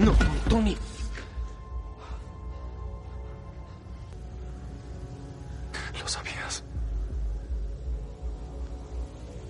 No, 0.00 0.12
Tony. 0.48 0.76
Lo 6.00 6.08
sabías. 6.08 6.62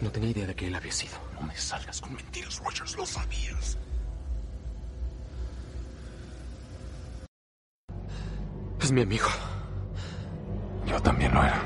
No 0.01 0.11
tenía 0.11 0.31
idea 0.31 0.47
de 0.47 0.55
que 0.55 0.67
él 0.69 0.75
había 0.75 0.93
sido. 0.93 1.19
No 1.35 1.47
me 1.47 1.57
salgas 1.57 2.01
con 2.01 2.15
mentiras, 2.15 2.59
Rogers. 2.59 2.97
Lo 2.97 3.05
sabías. 3.05 3.79
Es 8.81 8.93
mi 8.93 9.03
amigo. 9.03 9.29
Yo 10.87 11.01
también 11.03 11.35
lo 11.35 11.43
era. 11.43 11.63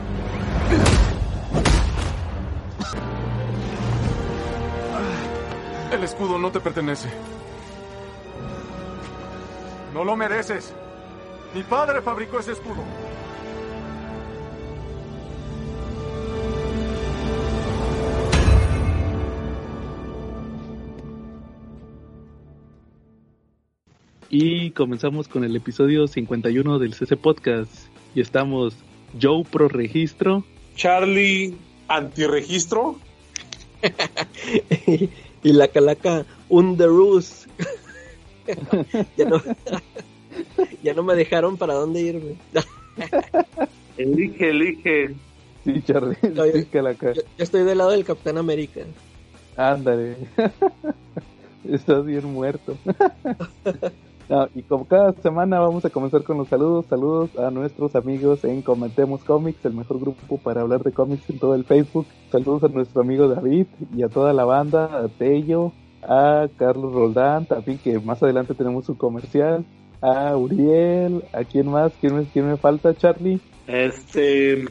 El 5.93 6.03
escudo 6.03 6.39
no 6.39 6.51
te 6.51 6.59
pertenece. 6.59 7.09
No 9.93 10.05
lo 10.05 10.17
mereces. 10.17 10.73
Mi 11.55 11.63
padre 11.63 12.01
fabricó 12.01 12.39
ese 12.39 12.53
escudo. 12.53 12.83
Y 24.31 24.71
comenzamos 24.71 25.29
con 25.29 25.45
el 25.45 25.55
episodio 25.57 26.09
51 26.09 26.79
del 26.79 26.95
CC 26.95 27.19
Podcast. 27.19 27.71
Y 28.15 28.23
estamos 28.23 28.75
Joe 29.21 29.45
Pro 29.45 29.69
Registro. 29.69 30.43
Charlie 30.75 31.55
Antiregistro. 31.89 32.99
y 34.87 35.53
la 35.53 35.69
calaca 35.69 36.25
Underus. 36.49 37.47
ya, 39.17 39.25
no, 39.25 39.41
ya 40.83 40.95
no 40.95 41.03
me 41.03 41.15
dejaron 41.15 41.57
para 41.57 41.75
dónde 41.75 42.01
irme. 42.01 42.37
elige, 43.97 44.51
elige. 44.51 45.15
Sí, 45.65 45.83
Charlie. 45.83 46.17
No, 46.35 46.47
yo, 46.47 46.53
calaca. 46.71 47.13
yo, 47.13 47.23
yo 47.23 47.45
estoy 47.45 47.65
del 47.65 47.79
lado 47.79 47.91
del 47.91 48.05
Capitán 48.05 48.39
América. 48.39 48.81
Ándale. 49.57 50.17
Estás 51.65 52.05
bien 52.05 52.25
muerto. 52.33 52.77
No, 54.29 54.49
y 54.55 54.63
como 54.63 54.87
cada 54.87 55.13
semana 55.13 55.61
vamos 55.61 55.85
a 55.85 55.91
comenzar 55.91 56.23
con 56.23 56.39
los 56.39 56.49
saludos. 56.49 56.87
Saludos 56.89 57.37
a 57.39 57.51
nuestros 57.51 57.95
amigos 57.95 58.45
en 58.45 58.63
Comentemos 58.63 59.23
Comics, 59.25 59.65
el 59.65 59.75
mejor 59.75 60.01
grupo 60.01 60.39
para 60.39 60.63
hablar 60.63 60.83
de 60.83 60.93
cómics 60.93 61.29
en 61.29 61.39
todo 61.39 61.55
el 61.55 61.65
Facebook. 61.65 62.07
Saludos 62.31 62.65
a 62.65 62.69
nuestro 62.69 63.03
amigo 63.03 63.29
David 63.29 63.67
y 63.95 64.03
a 64.03 64.09
toda 64.09 64.33
la 64.33 64.45
banda, 64.45 64.85
a 65.05 65.09
Tello, 65.09 65.73
a 66.03 66.49
Carlos 66.57 66.93
Roldán, 66.93 67.47
también 67.47 67.79
que 67.79 67.99
más 67.99 68.23
adelante 68.23 68.55
tenemos 68.55 68.85
su 68.87 68.97
comercial, 68.97 69.65
a 70.01 70.37
Uriel, 70.37 71.23
a 71.33 71.45
quién 71.45 71.71
más, 71.71 71.93
quién 72.01 72.17
me, 72.17 72.25
quién 72.25 72.49
me 72.49 72.57
falta, 72.57 72.95
Charlie. 72.95 73.41
Este, 73.67 74.65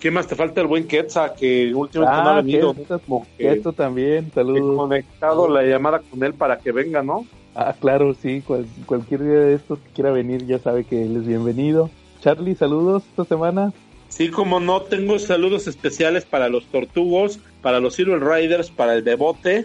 ¿qué 0.00 0.10
más 0.10 0.26
te 0.26 0.34
falta? 0.36 0.60
El 0.60 0.66
buen 0.66 0.86
Quetza, 0.86 1.34
que 1.34 1.72
últimamente 1.74 2.22
no 2.22 2.28
ha 2.28 2.32
Ah, 2.38 2.42
venido. 2.42 2.74
Quetzal, 2.74 3.00
Como 3.06 3.26
que 3.36 3.48
Quetzal 3.48 3.74
también, 3.74 4.26
he 4.28 4.30
saludos. 4.34 4.76
conectado 4.76 5.48
la 5.48 5.62
llamada 5.62 6.00
con 6.10 6.22
él 6.22 6.34
para 6.34 6.58
que 6.58 6.72
venga, 6.72 7.02
¿no? 7.02 7.26
Ah, 7.54 7.74
claro, 7.78 8.14
sí, 8.14 8.42
cual- 8.46 8.66
cualquier 8.84 9.22
día 9.22 9.40
de 9.40 9.54
estos 9.54 9.78
que 9.78 9.88
quiera 9.90 10.10
venir 10.10 10.46
ya 10.46 10.58
sabe 10.58 10.84
que 10.84 11.02
él 11.04 11.16
es 11.16 11.26
bienvenido. 11.26 11.90
Charlie, 12.20 12.54
saludos 12.54 13.02
esta 13.10 13.24
semana. 13.24 13.72
Sí, 14.08 14.30
como 14.30 14.60
no, 14.60 14.82
tengo 14.82 15.18
saludos 15.18 15.66
especiales 15.66 16.24
para 16.24 16.48
los 16.48 16.66
Tortugos, 16.66 17.40
para 17.62 17.80
los 17.80 17.94
Silver 17.94 18.20
Riders, 18.22 18.70
para 18.70 18.94
el 18.94 19.02
Bebote, 19.02 19.64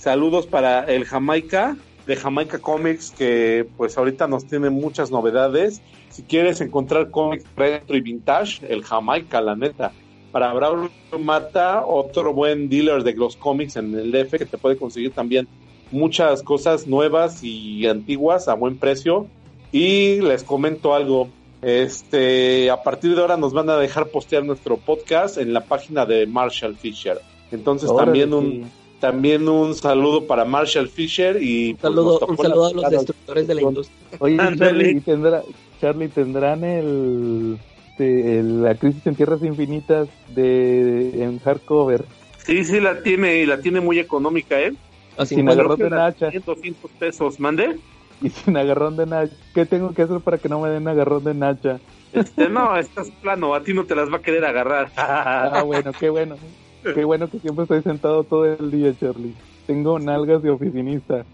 saludos 0.00 0.46
para 0.46 0.84
el 0.84 1.04
Jamaica, 1.04 1.76
de 2.06 2.16
Jamaica 2.16 2.58
Comics, 2.58 3.10
que 3.10 3.66
pues 3.76 3.98
ahorita 3.98 4.26
nos 4.26 4.46
tiene 4.46 4.70
muchas 4.70 5.10
novedades. 5.10 5.82
Si 6.08 6.22
quieres 6.22 6.60
encontrar 6.60 7.10
cómics 7.10 7.44
retro 7.54 7.96
y 7.96 8.00
vintage, 8.00 8.66
el 8.68 8.82
Jamaica, 8.82 9.40
la 9.40 9.54
neta. 9.54 9.92
Para 10.32 10.52
Braulio 10.54 10.90
Mata, 11.18 11.84
otro 11.84 12.32
buen 12.32 12.68
dealer 12.68 13.02
de 13.02 13.12
los 13.14 13.36
cómics 13.36 13.76
en 13.76 13.94
el 13.94 14.10
DF, 14.10 14.38
que 14.38 14.46
te 14.46 14.58
puede 14.58 14.76
conseguir 14.76 15.12
también 15.12 15.46
muchas 15.90 16.42
cosas 16.42 16.86
nuevas 16.86 17.42
y 17.42 17.86
antiguas 17.86 18.48
a 18.48 18.54
buen 18.54 18.78
precio. 18.78 19.26
Y 19.70 20.20
les 20.20 20.44
comento 20.44 20.94
algo. 20.94 21.28
Este, 21.62 22.70
a 22.70 22.82
partir 22.82 23.14
de 23.14 23.20
ahora 23.20 23.36
nos 23.36 23.52
van 23.52 23.68
a 23.68 23.76
dejar 23.76 24.06
postear 24.06 24.44
nuestro 24.44 24.78
podcast 24.78 25.36
en 25.36 25.52
la 25.52 25.60
página 25.60 26.06
de 26.06 26.26
Marshall 26.26 26.76
Fisher. 26.76 27.20
Entonces 27.52 27.90
Órale, 27.90 28.06
también 28.06 28.32
un. 28.32 28.79
También 29.00 29.48
un 29.48 29.74
saludo 29.74 30.26
para 30.26 30.44
Marshall 30.44 30.88
Fisher 30.88 31.42
y 31.42 31.70
Un 31.70 31.76
pues, 31.78 31.94
saludo, 31.94 32.20
un 32.28 32.36
saludo 32.36 32.66
a 32.66 32.72
los 32.72 32.90
destructores 32.90 33.46
de 33.48 33.54
la 33.54 33.62
industria. 33.62 33.98
Oye. 34.18 34.36
Charlie, 34.58 34.90
¿y 34.90 35.00
tendrá, 35.00 35.42
Charlie, 35.80 36.08
¿tendrán 36.08 36.62
el, 36.64 37.58
este, 37.88 38.38
el- 38.38 38.62
la 38.62 38.74
crisis 38.74 39.06
en 39.06 39.14
tierras 39.16 39.42
infinitas 39.42 40.08
de 40.34 41.22
en 41.24 41.38
hardcover? 41.40 42.04
Sí, 42.44 42.64
sí 42.64 42.80
la 42.80 43.02
tiene 43.02 43.38
y 43.38 43.46
la 43.46 43.60
tiene 43.60 43.80
muy 43.80 43.98
económica, 43.98 44.60
¿eh? 44.60 44.72
Así 45.16 45.34
Sin 45.34 45.48
agarrón 45.48 45.78
de 45.78 45.90
nacha 45.90 46.30
100, 46.30 46.42
200 46.46 46.90
pesos, 46.92 47.40
mande. 47.40 47.78
y 48.22 48.28
sin 48.30 48.56
agarrón 48.56 48.96
de 48.96 49.06
nacha. 49.06 49.34
¿Qué 49.54 49.66
tengo 49.66 49.92
que 49.92 50.02
hacer 50.02 50.20
para 50.20 50.38
que 50.38 50.48
no 50.48 50.60
me 50.60 50.68
den 50.70 50.86
agarrón 50.88 51.24
de 51.24 51.34
nacha? 51.34 51.78
Este, 52.12 52.48
no, 52.48 52.76
estás 52.76 53.10
plano, 53.22 53.54
a 53.54 53.62
ti 53.62 53.72
no 53.72 53.84
te 53.84 53.94
las 53.94 54.10
va 54.10 54.16
a 54.16 54.22
querer 54.22 54.44
agarrar. 54.44 54.90
Ah, 54.96 55.62
bueno, 55.64 55.92
qué 55.98 56.10
bueno. 56.10 56.36
Qué 56.82 57.04
bueno 57.04 57.28
que 57.30 57.38
siempre 57.38 57.64
estoy 57.64 57.82
sentado 57.82 58.24
todo 58.24 58.46
el 58.46 58.70
día, 58.70 58.94
Charlie. 58.98 59.34
Tengo 59.66 59.98
nalgas 59.98 60.42
de 60.42 60.50
oficinista. 60.50 61.24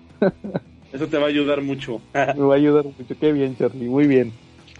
Eso 0.92 1.06
te 1.06 1.18
va 1.18 1.24
a 1.24 1.28
ayudar 1.28 1.62
mucho. 1.62 2.00
Me 2.14 2.42
va 2.42 2.54
a 2.54 2.56
ayudar 2.56 2.84
mucho. 2.84 3.14
Qué 3.18 3.32
bien, 3.32 3.56
Charlie. 3.56 3.88
Muy 3.88 4.06
bien. 4.06 4.32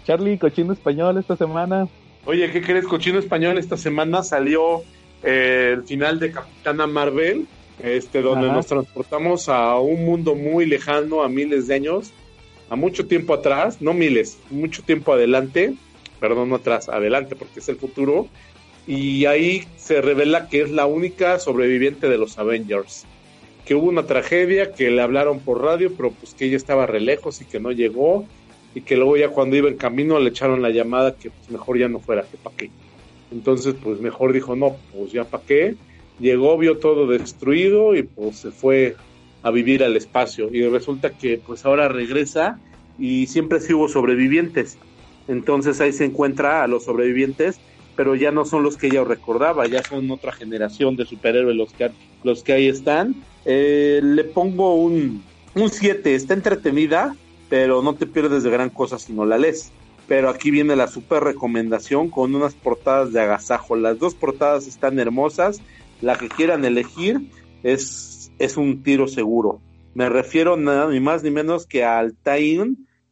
Charlie, 0.05 0.37
cochino 0.37 0.73
español 0.73 1.17
esta 1.17 1.35
semana. 1.35 1.87
Oye, 2.27 2.51
¿qué 2.51 2.61
crees? 2.61 2.85
Cochino 2.85 3.19
Español 3.19 3.57
esta 3.57 3.77
semana 3.77 4.21
salió 4.21 4.81
eh, 5.23 5.75
el 5.77 5.83
final 5.83 6.19
de 6.19 6.31
Capitana 6.31 6.85
Marvel, 6.85 7.47
este, 7.81 8.21
donde 8.21 8.47
Ajá. 8.47 8.55
nos 8.55 8.67
transportamos 8.67 9.47
a 9.47 9.79
un 9.79 10.03
mundo 10.03 10.35
muy 10.35 10.65
lejano, 10.65 11.23
a 11.23 11.29
miles 11.29 11.67
de 11.67 11.75
años, 11.75 12.11
a 12.69 12.75
mucho 12.75 13.07
tiempo 13.07 13.33
atrás, 13.33 13.81
no 13.81 13.93
miles, 13.93 14.39
mucho 14.49 14.83
tiempo 14.83 15.13
adelante, 15.13 15.73
perdón, 16.19 16.49
no 16.49 16.55
atrás, 16.55 16.89
adelante, 16.89 17.37
porque 17.37 17.61
es 17.61 17.69
el 17.69 17.77
futuro, 17.77 18.27
y 18.87 19.25
ahí 19.25 19.65
se 19.75 20.01
revela 20.01 20.47
que 20.47 20.61
es 20.61 20.71
la 20.71 20.85
única 20.85 21.39
sobreviviente 21.39 22.07
de 22.07 22.17
los 22.17 22.39
Avengers. 22.39 23.05
Que 23.65 23.75
hubo 23.75 23.89
una 23.89 24.03
tragedia, 24.03 24.71
que 24.71 24.89
le 24.89 25.01
hablaron 25.01 25.41
por 25.41 25.61
radio, 25.61 25.91
pero 25.95 26.11
pues 26.11 26.33
que 26.33 26.45
ella 26.45 26.55
estaba 26.55 26.85
re 26.85 27.01
lejos 27.01 27.41
y 27.41 27.45
que 27.45 27.59
no 27.59 27.73
llegó, 27.73 28.25
y 28.73 28.81
que 28.81 28.95
luego 28.95 29.17
ya 29.17 29.29
cuando 29.29 29.57
iba 29.57 29.67
en 29.67 29.75
camino 29.75 30.19
le 30.19 30.29
echaron 30.29 30.61
la 30.61 30.69
llamada 30.69 31.15
que 31.15 31.29
pues 31.29 31.49
mejor 31.49 31.77
ya 31.77 31.89
no 31.89 31.99
fuera, 31.99 32.23
que 32.23 32.37
pa' 32.37 32.51
qué. 32.55 32.69
Entonces 33.31 33.75
pues 33.83 33.99
mejor 33.99 34.31
dijo, 34.31 34.55
no, 34.55 34.77
pues 34.93 35.11
ya 35.11 35.25
pa' 35.25 35.41
qué. 35.45 35.75
Llegó, 36.19 36.57
vio 36.57 36.77
todo 36.77 37.07
destruido 37.07 37.95
y 37.95 38.03
pues 38.03 38.37
se 38.37 38.51
fue 38.51 38.95
a 39.43 39.51
vivir 39.51 39.83
al 39.83 39.97
espacio. 39.97 40.49
Y 40.51 40.65
resulta 40.67 41.11
que 41.11 41.37
pues 41.45 41.65
ahora 41.65 41.89
regresa 41.89 42.59
y 42.97 43.27
siempre 43.27 43.59
sí 43.59 43.73
hubo 43.73 43.89
sobrevivientes. 43.89 44.77
Entonces 45.27 45.81
ahí 45.81 45.91
se 45.91 46.05
encuentra 46.05 46.63
a 46.63 46.67
los 46.67 46.85
sobrevivientes, 46.85 47.59
pero 47.97 48.15
ya 48.15 48.31
no 48.31 48.45
son 48.45 48.61
los 48.63 48.77
que 48.77 48.87
ella 48.87 49.03
recordaba, 49.03 49.65
ya 49.67 49.83
son 49.83 50.09
otra 50.11 50.31
generación 50.31 50.95
de 50.95 51.05
superhéroes 51.05 51.57
los 51.57 51.73
que, 51.73 51.91
los 52.23 52.43
que 52.43 52.53
ahí 52.53 52.67
están. 52.67 53.15
Eh, 53.43 53.99
le 54.03 54.23
pongo 54.23 54.75
un 54.75 55.23
7, 55.55 56.13
está 56.13 56.35
entretenida, 56.35 57.15
pero 57.49 57.81
no 57.81 57.95
te 57.95 58.05
pierdes 58.05 58.43
de 58.43 58.51
gran 58.51 58.69
cosa 58.69 58.99
si 58.99 59.13
no 59.13 59.25
la 59.25 59.39
lees. 59.39 59.71
Pero 60.07 60.29
aquí 60.29 60.51
viene 60.51 60.75
la 60.75 60.87
super 60.87 61.23
recomendación 61.23 62.09
con 62.09 62.35
unas 62.35 62.53
portadas 62.53 63.11
de 63.11 63.19
agasajo. 63.19 63.75
Las 63.75 63.97
dos 63.97 64.13
portadas 64.13 64.67
están 64.67 64.99
hermosas. 64.99 65.59
La 65.99 66.15
que 66.17 66.29
quieran 66.29 66.63
elegir 66.63 67.19
es, 67.63 68.31
es 68.37 68.57
un 68.57 68.83
tiro 68.83 69.07
seguro. 69.07 69.59
Me 69.95 70.07
refiero 70.07 70.55
nada 70.55 70.89
ni 70.91 70.99
más 70.99 71.23
ni 71.23 71.31
menos 71.31 71.65
que 71.65 71.83
al 71.83 72.13
tie 72.13 72.63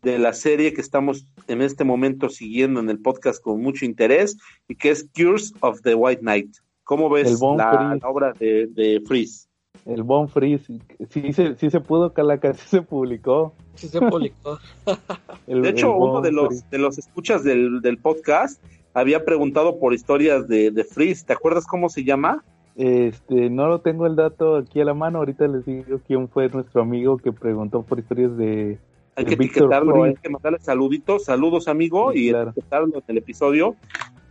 de 0.06 0.20
la 0.20 0.34
serie 0.34 0.72
que 0.72 0.82
estamos 0.82 1.26
en 1.48 1.64
este 1.64 1.84
momento 1.84 2.30
siguiendo 2.30 2.80
en 2.80 2.90
el 2.92 3.00
podcast 3.00 3.42
con 3.42 3.60
mucho 3.60 3.86
interés 3.86 4.38
y 4.68 4.76
que 4.76 4.92
es 4.92 5.10
Cures 5.16 5.52
of 5.62 5.82
the 5.82 5.96
White 5.96 6.22
Knight. 6.22 6.56
¿Cómo 6.84 7.10
ves 7.10 7.42
la, 7.42 7.98
obra 8.04 8.32
de, 8.34 8.68
de 8.68 9.02
Freeze? 9.08 9.48
El 9.86 10.04
Bon 10.04 10.30
Freeze. 10.30 10.72
Sí 11.10 11.34
se, 11.34 11.56
sí 11.56 11.72
se 11.72 11.80
pudo, 11.80 12.14
Calaca, 12.14 12.54
sí 12.54 12.68
se 12.68 12.82
publicó. 12.84 13.54
Sí 13.74 13.88
se 13.88 14.00
publicó. 14.00 14.60
El- 15.48 15.64
De 15.64 15.70
hecho, 15.70 15.96
uno 15.96 16.22
de 16.22 16.32
los, 16.32 16.48
Freeze. 16.50 16.66
de 16.70 16.78
los 16.78 16.98
escuchas 17.00 17.44
del, 17.44 17.82
del 17.82 17.98
podcast 17.98 18.64
había 18.94 19.26
preguntado 19.26 19.80
por 19.80 19.96
historias 19.96 20.48
de, 20.48 20.70
de 20.70 20.84
Freeze. 20.84 21.26
¿Te 21.26 21.34
acuerdas 21.34 21.66
cómo 21.66 21.90
se 21.90 22.04
llama? 22.04 22.46
Este, 22.76 23.50
no 23.50 23.68
lo 23.68 23.80
tengo 23.82 24.06
el 24.06 24.16
dato 24.16 24.58
aquí 24.58 24.82
a 24.82 24.86
la 24.86 24.94
mano. 24.94 25.18
Ahorita 25.18 25.48
les 25.48 25.66
digo 25.66 26.00
quién 26.06 26.30
fue 26.30 26.48
nuestro 26.50 26.84
amigo 26.84 27.18
que 27.18 27.32
preguntó 27.32 27.82
por 27.82 27.98
historias 27.98 28.38
de. 28.38 28.78
Hay 29.16 29.24
de 29.24 29.30
que 29.30 29.44
etiquetarlo, 29.44 30.04
hay 30.04 30.16
que 30.16 30.30
mandarle 30.30 30.60
saluditos, 30.60 31.24
saludos 31.26 31.68
amigo, 31.68 32.12
Sí, 32.12 32.28
y 32.28 32.30
claro. 32.32 32.50
etiquetarlo 32.52 32.96
en 32.98 33.04
el 33.08 33.18
episodio. 33.18 33.76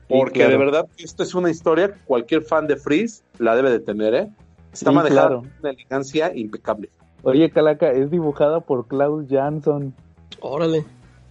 Porque 0.08 0.40
claro. 0.40 0.50
de 0.52 0.56
verdad, 0.58 0.86
esto 0.98 1.22
es 1.22 1.34
una 1.34 1.50
historia 1.50 1.88
que 1.94 2.00
cualquier 2.04 2.42
fan 2.42 2.66
de 2.66 2.76
Freeze 2.76 3.22
la 3.38 3.56
debe 3.56 3.70
de 3.70 3.81
tener, 3.81 4.14
¿eh? 4.14 4.28
Está 4.72 4.90
Sí, 4.90 4.96
manejada 4.96 5.28
claro. 5.28 5.40
con 5.40 5.50
una 5.60 5.70
elegancia 5.70 6.36
impecable. 6.36 6.90
Oye, 7.22 7.48
Calaca, 7.50 7.90
es 7.90 8.10
dibujada 8.10 8.60
por 8.60 8.86
Klaus 8.86 9.25
Jansson. 9.31 9.94
Órale. 10.40 10.84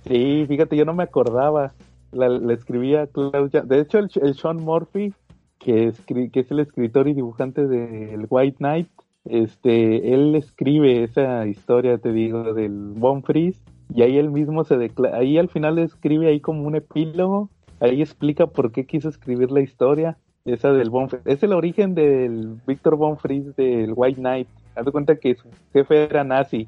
Sí, 0.07 0.45
fíjate, 0.47 0.75
yo 0.75 0.85
no 0.85 0.93
me 0.95 1.03
acordaba. 1.03 1.73
La, 2.11 2.29
la 2.29 2.53
escribía 2.53 3.05
Klaus 3.07 3.51
Jansson. 3.51 3.67
De 3.69 3.79
hecho, 3.79 3.99
el, 3.99 4.09
el 4.21 4.33
Sean 4.35 4.57
Murphy, 4.57 5.13
que, 5.59 5.89
escri- 5.89 6.31
que 6.31 6.39
es 6.39 6.49
el 6.49 6.59
escritor 6.61 7.07
y 7.07 7.13
dibujante 7.13 7.67
del 7.67 8.25
White 8.27 8.57
Knight, 8.57 8.87
este, 9.25 10.13
él 10.13 10.35
escribe 10.35 11.03
esa 11.03 11.45
historia, 11.47 11.97
te 11.97 12.11
digo, 12.11 12.53
del 12.53 12.93
Von 12.95 13.23
Freeze, 13.23 13.61
y 13.93 14.01
ahí 14.01 14.17
él 14.17 14.31
mismo 14.31 14.63
se 14.63 14.77
declara, 14.77 15.17
ahí 15.17 15.37
al 15.37 15.49
final 15.49 15.77
escribe 15.79 16.27
ahí 16.27 16.39
como 16.39 16.63
un 16.63 16.75
epílogo, 16.75 17.49
ahí 17.79 18.01
explica 18.01 18.47
por 18.47 18.71
qué 18.71 18.85
quiso 18.85 19.09
escribir 19.09 19.51
la 19.51 19.61
historia, 19.61 20.17
esa 20.45 20.71
del 20.71 20.89
Von 20.89 21.09
Freeze. 21.09 21.31
Es 21.31 21.43
el 21.43 21.53
origen 21.53 21.95
del 21.95 22.57
Victor 22.67 22.97
Von 22.97 23.17
Freeze 23.17 23.53
del 23.55 23.93
White 23.95 24.19
Knight. 24.19 24.47
Haz 24.75 24.85
de 24.85 24.91
cuenta 24.91 25.15
que 25.15 25.35
su 25.35 25.47
jefe 25.71 26.03
era 26.03 26.23
nazi, 26.23 26.67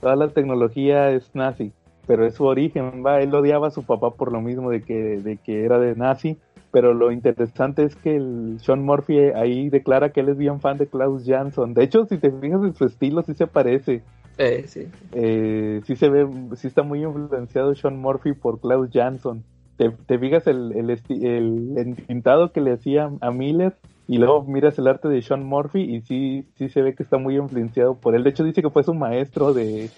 toda 0.00 0.16
la 0.16 0.28
tecnología 0.28 1.10
es 1.10 1.34
nazi, 1.34 1.72
pero 2.06 2.26
es 2.26 2.34
su 2.34 2.44
origen, 2.44 3.04
va, 3.04 3.20
él 3.20 3.34
odiaba 3.34 3.68
a 3.68 3.70
su 3.70 3.82
papá 3.84 4.10
por 4.10 4.32
lo 4.32 4.40
mismo 4.40 4.70
de 4.70 4.82
que, 4.82 5.20
de 5.20 5.36
que 5.38 5.64
era 5.64 5.78
de 5.78 5.94
nazi, 5.96 6.38
pero 6.70 6.94
lo 6.94 7.12
interesante 7.12 7.84
es 7.84 7.96
que 7.96 8.16
el 8.16 8.58
Sean 8.60 8.82
Murphy 8.84 9.18
ahí 9.34 9.68
declara 9.70 10.10
que 10.10 10.20
él 10.20 10.28
es 10.28 10.36
bien 10.38 10.60
fan 10.60 10.78
de 10.78 10.86
Klaus 10.86 11.24
Jansson, 11.24 11.74
de 11.74 11.84
hecho 11.84 12.06
si 12.06 12.18
te 12.18 12.30
fijas 12.30 12.62
en 12.62 12.74
su 12.74 12.84
estilo 12.84 13.22
sí 13.22 13.34
se 13.34 13.46
parece, 13.46 14.02
eh, 14.38 14.64
sí. 14.66 14.86
eh, 15.12 15.80
sí 15.86 15.96
se 15.96 16.08
ve, 16.08 16.26
sí 16.56 16.66
está 16.66 16.82
muy 16.82 17.02
influenciado 17.02 17.74
Sean 17.74 17.98
Murphy 17.98 18.32
por 18.32 18.60
Klaus 18.60 18.90
Jansson, 18.92 19.44
te, 19.76 19.90
te 19.90 20.18
fijas 20.18 20.46
el, 20.46 20.72
el, 20.72 20.90
el 20.90 21.78
entintado 21.78 22.52
que 22.52 22.60
le 22.60 22.72
hacía 22.72 23.10
a 23.20 23.30
Miller 23.30 23.76
y 24.06 24.18
luego 24.18 24.42
miras 24.44 24.78
el 24.78 24.88
arte 24.88 25.08
de 25.08 25.22
Sean 25.22 25.44
Murphy 25.44 25.82
y 25.82 26.00
sí, 26.02 26.44
sí 26.58 26.68
se 26.68 26.82
ve 26.82 26.94
que 26.94 27.02
está 27.02 27.16
muy 27.16 27.36
influenciado 27.36 27.94
por 27.94 28.16
él. 28.16 28.24
De 28.24 28.30
hecho 28.30 28.42
dice 28.42 28.60
que 28.60 28.68
fue 28.68 28.82
su 28.82 28.92
maestro 28.92 29.54
de 29.54 29.88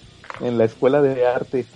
en 0.41 0.59
la 0.59 0.65
escuela 0.65 1.01
de 1.01 1.27
arte. 1.27 1.67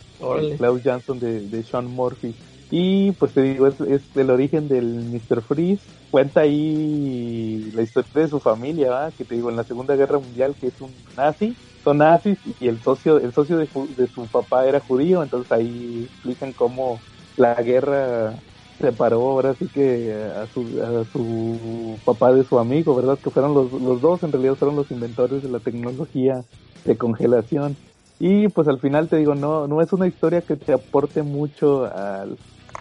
Klaus 0.56 0.82
Jansson 0.82 1.18
de, 1.18 1.40
de 1.40 1.62
Sean 1.62 1.86
Murphy. 1.86 2.34
Y 2.70 3.12
pues 3.12 3.32
te 3.32 3.42
digo, 3.42 3.66
es, 3.66 3.80
es 3.80 4.02
el 4.16 4.30
origen 4.30 4.68
del 4.68 4.84
Mr. 4.84 5.42
Freeze. 5.42 5.82
Cuenta 6.10 6.40
ahí 6.40 7.70
la 7.74 7.82
historia 7.82 8.10
de 8.14 8.28
su 8.28 8.40
familia, 8.40 8.90
¿va? 8.90 9.10
que 9.12 9.24
te 9.24 9.34
digo, 9.34 9.50
en 9.50 9.56
la 9.56 9.64
Segunda 9.64 9.94
Guerra 9.94 10.18
Mundial, 10.18 10.54
que 10.60 10.68
es 10.68 10.80
un 10.80 10.90
nazi, 11.16 11.56
son 11.84 11.98
nazis 11.98 12.38
y 12.60 12.66
el 12.66 12.80
socio, 12.80 13.18
el 13.18 13.32
socio 13.32 13.58
de, 13.58 13.68
de 13.96 14.06
su 14.08 14.26
papá 14.26 14.66
era 14.66 14.80
judío, 14.80 15.22
entonces 15.22 15.52
ahí 15.52 16.08
explican 16.10 16.52
cómo 16.52 16.98
la 17.36 17.54
guerra 17.54 18.34
separó 18.80 19.20
ahora 19.20 19.54
sí 19.54 19.68
que 19.68 20.12
a 20.12 20.46
su, 20.46 20.60
a 20.82 21.04
su 21.12 21.98
papá 22.04 22.32
de 22.32 22.44
su 22.44 22.58
amigo, 22.58 22.94
¿verdad? 22.94 23.18
Que 23.22 23.30
fueron 23.30 23.54
los, 23.54 23.72
los 23.72 24.00
dos, 24.00 24.22
en 24.22 24.32
realidad 24.32 24.56
fueron 24.56 24.76
los 24.76 24.90
inventores 24.90 25.42
de 25.42 25.48
la 25.48 25.60
tecnología 25.60 26.44
de 26.84 26.96
congelación. 26.96 27.76
Y 28.18 28.48
pues 28.48 28.68
al 28.68 28.80
final 28.80 29.08
te 29.08 29.16
digo, 29.16 29.34
no, 29.34 29.66
no 29.66 29.82
es 29.82 29.92
una 29.92 30.06
historia 30.06 30.42
que 30.42 30.56
te 30.56 30.72
aporte 30.72 31.22
mucho 31.22 31.84
al, 31.84 32.38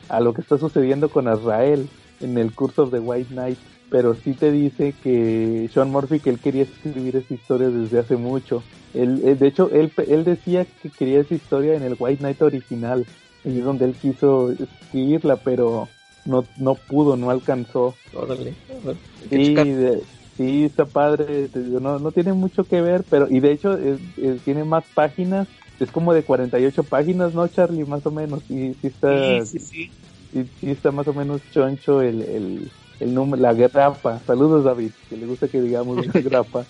a 0.10 0.19
lo 0.19 0.34
que 0.34 0.42
está 0.42 0.57
sucediendo 0.57 1.10
con 1.10 1.31
Israel 1.31 1.88
en 2.22 2.38
el 2.38 2.54
curso 2.54 2.84
of 2.84 2.92
the 2.92 3.00
White 3.00 3.30
Knight, 3.34 3.57
pero 3.90 4.16
sí 4.16 4.34
te 4.34 4.52
dice 4.52 4.94
que 5.04 5.69
Sean 5.74 5.92
Murphy 5.92 6.19
que 6.19 6.30
él 6.30 6.40
quería 6.40 6.63
escribir 6.63 7.16
esa 7.16 7.34
historia 7.34 7.69
desde 7.69 8.00
hace 8.00 8.16
mucho. 8.16 8.63
Él, 8.94 9.22
eh, 9.25 9.36
de 9.36 9.48
hecho, 9.48 9.69
él, 9.72 9.92
él 10.07 10.24
decía 10.24 10.66
que 10.81 10.90
quería 10.90 11.19
esa 11.22 11.36
historia 11.36 11.75
en 11.75 11.84
el 11.84 11.96
White 12.00 12.19
Knight 12.19 12.42
original, 12.42 13.06
y 13.44 13.60
es 13.60 13.63
donde 13.63 13.86
él 13.86 13.94
quiso 13.96 14.52
escribirla, 14.52 15.36
pero 15.38 15.88
no, 16.25 16.46
no 16.57 16.75
pudo, 16.75 17.16
no 17.16 17.30
alcanzó. 17.30 17.96
Órale. 18.13 18.56
Sí, 19.30 19.54
de- 19.54 20.02
está 20.66 20.86
padre, 20.86 21.50
no, 21.56 22.00
no 22.00 22.12
tiene 22.12 22.34
mucho 22.34 22.66
que 22.66 22.81
ver, 22.81 23.04
pero, 23.10 23.28
y 23.30 23.40
de 23.40 23.52
hecho 23.52 23.78
es- 23.78 24.00
es- 24.18 24.42
tiene 24.44 24.63
más 24.66 24.84
páginas, 24.94 25.48
es 25.80 25.92
como 25.92 26.13
de 26.13 26.24
48 26.24 26.88
páginas, 26.88 27.33
¿no, 27.33 27.48
Charlie? 27.50 27.86
Más 27.86 28.06
o 28.06 28.12
menos, 28.12 28.44
y 28.50 28.74
sí 28.75 28.88
está, 28.88 29.10
Sí, 29.10 29.42
sí, 29.42 29.60
sí. 29.60 29.95
sí, 30.33 30.45
sí 30.62 30.72
está 30.72 30.92
más 30.92 31.07
o 31.07 31.13
menos 31.13 31.48
choncho 31.50 32.01
el, 32.01 32.22
el, 32.24 32.74
el 33.00 33.13
número, 33.13 33.42
la 33.42 33.54
grapa. 33.54 34.24
Saludos, 34.27 34.66
David, 34.66 34.94
que 35.10 35.18
le 35.18 35.25
gusta 35.27 35.50
que 35.50 35.62
digamos 35.62 36.06
la 36.06 36.13
grapa. 36.22 36.69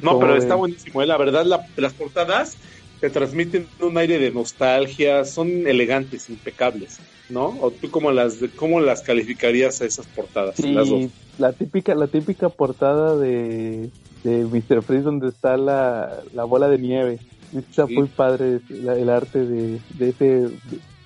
No, 0.00 0.18
¿Cómo 0.18 0.18
pero 0.18 0.36
ven? 0.36 0.42
está 0.42 0.54
buenísimo. 0.54 1.02
¿eh? 1.02 1.06
La 1.06 1.16
verdad, 1.18 1.44
la- 1.44 1.62
las 1.76 1.94
portadas 1.94 2.58
te 2.98 3.10
transmiten 3.10 3.72
un 3.80 3.98
aire 3.98 4.18
de 4.18 4.32
nostalgia, 4.32 5.24
son 5.24 5.66
elegantes, 5.66 6.28
impecables, 6.28 7.02
¿no? 7.28 7.58
¿O 7.60 7.72
tú 7.74 7.90
cómo 7.90 8.10
las, 8.12 8.40
cómo 8.56 8.80
las 8.80 9.02
calificarías 9.02 9.80
a 9.80 9.86
esas 9.86 10.08
portadas? 10.08 10.62
Sí, 10.62 10.70
Las 10.70 10.88
dos. 10.88 11.10
la 11.36 11.52
típica, 11.54 11.94
la 11.94 12.08
típica 12.08 12.48
portada 12.50 13.16
de, 13.18 13.92
de 14.22 14.46
Mr. 14.46 14.82
Freeze 14.82 15.04
donde 15.04 15.28
está 15.28 15.56
la, 15.56 16.24
la 16.32 16.44
bola 16.44 16.68
de 16.68 16.78
nieve. 16.78 17.22
Está 17.54 17.86
Sí. 17.86 17.94
muy 17.94 18.06
padre 18.08 18.60
el 18.70 19.08
arte 19.10 19.44
de, 19.46 19.80
de 19.98 20.08
ese 20.08 20.48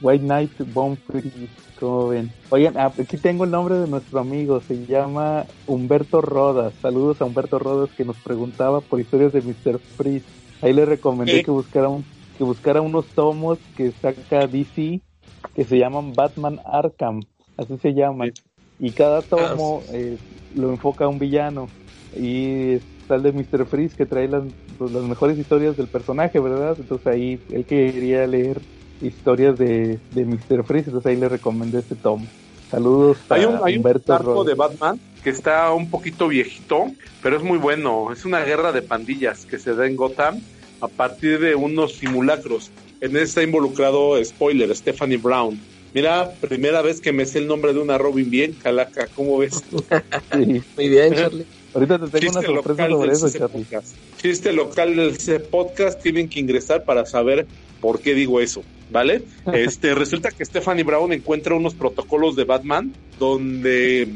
White 0.01 0.25
Knight 0.25 0.53
Bomb 0.73 0.97
Freeze, 1.07 1.49
como 1.79 2.09
ven. 2.09 2.31
Oigan, 2.51 2.77
ah, 2.79 2.93
aquí 2.99 3.17
tengo 3.19 3.45
el 3.45 3.51
nombre 3.51 3.77
de 3.77 3.87
nuestro 3.89 4.21
amigo, 4.21 4.61
se 4.61 4.87
llama 4.87 5.45
Humberto 5.67 6.21
Rodas. 6.21 6.73
Saludos 6.81 7.21
a 7.21 7.27
Humberto 7.27 7.59
Rodas 7.59 7.91
que 7.97 8.05
nos 8.05 8.17
preguntaba 8.17 8.81
por 8.81 9.01
historias 9.01 9.33
de 9.33 9.43
Mr. 9.43 9.79
Freeze. 9.79 10.25
Ahí 10.63 10.73
le 10.73 10.85
recomendé 10.87 11.43
que 11.43 11.51
buscara 11.51 11.89
un, 11.89 12.05
que 12.37 12.45
buscara 12.45 12.81
unos 12.81 13.07
tomos 13.09 13.59
que 13.77 13.93
saca 13.93 14.47
DC 14.47 15.01
que 15.55 15.65
se 15.65 15.79
llaman 15.79 16.13
Batman 16.15 16.61
Arkham, 16.65 17.21
así 17.57 17.77
se 17.79 17.93
llaman. 17.95 18.33
Y 18.79 18.91
cada 18.93 19.21
tomo 19.23 19.83
eh, 19.93 20.17
lo 20.55 20.71
enfoca 20.71 21.05
a 21.05 21.09
un 21.09 21.19
villano. 21.19 21.69
Y 22.17 22.77
está 23.11 23.17
el 23.17 23.23
de 23.23 23.33
Mr. 23.33 23.67
Freeze 23.67 23.97
que 23.97 24.07
trae 24.07 24.29
las, 24.29 24.45
pues, 24.79 24.93
las 24.93 25.03
mejores 25.03 25.37
historias 25.37 25.77
del 25.77 25.89
personaje, 25.89 26.39
¿verdad? 26.39 26.77
Entonces 26.79 27.07
ahí 27.09 27.41
él 27.51 27.65
quería 27.65 28.27
leer 28.27 28.61
historias 29.03 29.59
de, 29.59 29.99
de 30.15 30.25
Mr. 30.25 30.63
Freeze, 30.65 30.91
entonces 30.91 31.07
ahí 31.07 31.17
le 31.17 31.29
recomendé 31.29 31.81
este 31.81 31.97
tomo. 31.97 32.27
Saludos 32.71 33.19
a 33.29 33.35
Hay 33.35 33.45
un, 33.47 33.59
hay 33.65 33.79
un 33.79 33.87
arco 34.09 34.45
de 34.45 34.55
Batman 34.55 35.01
que 35.25 35.31
está 35.31 35.73
un 35.73 35.91
poquito 35.91 36.29
viejito, 36.29 36.87
pero 37.21 37.37
es 37.37 37.43
muy 37.43 37.59
bueno. 37.59 38.13
Es 38.13 38.25
una 38.25 38.45
guerra 38.45 38.71
de 38.71 38.83
pandillas 38.83 39.45
que 39.45 39.59
se 39.59 39.75
da 39.75 39.87
en 39.87 39.97
Gotham 39.97 40.41
a 40.81 40.87
partir 40.87 41.41
de 41.41 41.57
unos 41.57 41.95
simulacros. 41.95 42.71
En 43.01 43.17
ese 43.17 43.25
está 43.25 43.43
involucrado, 43.43 44.23
spoiler, 44.25 44.75
Stephanie 44.77 45.17
Brown. 45.17 45.59
Mira, 45.93 46.31
primera 46.41 46.81
vez 46.81 47.01
que 47.01 47.13
me 47.13 47.27
sé 47.27 47.39
el 47.39 47.49
nombre 47.49 47.73
de 47.73 47.81
una 47.81 47.99
Robin 47.99 48.31
bien, 48.31 48.53
Calaca, 48.53 49.09
¿cómo 49.17 49.39
ves? 49.39 49.65
Sí. 50.33 50.63
Muy 50.77 50.89
bien, 50.89 51.13
Charlie. 51.13 51.45
Ahorita 51.75 51.99
te 51.99 52.07
tengo 52.09 52.33
una 52.33 52.41
Chiste 52.41 52.47
sorpresa 52.47 52.89
local 52.89 52.91
sobre 52.91 53.13
eso, 53.13 53.39
Charlie. 53.39 53.65
Podcast. 53.65 53.95
Chiste 54.21 54.53
local 54.53 54.97
del 54.97 55.13
CC 55.17 55.41
Podcast, 55.41 56.03
tienen 56.03 56.29
que 56.29 56.41
ingresar 56.41 56.85
para 56.85 57.07
saber 57.07 57.47
por 57.81 58.01
qué 58.01 58.15
digo 58.15 58.41
eso, 58.41 58.63
¿vale? 58.91 59.23
Este, 59.53 59.95
resulta 59.95 60.31
que 60.31 60.45
Stephanie 60.45 60.85
Brown 60.85 61.13
encuentra 61.13 61.55
unos 61.55 61.75
protocolos 61.75 62.35
de 62.35 62.45
Batman 62.45 62.93
donde, 63.19 64.09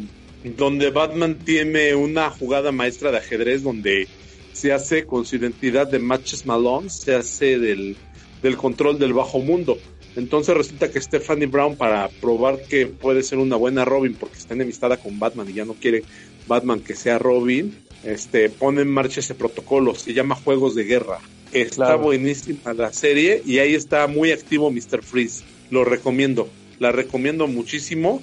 donde 0.57 0.91
Batman 0.91 1.39
tiene 1.39 1.95
una 1.95 2.31
jugada 2.31 2.73
maestra 2.73 3.13
de 3.13 3.19
ajedrez 3.19 3.63
donde 3.63 4.09
se 4.53 4.73
hace 4.73 5.05
con 5.05 5.25
su 5.25 5.37
identidad 5.37 5.87
de 5.87 5.99
Matches 5.99 6.47
Malone, 6.47 6.91
se 6.91 7.15
hace 7.15 7.59
del, 7.59 7.97
del 8.43 8.57
control 8.57 8.99
del 8.99 9.13
bajo 9.13 9.39
mundo. 9.39 9.79
Entonces 10.17 10.57
resulta 10.57 10.91
que 10.91 11.01
Stephanie 11.01 11.47
Brown, 11.47 11.77
para 11.77 12.09
probar 12.09 12.63
que 12.63 12.87
puede 12.87 13.23
ser 13.23 13.39
una 13.39 13.57
buena 13.57 13.85
Robin, 13.85 14.15
porque 14.15 14.39
está 14.39 14.55
enemistada 14.55 14.97
con 14.97 15.19
Batman 15.19 15.51
y 15.51 15.55
ya 15.55 15.65
no 15.65 15.75
quiere 15.75 16.05
Batman 16.47 16.81
que 16.81 16.95
sea 16.95 17.19
Robin, 17.19 17.75
este, 18.05 18.51
pone 18.51 18.83
en 18.83 18.89
marcha 18.91 19.21
ese 19.21 19.35
protocolo, 19.35 19.95
se 19.95 20.13
llama 20.13 20.35
Juegos 20.35 20.75
de 20.75 20.85
Guerra. 20.85 21.19
Está 21.53 21.77
Claro. 21.87 21.99
buenísima 22.01 22.73
la 22.75 22.93
serie 22.93 23.43
y 23.47 23.59
ahí 23.59 23.75
está 23.75 24.07
muy 24.09 24.33
activo 24.33 24.71
Mr. 24.71 25.03
Freeze. 25.03 25.45
Lo 25.71 25.85
recomiendo, 25.85 26.49
la 26.81 26.91
recomiendo 26.93 27.47
muchísimo. 27.47 28.23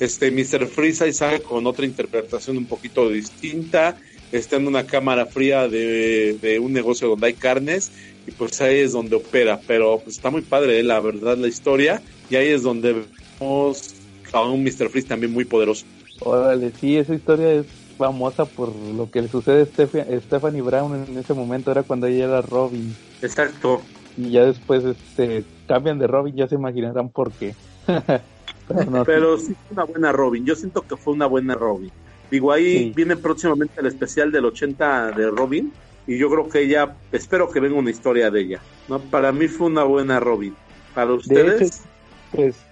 Este 0.00 0.30
Mr. 0.32 0.66
Freeze 0.66 1.04
ahí 1.04 1.12
sale 1.12 1.40
con 1.40 1.66
otra 1.66 1.86
interpretación 1.86 2.56
un 2.56 2.66
poquito 2.66 3.08
distinta. 3.08 3.96
Está 4.32 4.56
en 4.56 4.66
una 4.66 4.86
cámara 4.86 5.26
fría 5.26 5.68
de, 5.68 6.36
de 6.42 6.58
un 6.58 6.72
negocio 6.72 7.06
donde 7.08 7.28
hay 7.28 7.34
carnes 7.34 7.90
y 8.26 8.30
pues 8.32 8.60
ahí 8.60 8.78
es 8.78 8.92
donde 8.92 9.16
opera. 9.16 9.60
Pero 9.66 10.00
pues, 10.02 10.16
está 10.16 10.30
muy 10.30 10.40
padre, 10.42 10.80
eh, 10.80 10.82
la 10.82 10.98
verdad, 11.00 11.36
la 11.36 11.48
historia. 11.48 12.02
Y 12.30 12.36
ahí 12.36 12.48
es 12.48 12.62
donde 12.62 13.04
vemos 13.38 13.94
a 14.32 14.42
un 14.42 14.64
Mr. 14.64 14.88
Freeze 14.88 15.06
también 15.08 15.32
muy 15.32 15.44
poderoso. 15.44 15.84
Órale, 16.24 16.72
sí, 16.72 16.96
esa 16.98 17.14
historia 17.14 17.52
es 17.52 17.94
famosa 17.96 18.46
por 18.46 18.74
lo 18.76 19.10
que 19.10 19.22
le 19.22 19.28
sucede 19.28 19.62
a 19.62 19.66
Steph- 19.66 20.20
Stephanie 20.22 20.62
Brown 20.62 20.94
en 21.08 21.18
ese 21.18 21.34
momento, 21.34 21.70
era 21.70 21.82
cuando 21.84 22.06
ella 22.06 22.24
era 22.24 22.42
Robin. 22.42 22.98
Exacto. 23.20 23.86
Y 24.16 24.32
ya 24.32 24.44
después 24.44 24.84
este 24.84 25.46
cambian 25.66 25.98
de 25.98 26.06
Robin, 26.06 26.36
ya 26.36 26.46
se 26.48 26.54
imaginarán 26.56 27.10
por 27.10 27.34
qué. 27.36 27.56
Pero 28.66 28.90
no, 28.90 29.04
Pero 29.06 29.38
sí 29.38 29.54
fue 29.54 29.74
una 29.74 29.84
buena 29.84 30.12
Robin. 30.12 30.44
Yo 30.44 30.54
siento 30.54 30.82
que 30.86 30.96
fue 30.96 31.14
una 31.14 31.26
buena 31.26 31.54
Robin. 31.54 31.92
Digo, 32.30 32.52
ahí 32.52 32.88
Sí. 32.88 32.92
viene 32.94 33.16
próximamente 33.16 33.80
el 33.80 33.86
especial 33.86 34.30
del 34.32 34.46
80 34.46 35.12
de 35.12 35.30
Robin. 35.30 35.76
Y 36.06 36.18
yo 36.18 36.30
creo 36.30 36.48
que 36.48 36.60
ella, 36.62 36.98
espero 37.10 37.48
que 37.50 37.60
venga 37.60 37.78
una 37.78 37.90
historia 37.90 38.30
de 38.30 38.40
ella. 38.40 38.66
¿no? 38.86 39.08
Para 39.10 39.32
mí 39.32 39.48
fue 39.48 39.68
una 39.68 39.84
buena 39.84 40.18
Robin. 40.20 40.58
Para 40.92 41.12
de 41.12 41.16
ustedes, 41.16 41.60
hecho, 41.60 41.88
pues 42.30 42.66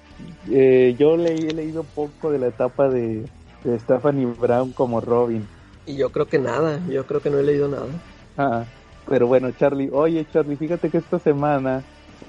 eh, 0.50 0.96
yo 0.98 1.16
leí, 1.16 1.48
he 1.48 1.54
leído 1.54 1.88
poco 1.88 2.30
de 2.30 2.38
la 2.38 2.48
etapa 2.48 2.88
de, 2.88 3.30
de 3.64 3.78
Stephanie 3.78 4.26
Brown 4.26 4.72
como 4.72 5.00
Robin. 5.00 5.46
Y 5.86 5.96
yo 5.96 6.10
creo 6.10 6.26
que 6.26 6.38
nada, 6.38 6.80
yo 6.88 7.06
creo 7.06 7.20
que 7.20 7.30
no 7.30 7.38
he 7.38 7.42
leído 7.42 7.68
nada. 7.68 7.88
Ah, 8.36 8.64
Pero 9.08 9.26
bueno, 9.26 9.50
Charlie, 9.58 9.90
oye 9.92 10.26
Charlie, 10.32 10.56
fíjate 10.56 10.90
que 10.90 10.98
esta 10.98 11.18
semana 11.18 11.82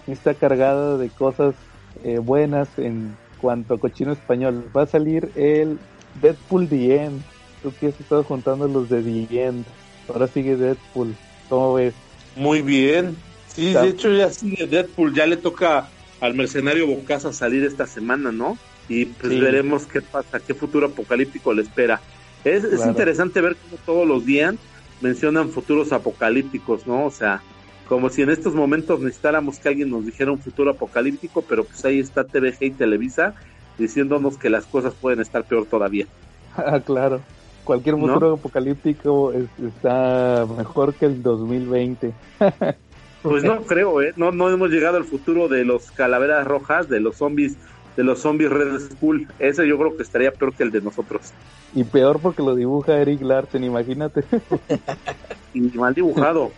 está 0.08 0.34
cargada 0.34 0.98
de 0.98 1.10
cosas 1.10 1.56
eh, 2.04 2.18
buenas 2.20 2.68
en 2.78 3.16
cuanto 3.40 3.76
a 3.76 3.80
cochino 3.80 4.14
español. 4.14 4.64
Va 4.76 4.84
a 4.84 4.88
salir 4.88 5.32
el 5.36 5.80
Deadpool 6.22 6.68
The 6.68 7.04
End. 7.04 7.22
Tú 7.62 7.74
que 7.80 7.88
has 7.88 8.00
estado 8.00 8.24
juntando 8.24 8.68
los 8.68 8.90
de 8.90 9.02
The 9.02 9.44
End. 9.46 9.66
Ahora 10.08 10.28
sigue 10.28 10.56
Deadpool. 10.56 11.16
¿Cómo 11.50 11.74
ves? 11.76 11.94
Muy 12.36 12.62
bien. 12.62 13.16
Sí, 13.48 13.74
de 13.74 13.90
hecho 13.90 14.12
ya 14.12 14.30
sigue 14.30 14.66
Deadpool, 14.66 15.14
ya 15.14 15.26
le 15.26 15.36
toca 15.36 15.90
al 16.22 16.34
mercenario 16.36 16.88
Bocasa 16.88 17.34
salir 17.34 17.66
esta 17.66 17.86
semana, 17.86 18.32
¿no? 18.32 18.58
Y 18.90 19.06
pues 19.06 19.34
Sí. 19.34 19.40
veremos 19.40 19.86
qué 19.86 20.02
pasa, 20.02 20.40
qué 20.40 20.54
futuro 20.54 20.88
apocalíptico 20.88 21.54
le 21.54 21.62
espera. 21.62 22.02
Es, 22.44 22.64
es 22.64 22.86
interesante 22.86 23.40
ver 23.42 23.56
cómo 23.56 23.78
todos 23.86 24.08
los 24.08 24.26
días 24.26 24.56
mencionan 25.02 25.50
futuros 25.50 25.92
apocalípticos, 25.94 26.86
¿no? 26.88 27.06
O 27.06 27.12
sea, 27.12 27.42
como 27.88 28.10
si 28.10 28.22
en 28.22 28.30
estos 28.30 28.54
momentos 28.56 29.00
necesitáramos 29.00 29.60
que 29.60 29.70
alguien 29.70 29.90
nos 29.90 30.06
dijera 30.06 30.32
un 30.32 30.40
futuro 30.40 30.72
apocalíptico, 30.72 31.42
pero 31.44 31.64
pues 31.66 31.84
ahí 31.86 32.00
está 32.00 32.24
TVG 32.24 32.58
y 32.62 32.72
Televisa 32.72 33.36
diciéndonos 33.78 34.38
que 34.38 34.50
las 34.50 34.66
cosas 34.66 34.94
pueden 34.94 35.20
estar 35.22 35.44
peor 35.44 35.66
todavía. 35.66 36.06
Ah, 36.58 36.82
claro. 36.82 37.22
Cualquier 37.64 37.96
¿No? 37.96 38.08
futuro 38.08 38.34
apocalíptico 38.34 39.32
es- 39.32 39.48
está 39.66 40.46
mejor 40.58 40.94
que 40.96 41.06
el 41.06 41.22
2020. 41.24 42.12
Pues 43.24 43.44
no 43.44 43.62
creo, 43.62 44.02
¿eh? 44.02 44.14
No, 44.16 44.32
no 44.32 44.50
hemos 44.50 44.72
llegado 44.72 44.98
al 44.98 45.04
futuro 45.06 45.48
de 45.48 45.64
los 45.64 45.92
calaveras 45.92 46.44
rojas, 46.48 46.90
de 46.90 47.00
los 47.00 47.18
zombies, 47.18 47.56
de 47.96 48.04
los 48.04 48.20
zombies 48.20 48.50
Red 48.50 48.80
Skull. 48.80 49.28
Ese 49.40 49.68
yo 49.68 49.78
creo 49.78 49.96
que 49.98 50.04
estaría 50.04 50.32
peor 50.32 50.54
que 50.54 50.64
el 50.64 50.72
de 50.72 50.82
nosotros. 50.82 51.32
Y 51.74 51.84
peor 51.84 52.20
porque 52.20 52.42
lo 52.42 52.56
dibuja 52.56 53.00
Eric 53.00 53.22
Larsen, 53.22 53.64
imagínate. 53.64 54.24
Y 55.54 55.60
mal 55.60 55.94
dibujado. 55.94 56.50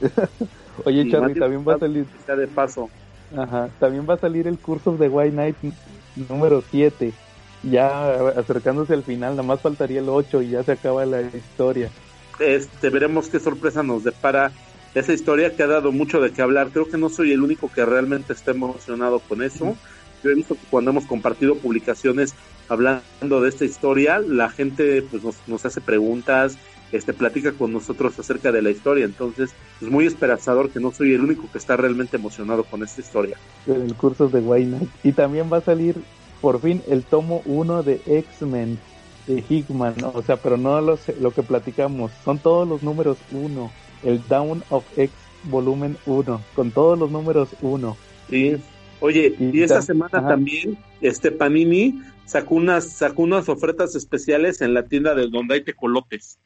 Oye, 0.84 1.08
Charlie, 1.08 1.38
también 1.38 1.64
va 1.66 1.74
a 1.74 1.78
salir, 1.78 2.06
sea 2.26 2.34
de 2.34 2.48
paso. 2.48 2.90
ajá, 3.36 3.68
también 3.78 4.04
va 4.08 4.14
a 4.14 4.18
salir 4.18 4.48
el 4.48 4.58
Curse 4.58 4.90
of 4.90 4.98
the 4.98 5.08
White 5.08 5.30
Knight 5.30 5.56
número 6.28 6.62
7. 6.68 7.12
Ya 7.62 8.14
acercándose 8.30 8.94
al 8.94 9.04
final, 9.04 9.36
nada 9.36 9.44
más 9.44 9.60
faltaría 9.60 10.00
el 10.00 10.08
8 10.08 10.42
y 10.42 10.50
ya 10.50 10.64
se 10.64 10.72
acaba 10.72 11.06
la 11.06 11.22
historia. 11.22 11.88
Este, 12.40 12.90
veremos 12.90 13.28
qué 13.28 13.38
sorpresa 13.38 13.84
nos 13.84 14.02
depara 14.02 14.50
esa 14.94 15.12
historia 15.12 15.54
que 15.54 15.62
ha 15.62 15.68
dado 15.68 15.92
mucho 15.92 16.20
de 16.20 16.32
qué 16.32 16.42
hablar. 16.42 16.70
Creo 16.72 16.88
que 16.88 16.98
no 16.98 17.08
soy 17.08 17.32
el 17.32 17.42
único 17.42 17.70
que 17.70 17.84
realmente 17.84 18.32
está 18.32 18.50
emocionado 18.50 19.20
con 19.20 19.42
eso. 19.42 19.76
Yo 20.22 20.30
he 20.30 20.34
visto 20.34 20.54
que 20.54 20.66
cuando 20.70 20.90
hemos 20.90 21.04
compartido 21.04 21.56
publicaciones 21.56 22.34
hablando 22.68 23.40
de 23.40 23.48
esta 23.48 23.64
historia, 23.64 24.18
la 24.18 24.48
gente 24.50 25.02
pues 25.02 25.22
nos, 25.22 25.36
nos 25.46 25.64
hace 25.64 25.80
preguntas, 25.80 26.56
este 26.92 27.12
platica 27.12 27.52
con 27.52 27.72
nosotros 27.72 28.18
acerca 28.18 28.52
de 28.52 28.62
la 28.62 28.70
historia. 28.70 29.04
Entonces, 29.04 29.50
es 29.80 29.88
muy 29.88 30.06
esperanzador 30.06 30.70
que 30.70 30.80
no 30.80 30.92
soy 30.92 31.14
el 31.14 31.22
único 31.22 31.50
que 31.50 31.58
está 31.58 31.76
realmente 31.76 32.16
emocionado 32.16 32.64
con 32.64 32.82
esta 32.82 33.00
historia. 33.00 33.36
El 33.66 33.94
Curse 33.94 34.24
of 34.24 34.32
the 34.32 34.38
White 34.38 34.66
Knight. 34.66 34.90
Y 35.02 35.12
también 35.12 35.50
va 35.52 35.58
a 35.58 35.62
salir 35.62 35.96
por 36.40 36.60
fin 36.60 36.82
el 36.88 37.02
tomo 37.02 37.42
1 37.46 37.82
de 37.82 38.00
X-Men 38.06 38.78
de 39.26 39.44
Hickman. 39.48 39.94
¿no? 40.00 40.10
O 40.14 40.22
sea, 40.22 40.36
pero 40.36 40.56
no 40.56 40.80
los, 40.80 41.00
lo 41.20 41.30
que 41.30 41.42
platicamos, 41.42 42.12
son 42.24 42.38
todos 42.38 42.68
los 42.68 42.82
números 42.82 43.18
1. 43.32 43.70
El 44.04 44.26
Down 44.28 44.62
of 44.70 44.84
X 44.96 45.10
volumen 45.44 45.96
1, 46.06 46.40
con 46.54 46.70
todos 46.70 46.98
los 46.98 47.10
números 47.10 47.48
1. 47.62 47.96
Sí. 48.28 48.56
Oye, 49.02 49.34
Y 49.38 49.62
esta 49.62 49.82
semana 49.82 50.18
ajá. 50.18 50.28
también, 50.28 50.78
este 51.00 51.32
Panini 51.32 52.00
sacó 52.24 52.54
unas, 52.54 52.88
sacó 52.88 53.22
unas 53.22 53.48
ofertas 53.48 53.94
especiales 53.96 54.62
en 54.62 54.74
la 54.74 54.84
tienda 54.84 55.14
de 55.14 55.28
donde 55.28 55.54
hay 55.54 55.64
tecolotes. 55.64 56.38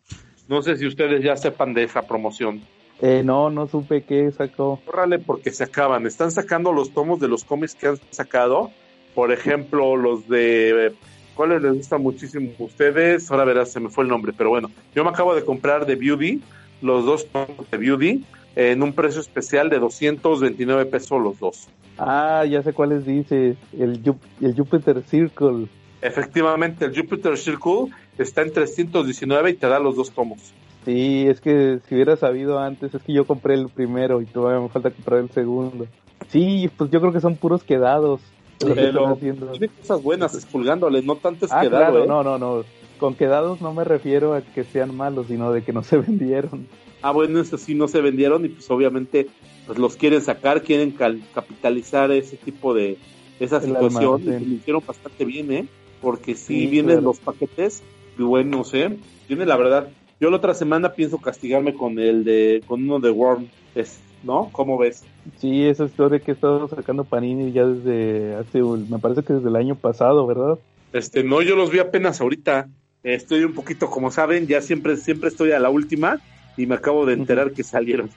No 0.49 0.63
sé 0.63 0.77
si 0.77 0.87
ustedes 0.87 1.23
ya 1.23 1.37
sepan 1.37 1.75
de 1.75 1.85
esa 1.85 2.03
promoción. 2.03 2.63
Eh, 3.03 3.23
no, 3.23 3.51
no 3.51 3.67
supe 3.67 4.05
qué 4.05 4.33
sacó. 4.33 4.81
Córrale 4.87 5.19
porque 5.19 5.51
se 5.51 5.65
acaban. 5.65 6.07
Están 6.07 6.31
sacando 6.31 6.73
los 6.73 6.93
tomos 6.93 7.21
de 7.21 7.29
los 7.29 7.45
cómics 7.45 7.75
que 7.75 7.89
han 7.89 7.99
sacado. 8.11 8.71
Por 9.15 9.33
ejemplo, 9.33 9.97
los 9.97 10.27
de... 10.29 10.95
¿Cuáles 11.35 11.61
les 11.61 11.75
gusta 11.75 11.99
muchísimo 11.99 12.53
a 12.59 12.63
ustedes? 12.63 13.31
Ahora 13.31 13.45
verás, 13.45 13.71
se 13.71 13.81
me 13.81 13.91
fue 13.91 14.05
el 14.05 14.09
nombre. 14.09 14.33
Pero 14.33 14.49
bueno, 14.49 14.71
yo 14.95 15.05
me 15.05 15.11
acabo 15.11 15.35
de 15.35 15.45
comprar 15.45 15.85
de 15.85 15.95
Beauty, 15.95 16.41
los 16.81 17.05
dos 17.05 17.27
tomos 17.27 17.71
de 17.71 17.77
Beauty, 17.77 18.25
en 18.57 18.83
un 18.83 18.93
precio 18.93 19.21
especial 19.21 19.69
de 19.71 19.79
229 19.79 20.87
pesos 20.87 21.23
los 21.23 21.39
dos. 21.39 21.69
Ah, 21.99 22.45
ya 22.45 22.63
sé 22.63 22.73
cuáles 22.73 23.07
dices. 23.07 23.57
El, 23.79 24.03
el 24.41 24.55
Jupiter 24.57 25.03
Circle. 25.03 25.69
Efectivamente, 26.03 26.85
el 26.87 26.97
Jupiter 26.97 27.37
Circle 27.39 27.87
está 28.19 28.43
en 28.43 28.53
319 28.53 29.51
y 29.51 29.55
te 29.55 29.67
da 29.69 29.79
los 29.79 29.97
dos 29.97 30.11
tomos. 30.11 30.39
Sí, 30.85 31.27
es 31.27 31.41
que 31.41 31.81
si 31.89 31.95
hubiera 31.95 32.17
sabido 32.17 32.59
antes, 32.59 32.95
es 32.95 33.03
que 33.03 33.13
yo 33.13 33.27
compré 33.27 33.55
el 33.55 33.69
primero 33.69 34.21
y 34.23 34.27
todavía 34.27 34.61
me 34.61 34.69
falta 34.69 34.91
comprar 34.91 35.21
el 35.21 35.31
segundo. 35.31 35.87
Sí, 36.29 36.71
pues 36.77 36.91
yo 36.91 37.01
creo 37.01 37.13
que 37.13 37.21
son 37.21 37.37
puros 37.37 37.65
quedados. 37.65 38.21
lo 38.61 38.69
que 38.69 38.75
Pero 38.75 39.09
haciendo. 39.09 39.47
tiene 39.53 39.69
cosas 39.69 40.03
buenas 40.03 40.35
expulgándole, 40.35 41.03
no 41.03 41.17
tanto 41.17 41.47
es 41.47 41.53
Ah, 41.53 41.61
quedado, 41.63 41.93
claro, 41.93 42.05
¿eh? 42.05 42.07
no, 42.07 42.23
no, 42.23 42.39
no. 42.39 42.65
Con 42.99 43.15
quedados 43.15 43.61
no 43.61 43.75
me 43.75 43.85
refiero 43.85 44.35
a 44.35 44.41
que 44.43 44.65
sean 44.65 44.95
malos, 44.97 45.27
sino 45.27 45.53
de 45.53 45.63
que 45.63 45.73
no 45.73 45.83
se 45.83 45.97
vendieron. 45.99 46.67
Ah, 47.03 47.13
bueno, 47.13 47.41
eso 47.41 47.59
sí 47.59 47.75
no 47.75 47.89
se 47.89 48.01
vendieron 48.01 48.45
y 48.45 48.49
pues 48.49 48.71
obviamente 48.71 49.27
pues 49.67 49.79
los 49.79 49.97
quieren 49.97 50.23
sacar, 50.23 50.63
quieren 50.63 50.93
capitalizar 51.35 52.11
ese 52.13 52.37
tipo 52.37 52.73
de 52.75 52.99
esa 53.41 53.59
El 53.59 53.65
situación 53.67 54.23
y 54.23 54.45
lo 54.45 54.55
hicieron 54.55 54.83
bastante 54.87 55.25
bien, 55.25 55.53
¿eh? 55.53 55.69
Porque 56.01 56.35
si 56.35 56.61
Sí, 56.61 56.67
vienen 56.67 56.97
claro. 56.97 57.09
los 57.09 57.21
paquetes, 57.21 57.83
y 58.17 58.23
bueno, 58.23 58.59
no 58.59 58.65
sé, 58.65 58.97
viene 59.29 59.45
la 59.47 59.57
verdad. 59.57 59.89
Yo 60.21 60.31
la 60.31 60.37
otra 60.37 60.55
semana 60.55 60.95
pienso 60.95 61.19
castigarme 61.19 61.75
con 61.75 61.99
el 61.99 62.25
de 62.25 62.63
con 62.67 62.83
uno 62.85 63.01
de 63.01 63.11
Worm, 63.11 63.49
es, 63.75 63.99
¿no? 64.23 64.51
¿Cómo 64.53 64.79
ves? 64.79 65.05
Sí, 65.39 65.65
esa 65.65 65.85
historia 65.85 66.21
que 66.21 66.31
he 66.31 66.35
estado 66.35 66.69
sacando 66.69 67.05
Panini 67.05 67.53
ya 67.53 67.67
desde 67.67 68.35
hace, 68.37 68.63
me 68.63 68.99
parece 68.99 69.23
que 69.23 69.35
desde 69.35 69.49
el 69.49 69.57
año 69.57 69.75
pasado, 69.75 70.27
¿verdad? 70.27 70.59
Este, 70.93 71.25
no, 71.25 71.43
yo 71.43 71.57
los 71.57 71.71
vi 71.71 71.81
apenas 71.81 72.21
ahorita. 72.21 72.69
Estoy 73.03 73.45
un 73.45 73.53
poquito, 73.53 73.91
como 73.91 74.11
saben, 74.11 74.47
ya 74.47 74.63
siempre 74.63 74.97
siempre 74.97 75.29
estoy 75.29 75.53
a 75.53 75.61
la 75.61 75.71
última 75.71 76.21
y 76.57 76.67
me 76.67 76.75
acabo 76.77 77.07
de 77.07 77.15
enterar 77.15 77.53
que 77.53 77.65
salieron. 77.65 78.11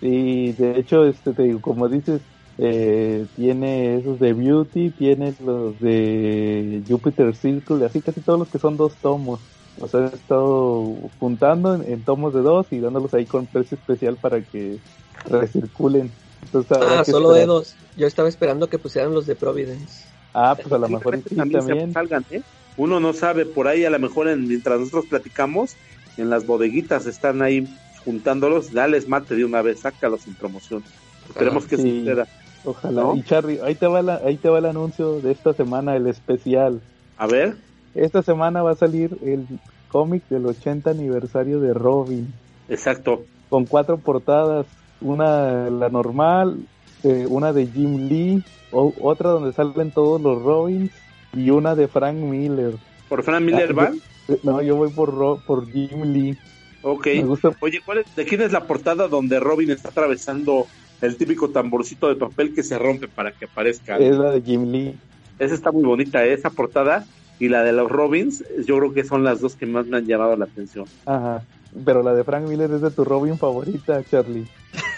Sí, 0.00 0.52
de 0.52 0.78
hecho, 0.78 1.04
este, 1.06 1.32
te 1.32 1.42
digo, 1.44 1.60
como 1.62 1.88
dices, 1.88 2.28
eh, 2.58 3.26
tiene 3.34 3.96
esos 3.96 4.18
de 4.18 4.34
Beauty, 4.34 4.90
tiene 4.92 5.34
los 5.40 5.78
de 5.80 6.84
Jupiter 6.86 7.34
Circle, 7.34 7.84
así 7.86 8.02
casi 8.02 8.20
todos 8.22 8.38
los 8.38 8.50
que 8.50 8.58
son 8.58 8.76
dos 8.76 9.00
tomos. 9.00 9.48
O 9.74 9.88
sea, 9.88 10.10
he 10.12 10.16
estado 10.16 11.12
juntando 11.18 11.74
en, 11.74 11.82
en 11.90 12.04
tomos 12.04 12.34
de 12.34 12.42
dos 12.42 12.70
y 12.72 12.80
dándolos 12.80 13.14
ahí 13.14 13.26
con 13.26 13.48
precio 13.48 13.76
especial 13.76 14.18
para 14.18 14.44
que 14.44 14.82
recirculen. 15.24 16.18
Entonces, 16.42 16.76
Ah, 16.78 17.04
que 17.04 17.10
solo 17.10 17.32
esperar. 17.32 17.32
de 17.32 17.46
dos. 17.46 17.78
Yo 17.94 18.06
estaba 18.06 18.28
esperando 18.28 18.68
que 18.68 18.78
pusieran 18.78 19.14
los 19.14 19.26
de 19.26 19.36
Providence. 19.36 20.16
Ah, 20.32 20.56
pues 20.62 20.72
a 20.72 20.78
lo 20.78 20.88
mejor 20.88 21.18
y 21.18 21.22
que 21.22 21.30
sí 21.30 21.46
también 21.46 21.62
se 21.62 21.74
también. 21.74 21.92
salgan, 21.92 22.24
¿eh? 22.30 22.42
Uno 22.76 23.00
no 23.00 23.12
sabe, 23.14 23.46
por 23.46 23.68
ahí 23.68 23.84
a 23.84 23.90
lo 23.90 23.98
mejor 23.98 24.28
en- 24.28 24.46
mientras 24.46 24.78
nosotros 24.78 25.06
platicamos, 25.06 25.78
en 26.16 26.30
las 26.30 26.46
bodeguitas 26.46 27.06
están 27.06 27.42
ahí 27.42 27.66
juntándolos, 28.04 28.72
dales 28.72 29.08
mate 29.08 29.34
de 29.34 29.44
una 29.44 29.62
vez, 29.62 29.80
sácalos 29.80 30.22
sin 30.22 30.34
promoción. 30.34 30.82
Esperemos 31.28 31.66
que 31.66 31.76
Sí. 31.76 32.00
suceda. 32.00 32.26
Ojalá. 32.64 33.02
¿no? 33.02 33.14
Y 33.16 33.22
Charlie, 33.22 33.60
ahí 33.62 33.74
te, 33.74 33.86
va 33.86 34.02
la, 34.02 34.16
ahí 34.24 34.36
te 34.36 34.48
va 34.48 34.58
el 34.58 34.66
anuncio 34.66 35.20
de 35.20 35.32
esta 35.32 35.52
semana, 35.52 35.94
el 35.96 36.06
especial. 36.06 36.80
A 37.16 37.26
ver, 37.26 37.56
Esta 37.94 38.22
semana 38.22 38.62
va 38.62 38.72
a 38.72 38.76
salir 38.76 39.16
el 39.24 39.46
cómic 39.88 40.22
del 40.28 40.44
80 40.46 40.90
aniversario 40.90 41.60
de 41.60 41.72
Robin. 41.74 42.32
exacto. 42.68 43.22
con 43.48 43.64
cuatro 43.64 43.96
portadas, 43.98 44.66
una 45.00 45.70
la 45.70 45.88
normal, 45.88 46.58
eh, 47.04 47.26
una 47.28 47.52
de 47.52 47.66
Jim 47.68 48.08
Lee, 48.08 48.42
o- 48.72 48.92
otra 49.00 49.30
donde 49.30 49.52
salen 49.52 49.92
todos 49.92 50.20
los 50.20 50.42
Robins 50.42 50.90
y 51.32 51.50
una 51.50 51.74
de 51.76 51.86
Frank 51.86 52.16
Miller. 52.16 52.74
¿Por 53.08 53.22
Fran 53.22 53.44
Miller 53.44 53.68
Ah, 53.70 53.74
van? 53.74 54.00
No, 54.42 54.60
yo 54.62 54.76
voy 54.76 54.90
por 54.90 55.14
Ro- 55.14 55.40
por 55.46 55.70
Jim 55.70 56.02
Lee. 56.12 56.36
Ok. 56.82 57.06
Me 57.06 57.24
gusta. 57.24 57.50
Oye, 57.60 57.80
¿cuál 57.84 57.98
es- 57.98 58.14
¿de 58.16 58.24
quién 58.24 58.40
es 58.42 58.52
la 58.52 58.64
portada 58.64 59.08
donde 59.08 59.40
Robin 59.40 59.70
está 59.70 59.88
atravesando 59.90 60.66
el 61.00 61.16
típico 61.16 61.50
tamborcito 61.50 62.08
de 62.08 62.16
papel 62.16 62.54
que 62.54 62.62
se 62.62 62.78
rompe 62.78 63.08
para 63.08 63.32
que 63.32 63.44
aparezca? 63.46 63.96
Es 63.98 64.16
la 64.16 64.30
de 64.32 64.42
Jim 64.42 64.70
Lee. 64.70 64.94
Esa 65.38 65.54
está 65.54 65.70
muy 65.72 65.84
bonita, 65.84 66.24
¿eh? 66.24 66.32
esa 66.32 66.50
portada. 66.50 67.04
Y 67.38 67.48
la 67.48 67.62
de 67.62 67.72
los 67.72 67.90
Robins, 67.90 68.42
yo 68.66 68.78
creo 68.78 68.94
que 68.94 69.04
son 69.04 69.22
las 69.22 69.40
dos 69.42 69.56
que 69.56 69.66
más 69.66 69.86
me 69.86 69.98
han 69.98 70.06
llamado 70.06 70.36
la 70.36 70.46
atención. 70.46 70.86
Ajá. 71.04 71.42
Pero 71.84 72.02
la 72.02 72.14
de 72.14 72.24
Frank 72.24 72.48
Miller 72.48 72.70
es 72.70 72.80
de 72.80 72.90
tu 72.90 73.04
Robin 73.04 73.36
favorita, 73.36 74.02
Charlie. 74.10 74.46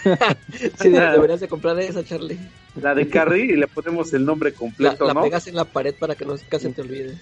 Sí, 0.81 0.89
de- 0.89 0.99
deberías 0.99 1.39
de 1.41 1.47
comprar 1.49 1.77
esa, 1.79 2.03
Charlie. 2.03 2.39
La 2.81 2.95
de 2.95 3.09
Carrie 3.09 3.45
y 3.45 3.55
le 3.57 3.67
ponemos 3.67 4.13
el 4.13 4.23
nombre 4.25 4.53
completo, 4.53 5.05
la 5.05 5.13
¿no? 5.13 5.21
pegas 5.23 5.47
en 5.47 5.55
la 5.55 5.65
pared 5.65 5.93
para 5.99 6.15
que 6.15 6.25
nunca 6.25 6.57
se 6.59 6.69
te 6.69 6.81
olvide. 6.81 7.15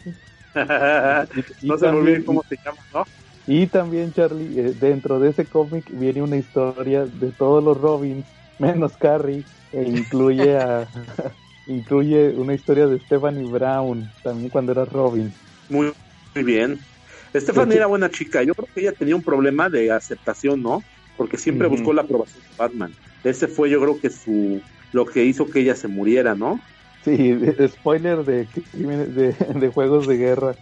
Y- 1.62 1.68
no 1.68 1.78
se 1.78 1.88
me 1.88 1.98
olvide 1.98 2.24
cómo 2.24 2.44
se 2.50 2.58
llama, 2.64 2.84
¿no? 2.94 3.06
Y 3.46 3.68
también, 3.68 4.12
Charlie, 4.14 4.60
eh, 4.60 4.74
dentro 4.76 5.20
de 5.20 5.30
ese 5.30 5.48
cómic 5.48 5.90
viene 5.94 6.22
una 6.22 6.38
historia 6.38 7.06
de 7.06 7.32
todos 7.34 7.64
los 7.64 7.78
Robins, 7.78 8.36
menos 8.58 8.98
Carrie, 8.98 9.48
e 9.72 9.84
incluye 9.84 10.58
a 10.58 10.92
incluye 11.66 12.36
una 12.36 12.54
historia 12.56 12.88
de 12.88 13.00
Stephanie 13.00 13.46
Brown, 13.46 14.14
también 14.22 14.50
cuando 14.50 14.72
era 14.74 14.86
Robin. 14.86 15.38
Muy, 15.68 15.94
muy 16.36 16.44
bien. 16.44 16.88
Stephanie 17.36 17.78
era 17.78 17.88
buena 17.88 18.10
chica. 18.10 18.44
Yo 18.44 18.54
creo 18.56 18.70
que 18.74 18.82
ella 18.82 18.94
tenía 18.94 19.16
un 19.16 19.24
problema 19.24 19.70
de 19.70 19.92
aceptación, 19.92 20.62
¿no? 20.62 20.86
porque 21.16 21.38
siempre 21.38 21.68
Ujú. 21.68 21.68
buscó 21.68 21.94
la 21.94 22.04
aprobación 22.04 22.44
de 22.48 22.54
Batman. 22.56 22.96
Ese 23.24 23.48
fue 23.48 23.70
yo 23.72 23.82
creo 23.82 24.00
que 24.00 24.12
su 24.12 24.68
lo 24.92 25.06
que 25.06 25.26
hizo 25.26 25.50
que 25.50 25.62
ella 25.62 25.76
se 25.76 25.88
muriera, 25.88 26.36
¿no? 26.36 26.64
Sí, 27.08 27.34
spoiler 27.70 28.26
de, 28.26 28.48
de, 28.74 29.32
de 29.34 29.70
juegos 29.70 30.08
de 30.08 30.18
guerra. 30.18 30.56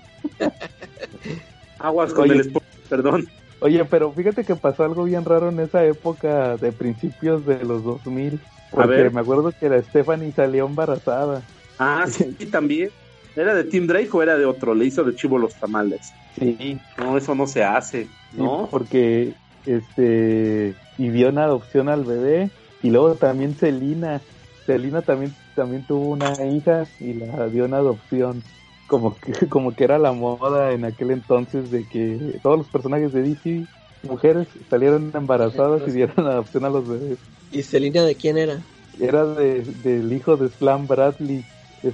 Aguas 1.79 2.13
con 2.13 2.25
Oye. 2.29 2.33
el 2.33 2.43
spoiler, 2.43 2.69
perdón. 2.87 3.27
Oye, 3.61 3.83
pero 3.85 4.11
fíjate 4.11 4.43
que 4.43 4.55
pasó 4.55 4.83
algo 4.83 5.05
bien 5.05 5.25
raro 5.25 5.49
en 5.49 5.59
esa 5.59 5.83
época 5.83 6.55
de 6.57 6.71
principios 6.71 7.47
de 7.47 7.63
los 7.63 7.83
2000. 7.83 8.35
A 8.35 8.75
Porque 8.75 8.87
ver. 8.91 9.11
me 9.11 9.21
acuerdo 9.21 9.51
que 9.59 9.69
la 9.69 9.81
Stephanie 9.81 10.31
salió 10.33 10.67
embarazada. 10.67 11.41
Ah, 11.79 12.05
sí, 12.07 12.25
también. 12.51 12.91
¿Era 13.35 13.55
de 13.55 13.63
Tim 13.63 13.87
Drake 13.87 14.09
o 14.13 14.21
era 14.21 14.37
de 14.37 14.45
otro? 14.45 14.75
Le 14.75 14.85
hizo 14.85 15.03
de 15.03 15.15
chivo 15.15 15.39
los 15.39 15.55
tamales. 15.55 16.13
Sí, 16.37 16.79
No, 16.97 17.17
eso 17.17 17.33
no 17.33 17.47
se 17.47 17.63
hace, 17.63 18.07
¿no? 18.33 18.65
Sí, 18.65 18.67
porque 18.69 19.33
este 19.65 20.75
y 20.99 21.09
dio 21.09 21.29
en 21.29 21.39
adopción 21.39 21.89
al 21.89 22.03
bebé 22.03 22.51
y 22.83 22.91
luego 22.91 23.15
también 23.15 23.55
Celina 23.55 24.21
Celina 24.65 25.01
también 25.01 25.31
también 25.55 25.85
tuvo 25.85 26.11
una 26.11 26.35
hija 26.45 26.83
y 26.99 27.13
la 27.13 27.47
dio 27.49 27.65
en 27.65 27.73
adopción 27.73 28.41
como 28.87 29.15
que 29.19 29.31
como 29.49 29.73
que 29.75 29.83
era 29.83 29.97
la 29.97 30.11
moda 30.11 30.71
en 30.73 30.85
aquel 30.85 31.11
entonces 31.11 31.69
de 31.71 31.87
que 31.87 32.39
todos 32.43 32.57
los 32.57 32.67
personajes 32.69 33.11
de 33.13 33.21
DC 33.23 33.65
mujeres 34.03 34.47
salieron 34.69 35.11
embarazadas 35.15 35.87
y 35.87 35.91
dieron 35.91 36.19
adopción 36.27 36.65
a 36.65 36.69
los 36.69 36.87
bebés 36.87 37.17
¿Y 37.51 37.63
Selina 37.63 38.03
de 38.03 38.15
quién 38.15 38.37
era? 38.37 38.61
era 38.99 39.25
de, 39.25 39.61
del 39.83 40.11
hijo 40.13 40.37
de 40.37 40.49
Slam 40.49 40.87
Bradley 40.87 41.43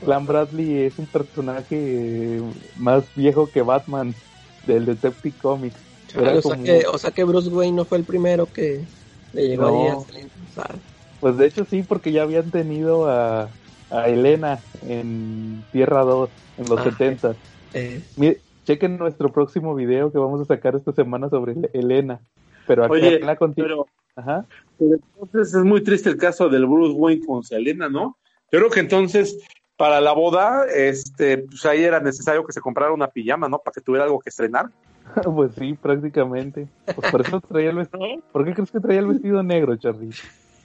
Slam 0.03 0.25
Bradley 0.25 0.83
es 0.85 0.97
un 0.97 1.05
personaje 1.07 2.39
más 2.77 3.03
viejo 3.15 3.49
que 3.51 3.61
Batman 3.61 4.13
del 4.65 4.85
Detective 4.85 5.35
Comics 5.41 5.79
Era 6.15 6.33
o, 6.33 6.41
sea 6.41 6.51
como- 6.55 6.63
que, 6.63 6.85
o 6.87 6.97
sea 6.97 7.11
que 7.11 7.23
Bruce 7.23 7.49
Wayne 7.49 7.75
no 7.77 7.85
fue 7.85 7.97
el 7.97 8.03
primero 8.05 8.45
que 8.45 8.81
le 9.33 9.47
llegó 9.47 9.63
No. 9.63 9.91
a 9.91 9.99
Selina. 10.05 10.29
Pues 11.21 11.37
de 11.37 11.45
hecho 11.45 11.63
sí, 11.65 11.83
porque 11.83 12.11
ya 12.11 12.23
habían 12.23 12.49
tenido 12.49 13.07
a, 13.07 13.47
a 13.91 14.07
Elena 14.09 14.59
en 14.87 15.63
Tierra 15.71 16.01
2 16.01 16.31
en 16.57 16.67
los 16.67 16.79
Ah, 16.79 16.83
70. 16.83 17.35
eh, 17.75 18.03
Mire, 18.17 18.41
chequen 18.65 18.97
nuestro 18.97 19.31
próximo 19.31 19.75
video 19.75 20.11
que 20.11 20.17
vamos 20.17 20.41
a 20.41 20.45
sacar 20.45 20.75
esta 20.75 20.91
semana 20.93 21.29
sobre 21.29 21.53
Ele- 21.53 21.69
Elena. 21.73 22.19
Pero 22.67 22.83
acá 22.85 22.93
Oye, 22.93 23.19
la 23.19 23.37
pero, 23.55 23.87
Ajá. 24.15 24.45
pero 24.79 24.95
entonces 24.95 25.53
es 25.53 25.63
muy 25.63 25.83
triste 25.83 26.09
el 26.09 26.17
caso 26.17 26.49
del 26.49 26.65
Bruce 26.65 26.93
Wayne 26.97 27.25
con 27.25 27.43
Selena, 27.43 27.87
¿no? 27.87 28.17
Yo 28.51 28.57
creo 28.59 28.71
que 28.71 28.79
entonces 28.79 29.37
para 29.77 30.01
la 30.01 30.13
boda, 30.13 30.65
este, 30.75 31.39
pues 31.39 31.63
ahí 31.65 31.83
era 31.83 31.99
necesario 31.99 32.43
que 32.45 32.53
se 32.53 32.61
comprara 32.61 32.91
una 32.91 33.07
pijama, 33.07 33.47
¿no? 33.47 33.59
Para 33.59 33.73
que 33.73 33.81
tuviera 33.81 34.05
algo 34.05 34.19
que 34.19 34.29
estrenar. 34.29 34.69
pues 35.35 35.53
sí, 35.53 35.73
prácticamente. 35.73 36.67
Pues 36.95 37.11
por 37.11 37.21
eso 37.21 37.39
traía 37.41 37.69
el 37.69 37.77
vestido. 37.77 38.05
¿Por 38.31 38.43
qué 38.43 38.53
crees 38.53 38.71
que 38.71 38.79
traía 38.79 38.99
el 38.99 39.07
vestido 39.07 39.43
negro, 39.43 39.75
Charlie? 39.75 40.09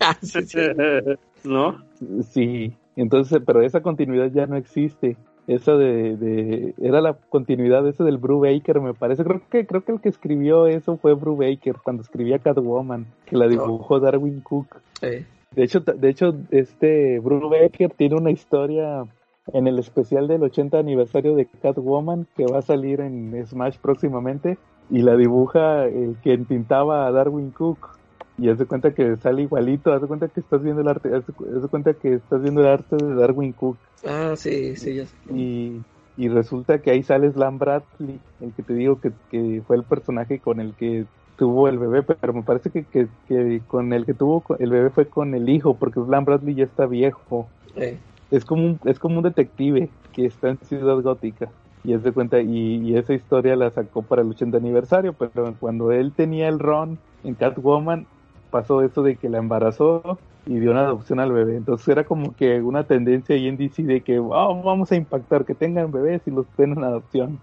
sí, 0.22 0.42
sí. 0.42 0.58
¿No? 1.44 1.82
Sí, 2.30 2.72
entonces, 2.96 3.40
pero 3.44 3.62
esa 3.62 3.82
continuidad 3.82 4.30
ya 4.32 4.46
no 4.46 4.56
existe. 4.56 5.16
Esa 5.46 5.76
de, 5.76 6.16
de 6.16 6.74
era 6.82 7.00
la 7.00 7.14
continuidad 7.14 7.86
esa 7.86 8.02
del 8.02 8.18
Brew 8.18 8.40
Baker, 8.40 8.80
me 8.80 8.94
parece. 8.94 9.22
Creo 9.22 9.42
que 9.48 9.64
creo 9.64 9.84
que 9.84 9.92
el 9.92 10.00
que 10.00 10.08
escribió 10.08 10.66
eso 10.66 10.96
fue 10.96 11.14
Brew 11.14 11.36
Baker 11.36 11.76
cuando 11.84 12.02
escribía 12.02 12.40
Catwoman, 12.40 13.06
que 13.26 13.36
la 13.36 13.46
dibujó 13.46 14.00
Darwin 14.00 14.40
Cook. 14.40 14.80
Eh, 15.02 15.24
De 15.54 15.62
hecho, 15.62 15.80
de 15.80 16.08
hecho, 16.08 16.34
este 16.50 17.20
Bruce 17.20 17.46
Baker 17.46 17.92
tiene 17.92 18.16
una 18.16 18.32
historia 18.32 19.04
en 19.52 19.66
el 19.68 19.78
especial 19.78 20.26
del 20.26 20.42
80 20.42 20.78
aniversario 20.78 21.36
de 21.36 21.46
Catwoman 21.46 22.26
que 22.36 22.46
va 22.46 22.58
a 22.58 22.62
salir 22.62 23.00
en 23.00 23.46
Smash 23.46 23.78
próximamente 23.78 24.58
y 24.90 25.02
la 25.02 25.16
dibuja 25.16 25.84
el 25.84 26.16
quien 26.22 26.44
pintaba 26.44 27.06
a 27.06 27.12
Darwin 27.12 27.52
Cook 27.52 27.95
y 28.38 28.48
haz 28.48 28.58
de 28.58 28.66
cuenta 28.66 28.92
que 28.92 29.16
sale 29.16 29.42
igualito, 29.42 29.92
haz 29.92 30.02
de 30.02 30.08
cuenta 30.08 30.28
que 30.28 30.40
estás 30.40 30.62
viendo 30.62 30.82
el 30.82 30.88
arte, 30.88 31.14
haz 31.14 31.26
de, 31.26 31.68
cuenta 31.68 31.94
que 31.94 32.14
estás 32.14 32.42
viendo 32.42 32.60
el 32.60 32.66
arte 32.68 32.96
de 32.96 33.14
Darwin 33.14 33.52
Cook 33.52 33.76
ah, 34.06 34.34
sí, 34.36 34.76
sí, 34.76 34.94
ya 34.94 35.06
sé. 35.06 35.14
y, 35.32 35.80
y 36.16 36.28
resulta 36.28 36.78
que 36.78 36.90
ahí 36.90 37.02
sale 37.02 37.30
Slam 37.30 37.58
Bradley, 37.58 38.20
el 38.40 38.52
que 38.52 38.62
te 38.62 38.74
digo 38.74 39.00
que, 39.00 39.12
que 39.30 39.62
fue 39.66 39.76
el 39.76 39.84
personaje 39.84 40.38
con 40.38 40.60
el 40.60 40.74
que 40.74 41.06
tuvo 41.36 41.68
el 41.68 41.78
bebé, 41.78 42.02
pero 42.02 42.32
me 42.32 42.42
parece 42.42 42.70
que, 42.70 42.84
que, 42.84 43.08
que 43.28 43.60
con 43.66 43.92
el 43.92 44.06
que 44.06 44.14
tuvo 44.14 44.42
el 44.58 44.70
bebé 44.70 44.90
fue 44.90 45.06
con 45.06 45.34
el 45.34 45.48
hijo, 45.48 45.74
porque 45.74 46.00
Slam 46.00 46.24
Bradley 46.24 46.54
ya 46.54 46.64
está 46.64 46.86
viejo. 46.86 47.46
Eh, 47.76 47.98
Es 48.30 48.44
como 48.44 48.64
un, 48.64 48.80
es 48.84 48.98
como 48.98 49.18
un 49.18 49.22
detective 49.22 49.90
que 50.12 50.26
está 50.26 50.48
en 50.48 50.58
Ciudad 50.58 51.00
Gótica. 51.00 51.50
Y 51.84 51.92
es 51.92 52.02
de 52.02 52.10
cuenta, 52.10 52.40
y, 52.40 52.78
y 52.78 52.96
esa 52.96 53.12
historia 53.14 53.54
la 53.54 53.70
sacó 53.70 54.02
para 54.02 54.22
el 54.22 54.30
80 54.30 54.56
aniversario, 54.56 55.12
pero 55.12 55.54
cuando 55.60 55.92
él 55.92 56.12
tenía 56.16 56.48
el 56.48 56.58
ron 56.58 56.98
en 57.22 57.34
Catwoman, 57.34 58.06
pasó 58.50 58.82
eso 58.82 59.02
de 59.02 59.16
que 59.16 59.28
la 59.28 59.38
embarazó 59.38 60.18
y 60.46 60.58
dio 60.60 60.70
una 60.70 60.82
adopción 60.82 61.20
al 61.20 61.32
bebé. 61.32 61.56
Entonces 61.56 61.88
era 61.88 62.04
como 62.04 62.34
que 62.34 62.60
una 62.60 62.84
tendencia 62.84 63.34
ahí 63.34 63.48
en 63.48 63.56
DC 63.56 63.82
de 63.82 64.00
que 64.00 64.18
"Oh, 64.18 64.62
vamos 64.62 64.92
a 64.92 64.96
impactar, 64.96 65.44
que 65.44 65.54
tengan 65.54 65.90
bebés 65.90 66.22
y 66.26 66.30
los 66.30 66.46
den 66.56 66.72
en 66.72 66.84
adopción. 66.84 67.40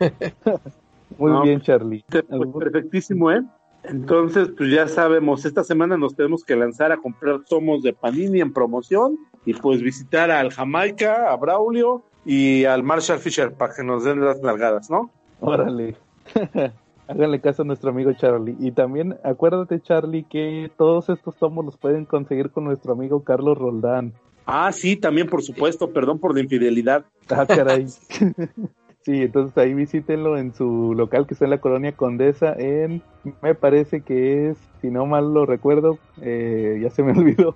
Muy 1.18 1.32
No, 1.32 1.42
bien, 1.42 1.60
Charlie. 1.60 2.04
Pues 2.08 2.24
perfectísimo, 2.58 3.30
¿eh? 3.30 3.42
Entonces, 3.84 4.48
pues 4.56 4.70
ya 4.70 4.88
sabemos, 4.88 5.44
esta 5.44 5.62
semana 5.62 5.96
nos 5.96 6.16
tenemos 6.16 6.42
que 6.42 6.56
lanzar 6.56 6.90
a 6.90 6.96
comprar 6.96 7.40
tomos 7.48 7.82
de 7.82 7.92
Panini 7.92 8.40
en 8.40 8.52
promoción 8.52 9.18
y 9.44 9.52
pues 9.54 9.82
visitar 9.82 10.30
al 10.30 10.50
Jamaica, 10.50 11.30
a 11.30 11.36
Braulio 11.36 12.02
y 12.24 12.64
al 12.64 12.82
Marshall 12.82 13.18
Fisher 13.18 13.52
para 13.52 13.74
que 13.74 13.84
nos 13.84 14.04
den 14.04 14.24
las 14.24 14.40
nalgadas, 14.40 14.88
¿no? 14.90 15.10
Órale. 15.40 15.96
Háganle 17.06 17.40
caso 17.40 17.62
a 17.62 17.64
nuestro 17.64 17.90
amigo 17.90 18.12
Charlie. 18.14 18.56
Y 18.58 18.72
también 18.72 19.16
acuérdate, 19.24 19.80
Charlie, 19.80 20.24
que 20.24 20.70
todos 20.76 21.08
estos 21.10 21.36
tomos 21.36 21.64
los 21.64 21.76
pueden 21.76 22.06
conseguir 22.06 22.50
con 22.50 22.64
nuestro 22.64 22.94
amigo 22.94 23.24
Carlos 23.24 23.58
Roldán. 23.58 24.14
Ah, 24.46 24.72
sí, 24.72 24.96
también 24.96 25.28
por 25.28 25.42
supuesto, 25.42 25.92
perdón 25.92 26.18
por 26.18 26.34
la 26.34 26.40
infidelidad. 26.40 27.04
Ah, 27.30 27.46
caray. 27.46 27.86
sí, 29.02 29.22
entonces 29.22 29.56
ahí 29.56 29.74
visítenlo 29.74 30.36
en 30.36 30.54
su 30.54 30.94
local 30.94 31.26
que 31.26 31.34
está 31.34 31.46
en 31.46 31.50
la 31.50 31.60
colonia 31.60 31.92
Condesa, 31.92 32.54
en, 32.58 33.02
me 33.42 33.54
parece 33.54 34.02
que 34.02 34.50
es, 34.50 34.58
si 34.80 34.90
no 34.90 35.06
mal 35.06 35.32
lo 35.32 35.46
recuerdo, 35.46 35.98
eh, 36.20 36.78
ya 36.82 36.90
se 36.90 37.02
me 37.02 37.12
olvidó. 37.18 37.54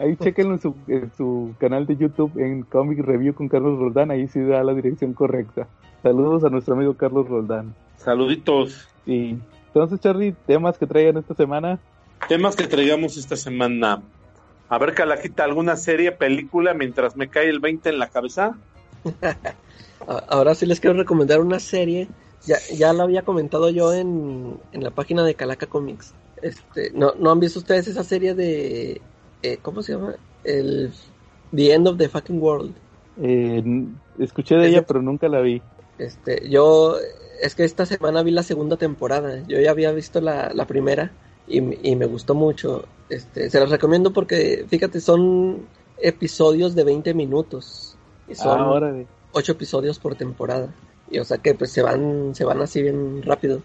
Ahí 0.00 0.16
chequenlo 0.16 0.54
en 0.54 0.60
su, 0.60 0.74
en 0.88 1.12
su 1.14 1.54
canal 1.58 1.86
de 1.86 1.94
YouTube 1.94 2.32
en 2.38 2.62
Comic 2.62 3.00
Review 3.00 3.34
con 3.34 3.50
Carlos 3.50 3.78
Roldán, 3.78 4.10
ahí 4.10 4.28
sí 4.28 4.40
da 4.40 4.64
la 4.64 4.72
dirección 4.72 5.12
correcta. 5.12 5.68
Saludos 6.02 6.42
a 6.42 6.48
nuestro 6.48 6.72
amigo 6.72 6.94
Carlos 6.94 7.28
Roldán. 7.28 7.74
Saluditos. 7.98 8.88
Sí. 9.04 9.38
Entonces, 9.66 10.00
Charlie, 10.00 10.34
temas 10.46 10.78
que 10.78 10.86
traigan 10.86 11.18
esta 11.18 11.34
semana. 11.34 11.78
Temas 12.28 12.56
que 12.56 12.66
traigamos 12.66 13.18
esta 13.18 13.36
semana. 13.36 14.02
A 14.70 14.78
ver, 14.78 14.94
Calajita, 14.94 15.44
¿alguna 15.44 15.76
serie, 15.76 16.12
película 16.12 16.72
mientras 16.72 17.14
me 17.14 17.28
cae 17.28 17.50
el 17.50 17.60
20 17.60 17.90
en 17.90 17.98
la 17.98 18.08
cabeza? 18.08 18.56
Ahora 20.28 20.54
sí 20.54 20.64
les 20.64 20.80
quiero 20.80 20.96
recomendar 20.96 21.40
una 21.40 21.60
serie. 21.60 22.08
Ya, 22.46 22.56
ya 22.74 22.94
lo 22.94 23.02
había 23.02 23.20
comentado 23.20 23.68
yo 23.68 23.92
en, 23.92 24.58
en 24.72 24.82
la 24.82 24.92
página 24.92 25.24
de 25.24 25.34
Calaca 25.34 25.66
Comics. 25.66 26.14
Este, 26.40 26.90
¿no, 26.94 27.12
¿No 27.18 27.30
han 27.30 27.40
visto 27.40 27.58
ustedes 27.58 27.86
esa 27.86 28.02
serie 28.02 28.34
de... 28.34 29.02
eh, 29.42 29.58
¿Cómo 29.62 29.82
se 29.82 29.92
llama? 29.92 30.14
El 30.44 30.92
The 31.54 31.74
End 31.74 31.88
of 31.88 31.98
the 31.98 32.08
Fucking 32.08 32.40
World. 32.40 32.74
Eh, 33.22 33.62
escuché 34.18 34.56
de 34.56 34.68
ella, 34.68 34.86
pero 34.86 35.02
nunca 35.02 35.28
la 35.28 35.40
vi. 35.40 35.62
Este, 35.98 36.48
yo... 36.48 36.96
Es 37.42 37.54
que 37.54 37.64
esta 37.64 37.86
semana 37.86 38.22
vi 38.22 38.32
la 38.32 38.42
segunda 38.42 38.76
temporada. 38.76 39.42
Yo 39.48 39.58
ya 39.60 39.70
había 39.70 39.92
visto 39.92 40.20
la, 40.20 40.52
la 40.52 40.66
primera 40.66 41.10
y, 41.48 41.90
y 41.90 41.96
me 41.96 42.04
gustó 42.04 42.34
mucho. 42.34 42.84
Este, 43.08 43.48
se 43.48 43.58
las 43.58 43.70
recomiendo 43.70 44.12
porque, 44.12 44.66
fíjate, 44.68 45.00
son 45.00 45.66
episodios 45.98 46.74
de 46.74 46.84
20 46.84 47.14
minutos. 47.14 47.96
Y 48.28 48.34
son, 48.34 48.60
Ah, 48.60 49.04
ocho 49.32 49.52
episodios 49.52 49.98
por 49.98 50.14
temporada. 50.16 50.72
Y 51.10 51.18
o 51.18 51.24
sea 51.24 51.38
que 51.38 51.54
pues 51.54 51.72
se 51.72 51.82
van, 51.82 52.34
se 52.34 52.44
van 52.44 52.60
así 52.60 52.82
bien 52.82 53.22
rápido. 53.22 53.62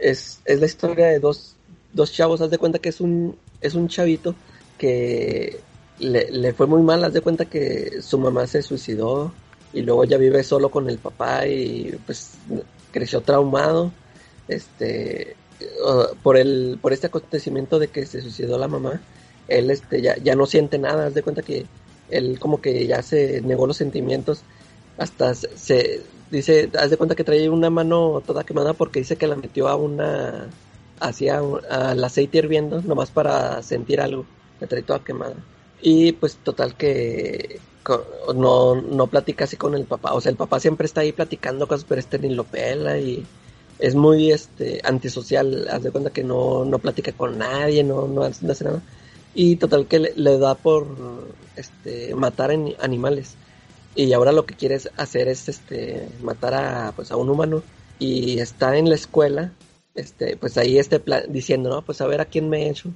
Es, 0.00 0.40
es 0.44 0.60
la 0.60 0.66
historia 0.66 1.06
de 1.06 1.20
dos, 1.20 1.56
dos 1.92 2.12
chavos, 2.12 2.40
haz 2.40 2.50
de 2.50 2.58
cuenta 2.58 2.78
que 2.78 2.88
es 2.88 3.00
un, 3.00 3.36
es 3.60 3.74
un 3.74 3.88
chavito 3.88 4.34
que 4.78 5.60
le, 5.98 6.30
le 6.30 6.52
fue 6.54 6.66
muy 6.66 6.82
mal, 6.82 7.04
haz 7.04 7.12
de 7.12 7.20
cuenta 7.20 7.44
que 7.44 8.00
su 8.00 8.18
mamá 8.18 8.46
se 8.46 8.62
suicidó 8.62 9.32
y 9.72 9.82
luego 9.82 10.04
ya 10.04 10.16
vive 10.16 10.42
solo 10.42 10.70
con 10.70 10.88
el 10.88 10.98
papá 10.98 11.46
y 11.46 11.98
pues 12.06 12.32
creció 12.90 13.20
traumado, 13.20 13.92
este, 14.48 15.36
por 16.22 16.36
el, 16.36 16.78
por 16.80 16.92
este 16.92 17.08
acontecimiento 17.08 17.78
de 17.78 17.88
que 17.88 18.06
se 18.06 18.22
suicidó 18.22 18.58
la 18.58 18.68
mamá, 18.68 19.00
él 19.48 19.70
este 19.70 20.00
ya, 20.00 20.16
ya 20.16 20.34
no 20.34 20.46
siente 20.46 20.78
nada, 20.78 21.06
haz 21.06 21.14
de 21.14 21.22
cuenta 21.22 21.42
que 21.42 21.66
él 22.10 22.38
como 22.38 22.60
que 22.60 22.86
ya 22.86 23.02
se 23.02 23.40
negó 23.42 23.66
los 23.66 23.76
sentimientos 23.76 24.42
hasta 24.96 25.34
se, 25.34 26.02
dice, 26.30 26.70
haz 26.78 26.90
de 26.90 26.96
cuenta 26.96 27.14
que 27.14 27.24
trae 27.24 27.48
una 27.48 27.70
mano 27.70 28.22
toda 28.26 28.44
quemada 28.44 28.72
porque 28.72 29.00
dice 29.00 29.16
que 29.16 29.26
la 29.26 29.36
metió 29.36 29.68
a 29.68 29.76
una 29.76 30.48
hacia 31.00 31.38
al 31.38 32.02
aceite 32.02 32.38
hirviendo 32.38 32.82
nomás 32.82 33.10
para 33.10 33.62
sentir 33.62 34.00
algo, 34.00 34.24
la 34.60 34.66
trae 34.66 34.82
toda 34.82 35.04
quemada. 35.04 35.36
Y 35.80 36.12
pues 36.12 36.36
total 36.36 36.76
que 36.76 37.60
no, 38.34 38.74
no 38.74 39.06
platica 39.06 39.44
así 39.44 39.56
con 39.56 39.74
el 39.74 39.84
papá, 39.84 40.12
o 40.12 40.20
sea, 40.20 40.30
el 40.30 40.36
papá 40.36 40.60
siempre 40.60 40.86
está 40.86 41.00
ahí 41.02 41.12
platicando 41.12 41.66
cosas, 41.66 41.86
pero 41.88 42.00
este 42.00 42.18
ni 42.18 42.34
lo 42.34 42.44
pela 42.44 42.98
y 42.98 43.24
es 43.78 43.94
muy 43.94 44.32
este 44.32 44.80
antisocial, 44.84 45.68
haz 45.70 45.82
de 45.82 45.90
cuenta 45.90 46.10
que 46.10 46.24
no, 46.24 46.64
no 46.64 46.78
platica 46.78 47.12
con 47.12 47.38
nadie, 47.38 47.84
no, 47.84 48.08
no 48.08 48.22
hace 48.24 48.64
nada. 48.64 48.82
Y 49.34 49.56
total 49.56 49.86
que 49.86 50.00
le, 50.00 50.12
le 50.16 50.38
da 50.38 50.54
por 50.54 50.86
este 51.56 52.14
matar 52.14 52.50
en 52.50 52.74
animales. 52.80 53.36
Y 53.94 54.12
ahora 54.12 54.32
lo 54.32 54.46
que 54.46 54.54
quiere 54.54 54.78
hacer 54.96 55.28
es 55.28 55.48
este 55.48 56.08
matar 56.22 56.54
a 56.54 56.92
pues 56.94 57.10
a 57.10 57.16
un 57.16 57.30
humano 57.30 57.62
y 57.98 58.38
está 58.40 58.76
en 58.76 58.88
la 58.88 58.94
escuela, 58.94 59.52
este 59.94 60.36
pues 60.36 60.56
ahí 60.58 60.78
este 60.78 61.02
diciendo, 61.28 61.70
"No, 61.70 61.82
pues 61.82 62.00
a 62.00 62.06
ver 62.06 62.20
a 62.20 62.26
quién 62.26 62.48
me 62.48 62.66
he 62.66 62.70
hecho." 62.70 62.90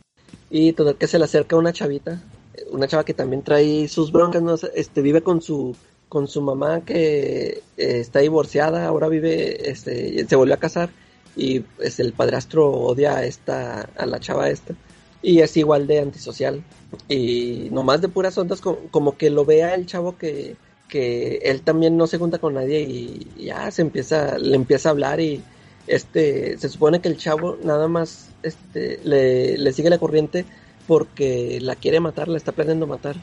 Y 0.50 0.72
total 0.72 0.96
que 0.96 1.06
se 1.06 1.18
le 1.18 1.24
acerca 1.24 1.56
una 1.56 1.72
chavita, 1.72 2.22
una 2.70 2.88
chava 2.88 3.04
que 3.04 3.14
también 3.14 3.42
trae 3.42 3.88
sus 3.88 4.12
broncas, 4.12 4.42
¿no? 4.42 4.54
este 4.74 5.02
vive 5.02 5.22
con 5.22 5.40
su 5.40 5.74
con 6.12 6.28
su 6.28 6.42
mamá 6.42 6.82
que 6.84 7.62
eh, 7.78 8.00
está 8.00 8.18
divorciada, 8.18 8.84
ahora 8.86 9.08
vive, 9.08 9.70
este, 9.70 10.28
se 10.28 10.36
volvió 10.36 10.52
a 10.52 10.58
casar 10.58 10.90
y 11.36 11.60
pues, 11.60 12.00
el 12.00 12.12
padrastro 12.12 12.70
odia 12.70 13.16
a 13.16 13.24
esta, 13.24 13.88
a 13.96 14.04
la 14.04 14.20
chava 14.20 14.50
esta 14.50 14.74
y 15.22 15.38
es 15.38 15.56
igual 15.56 15.86
de 15.86 16.00
antisocial 16.00 16.62
y 17.08 17.68
nomás 17.70 18.02
de 18.02 18.08
puras 18.08 18.36
ondas 18.36 18.60
como, 18.60 19.16
que 19.16 19.30
lo 19.30 19.46
vea 19.46 19.74
el 19.74 19.86
chavo 19.86 20.18
que, 20.18 20.56
que 20.86 21.36
él 21.44 21.62
también 21.62 21.96
no 21.96 22.06
se 22.06 22.18
junta 22.18 22.38
con 22.38 22.52
nadie 22.52 22.82
y 22.82 23.26
ya 23.46 23.70
se 23.70 23.80
empieza, 23.80 24.36
le 24.36 24.56
empieza 24.56 24.90
a 24.90 24.92
hablar 24.92 25.18
y 25.18 25.42
este, 25.86 26.58
se 26.58 26.68
supone 26.68 27.00
que 27.00 27.08
el 27.08 27.16
chavo 27.16 27.56
nada 27.64 27.88
más 27.88 28.31
este, 28.42 29.00
le, 29.04 29.72
sigue 29.72 29.90
la 29.90 29.98
corriente 29.98 30.44
porque 30.86 31.58
la 31.60 31.76
quiere 31.76 32.00
matar, 32.00 32.28
la 32.28 32.36
está 32.36 32.52
planeando 32.52 32.86
matar. 32.86 33.16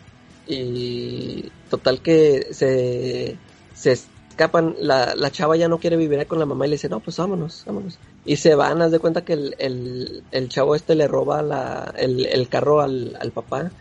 Y 0.47 1.51
total 1.69 2.01
que 2.01 2.47
se, 2.51 3.37
se 3.75 3.91
escapan, 3.91 4.75
la, 4.79 5.13
la, 5.15 5.31
chava 5.31 5.55
ya 5.57 5.67
no 5.67 5.79
quiere 5.79 5.97
vivir 5.97 6.25
con 6.25 6.39
la 6.39 6.45
mamá 6.45 6.65
y 6.65 6.69
le 6.69 6.75
dice, 6.75 6.89
no, 6.89 7.01
pues 7.01 7.17
vámonos, 7.17 7.63
vámonos. 7.65 7.99
Y 8.25 8.37
se 8.37 8.55
van, 8.55 8.81
haz 8.81 8.91
de 8.91 8.99
cuenta 8.99 9.23
que 9.23 9.33
el, 9.33 9.55
el, 9.59 10.23
el 10.31 10.49
chavo 10.49 10.75
este 10.75 10.95
le 10.95 11.07
roba 11.07 11.41
la, 11.41 11.93
el, 11.97 12.25
el 12.25 12.47
carro 12.47 12.81
al, 12.81 13.17
al, 13.19 13.31
papá 13.31 13.71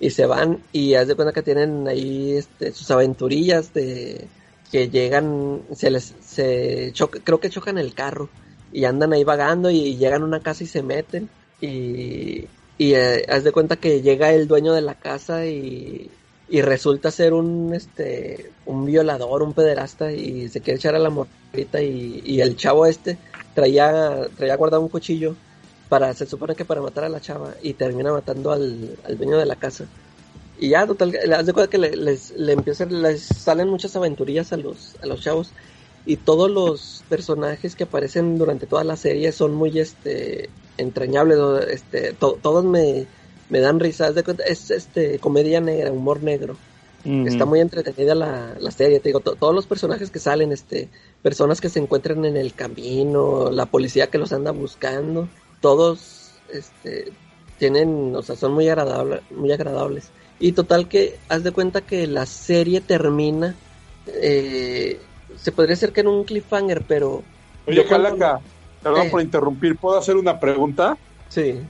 y 0.00 0.10
se 0.10 0.26
van 0.26 0.62
y 0.72 0.94
haz 0.94 1.08
de 1.08 1.14
cuenta 1.14 1.32
que 1.32 1.42
tienen 1.42 1.88
ahí 1.88 2.32
este, 2.32 2.72
sus 2.72 2.90
aventurillas 2.90 3.72
de 3.72 4.28
que 4.70 4.90
llegan, 4.90 5.62
se 5.74 5.90
les, 5.90 6.14
se 6.20 6.90
choca, 6.92 7.20
creo 7.24 7.40
que 7.40 7.48
chocan 7.48 7.78
el 7.78 7.94
carro 7.94 8.28
y 8.72 8.84
andan 8.84 9.12
ahí 9.12 9.24
vagando 9.24 9.70
y 9.70 9.96
llegan 9.96 10.22
a 10.22 10.26
una 10.26 10.40
casa 10.40 10.64
y 10.64 10.66
se 10.66 10.82
meten 10.82 11.28
y, 11.60 12.46
y 12.78 12.94
eh, 12.94 13.24
haz 13.28 13.44
de 13.44 13.52
cuenta 13.52 13.76
que 13.76 14.02
llega 14.02 14.32
el 14.32 14.46
dueño 14.48 14.72
de 14.72 14.82
la 14.82 14.94
casa 14.94 15.46
y, 15.46 16.10
y 16.48 16.62
resulta 16.62 17.10
ser 17.10 17.32
un 17.34 17.74
este 17.74 18.52
un 18.66 18.84
violador, 18.86 19.42
un 19.42 19.54
pederasta 19.54 20.12
y 20.12 20.48
se 20.48 20.60
quiere 20.60 20.78
echar 20.78 20.94
a 20.94 20.98
la 20.98 21.10
morrita 21.10 21.82
y, 21.82 22.22
y 22.24 22.40
el 22.40 22.56
chavo 22.56 22.86
este 22.86 23.18
traía 23.54 24.28
traía 24.36 24.56
guardado 24.56 24.82
un 24.82 24.88
cuchillo 24.88 25.34
para 25.88 26.12
se 26.14 26.26
supone 26.26 26.54
que 26.54 26.64
para 26.64 26.82
matar 26.82 27.04
a 27.04 27.08
la 27.08 27.20
chava 27.20 27.54
y 27.62 27.72
termina 27.74 28.12
matando 28.12 28.52
al, 28.52 28.96
al 29.04 29.16
dueño 29.16 29.38
de 29.38 29.46
la 29.46 29.56
casa. 29.56 29.86
Y 30.60 30.70
ya 30.70 30.86
total 30.86 31.14
haz 31.32 31.46
de 31.46 31.52
cuenta 31.52 31.70
que 31.70 31.78
le, 31.78 31.96
les, 31.96 32.32
le 32.32 32.52
empiezan 32.52 33.00
les 33.02 33.22
salen 33.22 33.68
muchas 33.68 33.94
aventurillas 33.96 34.52
a 34.52 34.56
los 34.56 34.96
a 35.02 35.06
los 35.06 35.20
chavos 35.20 35.52
y 36.08 36.16
todos 36.16 36.50
los 36.50 37.04
personajes 37.10 37.76
que 37.76 37.84
aparecen 37.84 38.38
durante 38.38 38.66
toda 38.66 38.82
la 38.82 38.96
serie 38.96 39.30
son 39.30 39.54
muy 39.54 39.78
este 39.78 40.48
entrañables, 40.78 41.38
este 41.68 42.14
todos 42.14 42.64
me 42.64 43.06
me 43.50 43.60
dan 43.60 43.78
risas 43.78 44.14
de 44.14 44.24
cuenta, 44.24 44.42
es 44.44 44.70
este 44.70 45.18
comedia 45.18 45.60
negra, 45.60 45.92
humor 45.92 46.22
negro. 46.22 46.56
Está 47.04 47.46
muy 47.46 47.60
entretenida 47.60 48.14
la, 48.14 48.54
la 48.60 48.70
serie, 48.70 49.00
te 49.00 49.08
digo, 49.08 49.20
todos 49.20 49.54
los 49.54 49.66
personajes 49.66 50.10
que 50.10 50.18
salen, 50.18 50.52
este, 50.52 50.90
personas 51.22 51.58
que 51.58 51.70
se 51.70 51.78
encuentran 51.78 52.24
en 52.26 52.36
el 52.36 52.52
camino, 52.52 53.50
la 53.50 53.64
policía 53.64 54.08
que 54.08 54.18
los 54.18 54.32
anda 54.32 54.50
buscando, 54.50 55.26
todos 55.62 56.32
este 56.52 57.12
tienen, 57.58 58.14
o 58.14 58.22
sea, 58.22 58.36
son 58.36 58.52
muy 58.52 58.68
agradables, 58.68 59.22
muy 59.30 59.52
agradables. 59.52 60.10
Y 60.38 60.52
total 60.52 60.88
que 60.88 61.18
haz 61.28 61.44
de 61.44 61.52
cuenta 61.52 61.80
que 61.80 62.06
la 62.06 62.26
serie 62.26 62.80
termina 62.82 63.54
eh, 64.06 65.00
se 65.40 65.52
podría 65.52 65.74
decir 65.74 65.92
que 65.92 66.00
en 66.00 66.08
un 66.08 66.24
cliffhanger, 66.24 66.82
pero 66.86 67.22
Oye, 67.66 67.84
Calaca, 67.86 68.40
perdón 68.82 69.06
eh. 69.06 69.10
por 69.10 69.20
interrumpir, 69.20 69.76
¿puedo 69.76 69.98
hacer 69.98 70.16
una 70.16 70.40
pregunta? 70.40 70.96
Sí. 71.28 71.60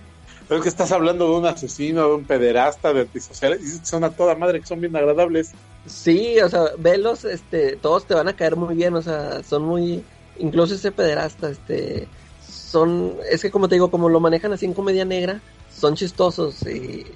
Pero 0.46 0.59
es 0.59 0.62
que 0.62 0.68
estás 0.68 0.92
hablando 0.92 1.28
de 1.28 1.37
un 1.37 1.46
asesino, 1.46 2.09
de 2.09 2.14
un 2.14 2.24
pederasta, 2.24 2.92
de 2.92 3.02
antisociales, 3.02 3.61
y 3.62 3.85
son 3.85 4.04
a 4.04 4.11
toda 4.11 4.35
madre 4.35 4.61
que 4.61 4.66
son 4.66 4.81
bien 4.81 4.96
agradables. 4.96 5.52
Sí, 5.87 6.40
o 6.40 6.48
sea, 6.48 6.64
velos, 6.78 7.24
este, 7.24 7.76
todos 7.76 8.07
te 8.07 8.14
van 8.14 8.28
a 8.28 8.37
caer 8.37 8.57
muy 8.57 8.74
bien, 8.74 8.94
o 8.94 9.02
sea, 9.02 9.42
son 9.42 9.64
muy, 9.64 10.04
incluso 10.38 10.74
ese 10.74 10.92
pederasta, 10.92 11.50
este, 11.50 12.09
son, 12.48 13.14
es 13.31 13.42
que 13.42 13.50
como 13.50 13.68
te 13.68 13.74
digo, 13.74 13.90
como 13.90 14.09
lo 14.09 14.20
manejan 14.20 14.52
así 14.52 14.66
en 14.66 14.74
comedia 14.74 15.04
negra, 15.04 15.40
son 15.74 15.96
chistosos 15.96 16.62
y 16.62 17.07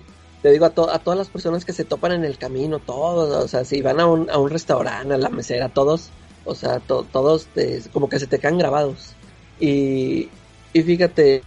te 0.43 0.51
digo 0.51 0.65
a, 0.65 0.69
a 0.69 0.99
todas 0.99 1.19
las 1.19 1.29
personas 1.29 1.65
que 1.65 1.73
se 1.73 1.85
topan 1.85 2.13
en 2.13 2.25
el 2.25 2.37
camino, 2.37 2.81
todos, 2.81 3.45
o 3.45 3.49
sea, 3.49 3.65
si 3.65 3.81
van 3.81 4.01
a 4.01 4.07
un, 4.07 4.29
a 4.29 4.39
un 4.39 4.51
restaurante, 4.51 5.15
a 5.15 5.19
la 5.19 5.29
mesera, 5.29 5.69
todos, 5.69 6.11
o 6.45 6.55
sea, 6.55 6.81
todos 6.81 7.47
te, 7.47 7.83
como 7.93 8.09
que 8.09 8.19
se 8.19 8.27
te 8.27 8.39
caen 8.39 8.59
grabados. 8.59 9.15
Y, 9.61 10.29
y 10.73 10.83
fíjate, 10.83 11.43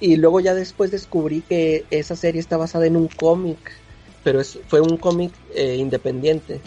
y 0.00 0.16
luego 0.16 0.40
ya 0.40 0.54
después 0.54 0.90
descubrí 0.90 1.42
que 1.42 1.84
esa 1.90 2.16
serie 2.16 2.40
está 2.40 2.56
basada 2.56 2.86
en 2.86 2.96
un 2.96 3.06
cómic, 3.06 3.58
pero 4.24 4.40
es, 4.40 4.58
fue 4.66 4.80
un 4.80 4.96
cómic 4.96 5.32
eh, 5.54 5.76
independiente. 5.76 6.60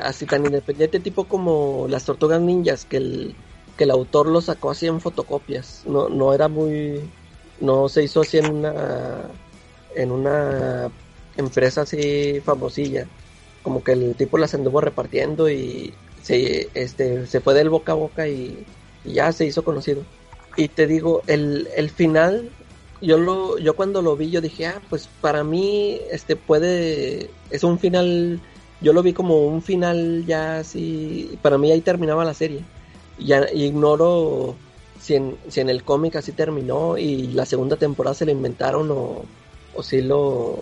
así 0.00 0.26
tan 0.26 0.44
independiente 0.46 1.00
tipo 1.00 1.24
como 1.24 1.86
las 1.88 2.04
tortugas 2.04 2.40
ninjas, 2.40 2.84
que 2.84 2.98
el, 2.98 3.34
que 3.76 3.84
el 3.84 3.90
autor 3.90 4.28
lo 4.28 4.40
sacó 4.40 4.70
así 4.70 4.86
en 4.86 5.00
fotocopias. 5.00 5.82
No, 5.86 6.08
no 6.08 6.32
era 6.32 6.46
muy... 6.46 7.00
No 7.60 7.88
se 7.88 8.04
hizo 8.04 8.20
así 8.20 8.38
en 8.38 8.46
una... 8.46 9.30
En 9.96 10.12
una 10.12 10.88
empresa 11.36 11.82
así 11.82 12.40
famosilla. 12.44 13.06
Como 13.62 13.82
que 13.82 13.92
el 13.92 14.14
tipo 14.14 14.38
las 14.38 14.54
anduvo 14.54 14.80
repartiendo 14.80 15.50
y 15.50 15.94
se, 16.30 16.68
este, 16.74 17.26
se 17.26 17.40
fue 17.40 17.54
del 17.54 17.70
boca 17.70 17.92
a 17.92 17.96
boca 17.96 18.28
y 18.28 18.64
ya 19.04 19.32
se 19.32 19.46
hizo 19.46 19.64
conocido. 19.64 20.02
Y 20.56 20.68
te 20.68 20.86
digo, 20.86 21.22
el, 21.26 21.68
el 21.76 21.90
final, 21.90 22.50
yo 23.00 23.18
lo, 23.18 23.58
yo 23.58 23.74
cuando 23.74 24.00
lo 24.02 24.16
vi, 24.16 24.30
yo 24.30 24.40
dije, 24.40 24.66
ah, 24.66 24.80
pues 24.88 25.08
para 25.20 25.42
mí, 25.42 26.00
este 26.10 26.36
puede, 26.36 27.30
es 27.50 27.64
un 27.64 27.78
final, 27.78 28.40
yo 28.80 28.92
lo 28.92 29.02
vi 29.02 29.12
como 29.12 29.46
un 29.46 29.62
final 29.62 30.24
ya 30.26 30.58
así, 30.58 31.36
para 31.42 31.58
mí 31.58 31.72
ahí 31.72 31.80
terminaba 31.80 32.24
la 32.24 32.34
serie. 32.34 32.60
Ya 33.18 33.46
ignoro 33.52 34.54
si 35.00 35.16
en, 35.16 35.36
si 35.48 35.60
en 35.60 35.68
el 35.68 35.82
cómic 35.82 36.16
así 36.16 36.32
terminó 36.32 36.96
y 36.96 37.26
la 37.28 37.44
segunda 37.44 37.76
temporada 37.76 38.14
se 38.14 38.24
la 38.24 38.32
inventaron 38.32 38.90
o, 38.90 39.24
o 39.74 39.82
si 39.82 40.00
lo, 40.00 40.60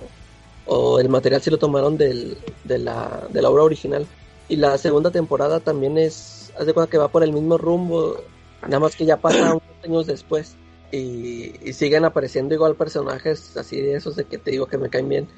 o 0.66 0.98
el 0.98 1.08
material 1.08 1.42
si 1.42 1.50
lo 1.50 1.58
tomaron 1.58 1.96
del, 1.98 2.38
de, 2.64 2.78
la, 2.78 3.28
de 3.30 3.42
la 3.42 3.50
obra 3.50 3.64
original. 3.64 4.06
Y 4.48 4.56
la 4.56 4.78
segunda 4.78 5.10
temporada 5.10 5.60
también 5.60 5.98
es, 5.98 6.52
haz 6.58 6.66
de 6.66 6.74
cuenta 6.74 6.90
que 6.90 6.98
va 6.98 7.08
por 7.08 7.22
el 7.22 7.32
mismo 7.32 7.58
rumbo, 7.58 8.16
Nada 8.62 8.80
más 8.80 8.96
que 8.96 9.06
ya 9.06 9.16
pasa 9.16 9.54
unos 9.54 9.62
años 9.84 10.06
después 10.06 10.56
y, 10.90 11.52
siguen 11.72 12.04
apareciendo 12.04 12.54
igual 12.54 12.74
personajes 12.74 13.56
así 13.56 13.80
de 13.80 13.94
esos 13.94 14.16
de 14.16 14.24
que 14.24 14.38
te 14.38 14.50
digo 14.50 14.66
que 14.66 14.78
me 14.78 14.88
caen 14.88 15.08
bien. 15.08 15.28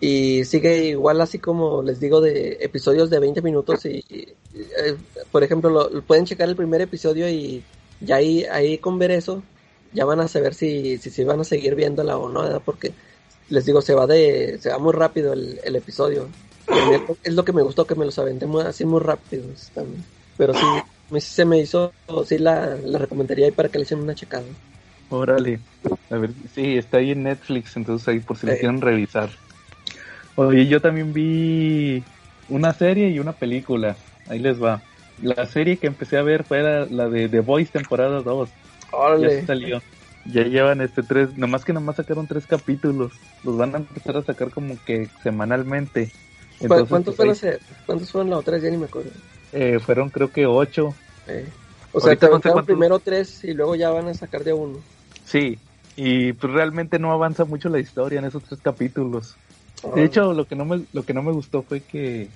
Y 0.00 0.44
sigue 0.44 0.86
igual 0.86 1.20
así 1.20 1.38
como 1.38 1.82
les 1.82 2.00
digo 2.00 2.20
de 2.20 2.58
episodios 2.60 3.10
de 3.10 3.18
20 3.18 3.42
minutos 3.42 3.84
y, 3.84 4.04
eh, 4.08 4.96
por 5.30 5.42
ejemplo 5.42 5.68
lo, 5.68 6.02
pueden 6.02 6.24
checar 6.24 6.48
el 6.48 6.56
primer 6.56 6.80
episodio 6.80 7.28
y 7.28 7.62
ya 8.00 8.16
ahí, 8.16 8.44
ahí 8.44 8.78
con 8.78 8.98
ver 8.98 9.10
eso 9.10 9.42
ya 9.92 10.04
van 10.06 10.20
a 10.20 10.28
saber 10.28 10.54
si, 10.54 10.96
si, 10.98 11.24
van 11.24 11.40
a 11.40 11.44
seguir 11.44 11.74
viéndola 11.74 12.16
o 12.16 12.28
no, 12.28 12.60
porque 12.60 12.92
les 13.50 13.66
digo 13.66 13.82
se 13.82 13.94
va 13.94 14.06
de 14.06 14.58
se 14.60 14.70
va 14.70 14.78
muy 14.78 14.92
rápido 14.92 15.32
el 15.32 15.76
episodio. 15.76 16.28
Es 17.24 17.34
lo 17.34 17.44
que 17.44 17.52
me 17.52 17.62
gustó 17.62 17.86
que 17.86 17.94
me 17.94 18.04
los 18.04 18.18
aventé 18.18 18.46
así 18.64 18.84
muy 18.84 19.00
rápido 19.00 19.44
también. 19.74 20.04
Pero 20.36 20.54
sí, 20.54 21.20
se 21.20 21.44
me 21.44 21.58
hizo, 21.58 21.92
sí 22.26 22.38
la, 22.38 22.76
la 22.84 22.98
recomendaría 22.98 23.46
ahí 23.46 23.52
para 23.52 23.68
que 23.68 23.78
le 23.78 23.84
echen 23.84 24.00
una 24.00 24.14
checada. 24.14 24.44
Órale, 25.10 25.58
a 26.08 26.16
ver, 26.16 26.30
sí, 26.54 26.78
está 26.78 26.98
ahí 26.98 27.10
en 27.10 27.24
Netflix, 27.24 27.76
entonces 27.76 28.06
ahí 28.06 28.20
por 28.20 28.36
si 28.38 28.46
le 28.46 28.58
quieren 28.58 28.80
revisar. 28.80 29.30
Oye, 30.36 30.66
yo 30.66 30.80
también 30.80 31.12
vi 31.12 32.02
una 32.48 32.72
serie 32.72 33.08
y 33.08 33.18
una 33.18 33.32
película, 33.32 33.96
ahí 34.28 34.38
les 34.38 34.62
va. 34.62 34.82
La 35.20 35.46
serie 35.46 35.76
que 35.76 35.88
empecé 35.88 36.16
a 36.16 36.22
ver 36.22 36.44
fue 36.44 36.62
la, 36.62 37.08
de 37.08 37.28
The 37.28 37.40
Voice 37.40 37.72
temporada 37.72 38.22
2. 38.22 38.48
Órale. 38.92 39.40
Ya 39.40 39.46
salió. 39.46 39.82
Ya 40.26 40.44
llevan 40.44 40.80
este 40.80 41.02
tres, 41.02 41.36
nomás 41.36 41.64
que 41.64 41.72
nomás 41.72 41.96
sacaron 41.96 42.26
tres 42.26 42.46
capítulos. 42.46 43.12
Los 43.42 43.56
van 43.56 43.74
a 43.74 43.78
empezar 43.78 44.16
a 44.16 44.22
sacar 44.22 44.50
como 44.50 44.76
que 44.84 45.08
semanalmente. 45.22 46.10
¿Cuántos, 46.68 47.16
fueron 47.16 47.36
¿Cuántos 47.86 48.10
fueron 48.12 48.30
la 48.30 48.38
otra? 48.38 48.58
Ya 48.58 48.70
ni 48.70 48.76
me 48.76 48.86
acuerdo. 48.86 49.12
Eh, 49.52 49.78
fueron 49.80 50.10
creo 50.10 50.30
que 50.30 50.46
ocho. 50.46 50.96
O 51.92 52.00
sea, 52.00 52.16
te 52.16 52.28
no 52.28 52.64
primero 52.64 53.00
tres 53.00 53.42
y 53.44 53.52
luego 53.52 53.74
ya 53.74 53.90
van 53.90 54.08
a 54.08 54.14
sacar 54.14 54.44
de 54.44 54.52
uno. 54.52 54.84
Sí, 55.24 55.60
y 55.96 56.32
pues 56.34 56.52
realmente 56.52 56.98
no 56.98 57.12
avanza 57.12 57.44
mucho 57.44 57.68
la 57.68 57.78
historia 57.78 58.18
en 58.18 58.24
esos 58.26 58.42
tres 58.42 58.60
capítulos. 58.60 59.38
De 59.94 60.04
hecho, 60.04 60.32
lo 60.32 60.46
que 60.46 60.56
no 60.56 60.64
me 60.64 60.86
lo 60.92 61.04
que 61.04 61.14
no 61.14 61.22
me 61.22 61.32
gustó 61.32 61.62
fue 61.62 61.84
que 61.84 62.32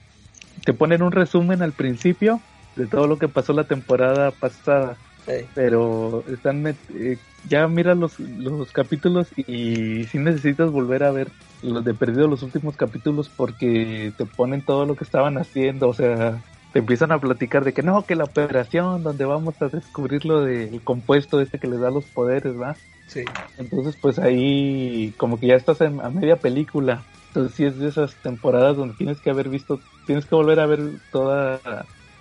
te 0.65 0.75
ponen 0.75 1.03
un 1.03 1.13
resumen 1.13 1.63
al 1.63 1.75
principio 1.75 2.43
de 2.77 2.87
todo 2.89 3.07
lo 3.07 3.19
que 3.19 3.29
pasó 3.29 3.53
la 3.53 3.67
temporada 3.67 4.33
pasada 4.33 5.01
Eh, 5.27 5.49
pero 5.55 6.27
están 6.29 6.63
met- 6.63 6.81
eh, 6.89 7.21
ya 7.45 7.69
mira 7.69 7.95
los, 7.95 8.19
los 8.21 8.73
capítulos 8.73 9.33
y 9.37 10.07
si 10.07 10.19
necesitas 10.19 10.71
volver 10.71 11.05
a 11.05 11.13
ver 11.13 11.33
los 11.65 11.85
de 11.85 11.95
perdido 11.95 12.29
los 12.29 12.43
últimos 12.43 12.77
capítulos 12.77 13.31
porque 13.35 14.13
te 14.17 14.27
ponen 14.27 14.63
todo 14.63 14.87
lo 14.87 14.97
que 14.97 15.05
estaban 15.05 15.39
haciendo, 15.39 15.89
o 15.89 15.95
sea, 15.95 16.41
te 16.73 16.81
empiezan 16.81 17.13
a 17.13 17.19
platicar 17.19 17.65
de 17.65 17.73
que 17.73 17.83
no, 17.83 18.05
que 18.05 18.17
la 18.17 18.25
operación 18.25 19.03
donde 19.03 19.25
vamos 19.25 19.61
a 19.63 19.69
descubrir 19.69 20.25
lo 20.25 20.43
del 20.43 20.81
compuesto 20.83 21.41
este 21.41 21.59
que 21.59 21.69
les 21.69 21.81
da 21.81 21.91
los 21.91 22.05
poderes, 22.05 22.61
¿va? 22.61 22.77
sí. 23.07 23.25
Entonces, 23.59 23.97
pues 24.01 24.19
ahí 24.19 25.13
como 25.17 25.39
que 25.39 25.49
ya 25.49 25.55
estás 25.55 25.81
en, 25.81 26.01
a 26.01 26.11
media 26.11 26.37
película. 26.37 27.05
Entonces, 27.29 27.57
sí 27.57 27.65
es 27.65 27.79
de 27.79 27.89
esas 27.89 28.15
temporadas 28.17 28.77
donde 28.77 28.95
tienes 28.95 29.21
que 29.21 29.31
haber 29.31 29.49
visto, 29.49 29.81
tienes 30.07 30.27
que 30.27 30.35
volver 30.35 30.61
a 30.61 30.67
ver 30.67 30.81
toda 31.13 31.61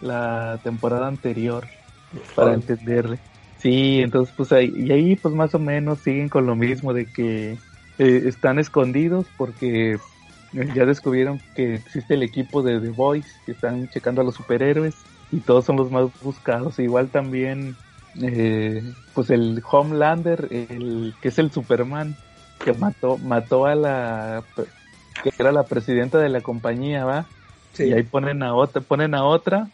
la 0.01 0.59
temporada 0.63 1.07
anterior 1.07 1.65
para 2.35 2.53
entenderle. 2.53 3.17
Sí, 3.57 4.01
entonces, 4.01 4.33
pues 4.35 4.51
ahí, 4.51 4.73
y 4.75 4.91
ahí, 4.91 5.15
pues 5.15 5.33
más 5.33 5.55
o 5.55 5.59
menos 5.59 5.99
siguen 5.99 6.29
con 6.29 6.45
lo 6.45 6.55
mismo 6.55 6.93
de 6.93 7.05
que 7.05 7.57
eh, 7.99 8.23
están 8.25 8.59
escondidos 8.59 9.27
porque 9.37 9.93
eh, 9.93 10.69
ya 10.75 10.85
descubrieron 10.85 11.41
que 11.55 11.75
existe 11.75 12.13
el 12.15 12.23
equipo 12.23 12.61
de 12.61 12.79
The 12.79 12.89
Boys 12.89 13.25
que 13.45 13.51
están 13.51 13.89
checando 13.89 14.21
a 14.21 14.23
los 14.23 14.35
superhéroes 14.35 14.95
y 15.31 15.39
todos 15.39 15.65
son 15.65 15.77
los 15.77 15.91
más 15.91 16.05
buscados. 16.21 16.79
Igual 16.79 17.09
también, 17.09 17.75
eh, 18.21 18.83
pues 19.13 19.29
el 19.29 19.63
Homelander, 19.69 20.47
el 20.51 21.13
que 21.21 21.29
es 21.29 21.39
el 21.39 21.51
Superman, 21.51 22.15
que 22.63 22.73
mató, 22.73 23.17
mató 23.17 23.65
a 23.65 23.75
la, 23.75 24.43
que 25.23 25.31
era 25.37 25.51
la 25.51 25.63
presidenta 25.63 26.19
de 26.19 26.29
la 26.29 26.41
compañía, 26.41 27.05
¿va? 27.05 27.25
Sí. 27.73 27.85
Y 27.85 27.93
ahí 27.93 28.03
ponen 28.03 28.43
a 28.43 28.53
otra, 28.53 28.81
ponen 28.81 29.15
a 29.15 29.23
otra, 29.23 29.69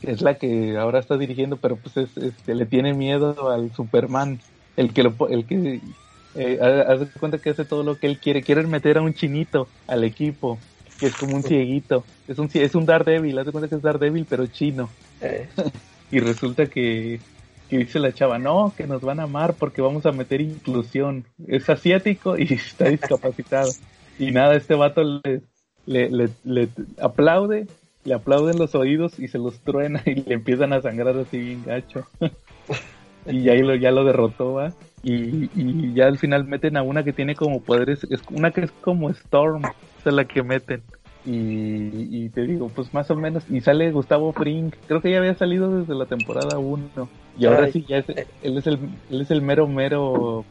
que 0.00 0.10
es 0.10 0.20
la 0.20 0.34
que 0.34 0.76
ahora 0.76 0.98
está 0.98 1.16
dirigiendo, 1.16 1.56
pero 1.56 1.76
pues 1.76 1.96
es, 1.96 2.16
este, 2.16 2.54
le 2.54 2.66
tiene 2.66 2.92
miedo 2.92 3.50
al 3.50 3.74
Superman, 3.74 4.40
el 4.76 4.92
que 4.92 5.02
lo, 5.02 5.14
el 5.28 5.46
que, 5.46 5.80
eh, 6.34 6.58
haz 6.60 7.00
de 7.00 7.06
cuenta 7.12 7.38
que 7.40 7.50
hace 7.50 7.64
todo 7.64 7.82
lo 7.82 7.98
que 7.98 8.06
él 8.06 8.20
quiere, 8.20 8.42
quiere 8.44 8.66
meter 8.66 8.98
a 8.98 9.02
un 9.02 9.14
chinito 9.14 9.74
al 9.86 10.04
equipo, 10.04 10.64
que 10.98 11.06
es 11.06 11.16
como 11.16 11.36
un 11.36 11.44
cieguito, 11.44 12.08
es 12.26 12.38
un, 12.38 12.48
es 12.52 12.74
un 12.74 12.86
Daredevil, 12.86 13.38
haz 13.38 13.46
de 13.46 13.52
cuenta 13.52 13.68
que 13.68 13.76
es 13.76 13.82
Daredevil 13.82 14.26
pero 14.26 14.46
chino, 14.46 14.96
Eh, 15.20 15.48
y 16.10 16.20
resulta 16.20 16.68
que, 16.68 17.26
que 17.68 17.78
dice 17.78 17.98
la 18.00 18.12
chava, 18.12 18.38
no, 18.38 18.74
que 18.76 18.86
nos 18.86 19.02
van 19.02 19.20
a 19.20 19.24
amar 19.24 19.56
porque 19.58 19.82
vamos 19.82 20.06
a 20.06 20.12
meter 20.12 20.40
inclusión, 20.40 21.26
es 21.46 21.68
asiático 21.70 22.38
y 22.38 22.44
está 22.54 22.88
discapacitado, 22.88 23.76
y 24.18 24.30
nada, 24.32 24.56
este 24.56 24.74
vato 24.74 25.02
le, 25.04 25.42
le, 25.86 26.10
le, 26.10 26.36
le 26.44 26.74
aplaude, 27.00 27.68
le 28.04 28.14
aplauden 28.14 28.58
los 28.58 28.74
oídos 28.74 29.18
y 29.18 29.28
se 29.28 29.38
los 29.38 29.62
truena 29.62 30.02
y 30.06 30.14
le 30.16 30.34
empiezan 30.34 30.72
a 30.72 30.82
sangrar 30.82 31.16
así 31.18 31.38
bien 31.38 31.62
gacho. 31.62 32.08
y 33.26 33.48
ahí 33.48 33.62
lo, 33.62 33.74
ya 33.76 33.90
lo 33.90 34.04
derrotó, 34.04 34.54
¿va? 34.54 34.76
Y, 35.02 35.50
y 35.54 35.94
ya 35.94 36.06
al 36.06 36.18
final 36.18 36.44
meten 36.44 36.76
a 36.76 36.82
una 36.82 37.02
que 37.02 37.12
tiene 37.12 37.34
como 37.34 37.60
poderes, 37.60 38.04
es 38.04 38.20
una 38.30 38.52
que 38.52 38.62
es 38.62 38.70
como 38.70 39.10
Storm, 39.10 39.62
es 40.04 40.12
la 40.12 40.24
que 40.24 40.42
meten. 40.42 40.82
Y, 41.24 42.24
y 42.24 42.28
te 42.30 42.42
digo, 42.42 42.68
pues 42.68 42.92
más 42.92 43.10
o 43.10 43.16
menos, 43.16 43.44
y 43.48 43.60
sale 43.60 43.92
Gustavo 43.92 44.32
Fring, 44.32 44.72
creo 44.88 45.00
que 45.00 45.10
ya 45.10 45.18
había 45.18 45.34
salido 45.34 45.78
desde 45.78 45.94
la 45.94 46.06
temporada 46.06 46.58
1. 46.58 47.08
Y 47.38 47.46
ahora 47.46 47.64
Ay. 47.64 47.72
sí, 47.72 47.84
ya 47.88 47.98
es, 47.98 48.08
él 48.42 48.58
es 48.58 48.66
el, 48.66 48.78
él 49.10 49.20
es 49.20 49.30
el 49.30 49.40
mero 49.40 49.66
mero 49.68 50.44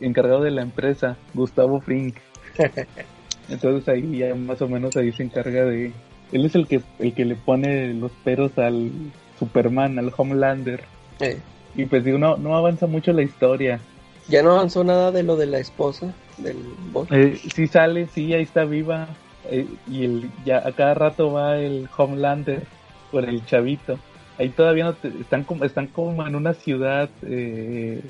encargado 0.00 0.42
de 0.42 0.50
la 0.52 0.62
empresa, 0.62 1.16
Gustavo 1.34 1.80
Fring. 1.80 2.14
Entonces 3.48 3.88
ahí 3.88 4.18
ya 4.18 4.34
más 4.34 4.62
o 4.62 4.68
menos 4.68 4.96
ahí 4.96 5.12
se 5.12 5.24
encarga 5.24 5.64
de, 5.64 5.92
él 6.32 6.44
es 6.44 6.54
el 6.54 6.66
que 6.66 6.80
el 6.98 7.12
que 7.12 7.24
le 7.24 7.34
pone 7.34 7.92
los 7.94 8.12
peros 8.24 8.56
al 8.58 8.90
Superman, 9.38 9.98
al 9.98 10.12
Homelander. 10.16 10.80
eh. 11.20 11.38
Y 11.74 11.86
pues 11.86 12.04
digo, 12.04 12.18
no, 12.18 12.36
no 12.36 12.56
avanza 12.56 12.86
mucho 12.86 13.12
la 13.12 13.22
historia. 13.22 13.80
Ya 14.28 14.42
no 14.42 14.52
avanzó 14.52 14.84
nada 14.84 15.10
de 15.10 15.22
lo 15.22 15.36
de 15.36 15.46
la 15.46 15.58
esposa 15.58 16.12
del 16.38 16.56
boss. 16.92 17.08
Eh, 17.10 17.38
sí 17.54 17.66
sale, 17.66 18.06
sí, 18.08 18.32
ahí 18.34 18.42
está 18.42 18.64
viva. 18.64 19.08
eh, 19.50 19.66
y 19.90 20.04
el, 20.04 20.30
ya 20.44 20.58
a 20.66 20.72
cada 20.72 20.94
rato 20.94 21.32
va 21.32 21.58
el 21.58 21.88
Homelander 21.96 22.62
por 23.10 23.24
el 23.28 23.44
chavito. 23.46 23.98
Ahí 24.38 24.48
todavía 24.50 24.84
no 24.84 24.94
te- 24.94 25.08
están 25.20 25.44
como 25.44 25.64
están 25.64 25.86
como 25.88 26.26
en 26.26 26.34
una 26.36 26.54
ciudad 26.54 27.10
eh, 27.22 28.00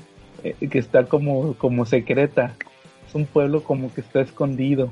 eh, 0.43 0.55
que 0.69 0.79
está 0.79 1.05
como 1.05 1.53
como 1.55 1.85
secreta. 1.85 2.55
Es 3.07 3.15
un 3.15 3.25
pueblo 3.25 3.63
como 3.63 3.93
que 3.93 4.01
está 4.01 4.21
escondido. 4.21 4.91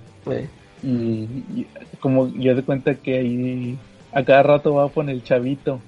Y, 0.84 0.88
y 0.88 1.68
como 2.00 2.28
yo 2.34 2.56
de 2.56 2.64
cuenta 2.64 2.96
que 2.96 3.20
ahí 3.20 3.78
a 4.12 4.24
cada 4.24 4.44
rato 4.44 4.74
va 4.74 4.90
con 4.90 5.10
el 5.10 5.24
chavito 5.24 5.80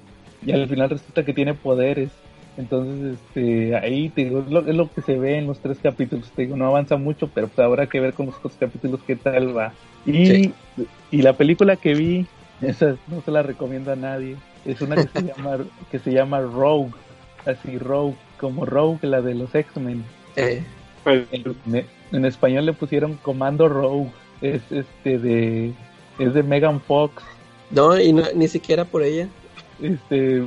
y 0.46 0.52
al 0.52 0.68
final 0.68 0.90
resulta 0.90 1.24
que 1.24 1.34
tiene 1.34 1.54
poderes 1.54 2.10
entonces 2.56 3.18
este 3.18 3.76
ahí 3.76 4.08
te 4.10 4.24
digo 4.26 4.40
es 4.40 4.50
lo, 4.50 4.60
es 4.60 4.74
lo 4.74 4.90
que 4.92 5.02
se 5.02 5.18
ve 5.18 5.38
en 5.38 5.46
los 5.46 5.58
tres 5.60 5.78
capítulos 5.82 6.30
te 6.34 6.42
digo 6.42 6.56
no 6.56 6.66
avanza 6.66 6.96
mucho 6.96 7.28
pero 7.34 7.48
pues 7.48 7.58
habrá 7.58 7.86
que 7.88 8.00
ver 8.00 8.14
con 8.14 8.26
los 8.26 8.36
otros 8.36 8.54
capítulos 8.58 9.00
qué 9.06 9.16
tal 9.16 9.56
va 9.56 9.72
y, 10.06 10.26
Sí. 10.26 10.52
y 11.10 11.22
la 11.22 11.32
película 11.32 11.76
que 11.76 11.94
vi 11.94 12.26
esa 12.62 12.96
no 13.08 13.20
se 13.24 13.30
la 13.30 13.42
recomiendo 13.42 13.90
a 13.92 13.96
nadie 13.96 14.36
es 14.64 14.80
una 14.80 14.96
que 14.96 15.08
se 15.20 15.26
llama 15.36 15.58
que 15.90 15.98
se 15.98 16.12
llama 16.12 16.40
Rogue 16.40 16.92
así 17.46 17.76
Rogue 17.78 18.14
como 18.38 18.64
Rogue 18.64 18.98
la 19.06 19.20
de 19.20 19.34
los 19.34 19.54
X-Men 19.54 20.04
eh, 20.36 20.62
Pues, 21.02 21.26
en, 21.32 21.84
en 22.12 22.24
español 22.24 22.66
le 22.66 22.72
pusieron 22.72 23.14
Comando 23.22 23.68
Rogue. 23.68 24.10
Es 24.40 24.62
este 24.70 25.18
de 25.18 25.72
es 26.18 26.34
de 26.34 26.42
Megan 26.42 26.80
Fox. 26.80 27.22
no, 27.70 27.98
y 28.00 28.12
no, 28.12 28.22
ni 28.34 28.48
siquiera 28.48 28.84
por 28.84 29.02
ella. 29.02 29.28
Este, 29.80 30.42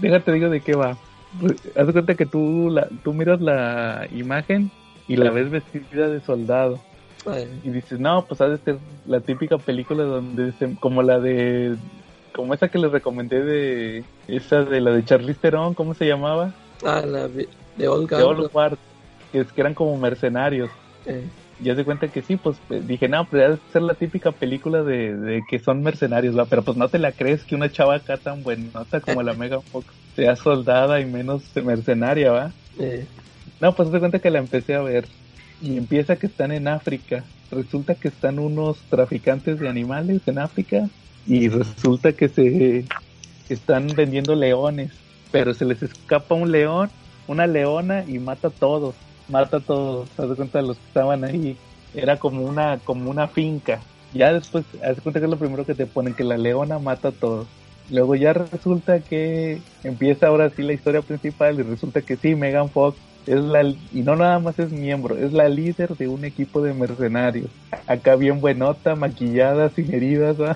déjate 0.00 0.32
digo 0.32 0.48
de 0.50 0.60
qué 0.60 0.74
va. 0.74 0.96
Pues, 1.40 1.56
Haz 1.76 1.86
de 1.86 1.92
cuenta 1.92 2.14
que 2.14 2.26
tú 2.26 2.68
la, 2.70 2.88
tú 3.02 3.14
miras 3.14 3.40
la 3.40 4.06
imagen 4.12 4.70
y 5.08 5.16
la 5.16 5.30
ves 5.30 5.50
vestida 5.50 6.08
de 6.08 6.20
soldado 6.20 6.78
y 7.64 7.70
dices, 7.70 7.98
"No, 8.00 8.24
pues 8.26 8.40
ha 8.40 8.48
de 8.48 8.58
ser 8.58 8.78
la 9.06 9.20
típica 9.20 9.56
película 9.58 10.02
donde 10.04 10.52
se- 10.52 10.74
como 10.76 11.02
la 11.02 11.18
de 11.20 11.76
como 12.34 12.54
esa 12.54 12.68
que 12.68 12.78
les 12.78 12.90
recomendé 12.90 13.42
de 13.44 14.04
esa 14.26 14.64
de 14.64 14.80
la 14.80 14.90
de 14.92 15.04
Charlize 15.04 15.38
Theron, 15.40 15.74
¿cómo 15.74 15.94
se 15.94 16.06
llamaba? 16.06 16.54
ah, 16.84 17.02
la 17.06 17.28
de 17.28 17.48
Old 17.88 18.10
De 18.10 18.48
que, 19.30 19.40
es, 19.40 19.52
que 19.52 19.60
eran 19.60 19.74
como 19.74 19.96
mercenarios. 19.98 20.70
Eh, 21.06 21.28
ya 21.60 21.74
se 21.76 21.84
cuenta 21.84 22.08
que 22.08 22.22
sí, 22.22 22.36
pues 22.36 22.58
eh, 22.70 22.82
dije, 22.84 23.08
no, 23.08 23.24
pues 23.26 23.42
debe 23.42 23.58
ser 23.72 23.82
la 23.82 23.94
típica 23.94 24.32
película 24.32 24.82
de, 24.82 25.14
de 25.16 25.42
que 25.48 25.58
son 25.58 25.82
mercenarios, 25.82 26.36
¿va? 26.36 26.46
pero 26.46 26.62
pues 26.62 26.76
no 26.76 26.88
te 26.88 26.98
la 26.98 27.12
crees 27.12 27.44
que 27.44 27.54
una 27.54 27.70
chava 27.70 27.96
acá 27.96 28.16
tan 28.16 28.42
buenota 28.42 29.00
como 29.00 29.22
la 29.22 29.34
Mega 29.38 29.60
Fox 29.60 29.86
sea 30.16 30.36
soldada 30.36 31.00
y 31.00 31.06
menos 31.06 31.42
mercenaria, 31.56 32.30
¿va? 32.30 32.52
eh, 32.78 33.06
No, 33.60 33.74
pues 33.74 33.90
se 33.90 33.98
cuenta 33.98 34.18
que 34.18 34.30
la 34.30 34.38
empecé 34.38 34.74
a 34.74 34.82
ver 34.82 35.06
y 35.60 35.76
empieza 35.76 36.16
que 36.16 36.26
están 36.26 36.52
en 36.52 36.68
África. 36.68 37.24
Resulta 37.50 37.94
que 37.94 38.08
están 38.08 38.38
unos 38.38 38.78
traficantes 38.90 39.60
de 39.60 39.68
animales 39.68 40.22
en 40.26 40.38
África 40.38 40.88
y 41.26 41.48
resulta 41.48 42.12
que 42.12 42.28
se 42.28 42.84
que 43.46 43.54
están 43.54 43.88
vendiendo 43.96 44.34
leones, 44.34 44.92
pero 45.30 45.52
se 45.54 45.64
les 45.64 45.82
escapa 45.82 46.34
un 46.34 46.50
león, 46.52 46.90
una 47.26 47.46
leona 47.46 48.04
y 48.06 48.18
mata 48.18 48.48
a 48.48 48.50
todos, 48.50 48.94
mata 49.28 49.58
a 49.58 49.60
todos. 49.60 50.08
Haz 50.18 50.30
de 50.30 50.36
cuenta 50.36 50.62
los 50.62 50.78
que 50.78 50.86
estaban 50.86 51.24
ahí, 51.24 51.56
era 51.94 52.18
como 52.18 52.42
una 52.44 52.78
como 52.78 53.10
una 53.10 53.28
finca. 53.28 53.80
Ya 54.12 54.32
después, 54.32 54.64
haz 54.82 54.96
de 54.96 55.02
cuenta 55.02 55.20
que 55.20 55.26
es 55.26 55.30
lo 55.30 55.38
primero 55.38 55.64
que 55.64 55.74
te 55.74 55.86
ponen 55.86 56.14
que 56.14 56.24
la 56.24 56.36
leona 56.38 56.78
mata 56.78 57.08
a 57.08 57.12
todos. 57.12 57.46
Luego 57.90 58.14
ya 58.14 58.32
resulta 58.32 59.00
que 59.00 59.60
empieza 59.84 60.28
ahora 60.28 60.50
sí 60.50 60.62
la 60.62 60.72
historia 60.72 61.02
principal 61.02 61.58
y 61.58 61.62
resulta 61.62 62.00
que 62.02 62.16
sí, 62.16 62.34
Megan 62.34 62.70
Fox 62.70 62.98
es 63.26 63.40
la 63.40 63.62
y 63.62 64.02
no 64.02 64.16
nada 64.16 64.38
más 64.38 64.58
es 64.58 64.72
miembro, 64.72 65.16
es 65.16 65.32
la 65.32 65.48
líder 65.48 65.96
de 65.96 66.08
un 66.08 66.24
equipo 66.24 66.62
de 66.62 66.74
mercenarios. 66.74 67.50
Acá 67.86 68.16
bien 68.16 68.40
buenota, 68.40 68.94
maquillada, 68.94 69.70
sin 69.70 69.92
heridas. 69.94 70.36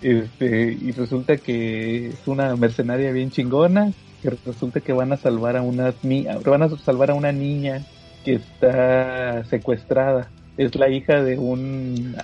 Este, 0.00 0.78
y 0.80 0.92
resulta 0.92 1.38
que 1.38 2.10
es 2.10 2.28
una 2.28 2.54
mercenaria 2.54 3.10
bien 3.10 3.32
chingona, 3.32 3.92
que 4.22 4.30
resulta 4.46 4.78
que 4.78 4.92
van 4.92 5.12
a 5.12 5.16
salvar 5.16 5.56
a 5.56 5.62
una 5.62 5.92
ni 6.04 6.24
van 6.44 6.62
a 6.62 6.68
salvar 6.68 7.10
a 7.10 7.14
una 7.14 7.32
niña 7.32 7.84
que 8.24 8.34
está 8.34 9.44
secuestrada. 9.46 10.30
Es 10.56 10.76
la 10.76 10.88
hija 10.88 11.20
de 11.24 11.36
un 11.36 12.14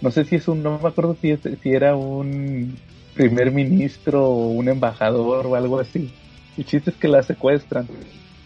no 0.00 0.10
sé 0.10 0.24
si 0.24 0.36
es 0.36 0.48
un 0.48 0.62
no 0.62 0.78
me 0.78 0.88
acuerdo 0.88 1.16
si 1.20 1.32
es, 1.32 1.40
si 1.62 1.70
era 1.70 1.96
un 1.96 2.78
primer 3.18 3.52
ministro 3.52 4.26
o 4.30 4.48
un 4.50 4.68
embajador 4.68 5.46
o 5.48 5.56
algo 5.56 5.80
así. 5.80 6.16
El 6.56 6.64
chiste 6.66 6.90
es 6.90 6.98
que 6.98 7.08
la 7.08 7.22
secuestran 7.22 7.92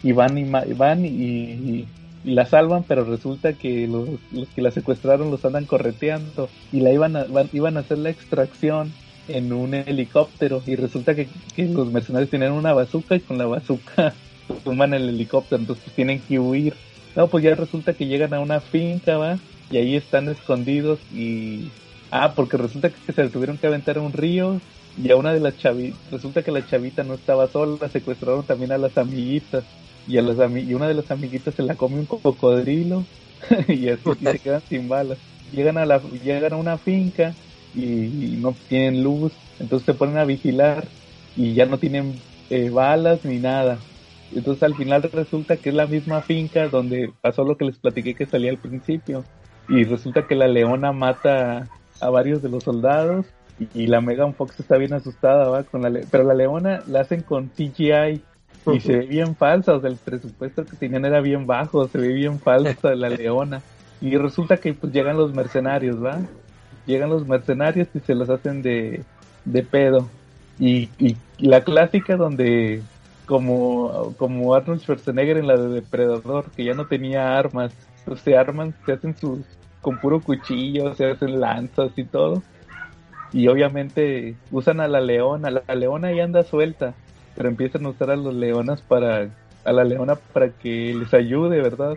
y 0.02 0.12
van 0.12 0.38
y 0.38 0.44
van 0.74 1.04
y, 1.04 1.92
la 2.24 2.46
salvan, 2.46 2.84
pero 2.86 3.04
resulta 3.04 3.54
que 3.58 3.86
los, 3.88 4.20
los 4.30 4.52
que 4.52 4.62
la 4.62 4.70
secuestraron 4.70 5.30
los 5.30 5.44
andan 5.44 5.66
correteando 5.66 6.52
y 6.70 6.80
la 6.80 6.92
iban 6.92 7.16
a, 7.16 7.24
van- 7.26 7.50
iban 7.52 7.76
a 7.76 7.80
hacer 7.80 7.98
la 7.98 8.10
extracción 8.10 8.96
en 9.26 9.52
un 9.52 9.74
helicóptero 9.74 10.62
y 10.66 10.76
resulta 10.76 11.14
que, 11.16 11.32
que 11.54 11.64
los 11.66 11.90
mercenarios 11.92 12.30
tienen 12.30 12.52
una 12.52 12.74
bazooka 12.74 13.16
y 13.16 13.22
con 13.24 13.38
la 13.38 13.46
bazooka 13.46 14.20
toman 14.64 14.94
el 14.94 15.08
helicóptero, 15.08 15.60
entonces 15.60 15.84
pues, 15.84 15.94
tienen 15.96 16.24
que 16.24 16.38
huir. 16.38 16.80
No, 17.14 17.28
pues 17.30 17.44
ya 17.44 17.54
resulta 17.54 17.94
que 17.94 18.06
llegan 18.06 18.34
a 18.34 18.40
una 18.40 18.60
finca, 18.60 19.18
¿va? 19.18 19.42
Y 19.68 19.78
ahí 19.78 19.96
están 19.96 20.28
escondidos 20.28 21.06
y... 21.10 21.74
Ah, 22.14 22.34
porque 22.34 22.56
resulta 22.58 22.92
que 22.92 23.12
se 23.12 23.30
tuvieron 23.30 23.58
que 23.58 23.66
aventar 23.66 23.96
a 23.98 24.02
un 24.02 24.12
río 24.12 24.62
y 24.94 25.10
a 25.10 25.16
una 25.16 25.32
de 25.32 25.40
las 25.40 25.56
chavitas, 25.56 26.02
resulta 26.12 26.42
que 26.42 26.50
la 26.52 26.64
chavita 26.64 27.04
no 27.04 27.14
estaba 27.14 27.48
sola, 27.48 27.88
secuestraron 27.88 28.46
también 28.46 28.72
a 28.72 28.78
las 28.78 28.98
amiguitas 28.98 29.66
y 30.04 30.18
a 30.18 30.22
las 30.22 30.36
ami- 30.36 30.66
y 30.68 30.74
una 30.74 30.88
de 30.88 30.94
las 30.94 31.10
amiguitas 31.10 31.54
se 31.54 31.62
la 31.62 31.76
come 31.76 31.98
un 32.00 32.06
cocodrilo 32.06 33.08
y 33.68 33.88
así 33.88 34.16
y 34.20 34.26
se 34.28 34.40
quedan 34.40 34.62
sin 34.68 34.88
balas. 34.88 35.18
Llegan 35.50 35.78
a 35.78 35.86
la 35.86 36.02
llegan 36.02 36.52
a 36.52 36.56
una 36.56 36.78
finca 36.78 37.38
y, 37.72 37.84
y 38.34 38.36
no 38.36 38.60
tienen 38.68 39.02
luz, 39.02 39.40
entonces 39.58 39.86
se 39.86 39.94
ponen 39.94 40.18
a 40.18 40.24
vigilar 40.26 40.92
y 41.34 41.54
ya 41.54 41.64
no 41.66 41.78
tienen 41.78 42.22
eh, 42.50 42.68
balas 42.70 43.24
ni 43.24 43.38
nada. 43.38 43.86
Entonces 44.30 44.62
al 44.62 44.76
final 44.76 45.02
resulta 45.12 45.58
que 45.60 45.70
es 45.70 45.74
la 45.74 45.86
misma 45.86 46.22
finca 46.22 46.68
donde 46.68 47.14
pasó 47.22 47.44
lo 47.44 47.56
que 47.56 47.64
les 47.64 47.78
platiqué 47.78 48.14
que 48.14 48.26
salía 48.26 48.50
al 48.50 48.58
principio. 48.60 49.28
Y 49.66 49.84
resulta 49.84 50.26
que 50.26 50.34
la 50.34 50.48
leona 50.48 50.92
mata 50.92 51.70
a 52.02 52.10
varios 52.10 52.42
de 52.42 52.48
los 52.48 52.64
soldados 52.64 53.26
y, 53.74 53.86
la 53.86 54.00
Megan 54.00 54.34
Fox 54.34 54.58
está 54.58 54.76
bien 54.76 54.92
asustada, 54.92 55.48
¿va? 55.48 55.62
Con 55.62 55.82
la 55.82 55.90
le- 55.90 56.06
pero 56.10 56.24
la 56.24 56.34
leona 56.34 56.82
la 56.88 57.00
hacen 57.00 57.22
con 57.22 57.48
CGI 57.50 58.20
y 58.72 58.80
se 58.80 58.96
ve 58.96 59.06
bien 59.06 59.36
falsa, 59.36 59.74
o 59.74 59.80
sea, 59.80 59.90
el 59.90 59.96
presupuesto 59.96 60.64
que 60.64 60.76
tenían 60.76 61.04
era 61.04 61.20
bien 61.20 61.46
bajo, 61.46 61.86
se 61.88 61.98
ve 61.98 62.08
bien 62.12 62.38
falsa 62.40 62.94
la 62.94 63.08
leona. 63.22 63.62
Y 64.00 64.16
resulta 64.16 64.56
que 64.56 64.74
pues 64.74 64.92
llegan 64.92 65.16
los 65.16 65.32
mercenarios, 65.32 66.02
¿va? 66.02 66.18
Llegan 66.86 67.10
los 67.10 67.26
mercenarios 67.26 67.88
y 67.94 68.00
se 68.00 68.14
los 68.14 68.28
hacen 68.30 68.62
de, 68.62 69.04
de 69.44 69.62
pedo. 69.62 70.08
Y, 70.58 70.88
y 70.98 71.16
la 71.38 71.60
clásica 71.62 72.16
donde 72.16 72.82
como, 73.26 74.14
como 74.18 74.54
Arnold 74.54 74.80
Schwarzenegger 74.80 75.38
en 75.38 75.46
la 75.46 75.56
de 75.56 75.68
Depredador, 75.68 76.50
que 76.50 76.64
ya 76.64 76.74
no 76.74 76.86
tenía 76.86 77.38
armas, 77.38 77.72
pues, 78.04 78.20
se 78.20 78.36
arman, 78.36 78.74
se 78.84 78.92
hacen 78.92 79.16
sus 79.16 79.38
con 79.82 79.98
puro 79.98 80.20
cuchillo, 80.20 80.94
se 80.94 81.10
hacen 81.10 81.40
lanzas 81.40 81.92
y 81.96 82.04
todo. 82.04 82.42
Y 83.32 83.48
obviamente 83.48 84.36
usan 84.50 84.80
a 84.80 84.88
la 84.88 85.00
leona, 85.00 85.50
la, 85.50 85.74
leona 85.74 86.08
ahí 86.08 86.20
anda 86.20 86.44
suelta, 86.44 86.94
pero 87.34 87.48
empiezan 87.48 87.84
a 87.84 87.90
usar 87.90 88.10
a 88.10 88.16
los 88.16 88.34
leonas 88.34 88.80
para 88.80 89.28
a 89.64 89.72
la 89.72 89.84
leona 89.84 90.16
para 90.16 90.50
que 90.50 90.94
les 90.94 91.12
ayude, 91.14 91.60
¿verdad? 91.60 91.94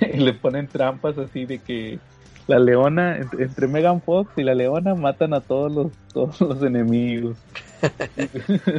y 0.00 0.16
le 0.18 0.32
ponen 0.32 0.66
trampas 0.66 1.16
así 1.18 1.44
de 1.44 1.58
que 1.58 1.98
la 2.46 2.58
leona 2.58 3.16
entre, 3.16 3.68
Megan 3.68 4.02
Fox 4.02 4.32
y 4.36 4.42
la 4.42 4.54
leona 4.54 4.94
matan 4.94 5.32
a 5.34 5.40
todos 5.40 5.72
los 5.72 5.92
todos 6.12 6.40
los 6.40 6.62
enemigos. 6.62 7.36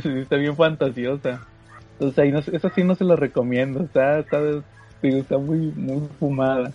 está 0.05 0.35
bien 0.35 0.55
fantasiosa. 0.55 1.41
Entonces 1.93 2.19
ahí 2.19 2.31
no, 2.31 2.41
sí 2.41 2.83
no 2.83 2.95
se 2.95 3.05
lo 3.05 3.15
recomiendo, 3.15 3.81
está, 3.81 4.19
está, 4.19 4.39
está 5.01 5.37
muy, 5.37 5.71
muy 5.75 6.07
fumada. 6.19 6.73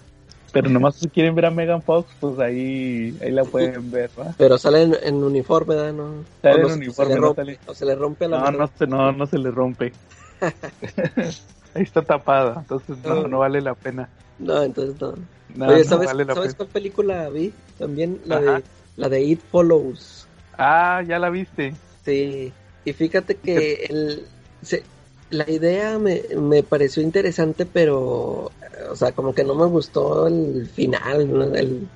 Pero 0.52 0.68
nomás 0.68 0.96
si 0.96 1.08
quieren 1.08 1.34
ver 1.34 1.46
a 1.46 1.50
Megan 1.50 1.82
Fox, 1.82 2.10
pues 2.20 2.38
ahí, 2.40 3.16
ahí 3.22 3.30
la 3.30 3.44
pueden 3.44 3.90
ver, 3.90 4.10
¿va? 4.18 4.34
Pero 4.36 4.58
sale 4.58 4.82
en, 4.82 4.96
en 5.02 5.22
uniforme, 5.22 5.74
¿verdad? 5.76 5.92
No, 5.92 6.24
Sale 6.42 6.56
en 6.56 6.68
no 6.68 6.74
uniforme, 6.74 7.14
se 7.14 7.20
no 7.20 7.26
rompe, 7.26 7.42
sale- 7.42 7.58
o 7.66 7.74
se 7.74 7.86
le 7.86 7.94
rompe 7.94 8.28
la 8.28 8.38
No, 8.38 8.50
no 8.58 8.70
se, 8.78 8.86
no, 8.86 9.12
no 9.12 9.26
se 9.26 9.38
le 9.38 9.50
rompe. 9.50 9.92
ahí 11.74 11.82
está 11.82 12.02
tapada, 12.02 12.56
entonces 12.60 12.96
no, 13.04 13.28
no 13.28 13.38
vale 13.38 13.60
la 13.60 13.74
pena. 13.74 14.08
No, 14.38 14.62
entonces 14.62 15.00
no. 15.00 15.14
No, 15.54 15.66
Oye, 15.66 15.78
no 15.78 15.84
¿sabes, 15.84 16.06
vale 16.08 16.24
la 16.24 16.34
¿sabes 16.34 16.54
pena. 16.54 16.56
cuál 16.56 16.68
película 16.68 17.28
vi? 17.30 17.52
También 17.78 18.20
la 18.24 18.36
Ajá. 18.36 18.54
de 18.56 18.64
la 18.96 19.08
de 19.08 19.20
It 19.22 19.40
Follows. 19.50 20.26
Ah, 20.58 21.02
ya 21.06 21.18
la 21.18 21.30
viste. 21.30 21.74
Sí. 22.04 22.52
Y 22.84 22.92
fíjate 22.92 23.34
que 23.36 23.86
el, 23.88 24.26
se- 24.62 24.82
la 25.30 25.48
idea 25.50 25.98
me, 25.98 26.22
me 26.36 26.62
pareció 26.62 27.02
interesante, 27.02 27.66
pero, 27.66 28.50
o 28.90 28.96
sea, 28.96 29.12
como 29.12 29.34
que 29.34 29.44
no 29.44 29.54
me 29.54 29.66
gustó 29.66 30.26
el 30.26 30.68
final, 30.68 31.32
¿no? 31.32 31.44
El, 31.54 31.88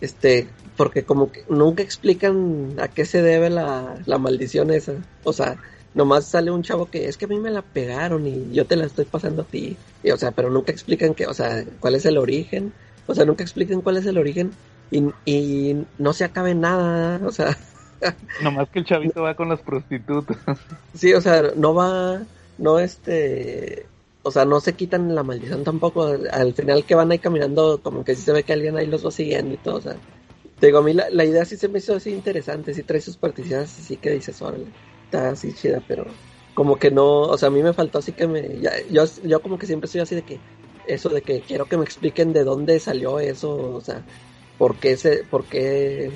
este, 0.00 0.48
porque 0.76 1.04
como 1.04 1.30
que 1.30 1.44
nunca 1.48 1.82
explican 1.82 2.74
a 2.78 2.88
qué 2.88 3.04
se 3.04 3.22
debe 3.22 3.50
la, 3.50 3.96
la 4.06 4.18
maldición 4.18 4.70
esa. 4.70 4.94
O 5.24 5.32
sea, 5.32 5.56
nomás 5.94 6.26
sale 6.26 6.50
un 6.50 6.62
chavo 6.62 6.86
que 6.86 7.08
es 7.08 7.16
que 7.16 7.26
a 7.26 7.28
mí 7.28 7.38
me 7.38 7.50
la 7.50 7.62
pegaron 7.62 8.26
y 8.26 8.52
yo 8.52 8.66
te 8.66 8.76
la 8.76 8.86
estoy 8.86 9.04
pasando 9.04 9.42
a 9.42 9.46
ti. 9.46 9.76
Y, 10.02 10.10
o 10.10 10.16
sea, 10.16 10.32
pero 10.32 10.50
nunca 10.50 10.72
explican 10.72 11.14
que, 11.14 11.26
o 11.26 11.34
sea, 11.34 11.64
cuál 11.80 11.94
es 11.94 12.06
el 12.06 12.18
origen. 12.18 12.72
O 13.06 13.14
sea, 13.14 13.24
nunca 13.24 13.44
explican 13.44 13.80
cuál 13.80 13.96
es 13.98 14.06
el 14.06 14.18
origen 14.18 14.52
y, 14.90 15.04
y 15.24 15.84
no 15.98 16.12
se 16.12 16.24
acabe 16.24 16.54
nada. 16.54 17.20
O 17.26 17.32
sea, 17.32 17.56
Nomás 18.42 18.68
que 18.70 18.80
el 18.80 18.84
chavito 18.84 19.22
va 19.22 19.34
con 19.34 19.48
las 19.48 19.60
prostitutas. 19.60 20.36
Sí, 20.94 21.14
o 21.14 21.20
sea, 21.20 21.42
no 21.56 21.74
va, 21.74 22.22
no 22.58 22.78
este, 22.78 23.86
o 24.22 24.30
sea, 24.30 24.44
no 24.44 24.60
se 24.60 24.74
quitan 24.74 25.14
la 25.14 25.22
maldición 25.22 25.64
tampoco. 25.64 26.04
Al 26.30 26.54
final 26.54 26.84
que 26.84 26.94
van 26.94 27.10
ahí 27.10 27.18
caminando, 27.18 27.80
como 27.82 28.04
que 28.04 28.14
sí 28.14 28.22
se 28.22 28.32
ve 28.32 28.44
que 28.44 28.52
alguien 28.52 28.76
ahí 28.76 28.86
los 28.86 29.04
va 29.04 29.10
siguiendo 29.10 29.54
y 29.54 29.58
todo, 29.58 29.76
o 29.76 29.80
sea. 29.80 29.96
Te 30.60 30.66
digo, 30.66 30.78
a 30.78 30.82
mí 30.82 30.92
la, 30.92 31.10
la 31.10 31.24
idea 31.24 31.44
sí 31.44 31.56
se 31.56 31.68
me 31.68 31.78
hizo 31.80 31.96
así 31.96 32.10
interesante, 32.10 32.72
sí 32.72 32.84
trae 32.84 33.00
sus 33.00 33.16
partidas 33.16 33.76
y 33.80 33.82
sí 33.82 33.96
que 33.96 34.10
dices, 34.10 34.40
órale, 34.40 34.66
está 35.06 35.30
así 35.30 35.52
chida, 35.52 35.82
pero 35.88 36.06
como 36.54 36.76
que 36.76 36.92
no, 36.92 37.22
o 37.22 37.36
sea, 37.36 37.48
a 37.48 37.50
mí 37.50 37.62
me 37.64 37.72
faltó 37.72 37.98
así 37.98 38.12
que 38.12 38.28
me, 38.28 38.60
yo, 38.90 39.04
yo 39.24 39.42
como 39.42 39.58
que 39.58 39.66
siempre 39.66 39.86
estoy 39.86 40.02
así 40.02 40.14
de 40.14 40.22
que, 40.22 40.38
eso 40.86 41.08
de 41.08 41.22
que 41.22 41.40
quiero 41.40 41.66
que 41.66 41.76
me 41.76 41.84
expliquen 41.84 42.32
de 42.32 42.44
dónde 42.44 42.78
salió 42.78 43.18
eso, 43.18 43.74
o 43.74 43.80
sea, 43.80 44.04
por 44.56 44.76
qué 44.76 44.96
se, 44.96 45.24
por 45.24 45.44
qué, 45.46 46.12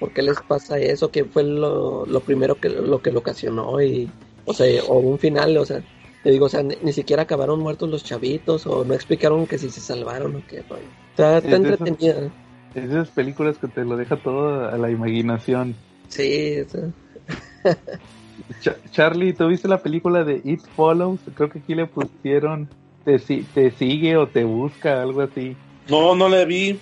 por 0.00 0.14
qué 0.14 0.22
les 0.22 0.40
pasa 0.40 0.78
eso, 0.78 1.10
qué 1.10 1.24
fue 1.26 1.42
lo, 1.42 2.06
lo 2.06 2.20
primero 2.20 2.54
que 2.54 2.70
lo 2.70 3.02
que 3.02 3.12
lo 3.12 3.18
ocasionó 3.18 3.82
y, 3.82 4.10
o 4.44 4.52
sea, 4.54 4.82
o 4.84 4.98
un 4.98 5.18
final, 5.18 5.56
o 5.56 5.64
sea, 5.64 5.82
te 6.22 6.30
digo, 6.30 6.46
o 6.46 6.48
sea, 6.48 6.62
ni, 6.62 6.74
ni 6.82 6.92
siquiera 6.92 7.22
acabaron 7.22 7.60
muertos 7.60 7.88
los 7.88 8.04
chavitos 8.04 8.66
o 8.66 8.84
no 8.84 8.94
explicaron 8.94 9.46
que 9.46 9.58
si 9.58 9.70
se 9.70 9.80
salvaron 9.80 10.36
o 10.36 10.42
qué, 10.48 10.62
rollo. 10.68 10.82
Está, 11.10 11.38
está 11.38 11.56
Es 11.56 11.62
de 11.62 11.68
esas- 11.68 11.80
entretenida. 11.88 12.30
Esas 12.74 13.08
películas 13.10 13.58
que 13.58 13.68
te 13.68 13.84
lo 13.84 13.96
deja 13.96 14.16
todo 14.16 14.66
a 14.68 14.78
la 14.78 14.90
imaginación. 14.90 15.74
Sí, 16.08 16.60
o 16.60 16.68
sea, 16.68 17.74
Cha- 18.60 18.76
Charlie, 18.90 19.32
¿tú 19.34 19.46
viste 19.48 19.68
la 19.68 19.78
película 19.82 20.24
de 20.24 20.40
It 20.44 20.62
Follows? 20.74 21.20
Creo 21.34 21.48
que 21.50 21.58
aquí 21.60 21.74
le 21.74 21.86
pusieron 21.86 22.68
te, 23.04 23.18
si- 23.18 23.42
te 23.42 23.70
sigue 23.72 24.16
o 24.16 24.26
te 24.28 24.44
busca, 24.44 25.02
algo 25.02 25.20
así. 25.22 25.56
No, 25.88 26.14
no 26.14 26.28
le 26.28 26.44
vi. 26.46 26.78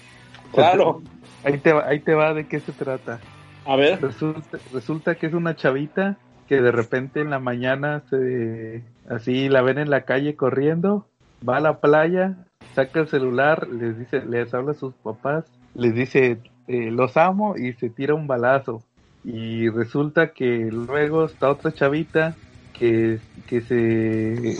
Claro. 0.52 1.02
Ahí 1.42 1.58
te, 1.58 1.72
va, 1.72 1.86
ahí 1.86 2.00
te 2.00 2.14
va 2.14 2.34
de 2.34 2.46
qué 2.46 2.60
se 2.60 2.72
trata. 2.72 3.18
A 3.64 3.76
ver. 3.76 4.00
Resulta, 4.00 4.58
resulta 4.72 5.14
que 5.14 5.26
es 5.26 5.32
una 5.34 5.56
chavita 5.56 6.18
que 6.50 6.60
de 6.60 6.72
repente 6.72 7.20
en 7.20 7.30
la 7.30 7.38
mañana 7.38 8.02
se 8.10 8.82
así 9.08 9.48
la 9.48 9.62
ven 9.62 9.78
en 9.78 9.88
la 9.88 10.02
calle 10.02 10.34
corriendo, 10.34 11.06
va 11.48 11.58
a 11.58 11.60
la 11.60 11.78
playa, 11.78 12.38
saca 12.74 12.98
el 12.98 13.06
celular, 13.06 13.68
les 13.68 13.96
dice, 13.96 14.26
les 14.26 14.52
habla 14.52 14.72
a 14.72 14.74
sus 14.74 14.92
papás, 14.94 15.44
les 15.76 15.94
dice 15.94 16.40
eh, 16.66 16.90
los 16.90 17.16
amo 17.16 17.54
y 17.56 17.74
se 17.74 17.88
tira 17.88 18.14
un 18.14 18.26
balazo. 18.26 18.82
Y 19.22 19.68
resulta 19.68 20.32
que 20.32 20.68
luego 20.72 21.26
está 21.26 21.50
otra 21.50 21.72
chavita 21.72 22.34
que, 22.76 23.20
que 23.46 23.60
se 23.60 24.56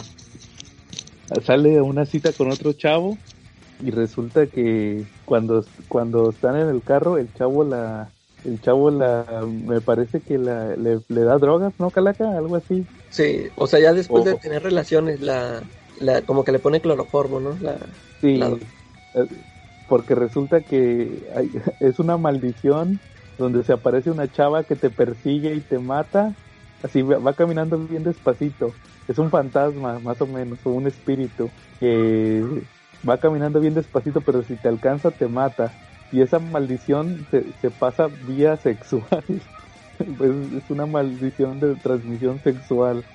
sale 1.43 1.77
a 1.77 1.83
una 1.83 2.07
cita 2.07 2.31
con 2.33 2.53
otro 2.53 2.73
chavo 2.73 3.19
y 3.85 3.91
resulta 3.91 4.47
que 4.47 5.07
cuando, 5.25 5.65
cuando 5.89 6.31
están 6.31 6.55
en 6.55 6.69
el 6.69 6.83
carro 6.83 7.19
el 7.19 7.35
chavo 7.35 7.65
la 7.65 8.11
el 8.45 8.61
chavo 8.61 8.91
la 8.91 9.47
me 9.47 9.81
parece 9.83 10.23
que 10.23 10.39
la, 10.39 10.77
le, 10.77 11.03
le 11.09 11.23
da 11.25 11.39
drogas, 11.39 11.75
¿no, 11.79 11.91
Calaca? 11.93 12.37
Algo 12.37 12.57
así. 12.57 12.89
sí, 13.09 13.49
o 13.57 13.67
sea, 13.67 13.81
ya 13.81 13.93
después 13.93 14.25
de 14.25 14.35
tener 14.35 14.63
relaciones, 14.63 15.21
la, 15.21 15.71
la, 15.97 16.25
como 16.25 16.45
que 16.45 16.53
le 16.53 16.61
pone 16.61 16.81
cloroformo, 16.81 17.41
¿no? 17.41 17.59
La, 17.61 17.89
Sí, 18.21 18.29
Claro. 18.33 18.59
eh, 19.15 19.27
porque 19.87 20.15
resulta 20.15 20.63
que 20.63 21.27
hay- 21.35 21.53
es 21.81 21.99
una 21.99 22.19
maldición 22.19 23.03
donde 23.39 23.63
se 23.65 23.73
aparece 23.73 24.11
una 24.11 24.31
chava 24.31 24.65
que 24.65 24.77
te 24.77 24.91
persigue 24.91 25.55
y 25.55 25.63
te 25.63 25.79
mata, 25.79 26.37
así 26.83 27.03
va 27.03 27.19
va 27.19 27.35
caminando 27.35 27.87
bien 27.87 28.03
despacito. 28.03 28.79
Es 29.07 29.19
un 29.19 29.31
fantasma, 29.31 29.99
más 30.01 30.21
o 30.21 30.29
menos, 30.29 30.65
o 30.67 30.71
un 30.71 30.87
espíritu 30.87 31.55
que 31.79 32.67
va 33.09 33.19
caminando 33.19 33.61
bien 33.61 33.75
despacito, 33.75 34.23
pero 34.23 34.43
si 34.43 34.57
te 34.59 34.69
alcanza 34.69 35.13
te 35.13 35.29
mata. 35.29 35.79
Y 36.11 36.23
esa 36.23 36.39
maldición 36.41 37.27
se, 37.31 37.53
se 37.55 37.71
pasa 37.71 38.09
vía 38.11 38.57
sexual. 38.57 39.25
Pues 40.17 40.31
es 40.57 40.71
una 40.71 40.87
maldición 40.87 41.61
de 41.61 41.77
transmisión 41.77 42.41
sexual. 42.43 43.07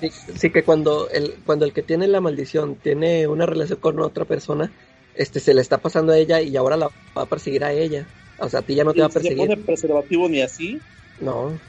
sí, 0.00 0.10
sí 0.34 0.52
que 0.52 0.64
cuando 0.64 1.08
el, 1.10 1.42
cuando 1.44 1.64
el 1.64 1.72
que 1.72 1.82
tiene 1.82 2.06
la 2.08 2.20
maldición 2.20 2.80
tiene 2.80 3.26
una 3.28 3.46
relación 3.46 3.80
con 3.80 3.98
otra 4.00 4.24
persona, 4.24 4.72
este 5.14 5.40
se 5.40 5.54
le 5.54 5.60
está 5.60 5.80
pasando 5.82 6.12
a 6.12 6.18
ella 6.18 6.40
y 6.42 6.56
ahora 6.56 6.76
la 6.76 6.88
va 7.16 7.22
a 7.22 7.28
perseguir 7.28 7.64
a 7.64 7.72
ella. 7.72 8.12
O 8.38 8.48
sea, 8.48 8.60
a 8.60 8.62
ti 8.66 8.74
ya 8.76 8.84
no 8.84 8.94
te 8.94 9.02
va 9.02 9.08
a 9.08 9.10
¿Se 9.10 9.32
pone 9.32 9.56
perseguir. 9.56 9.64
preservativo 9.64 10.28
ni 10.28 10.42
así? 10.42 10.86
No. 11.18 11.62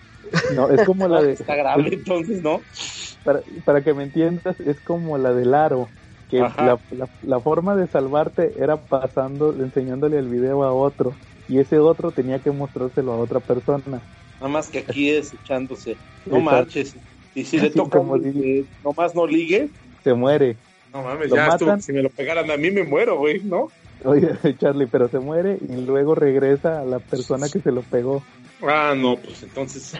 No, 0.48 0.70
es 0.72 0.84
como 0.84 1.08
la 1.08 1.22
de... 1.22 1.34
Está 1.40 1.56
grave 1.56 1.90
entonces, 1.94 2.42
¿no? 2.42 2.68
para, 3.24 3.44
para 3.64 3.84
que 3.84 3.94
me 3.94 4.04
entiendas, 4.04 4.60
es 4.60 4.82
como 4.82 5.18
la 5.18 5.34
del 5.34 5.54
aro, 5.54 5.94
que 6.30 6.40
la, 6.40 6.78
la, 6.92 7.08
la 7.24 7.40
forma 7.40 7.76
de 7.76 7.88
salvarte 7.88 8.54
era 8.60 8.78
pasando, 8.78 9.52
enseñándole 9.54 10.20
el 10.20 10.28
video 10.28 10.64
a 10.64 10.74
otro, 10.74 11.14
y 11.48 11.60
ese 11.60 11.80
otro 11.80 12.12
tenía 12.12 12.40
que 12.40 12.52
mostrárselo 12.52 13.14
a 13.14 13.18
otra 13.18 13.40
persona. 13.40 14.02
Nada 14.40 14.48
más 14.50 14.68
que 14.70 14.80
aquí 14.80 15.10
es 15.10 15.34
echándose. 15.34 15.96
No 16.26 16.38
Exacto. 16.38 16.42
marches. 16.52 16.96
Y 17.34 17.46
si 17.46 17.60
le 17.60 17.70
toca 17.72 18.00
nomás 18.84 19.16
no 19.16 19.26
ligue, 19.28 19.70
Se 20.04 20.14
muere. 20.14 20.56
no 20.94 21.04
mames, 21.04 21.30
Lo 21.30 21.36
ya 21.38 21.48
estuvo. 21.48 21.68
matan. 21.70 21.82
Si 21.82 21.94
me 21.94 22.02
lo 22.04 22.10
pegaran 22.10 22.50
a 22.52 22.58
mí 22.58 22.70
me 22.72 22.84
muero, 22.84 23.18
güey, 23.18 23.42
¿no? 23.44 23.70
Oye, 24.04 24.30
Charlie, 24.60 24.88
pero 24.88 25.08
se 25.08 25.20
muere 25.20 25.58
y 25.62 25.82
luego 25.86 26.14
regresa 26.14 26.82
a 26.82 26.86
la 26.86 27.00
persona 27.00 27.48
que 27.50 27.60
se 27.60 27.72
lo 27.72 27.82
pegó. 27.84 28.22
Ah, 28.62 28.94
no, 28.98 29.16
pues 29.18 29.44
entonces. 29.44 29.94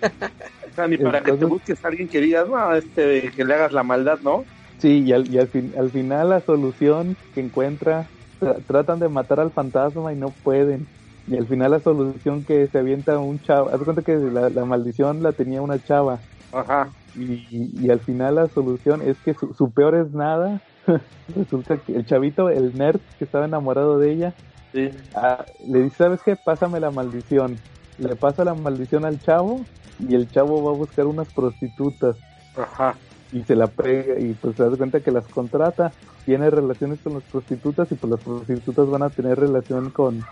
O 0.00 0.74
sea, 0.74 0.86
ni 0.88 0.96
para 0.96 1.22
que 1.22 1.32
te 1.32 1.44
busques 1.44 1.84
a 1.84 1.88
alguien 1.88 2.08
que 2.08 2.20
digas, 2.20 2.48
no, 2.48 2.74
este, 2.74 3.30
que 3.30 3.44
le 3.44 3.54
hagas 3.54 3.72
la 3.72 3.82
maldad, 3.82 4.18
¿no? 4.22 4.44
Sí, 4.82 5.04
y 5.06 5.12
al, 5.12 5.32
y 5.32 5.38
al, 5.38 5.48
fin- 5.48 5.72
al 5.78 5.92
final 5.92 6.30
la 6.30 6.40
solución 6.40 7.16
que 7.32 7.40
encuentra, 7.40 8.10
tra- 8.40 8.66
tratan 8.66 8.98
de 8.98 9.08
matar 9.08 9.38
al 9.38 9.52
fantasma 9.52 10.12
y 10.12 10.16
no 10.16 10.32
pueden. 10.42 10.88
Y 11.28 11.36
al 11.36 11.46
final 11.46 11.70
la 11.70 11.78
solución 11.80 12.44
que 12.44 12.66
se 12.66 12.78
avienta 12.80 13.16
un 13.20 13.38
chavo, 13.40 13.70
haz 13.70 13.78
cuenta 13.84 14.02
que 14.02 14.16
la, 14.16 14.50
la 14.50 14.64
maldición 14.64 15.22
la 15.22 15.32
tenía 15.34 15.62
una 15.62 15.80
chava. 15.84 16.20
Ajá. 16.52 16.92
Y, 17.14 17.70
y 17.86 17.90
al 17.90 18.00
final 18.00 18.34
la 18.34 18.48
solución 18.48 19.02
es 19.02 19.16
que 19.24 19.34
su, 19.34 19.54
su 19.54 19.70
peor 19.72 19.94
es 19.94 20.10
nada. 20.12 20.60
Resulta 21.28 21.78
que 21.78 21.94
el 21.94 22.04
chavito, 22.04 22.48
el 22.50 22.76
nerd 22.76 23.00
que 23.18 23.24
estaba 23.24 23.44
enamorado 23.44 23.98
de 23.98 24.12
ella, 24.12 24.34
Sí. 24.72 24.90
ah, 25.14 25.44
le 25.64 25.82
dice, 25.84 25.96
¿sabes 25.96 26.22
qué? 26.24 26.34
Pásame 26.34 26.80
la 26.80 26.90
maldición. 26.90 27.60
Le 27.98 28.16
pasa 28.16 28.44
la 28.44 28.54
maldición 28.54 29.04
al 29.04 29.20
chavo 29.20 29.64
y 30.00 30.16
el 30.16 30.28
chavo 30.30 30.64
va 30.64 30.72
a 30.72 30.74
buscar 30.74 31.06
unas 31.06 31.30
prostitutas 31.30 32.16
Ajá. 32.56 32.98
Y 33.32 33.42
se 33.42 33.56
la 33.56 33.66
pega 33.66 34.18
y 34.18 34.34
pues 34.34 34.56
se 34.56 34.62
da 34.62 34.76
cuenta 34.76 35.00
que 35.00 35.10
las 35.10 35.26
contrata, 35.26 35.92
tiene 36.26 36.50
relaciones 36.50 36.98
con 37.02 37.14
las 37.14 37.22
prostitutas 37.24 37.90
y 37.90 37.94
pues 37.94 38.10
las 38.10 38.20
prostitutas 38.20 38.88
van 38.88 39.02
a 39.02 39.10
tener 39.10 39.38
relación 39.40 39.90
con, 39.90 40.22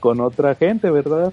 con 0.00 0.20
otra 0.20 0.54
gente, 0.54 0.90
¿verdad? 0.90 1.32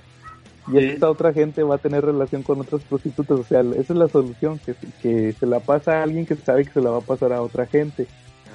Y 0.68 0.78
Sí. 0.78 0.86
esta 0.86 1.10
otra 1.10 1.34
gente 1.34 1.64
va 1.64 1.76
a 1.76 1.80
tener 1.80 2.06
relación 2.06 2.44
con 2.44 2.60
otras 2.62 2.82
prostitutas, 2.84 3.40
o 3.40 3.44
sea, 3.44 3.62
esa 3.62 3.94
es 3.94 4.00
la 4.00 4.08
solución, 4.08 4.60
que, 4.60 4.76
que 5.02 5.34
se 5.34 5.46
la 5.48 5.60
pasa 5.60 6.00
a 6.00 6.04
alguien 6.04 6.26
que 6.26 6.36
sabe 6.36 6.66
que 6.66 6.72
se 6.72 6.82
la 6.82 6.92
va 6.92 6.98
a 7.00 7.02
pasar 7.02 7.34
a 7.34 7.42
otra 7.42 7.66
gente. 7.66 8.06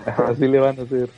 Así 0.05 0.47
le 0.47 0.61
van 0.61 0.79
a 0.79 0.83
hacer. 0.83 1.09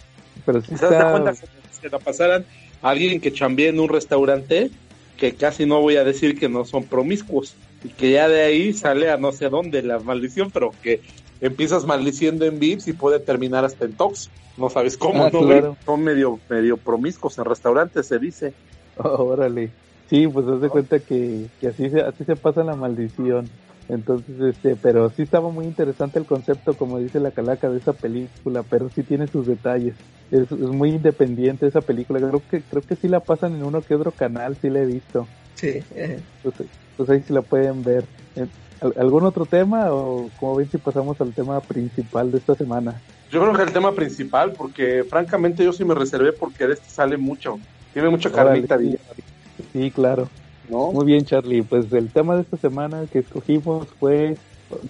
Pero 0.46 0.62
sí 0.62 0.74
¿Te 0.74 0.86
das 0.86 0.92
está... 0.92 1.10
cuenta 1.10 1.34
si 1.34 1.46
se 1.82 1.88
la 1.90 1.98
pasaran 1.98 2.44
a 2.80 2.90
alguien 2.90 3.20
que 3.20 3.32
chambea 3.32 3.68
en 3.68 3.80
un 3.80 3.88
restaurante 3.88 4.70
que 5.18 5.34
casi 5.34 5.66
no 5.66 5.80
voy 5.82 5.96
a 5.96 6.04
decir 6.04 6.38
que 6.38 6.48
no 6.48 6.64
son 6.64 6.84
promiscuos 6.84 7.54
y 7.84 7.88
que 7.88 8.12
ya 8.12 8.28
de 8.28 8.40
ahí 8.42 8.72
sale 8.72 9.10
a 9.10 9.16
no 9.18 9.32
sé 9.32 9.48
dónde 9.50 9.82
la 9.82 9.98
maldición, 9.98 10.50
pero 10.50 10.70
que 10.82 11.02
empiezas 11.40 11.86
maldiciendo 11.86 12.44
en 12.44 12.58
VIPs 12.58 12.88
y 12.88 12.92
puede 12.92 13.20
terminar 13.20 13.64
hasta 13.64 13.84
en 13.84 13.94
Tox. 13.96 14.30
No 14.56 14.68
sabes 14.70 14.96
cómo, 14.96 15.24
Ah, 15.24 15.30
¿no? 15.32 15.40
claro. 15.40 15.76
Son 15.84 16.02
medio, 16.02 16.38
medio 16.48 16.76
promiscuos 16.76 17.38
en 17.38 17.44
restaurantes, 17.44 18.06
se 18.06 18.18
dice. 18.18 18.52
Órale. 18.96 19.70
Sí, 20.10 20.26
pues 20.26 20.46
haz 20.46 20.60
de 20.60 20.68
cuenta 20.68 20.98
que, 20.98 21.46
que 21.60 21.68
así 21.68 21.90
se, 21.90 22.00
así 22.00 22.24
se 22.24 22.34
pasa 22.36 22.64
la 22.64 22.74
maldición. 22.74 23.48
Entonces, 23.88 24.34
este, 24.40 24.76
pero 24.76 25.08
sí 25.10 25.22
estaba 25.22 25.50
muy 25.50 25.64
interesante 25.64 26.18
el 26.18 26.26
concepto, 26.26 26.74
como 26.74 26.98
dice 26.98 27.20
la 27.20 27.30
calaca 27.30 27.70
de 27.70 27.78
esa 27.78 27.92
película, 27.94 28.62
pero 28.68 28.90
sí 28.94 29.02
tiene 29.02 29.26
sus 29.28 29.46
detalles. 29.46 29.94
Es, 30.30 30.42
es 30.42 30.50
muy 30.58 30.90
independiente 30.90 31.66
esa 31.66 31.80
película. 31.80 32.18
Creo 32.20 32.42
que, 32.50 32.60
creo 32.62 32.82
que 32.82 32.96
sí 32.96 33.08
la 33.08 33.20
pasan 33.20 33.54
en 33.54 33.64
uno 33.64 33.80
que 33.80 33.94
otro 33.94 34.10
canal, 34.10 34.56
sí 34.60 34.68
la 34.68 34.80
he 34.80 34.86
visto. 34.86 35.26
Sí, 35.54 35.82
eh, 35.94 36.20
Entonces, 36.42 36.66
pues 36.96 37.08
ahí 37.10 37.22
sí 37.26 37.32
la 37.32 37.42
pueden 37.42 37.82
ver. 37.82 38.04
¿Al- 38.80 38.94
¿Algún 38.98 39.24
otro 39.24 39.46
tema 39.46 39.92
o 39.92 40.30
como 40.38 40.56
ven 40.56 40.70
si 40.70 40.78
pasamos 40.78 41.20
al 41.20 41.32
tema 41.32 41.60
principal 41.60 42.30
de 42.30 42.38
esta 42.38 42.54
semana? 42.54 43.00
Yo 43.30 43.40
creo 43.42 43.52
que 43.54 43.62
el 43.62 43.72
tema 43.72 43.92
principal, 43.92 44.52
porque 44.52 45.04
francamente 45.04 45.62
yo 45.64 45.72
sí 45.72 45.84
me 45.84 45.94
reservé 45.94 46.32
porque 46.32 46.66
de 46.66 46.74
este 46.74 46.88
sale 46.88 47.16
mucho. 47.18 47.58
Tiene 47.92 48.08
mucha 48.08 48.30
carnita, 48.30 48.76
Órale, 48.76 48.92
sí, 48.92 49.66
sí, 49.72 49.90
claro. 49.90 50.28
¿no? 50.68 50.92
Muy 50.92 51.04
bien, 51.06 51.24
Charlie. 51.24 51.62
Pues 51.62 51.92
el 51.92 52.10
tema 52.10 52.36
de 52.36 52.42
esta 52.42 52.56
semana 52.56 53.04
que 53.10 53.18
escogimos 53.20 53.88
fue, 53.98 54.36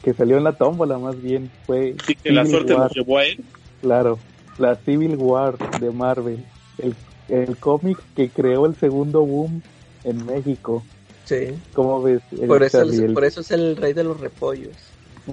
que 0.02 0.12
salió 0.12 0.36
en 0.36 0.44
la 0.44 0.52
tómbola 0.52 0.98
más 0.98 1.20
bien, 1.20 1.50
fue 1.66 1.94
Sí, 2.04 2.14
que 2.16 2.30
la 2.32 2.42
Civil 2.44 2.50
suerte 2.56 2.74
War. 2.74 2.82
nos 2.84 2.94
llevó 2.94 3.18
a 3.18 3.24
él. 3.24 3.44
Claro, 3.80 4.18
la 4.58 4.74
Civil 4.76 5.16
War 5.16 5.56
de 5.80 5.90
Marvel, 5.90 6.44
el, 6.78 6.94
el 7.28 7.56
cómic 7.56 7.98
que 8.16 8.28
creó 8.28 8.66
el 8.66 8.74
segundo 8.76 9.22
boom 9.22 9.62
en 10.04 10.26
México. 10.26 10.82
Sí. 11.28 11.54
¿Cómo 11.74 12.02
ves? 12.02 12.20
eh, 12.40 12.46
Por 12.46 12.62
eso, 12.62 12.78
Charlie? 12.78 12.96
el- 12.98 13.04
el, 13.04 13.12
por 13.14 13.24
eso 13.24 13.40
es 13.40 13.50
el 13.50 13.76
rey 13.76 13.92
de 13.92 14.04
los 14.04 14.18
repollos. 14.18 14.72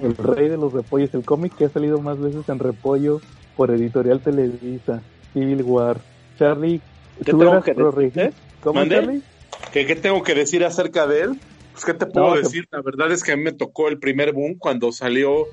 el 0.02 0.14
rey 0.16 0.48
de 0.48 0.56
los 0.58 0.72
repollos, 0.72 1.12
el 1.14 1.24
cómic 1.24 1.56
que 1.56 1.64
ha 1.64 1.70
salido 1.70 2.00
más 2.00 2.20
veces 2.20 2.46
en 2.48 2.58
repollo 2.58 3.20
por 3.56 3.70
Editorial 3.70 4.20
Televisa, 4.20 5.02
Civil 5.32 5.62
War. 5.62 5.98
Charlie, 6.38 6.80
¿Qué 7.24 7.30
¿tú 7.32 7.38
tengo 7.38 7.62
que 7.62 7.74
pro 7.74 7.90
decirte? 7.92 8.28
regi- 8.30 8.34
¿Cómo, 8.60 8.80
¿Mande? 8.80 8.96
Charlie? 8.96 9.22
¿Qué, 9.72 9.86
qué 9.86 9.96
tengo 9.96 10.22
que 10.22 10.34
decir 10.34 10.64
acerca 10.64 11.06
de 11.06 11.22
él? 11.22 11.40
Pues, 11.72 11.84
¿qué 11.86 11.94
te 11.94 12.04
puedo 12.06 12.28
No, 12.28 12.34
que- 12.34 12.40
decir? 12.42 12.68
La 12.70 12.82
verdad 12.82 13.10
es 13.10 13.22
que 13.22 13.32
a 13.32 13.36
mí 13.36 13.42
me 13.44 13.52
tocó 13.52 13.88
el 13.88 13.98
primer 13.98 14.32
boom 14.32 14.56
cuando 14.58 14.92
salió 14.92 15.46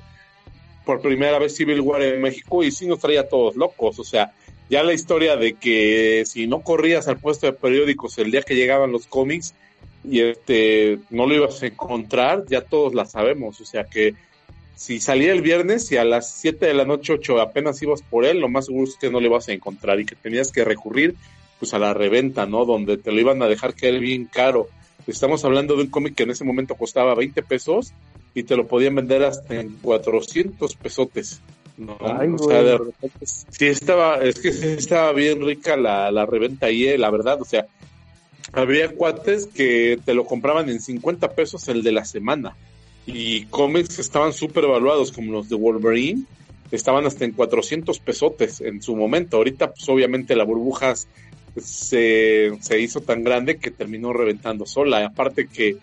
por 0.84 1.00
primera 1.00 1.38
vez 1.38 1.56
Civil 1.56 1.80
War 1.80 2.02
en 2.02 2.20
México 2.20 2.62
y 2.62 2.70
sí 2.70 2.86
nos 2.86 2.98
traía 3.00 3.22
a 3.22 3.28
todos 3.28 3.56
locos. 3.56 3.98
O 3.98 4.04
sea, 4.04 4.32
ya 4.68 4.82
la 4.82 4.92
historia 4.92 5.36
de 5.36 5.54
que 5.54 6.24
si 6.26 6.46
no 6.46 6.60
corrías 6.62 7.08
al 7.08 7.18
puesto 7.18 7.46
de 7.46 7.54
periódicos 7.54 8.18
el 8.18 8.30
día 8.30 8.42
que 8.42 8.54
llegaban 8.54 8.92
los 8.92 9.06
cómics 9.06 9.54
y 10.04 10.20
este 10.20 10.98
no 11.10 11.26
lo 11.26 11.34
ibas 11.34 11.62
a 11.62 11.66
encontrar, 11.66 12.44
ya 12.46 12.60
todos 12.60 12.94
la 12.94 13.06
sabemos. 13.06 13.60
O 13.60 13.64
sea 13.64 13.84
que 13.84 14.14
si 14.76 15.00
salía 15.00 15.32
el 15.32 15.42
viernes 15.42 15.90
y 15.92 15.96
a 15.96 16.04
las 16.04 16.30
7 16.30 16.66
de 16.66 16.74
la 16.74 16.84
noche, 16.84 17.14
8 17.14 17.40
apenas 17.40 17.80
ibas 17.82 18.02
por 18.02 18.24
él, 18.24 18.40
lo 18.40 18.48
más 18.48 18.66
seguro 18.66 18.84
es 18.84 18.96
que 18.96 19.10
no 19.10 19.20
le 19.20 19.28
vas 19.28 19.48
a 19.48 19.52
encontrar 19.52 20.00
y 20.00 20.06
que 20.06 20.16
tenías 20.16 20.52
que 20.52 20.64
recurrir 20.64 21.14
pues 21.58 21.72
a 21.74 21.78
la 21.78 21.94
reventa, 21.94 22.46
¿no? 22.46 22.64
Donde 22.64 22.98
te 22.98 23.12
lo 23.12 23.20
iban 23.20 23.40
a 23.42 23.48
dejar 23.48 23.74
caer 23.74 24.00
bien 24.00 24.26
caro. 24.26 24.68
Estamos 25.06 25.44
hablando 25.44 25.76
de 25.76 25.82
un 25.82 25.90
cómic 25.90 26.14
que 26.14 26.24
en 26.24 26.30
ese 26.30 26.44
momento 26.44 26.74
costaba 26.74 27.14
20 27.14 27.42
pesos 27.42 27.92
y 28.34 28.42
te 28.42 28.56
lo 28.56 28.66
podían 28.66 28.96
vender 28.96 29.22
hasta 29.22 29.60
en 29.60 29.76
400 29.80 30.74
pesotes. 30.76 31.40
¿no? 31.76 31.96
Ay, 32.00 32.28
o 32.28 32.38
sea, 32.38 32.62
de 32.62 32.78
repente 32.78 33.26
sí 33.26 33.66
estaba, 33.66 34.16
es 34.18 34.38
que 34.38 34.52
sí 34.52 34.66
estaba 34.68 35.12
bien 35.12 35.44
rica 35.44 35.76
la, 35.76 36.10
la 36.10 36.26
reventa 36.26 36.66
ahí, 36.66 36.86
eh, 36.86 36.98
la 36.98 37.10
verdad, 37.10 37.40
o 37.40 37.44
sea, 37.44 37.66
había 38.54 38.92
cuates 38.92 39.46
que 39.46 39.98
te 40.04 40.14
lo 40.14 40.26
compraban 40.26 40.68
en 40.68 40.80
50 40.80 41.32
pesos 41.32 41.68
el 41.68 41.82
de 41.82 41.92
la 41.92 42.04
semana 42.04 42.56
y 43.06 43.44
cómics 43.46 43.98
estaban 43.98 44.32
súper 44.32 44.64
evaluados 44.64 45.12
como 45.12 45.32
los 45.32 45.48
de 45.48 45.56
Wolverine 45.56 46.24
estaban 46.70 47.06
hasta 47.06 47.24
en 47.24 47.32
400 47.32 47.98
pesotes 48.00 48.60
en 48.60 48.82
su 48.82 48.96
momento. 48.96 49.36
Ahorita, 49.36 49.72
pues 49.72 49.88
obviamente 49.88 50.36
la 50.36 50.44
burbuja 50.44 50.94
se, 51.56 52.52
se 52.60 52.80
hizo 52.80 53.00
tan 53.00 53.22
grande 53.22 53.58
que 53.58 53.70
terminó 53.70 54.12
reventando 54.12 54.66
sola. 54.66 55.04
Aparte 55.06 55.46
que, 55.46 55.76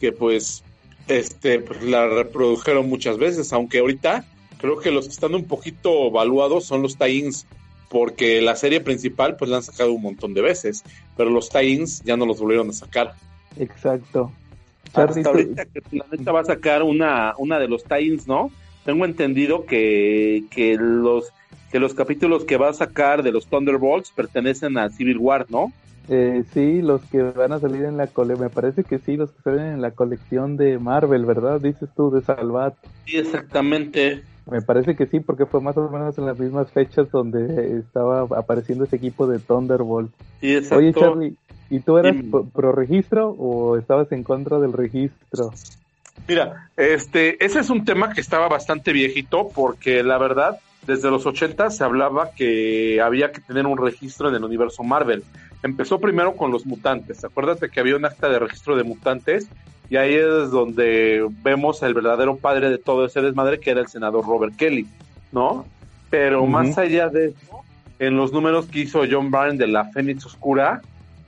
que 0.00 0.12
pues, 0.12 0.62
este, 1.08 1.60
pues 1.60 1.82
la 1.82 2.08
reprodujeron 2.08 2.88
muchas 2.88 3.18
veces, 3.18 3.52
aunque 3.52 3.78
ahorita 3.78 4.24
creo 4.58 4.78
que 4.78 4.90
los 4.90 5.06
que 5.06 5.12
están 5.12 5.34
un 5.34 5.44
poquito 5.44 6.08
evaluados 6.08 6.64
son 6.64 6.82
los 6.82 6.98
tie-ins, 6.98 7.46
porque 7.94 8.42
la 8.42 8.56
serie 8.56 8.80
principal 8.80 9.36
pues 9.36 9.48
la 9.48 9.58
han 9.58 9.62
sacado 9.62 9.92
un 9.92 10.02
montón 10.02 10.34
de 10.34 10.42
veces, 10.42 10.82
pero 11.16 11.30
los 11.30 11.48
tie-ins 11.48 12.02
ya 12.02 12.16
no 12.16 12.26
los 12.26 12.40
volvieron 12.40 12.68
a 12.68 12.72
sacar. 12.72 13.12
Exacto. 13.56 14.32
Hasta 14.92 15.28
ahorita 15.28 15.64
que 15.66 15.80
la 15.92 16.04
neta 16.10 16.32
va 16.32 16.40
a 16.40 16.44
sacar 16.44 16.82
una, 16.82 17.34
una 17.38 17.60
de 17.60 17.68
los 17.68 17.84
tie-ins, 17.84 18.26
¿no? 18.26 18.50
Tengo 18.84 19.04
entendido 19.04 19.64
que, 19.64 20.42
que 20.50 20.74
los 20.76 21.32
que 21.70 21.78
los 21.78 21.94
capítulos 21.94 22.44
que 22.44 22.56
va 22.56 22.70
a 22.70 22.72
sacar 22.72 23.22
de 23.22 23.30
los 23.30 23.46
Thunderbolts 23.46 24.10
pertenecen 24.10 24.76
a 24.76 24.90
Civil 24.90 25.18
War, 25.18 25.46
¿no? 25.48 25.72
Eh, 26.08 26.42
sí, 26.52 26.82
los 26.82 27.00
que 27.02 27.22
van 27.22 27.52
a 27.52 27.60
salir 27.60 27.84
en 27.84 27.96
la 27.96 28.08
cole, 28.08 28.34
me 28.34 28.50
parece 28.50 28.82
que 28.82 28.98
sí, 28.98 29.16
los 29.16 29.30
que 29.30 29.42
salen 29.42 29.66
en 29.74 29.82
la 29.82 29.92
colección 29.92 30.56
de 30.56 30.80
Marvel, 30.80 31.24
¿verdad? 31.26 31.60
Dices 31.60 31.88
tú 31.96 32.10
de 32.10 32.22
Salvat. 32.22 32.74
Sí, 33.06 33.18
exactamente. 33.18 34.24
Me 34.50 34.60
parece 34.60 34.94
que 34.94 35.06
sí, 35.06 35.20
porque 35.20 35.46
fue 35.46 35.60
más 35.60 35.76
o 35.76 35.88
menos 35.88 36.18
en 36.18 36.26
las 36.26 36.38
mismas 36.38 36.70
fechas 36.70 37.10
donde 37.10 37.78
estaba 37.78 38.22
apareciendo 38.38 38.84
ese 38.84 38.96
equipo 38.96 39.26
de 39.26 39.38
Thunderbolt. 39.38 40.12
Sí, 40.40 40.54
exacto. 40.54 40.76
Oye, 40.76 40.92
Charlie, 40.92 41.36
¿y 41.70 41.80
tú 41.80 41.96
eras 41.96 42.16
pro 42.52 42.72
registro 42.72 43.30
o 43.30 43.78
estabas 43.78 44.12
en 44.12 44.22
contra 44.22 44.58
del 44.58 44.74
registro? 44.74 45.52
Mira, 46.28 46.70
este, 46.76 47.42
ese 47.44 47.60
es 47.60 47.70
un 47.70 47.84
tema 47.84 48.12
que 48.12 48.20
estaba 48.20 48.48
bastante 48.48 48.92
viejito 48.92 49.48
porque 49.54 50.02
la 50.02 50.18
verdad, 50.18 50.58
desde 50.86 51.10
los 51.10 51.26
80 51.26 51.70
se 51.70 51.84
hablaba 51.84 52.30
que 52.32 53.00
había 53.00 53.32
que 53.32 53.40
tener 53.40 53.66
un 53.66 53.78
registro 53.78 54.28
en 54.28 54.34
el 54.34 54.44
universo 54.44 54.82
Marvel. 54.82 55.22
Empezó 55.62 55.98
primero 55.98 56.36
con 56.36 56.50
los 56.50 56.66
mutantes. 56.66 57.24
Acuérdate 57.24 57.70
que 57.70 57.80
había 57.80 57.96
un 57.96 58.04
acta 58.04 58.28
de 58.28 58.38
registro 58.38 58.76
de 58.76 58.84
mutantes 58.84 59.48
y 59.88 59.96
ahí 59.96 60.14
es 60.14 60.50
donde 60.50 61.26
vemos 61.42 61.82
el 61.82 61.94
verdadero 61.94 62.36
padre 62.36 62.70
de 62.70 62.78
todo 62.78 63.04
ese 63.06 63.22
desmadre 63.22 63.60
que 63.60 63.70
era 63.70 63.80
el 63.80 63.88
senador 63.88 64.26
Robert 64.26 64.56
Kelly, 64.56 64.86
¿no? 65.32 65.66
Pero 66.10 66.46
más 66.46 66.78
allá 66.78 67.08
de 67.08 67.28
eso, 67.28 67.60
en 67.98 68.16
los 68.16 68.32
números 68.32 68.66
que 68.66 68.80
hizo 68.80 69.02
John 69.10 69.30
Byrne 69.30 69.58
de 69.58 69.66
la 69.66 69.86
Fénix 69.86 70.26
Oscura, 70.26 70.80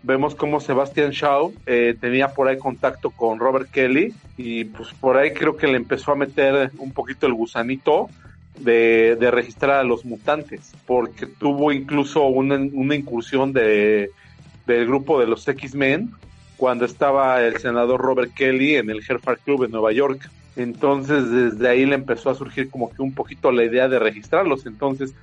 vemos 0.03 0.35
cómo 0.35 0.61
Sebastian 0.61 1.11
Shaw 1.11 1.53
eh, 1.67 1.97
tenía 2.01 2.29
por 2.29 2.49
ahí 2.49 2.59
contacto 2.59 3.11
con 3.11 3.39
Robert 3.39 3.71
Kelly 3.71 4.15
y 4.37 4.65
pues 4.65 4.93
por 5.01 5.17
ahí 5.17 5.33
creo 5.33 5.57
que 5.57 5.67
le 5.67 5.77
empezó 5.77 6.13
a 6.13 6.17
meter 6.17 6.71
un 6.79 6.93
poquito 6.93 7.27
el 7.27 7.35
gusanito 7.35 8.09
de, 8.59 9.17
de 9.17 9.31
registrar 9.31 9.79
a 9.79 9.85
los 9.85 10.05
mutantes, 10.05 10.73
porque 10.87 11.27
tuvo 11.27 11.73
incluso 11.73 12.27
una, 12.27 12.57
incursión 12.95 13.53
de, 13.53 14.11
del 14.67 14.87
grupo 14.87 15.21
de 15.21 15.27
los 15.27 15.47
X-Men 15.47 16.13
cuando 16.57 16.85
estaba 16.85 17.43
el 17.43 17.59
senador 17.59 18.01
Robert 18.01 18.33
Kelly 18.35 18.77
en 18.77 18.91
el 18.91 19.03
Herford 19.07 19.39
Club 19.45 19.65
en 19.65 19.71
Nueva 19.73 19.93
York. 19.93 20.31
Entonces 20.57 21.31
desde 21.31 21.69
ahí 21.69 21.85
le 21.85 21.97
empezó 21.97 22.31
a 22.31 22.35
surgir 22.35 22.71
como 22.71 22.91
que 22.91 23.03
un 23.03 23.13
poquito 23.13 23.53
la 23.53 23.65
idea 23.65 23.89
de 23.89 23.99
registrarlos. 23.99 24.65
Entonces, 24.65 25.15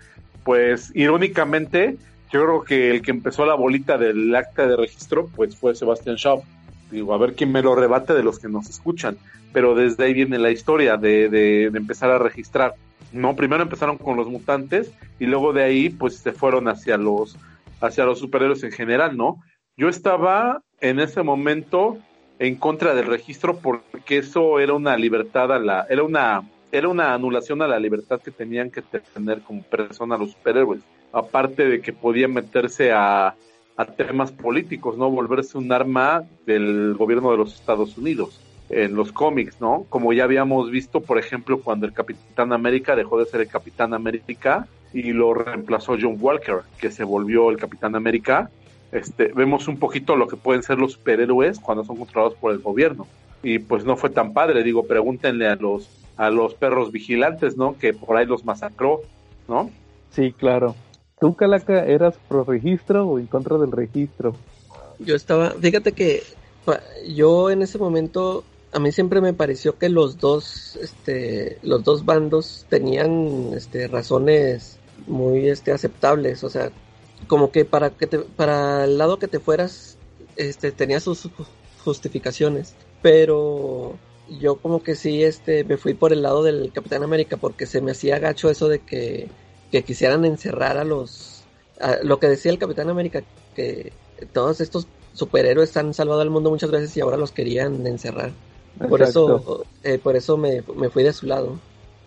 pues 0.43 0.91
irónicamente, 0.93 1.97
yo 2.31 2.43
creo 2.43 2.63
que 2.63 2.91
el 2.91 3.01
que 3.01 3.11
empezó 3.11 3.45
la 3.45 3.55
bolita 3.55 3.97
del 3.97 4.33
acta 4.35 4.67
de 4.67 4.77
registro, 4.77 5.29
pues 5.35 5.55
fue 5.55 5.75
Sebastian 5.75 6.17
Shaw. 6.17 6.43
Digo, 6.91 7.13
a 7.13 7.17
ver 7.17 7.33
quién 7.33 7.51
me 7.51 7.63
lo 7.63 7.73
rebate 7.73 8.13
de 8.13 8.21
los 8.21 8.37
que 8.37 8.47
nos 8.47 8.69
escuchan. 8.69 9.17
Pero 9.51 9.73
desde 9.73 10.05
ahí 10.05 10.13
viene 10.13 10.37
la 10.37 10.51
historia 10.51 10.97
de, 10.97 11.29
de, 11.29 11.69
de 11.71 11.77
empezar 11.77 12.11
a 12.11 12.19
registrar. 12.19 12.75
No, 13.11 13.35
primero 13.35 13.63
empezaron 13.63 13.97
con 13.97 14.17
los 14.17 14.27
mutantes 14.27 14.91
y 15.19 15.25
luego 15.25 15.53
de 15.53 15.63
ahí 15.63 15.89
pues 15.89 16.17
se 16.17 16.31
fueron 16.31 16.67
hacia 16.67 16.97
los 16.97 17.37
hacia 17.81 18.05
los 18.05 18.19
superhéroes 18.19 18.63
en 18.63 18.71
general, 18.71 19.17
¿no? 19.17 19.41
Yo 19.75 19.89
estaba 19.89 20.61
en 20.79 20.99
ese 20.99 21.21
momento 21.23 21.97
en 22.39 22.55
contra 22.55 22.95
del 22.95 23.07
registro 23.07 23.57
porque 23.57 24.17
eso 24.17 24.59
era 24.59 24.73
una 24.73 24.97
libertad 24.97 25.51
a 25.51 25.59
la 25.59 25.85
era 25.89 26.03
una 26.03 26.43
era 26.71 26.89
una 26.89 27.13
anulación 27.13 27.61
a 27.61 27.67
la 27.67 27.79
libertad 27.79 28.19
que 28.21 28.31
tenían 28.31 28.71
que 28.71 28.81
tener 28.81 29.41
como 29.41 29.61
persona 29.61 30.17
los 30.17 30.31
superhéroes, 30.31 30.81
aparte 31.11 31.67
de 31.67 31.81
que 31.81 31.93
podían 31.93 32.33
meterse 32.33 32.91
a, 32.91 33.35
a 33.77 33.85
temas 33.85 34.31
políticos, 34.31 34.97
¿no? 34.97 35.11
Volverse 35.11 35.57
un 35.57 35.71
arma 35.71 36.23
del 36.47 36.95
gobierno 36.95 37.31
de 37.31 37.37
los 37.37 37.53
Estados 37.53 37.97
Unidos 37.97 38.42
en 38.73 38.95
los 38.95 39.11
cómics, 39.11 39.59
¿no? 39.59 39.85
Como 39.89 40.13
ya 40.13 40.23
habíamos 40.23 40.71
visto, 40.71 41.01
por 41.01 41.17
ejemplo, 41.17 41.59
cuando 41.59 41.85
el 41.85 41.93
Capitán 41.93 42.53
América 42.53 42.95
dejó 42.95 43.19
de 43.19 43.25
ser 43.25 43.41
el 43.41 43.47
Capitán 43.47 43.93
América 43.93 44.67
y 44.93 45.13
lo 45.13 45.33
reemplazó 45.33 45.95
John 45.99 46.17
Walker, 46.19 46.61
que 46.77 46.91
se 46.91 47.03
volvió 47.03 47.49
el 47.49 47.57
Capitán 47.57 47.95
América. 47.95 48.49
Este, 48.91 49.31
vemos 49.33 49.67
un 49.67 49.77
poquito 49.77 50.15
lo 50.15 50.27
que 50.27 50.37
pueden 50.37 50.63
ser 50.63 50.77
los 50.77 50.93
superhéroes 50.93 51.59
cuando 51.59 51.83
son 51.83 51.97
controlados 51.97 52.35
por 52.35 52.51
el 52.51 52.59
gobierno. 52.59 53.07
Y 53.41 53.59
pues 53.59 53.85
no 53.85 53.97
fue 53.97 54.09
tan 54.09 54.33
padre, 54.33 54.63
digo, 54.63 54.85
pregúntenle 54.85 55.47
a 55.47 55.55
los 55.55 55.89
a 56.17 56.29
los 56.29 56.53
perros 56.53 56.91
vigilantes, 56.91 57.57
¿no? 57.57 57.77
Que 57.77 57.93
por 57.93 58.17
ahí 58.17 58.25
los 58.25 58.45
masacró, 58.45 59.01
¿no? 59.47 59.71
Sí, 60.11 60.31
claro. 60.31 60.75
¿Tú, 61.19 61.35
Calaca, 61.35 61.85
eras 61.85 62.15
pro 62.27 62.43
registro 62.43 63.07
o 63.07 63.19
en 63.19 63.27
contra 63.27 63.57
del 63.57 63.71
registro? 63.71 64.35
Yo 64.99 65.15
estaba, 65.15 65.51
fíjate 65.51 65.93
que 65.93 66.21
yo 67.07 67.49
en 67.49 67.61
ese 67.61 67.77
momento 67.77 68.43
a 68.73 68.79
mí 68.79 68.91
siempre 68.91 69.21
me 69.21 69.33
pareció 69.33 69.77
que 69.77 69.87
los 69.87 70.17
dos, 70.17 70.77
este, 70.81 71.59
los 71.61 71.83
dos 71.83 72.05
bandos 72.05 72.65
tenían, 72.69 73.51
este, 73.55 73.87
razones 73.87 74.79
muy, 75.07 75.47
este, 75.47 75.71
aceptables, 75.71 76.43
o 76.43 76.49
sea, 76.49 76.71
como 77.27 77.51
que 77.51 77.65
para 77.65 77.91
que 77.91 78.07
te, 78.07 78.19
para 78.19 78.85
el 78.85 78.97
lado 78.97 79.19
que 79.19 79.27
te 79.27 79.39
fueras, 79.39 79.97
este, 80.35 80.71
tenía 80.71 80.99
sus 80.99 81.29
justificaciones, 81.83 82.73
pero 83.01 83.95
yo 84.39 84.55
como 84.55 84.81
que 84.81 84.95
sí, 84.95 85.23
este, 85.23 85.63
me 85.63 85.77
fui 85.77 85.93
por 85.93 86.11
el 86.11 86.23
lado 86.23 86.41
del 86.41 86.71
Capitán 86.73 87.03
América 87.03 87.37
porque 87.37 87.67
se 87.67 87.81
me 87.81 87.91
hacía 87.91 88.17
gacho 88.17 88.49
eso 88.49 88.69
de 88.69 88.79
que, 88.79 89.29
que 89.71 89.83
quisieran 89.83 90.25
encerrar 90.25 90.77
a 90.77 90.83
los, 90.83 91.43
lo 92.01 92.19
que 92.19 92.27
decía 92.27 92.51
el 92.51 92.59
Capitán 92.59 92.89
América, 92.89 93.23
que 93.55 93.93
todos 94.31 94.61
estos 94.61 94.87
superhéroes 95.13 95.77
han 95.77 95.93
salvado 95.93 96.21
al 96.21 96.31
mundo 96.31 96.49
muchas 96.49 96.71
veces 96.71 96.97
y 96.97 97.01
ahora 97.01 97.17
los 97.17 97.31
querían 97.31 97.85
encerrar. 97.85 98.31
Por 98.77 99.01
eso, 99.01 99.65
eh, 99.83 99.99
por 100.01 100.15
eso 100.15 100.37
me, 100.37 100.63
me, 100.75 100.89
fui 100.89 101.03
de 101.03 101.13
su 101.13 101.27
lado. 101.27 101.57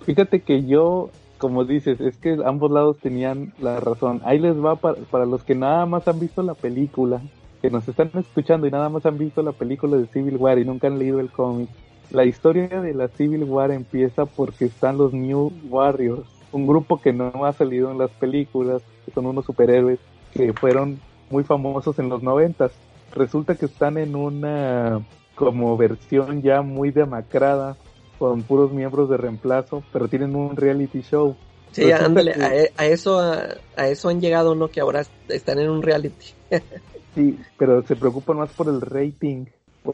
Fíjate 0.05 0.41
que 0.41 0.65
yo, 0.65 1.11
como 1.39 1.65
dices, 1.65 2.01
es 2.01 2.17
que 2.17 2.37
ambos 2.45 2.71
lados 2.71 2.99
tenían 2.99 3.53
la 3.61 3.81
razón. 3.81 4.21
Ahí 4.25 4.39
les 4.39 4.57
va 4.57 4.77
para, 4.77 4.97
para 5.11 5.27
los 5.27 5.43
que 5.45 5.55
nada 5.55 5.87
más 5.87 6.07
han 6.09 6.19
visto 6.19 6.43
la 6.43 6.55
película, 6.55 7.21
que 7.63 7.71
nos 7.71 7.89
están 7.89 8.11
escuchando 8.15 8.67
y 8.67 8.71
nada 8.71 8.89
más 8.89 9.07
han 9.07 9.19
visto 9.19 9.43
la 9.43 9.53
película 9.53 9.97
de 9.97 10.07
Civil 10.07 10.37
War 10.37 10.59
y 10.59 10.65
nunca 10.65 10.89
han 10.89 10.99
leído 10.99 11.21
el 11.21 11.31
cómic. 11.31 11.69
La 12.11 12.25
historia 12.25 12.69
de 12.69 12.95
la 12.95 13.09
Civil 13.09 13.45
War 13.45 13.71
empieza 13.71 14.27
porque 14.27 14.67
están 14.67 14.99
los 14.99 15.13
New 15.13 15.53
Warriors, 15.69 16.27
un 16.53 16.67
grupo 16.67 17.01
que 17.01 17.13
no 17.13 17.45
ha 17.45 17.53
salido 17.53 17.91
en 17.91 17.99
las 17.99 18.11
películas, 18.11 18.83
que 19.05 19.13
son 19.13 19.27
unos 19.27 19.45
superhéroes 19.45 19.99
que 20.33 20.53
fueron 20.53 21.01
muy 21.31 21.45
famosos 21.45 21.99
en 21.99 22.09
los 22.09 22.23
noventas. 22.23 22.73
Resulta 23.13 23.55
que 23.55 23.67
están 23.67 23.99
en 23.99 24.15
una 24.15 25.01
como 25.37 25.77
versión 25.77 26.43
ya 26.43 26.63
muy 26.63 26.91
demacrada, 26.91 27.77
con 28.19 28.43
puros 28.43 28.73
miembros 28.73 29.09
de 29.09 29.19
reemplazo, 29.19 29.85
pero 29.93 30.09
tienen 30.09 30.35
un 30.35 30.57
reality 30.57 31.03
show. 31.03 31.37
Sí, 31.71 31.93
ándale, 31.93 32.33
que... 32.33 32.43
a, 32.43 32.83
a, 32.83 32.87
eso 32.87 33.21
a, 33.21 33.45
a, 33.77 33.89
eso 33.89 34.09
han 34.09 34.21
llegado, 34.21 34.55
¿no? 34.55 34.69
Que 34.69 34.81
ahora 34.81 35.03
están 35.29 35.59
en 35.59 35.69
un 35.69 35.83
reality. 35.83 36.27
sí, 37.15 37.39
pero 37.59 37.83
se 37.87 37.95
preocupan 37.95 38.39
más 38.39 38.51
por 38.51 38.69
el 38.69 38.81
rating, 38.81 39.45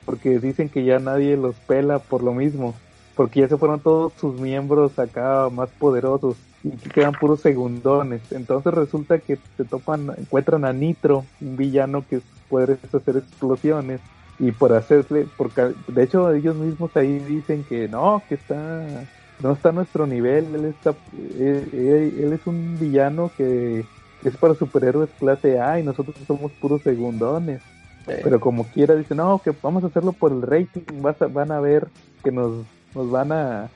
porque 0.04 0.38
dicen 0.38 0.68
que 0.68 0.84
ya 0.84 1.00
nadie 1.00 1.36
los 1.36 1.56
pela 1.56 1.98
por 1.98 2.22
lo 2.22 2.32
mismo, 2.32 2.74
porque 3.16 3.40
ya 3.40 3.48
se 3.48 3.56
fueron 3.56 3.80
todos 3.80 4.12
sus 4.14 4.40
miembros 4.40 4.96
acá 4.98 5.48
más 5.50 5.70
poderosos 5.70 6.36
y 6.62 6.70
que 6.70 6.88
quedan 6.88 7.12
puros 7.12 7.40
segundones. 7.40 8.30
Entonces 8.30 8.72
resulta 8.72 9.18
que 9.18 9.38
se 9.56 9.64
topan, 9.64 10.14
encuentran 10.16 10.64
a 10.64 10.72
Nitro, 10.72 11.24
un 11.40 11.56
villano 11.56 12.04
que 12.08 12.20
puede 12.48 12.78
hacer 12.92 13.16
explosiones 13.16 14.00
y 14.42 14.50
por 14.50 14.72
hacerle, 14.72 15.28
porque 15.36 15.72
de 15.86 16.02
hecho 16.02 16.32
ellos 16.34 16.56
mismos 16.56 16.90
ahí 16.96 17.20
dicen 17.20 17.64
que 17.68 17.86
no, 17.86 18.24
que 18.28 18.34
está, 18.34 19.04
no 19.40 19.52
está 19.52 19.68
a 19.68 19.72
nuestro 19.72 20.04
nivel, 20.04 20.52
él 20.52 20.64
está, 20.64 20.96
él, 21.38 21.68
él, 21.72 22.14
él 22.18 22.32
es 22.32 22.44
un 22.48 22.76
villano 22.76 23.30
que 23.36 23.84
es 24.24 24.36
para 24.36 24.54
superhéroes 24.54 25.10
clase 25.16 25.60
A 25.60 25.78
y 25.78 25.84
nosotros 25.84 26.16
somos 26.26 26.50
puros 26.52 26.82
segundones. 26.82 27.62
Sí. 28.04 28.14
Pero 28.24 28.40
como 28.40 28.64
quiera 28.64 28.96
dice, 28.96 29.14
no, 29.14 29.40
que 29.44 29.52
vamos 29.62 29.84
a 29.84 29.86
hacerlo 29.86 30.12
por 30.12 30.32
el 30.32 30.42
rating, 30.42 30.80
vas 31.00 31.22
a, 31.22 31.28
van 31.28 31.52
a 31.52 31.60
ver 31.60 31.86
que 32.24 32.32
nos, 32.32 32.66
nos 32.96 33.10
van 33.12 33.30
a, 33.30 33.68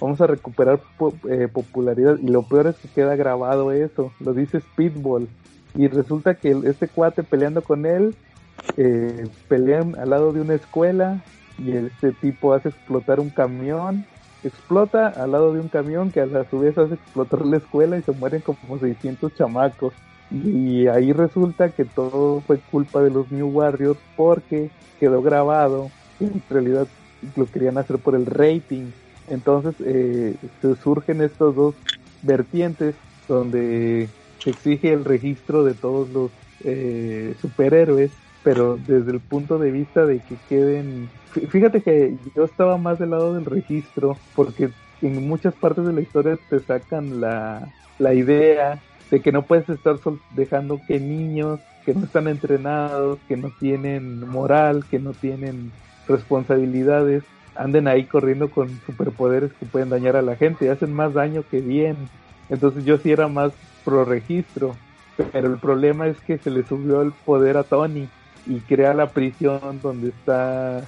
vamos 0.00 0.20
a 0.20 0.26
recuperar 0.26 0.80
po, 0.96 1.14
eh, 1.30 1.46
popularidad 1.46 2.18
y 2.20 2.26
lo 2.26 2.42
peor 2.42 2.66
es 2.66 2.76
que 2.78 2.88
queda 2.88 3.14
grabado 3.14 3.70
eso, 3.70 4.12
lo 4.18 4.34
dice 4.34 4.58
Speedball 4.58 5.28
y 5.76 5.86
resulta 5.86 6.34
que 6.34 6.60
este 6.64 6.88
cuate 6.88 7.22
peleando 7.22 7.62
con 7.62 7.86
él 7.86 8.16
eh, 8.76 9.26
pelean 9.48 9.96
al 9.98 10.10
lado 10.10 10.32
de 10.32 10.40
una 10.40 10.54
escuela 10.54 11.22
y 11.58 11.72
este 11.72 12.12
tipo 12.12 12.54
hace 12.54 12.68
explotar 12.68 13.20
un 13.20 13.30
camión, 13.30 14.04
explota 14.44 15.08
al 15.08 15.32
lado 15.32 15.52
de 15.52 15.60
un 15.60 15.68
camión 15.68 16.10
que 16.10 16.20
a 16.20 16.44
su 16.48 16.60
vez 16.60 16.78
hace 16.78 16.94
explotar 16.94 17.44
la 17.44 17.56
escuela 17.56 17.98
y 17.98 18.02
se 18.02 18.12
mueren 18.12 18.40
como 18.40 18.78
600 18.78 19.34
chamacos. 19.34 19.92
Y 20.30 20.86
ahí 20.88 21.12
resulta 21.12 21.70
que 21.70 21.84
todo 21.86 22.42
fue 22.42 22.58
culpa 22.70 23.02
de 23.02 23.10
los 23.10 23.32
New 23.32 23.48
Warriors 23.48 23.98
porque 24.14 24.70
quedó 25.00 25.22
grabado 25.22 25.90
en 26.20 26.42
realidad 26.50 26.86
lo 27.36 27.46
querían 27.46 27.78
hacer 27.78 27.98
por 27.98 28.14
el 28.14 28.26
rating. 28.26 28.90
Entonces 29.28 29.74
eh, 29.84 30.34
se 30.62 30.76
surgen 30.76 31.20
estos 31.20 31.54
dos 31.54 31.74
vertientes 32.22 32.94
donde 33.26 34.08
se 34.42 34.50
exige 34.50 34.92
el 34.92 35.04
registro 35.04 35.64
de 35.64 35.74
todos 35.74 36.08
los 36.10 36.30
eh, 36.64 37.34
superhéroes 37.40 38.10
pero 38.42 38.76
desde 38.76 39.12
el 39.12 39.20
punto 39.20 39.58
de 39.58 39.70
vista 39.70 40.06
de 40.06 40.20
que 40.20 40.36
queden... 40.48 41.08
Fíjate 41.50 41.82
que 41.82 42.16
yo 42.34 42.44
estaba 42.44 42.78
más 42.78 42.98
del 42.98 43.10
lado 43.10 43.34
del 43.34 43.44
registro, 43.44 44.16
porque 44.34 44.70
en 45.02 45.28
muchas 45.28 45.54
partes 45.54 45.86
de 45.86 45.92
la 45.92 46.00
historia 46.00 46.38
te 46.48 46.58
sacan 46.60 47.20
la, 47.20 47.68
la 47.98 48.14
idea 48.14 48.80
de 49.10 49.20
que 49.20 49.32
no 49.32 49.42
puedes 49.42 49.68
estar 49.68 49.96
dejando 50.34 50.80
que 50.86 51.00
niños 51.00 51.60
que 51.84 51.94
no 51.94 52.04
están 52.04 52.28
entrenados, 52.28 53.18
que 53.28 53.36
no 53.38 53.50
tienen 53.58 54.28
moral, 54.28 54.84
que 54.90 54.98
no 54.98 55.12
tienen 55.14 55.72
responsabilidades, 56.06 57.24
anden 57.56 57.88
ahí 57.88 58.04
corriendo 58.04 58.50
con 58.50 58.68
superpoderes 58.84 59.52
que 59.54 59.64
pueden 59.64 59.88
dañar 59.88 60.14
a 60.16 60.22
la 60.22 60.36
gente 60.36 60.66
y 60.66 60.68
hacen 60.68 60.92
más 60.92 61.14
daño 61.14 61.44
que 61.50 61.60
bien. 61.60 61.96
Entonces 62.50 62.84
yo 62.84 62.98
sí 62.98 63.10
era 63.10 63.28
más 63.28 63.52
pro 63.86 64.04
registro, 64.04 64.76
pero 65.32 65.48
el 65.48 65.58
problema 65.58 66.06
es 66.08 66.20
que 66.20 66.36
se 66.36 66.50
le 66.50 66.62
subió 66.62 67.00
el 67.00 67.12
poder 67.12 67.56
a 67.56 67.64
Tony 67.64 68.08
y 68.48 68.60
crea 68.60 68.94
la 68.94 69.10
prisión 69.10 69.80
donde 69.82 70.08
está 70.08 70.84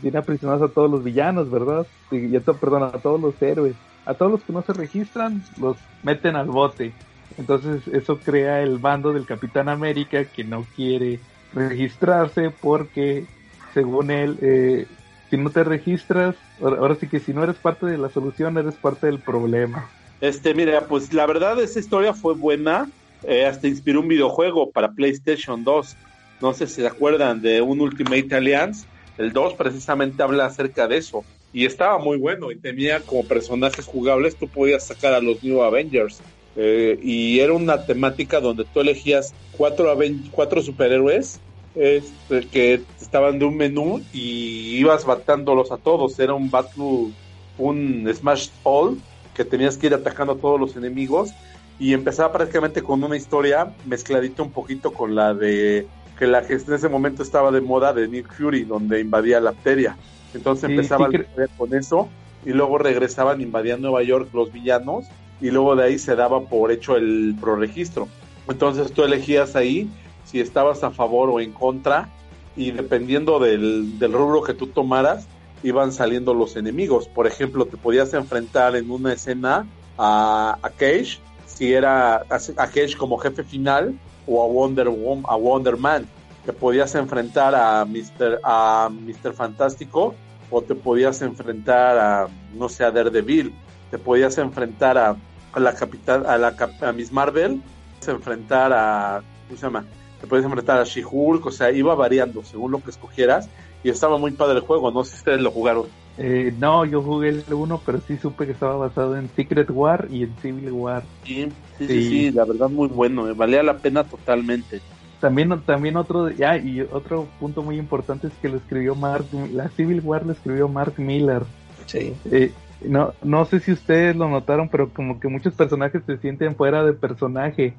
tiene 0.00 0.18
aprisionados 0.18 0.70
a 0.70 0.72
todos 0.72 0.90
los 0.90 1.04
villanos, 1.04 1.50
¿verdad? 1.50 1.86
Y, 2.10 2.34
esto, 2.34 2.56
perdón, 2.56 2.84
a 2.84 2.92
todos 2.92 3.20
los 3.20 3.40
héroes. 3.42 3.74
A 4.04 4.14
todos 4.14 4.32
los 4.32 4.42
que 4.42 4.52
no 4.52 4.62
se 4.62 4.72
registran, 4.72 5.44
los 5.60 5.76
meten 6.02 6.36
al 6.36 6.46
bote. 6.46 6.92
Entonces 7.38 7.86
eso 7.88 8.18
crea 8.18 8.62
el 8.62 8.78
bando 8.78 9.12
del 9.12 9.26
Capitán 9.26 9.68
América 9.68 10.24
que 10.24 10.44
no 10.44 10.66
quiere 10.76 11.20
registrarse 11.54 12.50
porque, 12.50 13.26
según 13.74 14.10
él, 14.10 14.38
eh, 14.42 14.86
si 15.30 15.36
no 15.36 15.50
te 15.50 15.64
registras, 15.64 16.34
ahora 16.60 16.96
sí 16.96 17.06
que 17.06 17.20
si 17.20 17.32
no 17.32 17.44
eres 17.44 17.56
parte 17.56 17.86
de 17.86 17.96
la 17.96 18.10
solución, 18.10 18.58
eres 18.58 18.74
parte 18.74 19.06
del 19.06 19.18
problema. 19.18 19.88
Este, 20.20 20.54
mira, 20.54 20.86
pues 20.88 21.12
la 21.12 21.26
verdad 21.26 21.60
esa 21.60 21.78
historia 21.78 22.12
fue 22.12 22.34
buena, 22.34 22.88
eh, 23.22 23.46
hasta 23.46 23.68
inspiró 23.68 24.00
un 24.00 24.08
videojuego 24.08 24.70
para 24.70 24.92
PlayStation 24.92 25.64
2 25.64 25.96
no 26.42 26.52
sé 26.52 26.66
si 26.66 26.82
se 26.82 26.86
acuerdan 26.86 27.40
de 27.40 27.62
un 27.62 27.80
Ultimate 27.80 28.34
Alliance, 28.34 28.84
el 29.16 29.32
2 29.32 29.54
precisamente 29.54 30.22
habla 30.22 30.46
acerca 30.46 30.88
de 30.88 30.96
eso. 30.98 31.24
Y 31.52 31.66
estaba 31.66 31.98
muy 31.98 32.16
bueno 32.16 32.50
y 32.50 32.56
tenía 32.56 33.00
como 33.00 33.24
personajes 33.24 33.86
jugables, 33.86 34.36
tú 34.36 34.48
podías 34.48 34.84
sacar 34.84 35.14
a 35.14 35.20
los 35.20 35.42
New 35.44 35.62
Avengers. 35.62 36.20
Eh, 36.56 36.98
y 37.02 37.38
era 37.38 37.52
una 37.52 37.86
temática 37.86 38.40
donde 38.40 38.64
tú 38.64 38.80
elegías 38.80 39.32
cuatro, 39.56 39.96
cuatro 40.32 40.60
superhéroes 40.62 41.40
este, 41.74 42.46
que 42.48 42.82
estaban 43.00 43.38
de 43.38 43.46
un 43.46 43.56
menú 43.56 44.02
y 44.12 44.76
ibas 44.78 45.04
batándolos 45.04 45.70
a 45.70 45.76
todos. 45.76 46.18
Era 46.18 46.34
un 46.34 46.50
battle, 46.50 47.12
un 47.56 48.10
Smash 48.12 48.48
All, 48.64 48.98
que 49.34 49.44
tenías 49.44 49.76
que 49.76 49.86
ir 49.86 49.94
atacando 49.94 50.32
a 50.32 50.38
todos 50.38 50.58
los 50.58 50.74
enemigos. 50.74 51.30
Y 51.78 51.92
empezaba 51.92 52.32
prácticamente 52.32 52.82
con 52.82 53.02
una 53.04 53.16
historia 53.16 53.72
mezcladita 53.86 54.42
un 54.42 54.52
poquito 54.52 54.92
con 54.92 55.14
la 55.14 55.34
de 55.34 55.86
que 56.22 56.28
la 56.28 56.46
que 56.46 56.54
en 56.54 56.72
ese 56.72 56.88
momento 56.88 57.24
estaba 57.24 57.50
de 57.50 57.60
moda 57.60 57.92
de 57.92 58.06
Nick 58.06 58.32
Fury, 58.32 58.62
donde 58.62 59.00
invadía 59.00 59.40
la 59.40 59.50
bacteria. 59.50 59.96
Entonces 60.32 60.66
Sí, 60.66 60.70
empezaba 60.70 61.08
sí, 61.10 61.16
historia 61.16 61.48
con 61.58 61.74
eso 61.74 62.08
y 62.46 62.50
luego 62.52 62.78
regresaban, 62.78 63.40
invadían 63.40 63.82
Nueva 63.82 64.04
York 64.04 64.28
los 64.32 64.52
villanos 64.52 65.06
y 65.40 65.50
luego 65.50 65.74
de 65.74 65.82
ahí 65.82 65.98
se 65.98 66.14
daba 66.14 66.42
por 66.42 66.70
hecho 66.70 66.94
el 66.96 67.34
proregistro. 67.40 68.06
Entonces 68.48 68.92
tú 68.92 69.02
elegías 69.02 69.56
ahí 69.56 69.90
si 70.22 70.38
estabas 70.38 70.84
a 70.84 70.92
favor 70.92 71.28
o 71.28 71.40
en 71.40 71.50
contra 71.50 72.08
y 72.54 72.70
dependiendo 72.70 73.40
del, 73.40 73.98
del 73.98 74.12
rubro 74.12 74.44
que 74.44 74.54
tú 74.54 74.68
tomaras 74.68 75.26
iban 75.64 75.90
saliendo 75.90 76.34
los 76.34 76.54
enemigos. 76.54 77.08
Por 77.08 77.26
ejemplo, 77.26 77.66
te 77.66 77.76
podías 77.76 78.14
enfrentar 78.14 78.76
en 78.76 78.92
una 78.92 79.12
escena 79.12 79.66
a, 79.98 80.56
a 80.62 80.70
Cage 80.70 81.18
si 81.46 81.72
era 81.72 82.18
a, 82.18 82.36
a 82.58 82.66
Cage 82.68 82.96
como 82.96 83.18
jefe 83.18 83.42
final 83.42 83.98
o 84.26 84.42
a 84.42 84.46
Wonder 84.46 84.88
Woman, 84.88 85.24
a 85.28 85.36
Wonder 85.36 85.76
Man. 85.76 86.06
Te 86.44 86.52
podías 86.52 86.94
enfrentar 86.94 87.54
a 87.54 87.84
Mr. 87.84 88.40
a 88.42 88.90
Mr. 88.90 89.32
Fantástico 89.32 90.14
o 90.50 90.62
te 90.62 90.74
podías 90.74 91.22
enfrentar 91.22 91.98
a 91.98 92.28
no 92.54 92.68
sé 92.68 92.84
a 92.84 92.90
Daredevil, 92.90 93.54
te 93.90 93.98
podías 93.98 94.36
enfrentar 94.38 94.98
a, 94.98 95.16
a 95.52 95.60
la 95.60 95.74
capitán 95.74 96.24
a 96.26 96.36
la 96.36 96.54
a 96.80 96.92
Miss 96.92 97.12
Marvel, 97.12 97.62
te 98.00 98.06
podías 98.06 98.16
enfrentar 98.16 98.72
a 98.72 99.22
¿cómo 99.46 99.58
se 99.58 99.66
llama? 99.66 99.84
Te 100.20 100.26
podías 100.26 100.44
enfrentar 100.44 100.78
a 100.78 100.84
She-Hulk, 100.84 101.46
o 101.46 101.50
sea, 101.50 101.72
iba 101.72 101.94
variando 101.94 102.44
según 102.44 102.70
lo 102.72 102.82
que 102.82 102.90
escogieras 102.90 103.48
y 103.82 103.90
estaba 103.90 104.18
muy 104.18 104.30
padre 104.32 104.58
el 104.58 104.60
juego, 104.60 104.90
no 104.90 105.04
sé 105.04 105.12
si 105.12 105.16
ustedes 105.18 105.40
lo 105.40 105.50
jugaron. 105.50 105.86
Eh, 106.18 106.52
no, 106.58 106.84
yo 106.84 107.02
jugué 107.02 107.30
el 107.30 107.44
1, 107.50 107.80
pero 107.84 108.00
sí 108.06 108.18
supe 108.18 108.46
que 108.46 108.52
estaba 108.52 108.76
basado 108.76 109.16
en 109.16 109.30
Secret 109.34 109.70
War 109.70 110.08
y 110.10 110.24
en 110.24 110.36
Civil 110.36 110.72
War. 110.72 111.02
Sí, 111.24 111.48
sí, 111.88 111.94
sí, 111.94 112.02
Sí. 112.02 112.08
sí, 112.08 112.30
la 112.32 112.44
verdad 112.44 112.68
muy 112.68 112.88
bueno, 112.88 113.28
eh, 113.28 113.32
valía 113.34 113.62
la 113.62 113.78
pena 113.78 114.04
totalmente. 114.04 114.80
También, 115.20 115.62
también 115.64 115.96
otro, 115.96 116.30
ya, 116.30 116.56
y 116.56 116.80
otro 116.80 117.28
punto 117.38 117.62
muy 117.62 117.78
importante 117.78 118.26
es 118.26 118.32
que 118.42 118.48
lo 118.48 118.56
escribió 118.56 118.94
Mark, 118.96 119.26
la 119.52 119.68
Civil 119.70 120.00
War 120.02 120.26
lo 120.26 120.32
escribió 120.32 120.68
Mark 120.68 120.94
Miller. 120.98 121.42
Sí. 121.86 122.14
Eh, 122.30 122.52
no, 122.80 123.12
no 123.22 123.44
sé 123.44 123.60
si 123.60 123.70
ustedes 123.70 124.16
lo 124.16 124.28
notaron, 124.28 124.68
pero 124.68 124.88
como 124.92 125.20
que 125.20 125.28
muchos 125.28 125.54
personajes 125.54 126.02
se 126.06 126.18
sienten 126.18 126.56
fuera 126.56 126.82
de 126.84 126.92
personaje. 126.92 127.74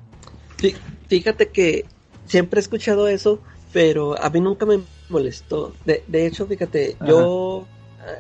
Fí- 0.57 0.77
Fíjate 1.07 1.49
que 1.49 1.85
siempre 2.25 2.59
he 2.59 2.61
escuchado 2.61 3.09
eso, 3.09 3.41
pero 3.73 4.17
a 4.23 4.29
mí 4.29 4.39
nunca 4.39 4.65
me 4.65 4.79
molestó. 5.09 5.73
De, 5.83 6.03
de 6.07 6.25
hecho, 6.25 6.47
fíjate, 6.47 6.95
Ajá. 6.99 7.09
yo 7.11 7.67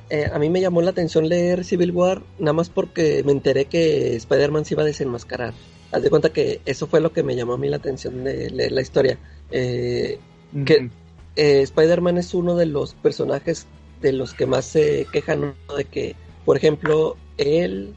eh, 0.09 0.29
a 0.31 0.39
mí 0.39 0.49
me 0.49 0.61
llamó 0.61 0.81
la 0.81 0.91
atención 0.91 1.27
leer 1.27 1.63
Civil 1.65 1.91
War 1.91 2.21
nada 2.39 2.53
más 2.53 2.69
porque 2.69 3.23
me 3.25 3.31
enteré 3.31 3.65
que 3.65 4.15
Spider-Man 4.15 4.65
se 4.65 4.73
iba 4.75 4.83
a 4.83 4.85
desenmascarar. 4.85 5.53
Haz 5.91 6.01
de 6.01 6.09
cuenta 6.09 6.31
que 6.31 6.61
eso 6.65 6.87
fue 6.87 7.01
lo 7.01 7.13
que 7.13 7.23
me 7.23 7.35
llamó 7.35 7.53
a 7.53 7.57
mí 7.57 7.69
la 7.69 7.77
atención 7.77 8.23
de 8.23 8.49
leer 8.49 8.71
la 8.71 8.81
historia. 8.81 9.17
Eh, 9.51 10.19
¿Qué? 10.65 10.89
eh, 11.35 11.61
Spider-Man 11.61 12.17
es 12.17 12.33
uno 12.33 12.55
de 12.55 12.65
los 12.65 12.93
personajes 12.95 13.65
de 14.01 14.13
los 14.13 14.33
que 14.33 14.45
más 14.45 14.65
se 14.65 15.07
quejan 15.11 15.55
¿no? 15.67 15.75
de 15.75 15.85
que, 15.85 16.15
por 16.45 16.57
ejemplo, 16.57 17.15
él, 17.37 17.93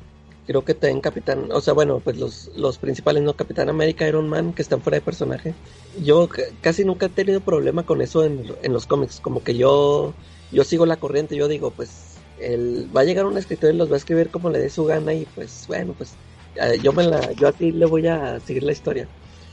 creo 0.47 0.65
que 0.65 0.75
también 0.75 1.01
Capitán, 1.01 1.51
o 1.51 1.61
sea, 1.61 1.75
bueno, 1.75 2.01
pues 2.01 2.17
los, 2.17 2.51
los 2.57 2.79
principales, 2.79 3.23
¿no? 3.23 3.35
Capitán 3.35 3.69
América, 3.69 4.07
Iron 4.07 4.29
Man, 4.29 4.53
que 4.53 4.63
están 4.63 4.81
fuera 4.81 4.99
de 4.99 5.05
personaje. 5.05 5.55
Yo 6.03 6.29
casi 6.61 6.85
nunca 6.85 7.07
he 7.07 7.11
tenido 7.11 7.41
problema 7.41 7.85
con 7.85 8.01
eso 8.01 8.25
en, 8.25 8.45
en 8.63 8.73
los 8.73 8.87
cómics, 8.87 9.21
como 9.21 9.43
que 9.43 9.57
yo, 9.57 10.15
yo 10.53 10.65
sigo 10.65 10.87
la 10.87 10.97
corriente, 10.97 11.37
yo 11.37 11.49
digo, 11.49 11.71
pues, 11.71 12.17
él, 12.41 12.89
va 12.95 13.01
a 13.03 13.05
llegar 13.05 13.27
un 13.27 13.39
escritor 13.39 13.73
y 13.73 13.77
los 13.77 13.91
va 13.91 13.95
a 13.95 13.99
escribir 13.99 14.31
como 14.31 14.51
le 14.51 14.59
dé 14.59 14.71
su 14.71 14.85
gana 14.85 15.15
y 15.15 15.27
pues, 15.35 15.65
bueno, 15.69 15.95
pues, 15.97 16.15
eh, 16.57 16.79
yo 16.83 16.93
me 16.93 17.05
la, 17.05 17.33
yo 17.33 17.49
aquí 17.49 17.73
le 17.73 17.87
voy 17.87 18.07
a 18.07 18.41
seguir 18.41 18.63
la 18.63 18.73
historia. 18.73 19.09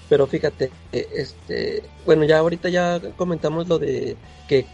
Pero 0.10 0.28
fíjate, 0.28 0.70
eh, 0.92 1.08
este, 1.16 1.84
bueno, 2.06 2.24
ya 2.26 2.40
ahorita 2.40 2.70
ya 2.70 3.02
comentamos 3.16 3.68
lo 3.68 3.80
de 3.80 4.16
que 4.48 4.66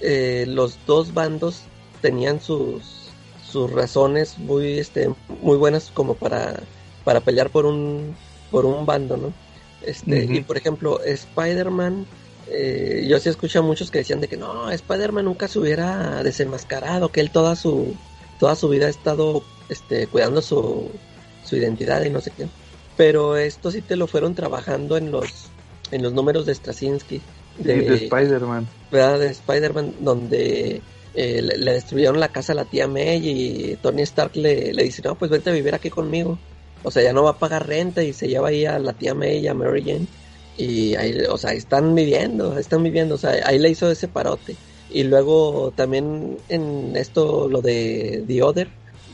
eh, 0.00 0.44
los 0.48 0.78
dos 0.86 1.12
bandos 1.14 1.62
tenían 2.00 2.40
sus 2.40 3.10
sus 3.44 3.70
razones 3.72 4.38
muy 4.38 4.78
este 4.78 5.08
muy 5.40 5.56
buenas 5.56 5.90
como 5.92 6.14
para 6.14 6.60
para 7.04 7.20
pelear 7.20 7.50
por 7.50 7.66
un 7.66 8.14
por 8.50 8.66
un 8.66 8.86
bando, 8.86 9.16
¿no? 9.16 9.32
Este, 9.82 10.24
y 10.24 10.40
por 10.42 10.56
ejemplo, 10.56 11.00
Spider-Man 11.02 12.06
eh, 12.50 13.06
yo 13.08 13.18
sí 13.18 13.28
escuché 13.28 13.58
a 13.58 13.62
muchos 13.62 13.90
que 13.90 13.98
decían 13.98 14.20
de 14.20 14.28
que 14.28 14.36
no, 14.36 14.70
Spider-Man 14.70 15.24
nunca 15.24 15.48
se 15.48 15.58
hubiera 15.58 16.22
desenmascarado, 16.22 17.10
que 17.10 17.20
él 17.20 17.30
toda 17.30 17.56
su 17.56 17.94
toda 18.38 18.54
su 18.54 18.68
vida 18.68 18.86
ha 18.86 18.90
estado 18.90 19.42
este 19.68 20.06
cuidando 20.06 20.40
su 20.42 20.90
su 21.44 21.56
identidad 21.56 22.04
y 22.04 22.10
no 22.10 22.20
sé 22.20 22.30
qué. 22.36 22.46
Pero 22.96 23.36
esto 23.36 23.70
sí 23.70 23.80
te 23.80 23.96
lo 23.96 24.06
fueron 24.06 24.34
trabajando 24.34 24.96
en 24.96 25.10
los 25.10 25.50
en 25.90 26.02
los 26.02 26.12
números 26.12 26.46
de 26.46 26.54
Straczynski 26.54 27.20
Sí, 27.58 27.64
de 27.64 27.94
Spider-Man. 27.94 28.68
¿verdad? 28.90 29.18
de 29.18 29.26
Spider-Man, 29.28 29.94
donde 30.00 30.80
eh, 31.14 31.42
le, 31.42 31.58
le 31.58 31.72
destruyeron 31.72 32.20
la 32.20 32.28
casa 32.28 32.52
a 32.52 32.56
la 32.56 32.64
tía 32.64 32.86
May 32.86 33.20
y 33.28 33.76
Tony 33.82 34.02
Stark 34.02 34.36
le, 34.36 34.72
le 34.72 34.84
dice, 34.84 35.02
no, 35.04 35.16
pues 35.16 35.30
vente 35.30 35.50
a 35.50 35.52
vivir 35.52 35.74
aquí 35.74 35.90
conmigo. 35.90 36.38
O 36.84 36.90
sea, 36.92 37.02
ya 37.02 37.12
no 37.12 37.24
va 37.24 37.30
a 37.30 37.38
pagar 37.38 37.66
renta 37.66 38.04
y 38.04 38.12
se 38.12 38.28
lleva 38.28 38.48
ahí 38.48 38.64
a 38.64 38.78
la 38.78 38.92
tía 38.92 39.14
May 39.14 39.38
y 39.38 39.48
a 39.48 39.54
Mary 39.54 39.82
Jane. 39.82 40.06
Y 40.58 40.96
ahí, 40.96 41.16
o 41.30 41.38
sea, 41.38 41.52
están 41.52 41.94
viviendo, 41.94 42.58
están 42.58 42.82
viviendo, 42.82 43.14
o 43.14 43.18
sea, 43.18 43.30
ahí 43.44 43.58
le 43.58 43.70
hizo 43.70 43.90
ese 43.90 44.08
parote. 44.08 44.56
Y 44.90 45.04
luego 45.04 45.72
también 45.74 46.36
en 46.48 46.96
esto, 46.96 47.48
lo 47.48 47.62
de 47.62 48.24
The 48.26 48.42
Other, 48.42 48.68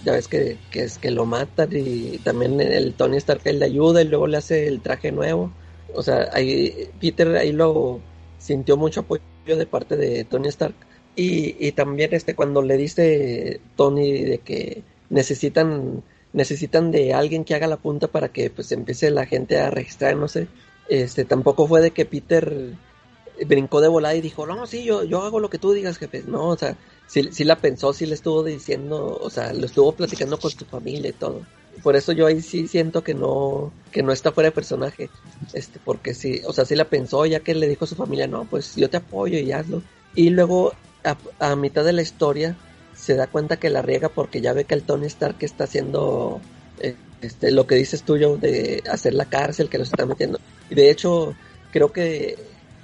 ya 0.05 0.13
ves 0.13 0.29
que, 0.29 0.59
que 0.71 0.85
es 0.85 0.99
que 0.99 1.11
lo 1.11 1.27
matan 1.27 1.71
y 1.73 2.19
también 2.19 2.61
el 2.61 2.95
Tony 2.95 3.17
Stark 3.19 3.43
él 3.45 3.59
le 3.59 3.67
ayuda 3.67 4.03
y 4.03 4.09
luego 4.09 4.27
le 4.27 4.37
hace 4.39 4.67
el 4.67 4.81
traje 4.81 5.13
nuevo. 5.13 5.53
O 5.95 6.03
sea, 6.03 6.29
ahí 6.33 6.89
Peter 7.01 7.37
ahí 7.37 7.53
lo 7.53 8.01
sintió 8.39 8.77
mucho 8.77 9.01
apoyo 9.01 9.23
de 9.47 9.67
parte 9.67 9.97
de 9.97 10.25
Tony 10.25 10.49
Stark. 10.49 10.75
Y, 11.17 11.57
y 11.65 11.73
también 11.73 12.13
este 12.13 12.35
cuando 12.35 12.63
le 12.63 12.77
dice 12.77 13.61
Tony 13.77 14.25
de 14.25 14.39
que 14.39 14.83
necesitan 15.11 16.03
necesitan 16.33 16.91
de 16.91 17.15
alguien 17.15 17.45
que 17.45 17.55
haga 17.55 17.69
la 17.69 17.77
punta 17.77 18.09
para 18.09 18.29
que 18.29 18.51
pues 18.51 18.73
empiece 18.73 19.11
la 19.11 19.27
gente 19.27 19.59
a 19.59 19.71
registrar, 19.71 20.17
no 20.17 20.29
sé. 20.29 20.49
Este 20.89 21.25
tampoco 21.25 21.67
fue 21.67 21.81
de 21.81 21.93
que 21.93 22.05
Peter 22.05 22.75
brincó 23.47 23.81
de 23.81 23.89
volada 23.89 24.15
y 24.15 24.21
dijo, 24.21 24.47
"No, 24.47 24.67
sí, 24.67 24.85
yo 24.85 25.05
yo 25.05 25.23
hago 25.23 25.41
lo 25.41 25.51
que 25.51 25.59
tú 25.59 25.73
digas, 25.73 25.99
jefe." 25.99 26.23
No, 26.27 26.49
o 26.49 26.57
sea, 26.57 26.77
sí, 27.07 27.31
sí 27.33 27.45
la 27.45 27.57
pensó, 27.57 27.93
sí 27.93 28.07
le 28.07 28.15
estuvo 28.15 28.43
diciendo, 28.43 29.19
o 29.21 29.31
sea, 29.31 29.53
lo 29.53 29.67
estuvo 29.67 29.93
platicando 29.93 30.39
con 30.39 30.51
su 30.51 30.65
familia 30.67 31.11
y 31.11 31.13
todo. 31.15 31.43
Por 31.83 31.97
eso 31.97 32.13
yo 32.13 32.27
ahí 32.27 32.41
sí 32.41 32.69
siento 32.69 33.03
que 33.03 33.15
no 33.15 33.73
que 33.93 34.03
no 34.03 34.13
está 34.13 34.33
fuera 34.33 34.49
de 34.51 34.55
personaje. 34.55 35.11
Este, 35.53 35.81
porque 35.85 36.15
sí, 36.15 36.41
o 36.47 36.53
sea, 36.53 36.65
sí 36.65 36.75
la 36.77 36.85
pensó 36.85 37.25
ya 37.27 37.41
que 37.41 37.55
le 37.55 37.69
dijo 37.69 37.85
a 37.85 37.89
su 37.89 37.97
familia, 37.97 38.27
"No, 38.27 38.45
pues 38.45 38.75
yo 38.77 38.89
te 38.91 38.99
apoyo 38.99 39.39
y 39.39 39.53
hazlo." 39.53 39.83
Y 40.15 40.31
luego 40.31 40.73
a, 41.05 41.17
a 41.41 41.57
mitad 41.57 41.85
de 41.85 41.93
la 41.93 42.03
historia 42.03 42.57
se 42.97 43.15
da 43.17 43.27
cuenta 43.27 43.57
que 43.57 43.71
la 43.71 43.83
riega 43.83 44.09
porque 44.09 44.41
ya 44.41 44.53
ve 44.53 44.65
que 44.65 44.75
el 44.75 44.83
Tony 44.85 45.07
Stark 45.07 45.37
está 45.41 45.65
haciendo 45.65 46.41
este, 47.25 47.51
lo 47.51 47.67
que 47.67 47.77
dices 47.77 48.03
tú, 48.03 48.19
Joe, 48.21 48.39
de 48.39 48.83
hacer 48.91 49.15
la 49.15 49.25
cárcel, 49.25 49.69
que 49.69 49.79
los 49.79 49.89
está 49.89 50.05
metiendo. 50.07 50.39
De 50.71 50.91
hecho, 50.91 51.35
creo 51.71 51.93
que 51.93 52.37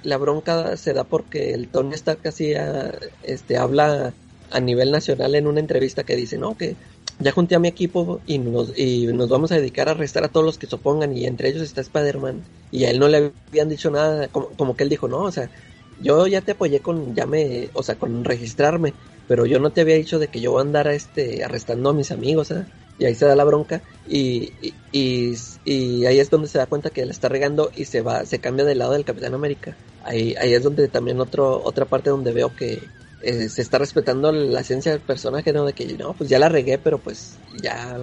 la 0.03 0.17
bronca 0.17 0.77
se 0.77 0.93
da 0.93 1.03
porque 1.03 1.53
el 1.53 1.69
Tony 1.69 1.93
Stark 1.95 2.27
así 2.27 2.53
ah, 2.55 2.91
este, 3.23 3.57
habla 3.57 4.13
a 4.49 4.59
nivel 4.59 4.91
nacional 4.91 5.35
en 5.35 5.47
una 5.47 5.59
entrevista 5.59 6.03
que 6.03 6.15
dice, 6.15 6.37
no, 6.37 6.57
que 6.57 6.75
ya 7.19 7.31
junté 7.31 7.55
a 7.55 7.59
mi 7.59 7.67
equipo 7.67 8.21
y 8.25 8.39
nos, 8.39 8.77
y 8.77 9.07
nos 9.07 9.29
vamos 9.29 9.51
a 9.51 9.55
dedicar 9.55 9.87
a 9.87 9.91
arrestar 9.91 10.23
a 10.23 10.29
todos 10.29 10.45
los 10.45 10.57
que 10.57 10.67
se 10.67 10.75
opongan 10.75 11.15
y 11.15 11.25
entre 11.25 11.49
ellos 11.49 11.61
está 11.61 11.81
Spider-Man. 11.81 12.43
Y 12.71 12.85
a 12.85 12.91
él 12.91 12.99
no 12.99 13.07
le 13.07 13.33
habían 13.49 13.69
dicho 13.69 13.91
nada, 13.91 14.27
como, 14.29 14.49
como 14.49 14.75
que 14.75 14.83
él 14.83 14.89
dijo, 14.89 15.07
no, 15.07 15.19
o 15.23 15.31
sea, 15.31 15.49
yo 15.97 16.27
ya 16.27 16.41
te 16.41 16.53
apoyé 16.53 16.81
con, 16.81 17.13
ya 17.15 17.25
me, 17.27 17.69
o 17.73 17.83
sea, 17.83 17.97
con 17.97 18.23
registrarme, 18.23 18.95
pero 19.27 19.45
yo 19.45 19.59
no 19.59 19.71
te 19.71 19.81
había 19.81 19.95
dicho 19.95 20.19
de 20.19 20.29
que 20.29 20.41
yo 20.41 20.51
voy 20.51 20.59
a 20.59 20.63
andar 20.63 20.87
este, 20.87 21.43
arrestando 21.43 21.89
a 21.89 21.93
mis 21.93 22.11
amigos, 22.11 22.51
¿eh? 22.51 22.65
Y 23.01 23.05
ahí 23.05 23.15
se 23.15 23.25
da 23.25 23.35
la 23.35 23.45
bronca 23.45 23.81
y, 24.05 24.53
y, 24.91 26.05
ahí 26.05 26.19
es 26.19 26.29
donde 26.29 26.47
se 26.47 26.59
da 26.59 26.67
cuenta 26.67 26.91
que 26.91 27.03
le 27.03 27.11
está 27.11 27.29
regando 27.29 27.71
y 27.75 27.85
se 27.85 28.01
va, 28.01 28.27
se 28.27 28.37
cambia 28.37 28.63
del 28.63 28.77
lado 28.77 28.91
del 28.91 29.05
Capitán 29.05 29.33
América. 29.33 29.75
Ahí, 30.03 30.35
ahí 30.39 30.53
es 30.53 30.61
donde 30.61 30.87
también 30.87 31.19
otro, 31.19 31.63
otra 31.63 31.85
parte 31.85 32.11
donde 32.11 32.31
veo 32.31 32.55
que 32.55 32.89
eh, 33.23 33.49
se 33.49 33.63
está 33.63 33.79
respetando 33.79 34.31
la 34.31 34.59
esencia 34.59 34.91
del 34.91 35.01
personaje, 35.01 35.51
¿no? 35.51 35.65
De 35.65 35.73
que 35.73 35.85
no, 35.97 36.13
pues 36.13 36.29
ya 36.29 36.37
la 36.37 36.47
regué, 36.47 36.77
pero 36.77 36.99
pues 36.99 37.39
ya, 37.59 37.97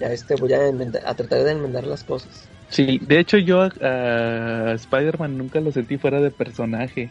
ya 0.00 0.06
este, 0.06 0.34
voy 0.36 0.54
a, 0.54 0.66
enmendar- 0.66 1.14
tratar 1.14 1.44
de 1.44 1.50
enmendar 1.50 1.86
las 1.86 2.02
cosas. 2.02 2.48
Sí, 2.70 3.00
de 3.02 3.20
hecho 3.20 3.36
yo 3.36 3.60
a, 3.60 3.70
a 3.82 4.72
Spider-Man 4.76 5.36
nunca 5.36 5.60
lo 5.60 5.72
sentí 5.72 5.98
fuera 5.98 6.22
de 6.22 6.30
personaje. 6.30 7.10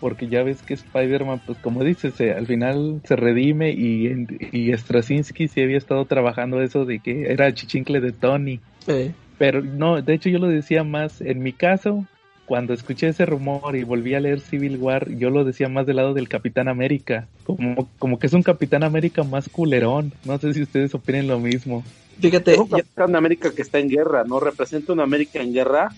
Porque 0.00 0.28
ya 0.28 0.42
ves 0.42 0.62
que 0.62 0.74
Spider-Man, 0.74 1.40
pues 1.46 1.58
como 1.58 1.82
dices, 1.82 2.14
se- 2.14 2.32
al 2.32 2.46
final 2.46 3.00
se 3.04 3.16
redime 3.16 3.72
y, 3.72 4.06
en- 4.06 4.38
y 4.52 4.72
Straczynski 4.76 5.48
sí 5.48 5.60
había 5.62 5.78
estado 5.78 6.04
trabajando 6.04 6.62
eso 6.62 6.84
de 6.84 7.00
que 7.00 7.32
era 7.32 7.52
chichincle 7.52 8.00
de 8.00 8.12
Tony. 8.12 8.60
Eh, 8.86 9.12
Pero 9.38 9.62
no, 9.62 10.00
de 10.02 10.14
hecho 10.14 10.28
yo 10.28 10.38
lo 10.38 10.48
decía 10.48 10.84
más, 10.84 11.20
en 11.20 11.42
mi 11.42 11.52
caso, 11.52 12.04
cuando 12.46 12.72
escuché 12.72 13.08
ese 13.08 13.26
rumor 13.26 13.76
y 13.76 13.84
volví 13.84 14.14
a 14.14 14.20
leer 14.20 14.40
Civil 14.40 14.78
War, 14.78 15.08
yo 15.16 15.30
lo 15.30 15.44
decía 15.44 15.68
más 15.68 15.86
del 15.86 15.96
lado 15.96 16.14
del 16.14 16.28
Capitán 16.28 16.66
América. 16.68 17.28
Como, 17.44 17.88
como 17.98 18.18
que 18.18 18.26
es 18.26 18.32
un 18.32 18.42
Capitán 18.42 18.82
América 18.84 19.22
más 19.22 19.48
culerón. 19.48 20.12
No 20.24 20.38
sé 20.38 20.54
si 20.54 20.62
ustedes 20.62 20.94
opinen 20.94 21.26
lo 21.28 21.38
mismo. 21.38 21.84
Fíjate, 22.20 22.52
Es 22.52 22.58
un 22.58 22.68
Capitán 22.68 23.16
América 23.16 23.52
que 23.54 23.62
está 23.62 23.78
en 23.78 23.88
guerra, 23.90 24.24
¿no? 24.24 24.40
Representa 24.40 24.92
una 24.92 25.02
América 25.04 25.40
en 25.40 25.52
guerra 25.52 25.88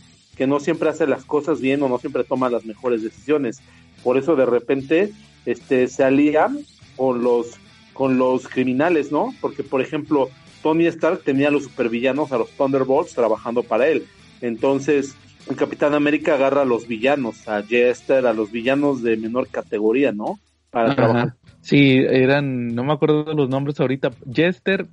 que 0.41 0.47
no 0.47 0.59
siempre 0.59 0.88
hace 0.88 1.07
las 1.07 1.26
cosas 1.26 1.61
bien 1.61 1.82
o 1.82 1.88
no 1.91 1.99
siempre 1.99 2.24
toma 2.24 2.49
las 2.49 2.64
mejores 2.64 3.03
decisiones. 3.03 3.61
Por 4.03 4.16
eso 4.16 4.36
de 4.36 4.47
repente 4.47 5.12
este, 5.45 5.86
se 5.86 6.03
alía 6.03 6.49
con 6.97 7.22
los, 7.22 7.59
con 7.93 8.16
los 8.16 8.49
criminales, 8.49 9.12
¿no? 9.12 9.34
Porque, 9.43 9.62
por 9.62 9.82
ejemplo, 9.82 10.30
Tony 10.62 10.86
Stark 10.86 11.24
tenía 11.24 11.49
a 11.49 11.51
los 11.51 11.64
supervillanos, 11.64 12.32
a 12.32 12.38
los 12.38 12.49
Thunderbolts, 12.53 13.12
trabajando 13.12 13.62
para 13.64 13.88
él. 13.88 14.07
Entonces, 14.41 15.14
el 15.47 15.57
Capitán 15.57 15.93
América 15.93 16.36
agarra 16.36 16.62
a 16.62 16.64
los 16.64 16.88
villanos, 16.88 17.47
a 17.47 17.62
Jester, 17.62 18.26
a 18.26 18.32
los 18.32 18.51
villanos 18.51 19.03
de 19.03 19.18
menor 19.18 19.47
categoría, 19.47 20.11
¿no? 20.11 20.41
Para 20.70 20.86
Ajá. 20.86 20.97
trabajar. 20.97 21.34
Sí, 21.63 21.99
eran, 21.99 22.75
no 22.75 22.85
me 22.85 22.93
acuerdo 22.93 23.33
los 23.35 23.49
nombres 23.49 23.79
ahorita. 23.81 24.11
Jester, 24.33 24.87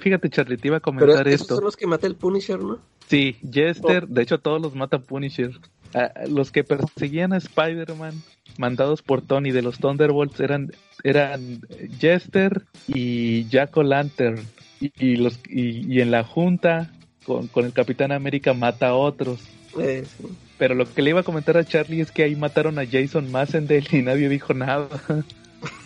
fíjate, 0.00 0.30
Charlie, 0.30 0.56
te 0.56 0.68
iba 0.68 0.78
a 0.78 0.80
Pero 0.80 0.96
comentar 0.98 1.28
esos 1.28 1.42
esto. 1.42 1.54
son 1.56 1.64
los 1.64 1.76
que 1.76 1.86
mata 1.86 2.06
el 2.06 2.16
Punisher, 2.16 2.60
¿no? 2.60 2.78
Sí, 3.08 3.36
Jester, 3.50 4.08
de 4.08 4.22
hecho 4.22 4.38
todos 4.38 4.60
los 4.60 4.74
mata 4.74 4.98
Punisher. 4.98 5.50
Ah, 5.94 6.10
los 6.28 6.50
que 6.50 6.64
perseguían 6.64 7.32
a 7.32 7.36
Spider-Man, 7.36 8.14
mandados 8.58 9.02
por 9.02 9.22
Tony 9.22 9.52
de 9.52 9.62
los 9.62 9.78
Thunderbolts, 9.78 10.40
eran, 10.40 10.72
eran 11.04 11.60
Jester 12.00 12.62
y 12.88 13.44
Jack 13.48 13.76
O'Lantern. 13.76 14.40
Y, 14.80 14.92
y 14.98 15.16
los, 15.16 15.38
y, 15.48 15.92
y 15.94 16.00
en 16.00 16.10
la 16.10 16.24
junta 16.24 16.90
con, 17.24 17.46
con 17.48 17.64
el 17.64 17.72
Capitán 17.72 18.10
América 18.12 18.54
mata 18.54 18.88
a 18.88 18.94
otros. 18.94 19.40
Eh, 19.78 20.04
sí. 20.06 20.26
Pero 20.58 20.74
lo 20.74 20.92
que 20.92 21.02
le 21.02 21.10
iba 21.10 21.20
a 21.20 21.24
comentar 21.24 21.56
a 21.56 21.64
Charlie 21.64 22.00
es 22.00 22.10
que 22.10 22.22
ahí 22.22 22.34
mataron 22.36 22.78
a 22.78 22.86
Jason 22.86 23.30
Massendale 23.30 23.86
y 23.92 24.02
nadie 24.02 24.28
dijo 24.28 24.54
nada. 24.54 24.88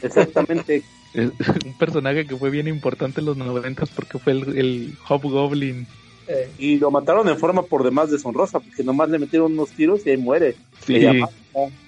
Exactamente. 0.03 0.83
Es 1.15 1.31
un 1.65 1.79
personaje 1.79 2.27
que 2.27 2.37
fue 2.37 2.51
bien 2.51 2.69
importante 2.69 3.21
en 3.21 3.27
los 3.27 3.37
noventas 3.37 3.89
porque 3.91 4.19
fue 4.19 4.33
el, 4.33 4.59
el 4.59 4.95
Hobgoblin. 5.09 5.87
Eh, 6.29 6.51
y 6.59 6.77
lo 6.77 6.91
mataron 6.91 7.27
en 7.29 7.39
forma 7.39 7.63
por 7.63 7.83
demás 7.83 8.11
deshonrosa, 8.11 8.61
porque 8.61 8.85
nomás 8.85 9.09
le 9.09 9.19
metieron 9.19 9.53
unos 9.53 9.71
tiros 9.71 10.07
y 10.07 10.11
ahí 10.11 10.17
muere. 10.19 10.57
Sí. 10.85 11.01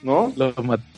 ¿No? 0.03 0.33
lo, 0.37 0.55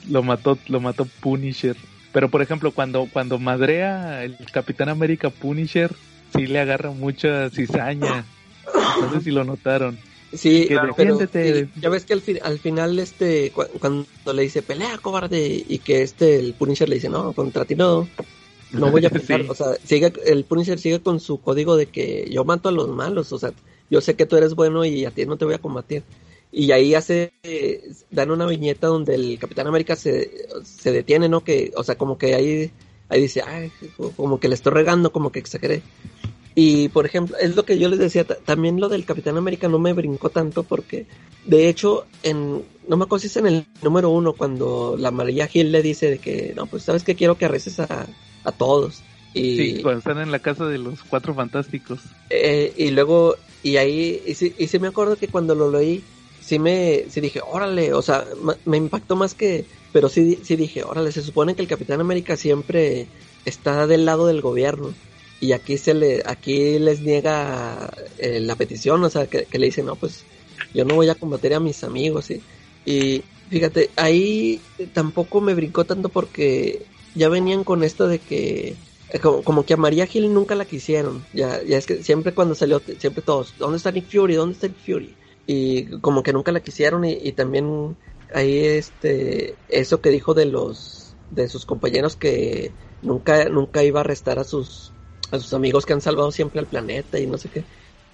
lo 0.09 0.23
mató 0.23 0.57
lo 0.69 0.81
mató 0.81 1.05
Punisher 1.21 1.77
pero 2.13 2.31
por 2.31 2.41
ejemplo 2.41 2.71
cuando 2.71 3.07
cuando 3.13 3.39
madrea 3.39 4.25
el 4.25 4.37
Capitán 4.51 4.89
América 4.89 5.29
Punisher 5.29 5.91
sí 6.35 6.47
le 6.47 6.59
agarra 6.59 6.91
mucha 6.91 7.51
cizaña 7.51 8.25
no 9.01 9.13
sé 9.13 9.21
si 9.21 9.31
lo 9.31 9.45
notaron 9.45 9.99
Sí, 10.33 10.67
pero 10.97 11.19
ya 11.81 11.89
ves 11.91 12.05
que 12.07 12.15
al, 12.15 12.23
fin- 12.23 12.39
al 12.43 12.59
final, 12.59 12.99
este, 12.99 13.51
cu- 13.51 13.67
cuando 13.79 14.07
le 14.33 14.43
dice 14.43 14.63
pelea, 14.63 14.97
cobarde, 14.99 15.65
y 15.69 15.79
que 15.79 16.03
este, 16.03 16.39
el 16.39 16.55
Punisher 16.55 16.89
le 16.89 16.95
dice, 16.97 17.09
no, 17.11 17.33
contra 17.35 17.65
ti 17.67 17.75
no, 17.75 18.09
no 18.73 18.91
voy 18.91 19.05
a 19.05 19.11
pelear. 19.27 19.43
Sí. 19.43 19.47
O 19.51 19.55
sea, 19.55 19.67
sigue, 19.85 20.13
el 20.25 20.45
Punisher 20.45 20.79
sigue 20.79 21.01
con 21.01 21.21
su 21.21 21.41
código 21.41 21.77
de 21.77 21.87
que 21.87 22.29
yo 22.31 22.45
mato 22.45 22.71
a 22.71 22.73
los 22.73 22.89
malos, 22.89 23.31
o 23.33 23.39
sea, 23.39 23.53
yo 23.91 24.01
sé 24.01 24.15
que 24.15 24.25
tú 24.27 24.37
eres 24.37 24.55
bueno 24.55 24.85
y 24.87 25.05
a 25.05 25.11
ti 25.11 25.27
no 25.27 25.37
te 25.37 25.45
voy 25.45 25.55
a 25.55 25.59
combatir. 25.59 26.03
Y 26.51 26.71
ahí 26.73 26.95
hace, 26.95 27.33
eh, 27.43 27.83
dan 28.11 28.31
una 28.31 28.47
viñeta 28.47 28.87
donde 28.87 29.15
el 29.15 29.39
Capitán 29.39 29.67
América 29.67 29.97
se, 29.97 30.31
se 30.65 30.93
detiene, 30.93 31.29
¿no? 31.29 31.43
Que, 31.45 31.73
o 31.77 31.83
sea, 31.85 31.97
como 31.97 32.17
que 32.19 32.35
ahí, 32.35 32.71
ahí 33.09 33.21
dice, 33.23 33.43
ay, 33.47 33.71
como 34.17 34.39
que 34.41 34.49
le 34.49 34.55
estoy 34.55 34.73
regando, 34.73 35.13
como 35.13 35.31
que 35.33 35.39
exageré. 35.41 35.83
Y 36.55 36.89
por 36.89 37.07
ejemplo, 37.07 37.37
es 37.39 37.57
lo 37.57 37.65
que 37.65 37.79
yo 37.79 37.89
les 37.89 37.99
decía, 37.99 38.25
ta- 38.25 38.37
también 38.37 38.79
lo 38.81 38.89
del 38.89 39.05
Capitán 39.05 39.37
América 39.37 39.69
no 39.69 39.79
me 39.79 39.93
brincó 39.93 40.29
tanto 40.31 40.63
porque, 40.63 41.07
de 41.47 41.69
hecho, 41.69 42.07
en, 42.23 42.63
no 42.89 42.97
me 42.97 43.05
acuerdo 43.05 43.21
si 43.21 43.27
es 43.29 43.37
en 43.37 43.47
el 43.47 43.67
número 43.83 44.11
uno, 44.11 44.35
cuando 44.35 44.97
la 44.99 45.11
María 45.11 45.47
Gil 45.47 45.73
le 45.73 45.83
dice 45.83 46.11
de 46.11 46.19
que, 46.19 46.53
no, 46.55 46.67
pues 46.67 46.83
sabes 46.83 47.05
que 47.05 47.15
quiero 47.15 47.39
que 47.39 47.47
arreces 47.47 47.81
a, 47.81 48.07
a 48.45 48.53
todos. 48.53 49.03
Y, 49.35 49.57
sí 49.57 49.83
cuando 49.83 50.01
están 50.01 50.19
en 50.19 50.31
la 50.31 50.41
casa 50.41 50.67
de 50.67 50.77
los 50.77 51.03
cuatro 51.05 51.35
fantásticos 51.35 52.01
eh, 52.29 52.75
y 52.77 52.91
luego, 52.91 53.37
y 53.63 53.79
ahí, 53.79 54.21
y 54.27 54.35
sí, 54.35 54.55
y 54.59 54.67
sí 54.67 54.79
me 54.79 54.89
acuerdo 54.89 55.17
que 55.17 55.29
cuando 55.29 55.55
lo 55.55 55.71
leí, 55.71 56.03
sí 56.43 56.59
me, 56.59 57.05
sí 57.09 57.23
dije, 57.23 57.41
órale, 57.43 57.95
o 57.95 58.03
sea, 58.03 58.27
me 58.67 58.77
impactó 58.77 59.17
más 59.17 59.35
que, 59.35 59.65
pero 59.93 60.11
sí, 60.11 60.39
sí 60.43 60.57
dije, 60.57 60.85
órale, 60.85 61.13
se 61.13 61.23
supone 61.23 61.55
que 61.55 61.63
el 61.63 61.69
Capitán 61.69 62.01
América 62.01 62.37
siempre 62.37 63.07
está 63.47 63.87
del 63.87 64.05
lado 64.05 64.27
del 64.27 64.43
gobierno. 64.43 64.93
Y 65.43 65.55
aquí 65.55 65.77
se 65.77 65.93
le, 65.93 66.23
aquí 66.25 66.79
les 66.79 67.01
niega 67.01 67.93
eh, 68.19 68.39
la 68.39 68.55
petición, 68.55 69.03
o 69.03 69.11
sea, 69.11 69.27
que, 69.27 69.49
le 69.51 69.67
dicen, 69.67 69.87
no, 69.87 69.97
pues 69.97 70.23
yo 70.73 70.85
no 70.85 70.95
voy 70.95 71.09
a 71.09 71.17
combatir 71.17 71.53
a 71.53 71.59
mis 71.59 71.83
amigos, 71.83 72.27
¿sí? 72.27 72.41
Y 72.87 73.25
fíjate, 73.51 73.91
ahí 73.97 74.61
tampoco 74.93 75.41
me 75.41 75.55
brincó 75.55 75.85
tanto 75.85 76.11
porque 76.11 76.87
ya 77.17 77.29
venían 77.29 77.65
con 77.65 77.83
esto 77.83 78.07
de 78.07 78.21
que 78.21 78.77
eh, 79.11 79.19
como, 79.19 79.43
como 79.43 79.67
que 79.67 79.75
a 79.75 79.77
María 79.77 80.07
Gil 80.07 80.33
nunca 80.33 80.55
la 80.55 80.65
quisieron. 80.65 81.25
Ya, 81.33 81.61
ya 81.65 81.77
es 81.77 81.87
que 81.87 82.05
siempre 82.05 82.33
cuando 82.35 82.55
salió, 82.55 82.81
siempre 82.99 83.21
todos, 83.23 83.55
¿dónde 83.59 83.79
está 83.79 83.91
Nick 83.91 84.13
Fury? 84.13 84.37
¿Dónde 84.37 84.55
está 84.55 84.69
Nick 84.69 84.79
Fury? 84.87 85.17
Y 85.49 85.87
como 85.99 86.23
que 86.23 86.33
nunca 86.33 86.53
la 86.53 86.61
quisieron 86.61 87.05
y, 87.05 87.15
y 87.15 87.33
también 87.33 87.97
ahí 88.33 88.59
este, 88.59 89.57
eso 89.69 90.01
que 90.01 90.11
dijo 90.11 90.35
de 90.35 90.45
los, 90.45 91.17
de 91.33 91.49
sus 91.49 91.67
compañeros 91.67 92.15
que 92.15 92.71
nunca, 93.03 93.49
nunca 93.49 93.83
iba 93.83 93.99
a 93.99 94.05
arrestar 94.05 94.39
a 94.39 94.45
sus, 94.45 94.92
a 95.33 95.39
sus 95.41 95.53
amigos 95.55 95.85
que 95.87 95.93
han 95.95 96.01
salvado 96.01 96.31
siempre 96.31 96.61
al 96.61 96.67
planeta 96.67 97.19
y 97.19 97.27
no 97.27 97.39
sé 97.39 97.49
qué. 97.49 97.65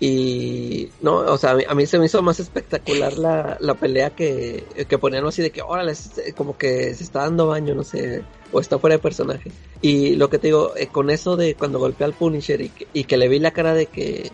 Y 0.00 0.90
no, 1.02 1.16
o 1.16 1.36
sea, 1.38 1.56
a 1.68 1.74
mí, 1.74 1.86
se 1.86 1.98
me 1.98 2.06
hizo 2.06 2.22
más 2.22 2.38
espectacular 2.38 3.18
la, 3.18 3.56
la 3.60 3.74
pelea 3.74 4.10
que, 4.10 4.64
que 4.88 4.96
ponían 4.98 5.26
así 5.26 5.42
de 5.42 5.50
que, 5.50 5.60
órale, 5.60 5.90
es- 5.92 6.12
como 6.36 6.56
que 6.56 6.94
se 6.94 7.02
está 7.02 7.20
dando 7.22 7.48
baño, 7.48 7.74
no 7.74 7.82
sé, 7.82 8.22
o 8.52 8.60
está 8.60 8.78
fuera 8.78 8.94
de 8.96 9.02
personaje. 9.02 9.50
Y 9.82 10.14
lo 10.14 10.30
que 10.30 10.38
te 10.38 10.48
digo, 10.48 10.72
eh, 10.76 10.86
con 10.86 11.10
eso 11.10 11.36
de 11.36 11.54
cuando 11.56 11.80
golpea 11.80 12.06
al 12.06 12.12
Punisher 12.14 12.60
y 12.60 12.68
que, 12.68 12.86
y 12.92 13.04
que 13.04 13.16
le 13.16 13.28
vi 13.28 13.40
la 13.40 13.50
cara 13.50 13.74
de 13.74 13.86
que, 13.86 14.30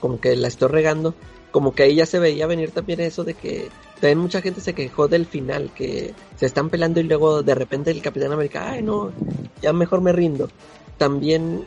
como 0.00 0.20
que 0.20 0.36
la 0.36 0.46
estoy 0.46 0.68
regando, 0.68 1.14
como 1.50 1.74
que 1.74 1.82
ahí 1.82 1.96
ya 1.96 2.06
se 2.06 2.20
veía 2.20 2.46
venir 2.46 2.70
también 2.70 3.00
eso 3.00 3.24
de 3.24 3.34
que 3.34 3.70
también 4.00 4.18
mucha 4.18 4.40
gente 4.40 4.60
se 4.60 4.74
quejó 4.74 5.08
del 5.08 5.26
final, 5.26 5.72
que 5.74 6.14
se 6.36 6.46
están 6.46 6.70
peleando 6.70 7.00
y 7.00 7.04
luego 7.04 7.42
de 7.42 7.56
repente 7.56 7.90
el 7.90 8.02
Capitán 8.02 8.30
América, 8.32 8.70
ay 8.70 8.82
no, 8.82 9.10
ya 9.60 9.72
mejor 9.72 10.00
me 10.00 10.12
rindo. 10.12 10.48
También 10.98 11.64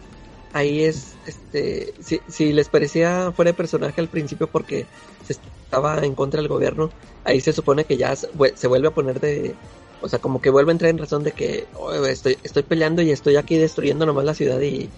ahí 0.54 0.84
es, 0.84 1.16
este, 1.26 1.93
si, 2.02 2.22
si 2.28 2.54
les 2.54 2.70
parecía 2.70 3.32
fuera 3.32 3.52
de 3.52 3.58
personaje 3.58 4.02
al 4.02 4.08
principio 4.10 4.47
porque 4.47 4.86
se 5.26 5.34
estaba 5.34 5.99
en 6.04 6.16
contra 6.16 6.41
del 6.41 6.49
gobierno, 6.49 6.91
ahí 7.24 7.39
se 7.41 7.54
supone 7.54 7.86
que 7.86 7.97
ya 7.97 8.16
se 8.16 8.30
vue- 8.34 8.54
se 8.56 8.68
vuelve 8.68 8.89
a 8.89 8.91
poner 8.91 9.20
de, 9.20 9.56
o 10.02 10.10
sea, 10.10 10.20
como 10.20 10.41
que 10.41 10.49
vuelve 10.49 10.72
a 10.72 10.74
entrar 10.74 10.89
en 10.91 10.97
razón 10.97 11.24
de 11.24 11.32
que 11.32 11.66
"Oh, 11.76 11.93
estoy, 11.93 12.38
estoy 12.43 12.64
peleando 12.64 13.02
y 13.02 13.12
estoy 13.12 13.36
aquí 13.36 13.58
destruyendo 13.58 14.06
nomás 14.06 14.26
la 14.26 14.34
ciudad 14.34 14.60
y 14.62 14.89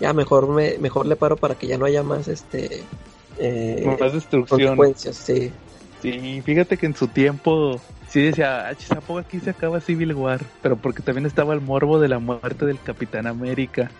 ya 0.00 0.12
mejor 0.12 0.48
me, 0.48 0.78
mejor 0.78 1.06
le 1.06 1.16
paro 1.16 1.36
para 1.36 1.54
que 1.54 1.66
ya 1.66 1.78
no 1.78 1.86
haya 1.86 2.02
más, 2.02 2.28
este, 2.28 2.82
eh, 3.38 3.84
más 4.00 4.12
destrucción 4.12 4.58
consecuencias, 4.60 5.16
sí. 5.16 5.52
sí 6.02 6.42
fíjate 6.44 6.76
que 6.76 6.86
en 6.86 6.96
su 6.96 7.08
tiempo 7.08 7.80
sí 8.10 8.22
decía 8.22 8.68
ah, 8.68 8.76
¿a 8.90 9.00
poco 9.00 9.18
aquí 9.18 9.40
se 9.40 9.50
acaba 9.50 9.80
Civil 9.80 10.14
War 10.14 10.40
pero 10.62 10.76
porque 10.76 11.02
también 11.02 11.26
estaba 11.26 11.54
el 11.54 11.60
morbo 11.60 11.98
de 11.98 12.08
la 12.08 12.18
muerte 12.18 12.66
del 12.66 12.80
Capitán 12.82 13.26
América 13.26 13.90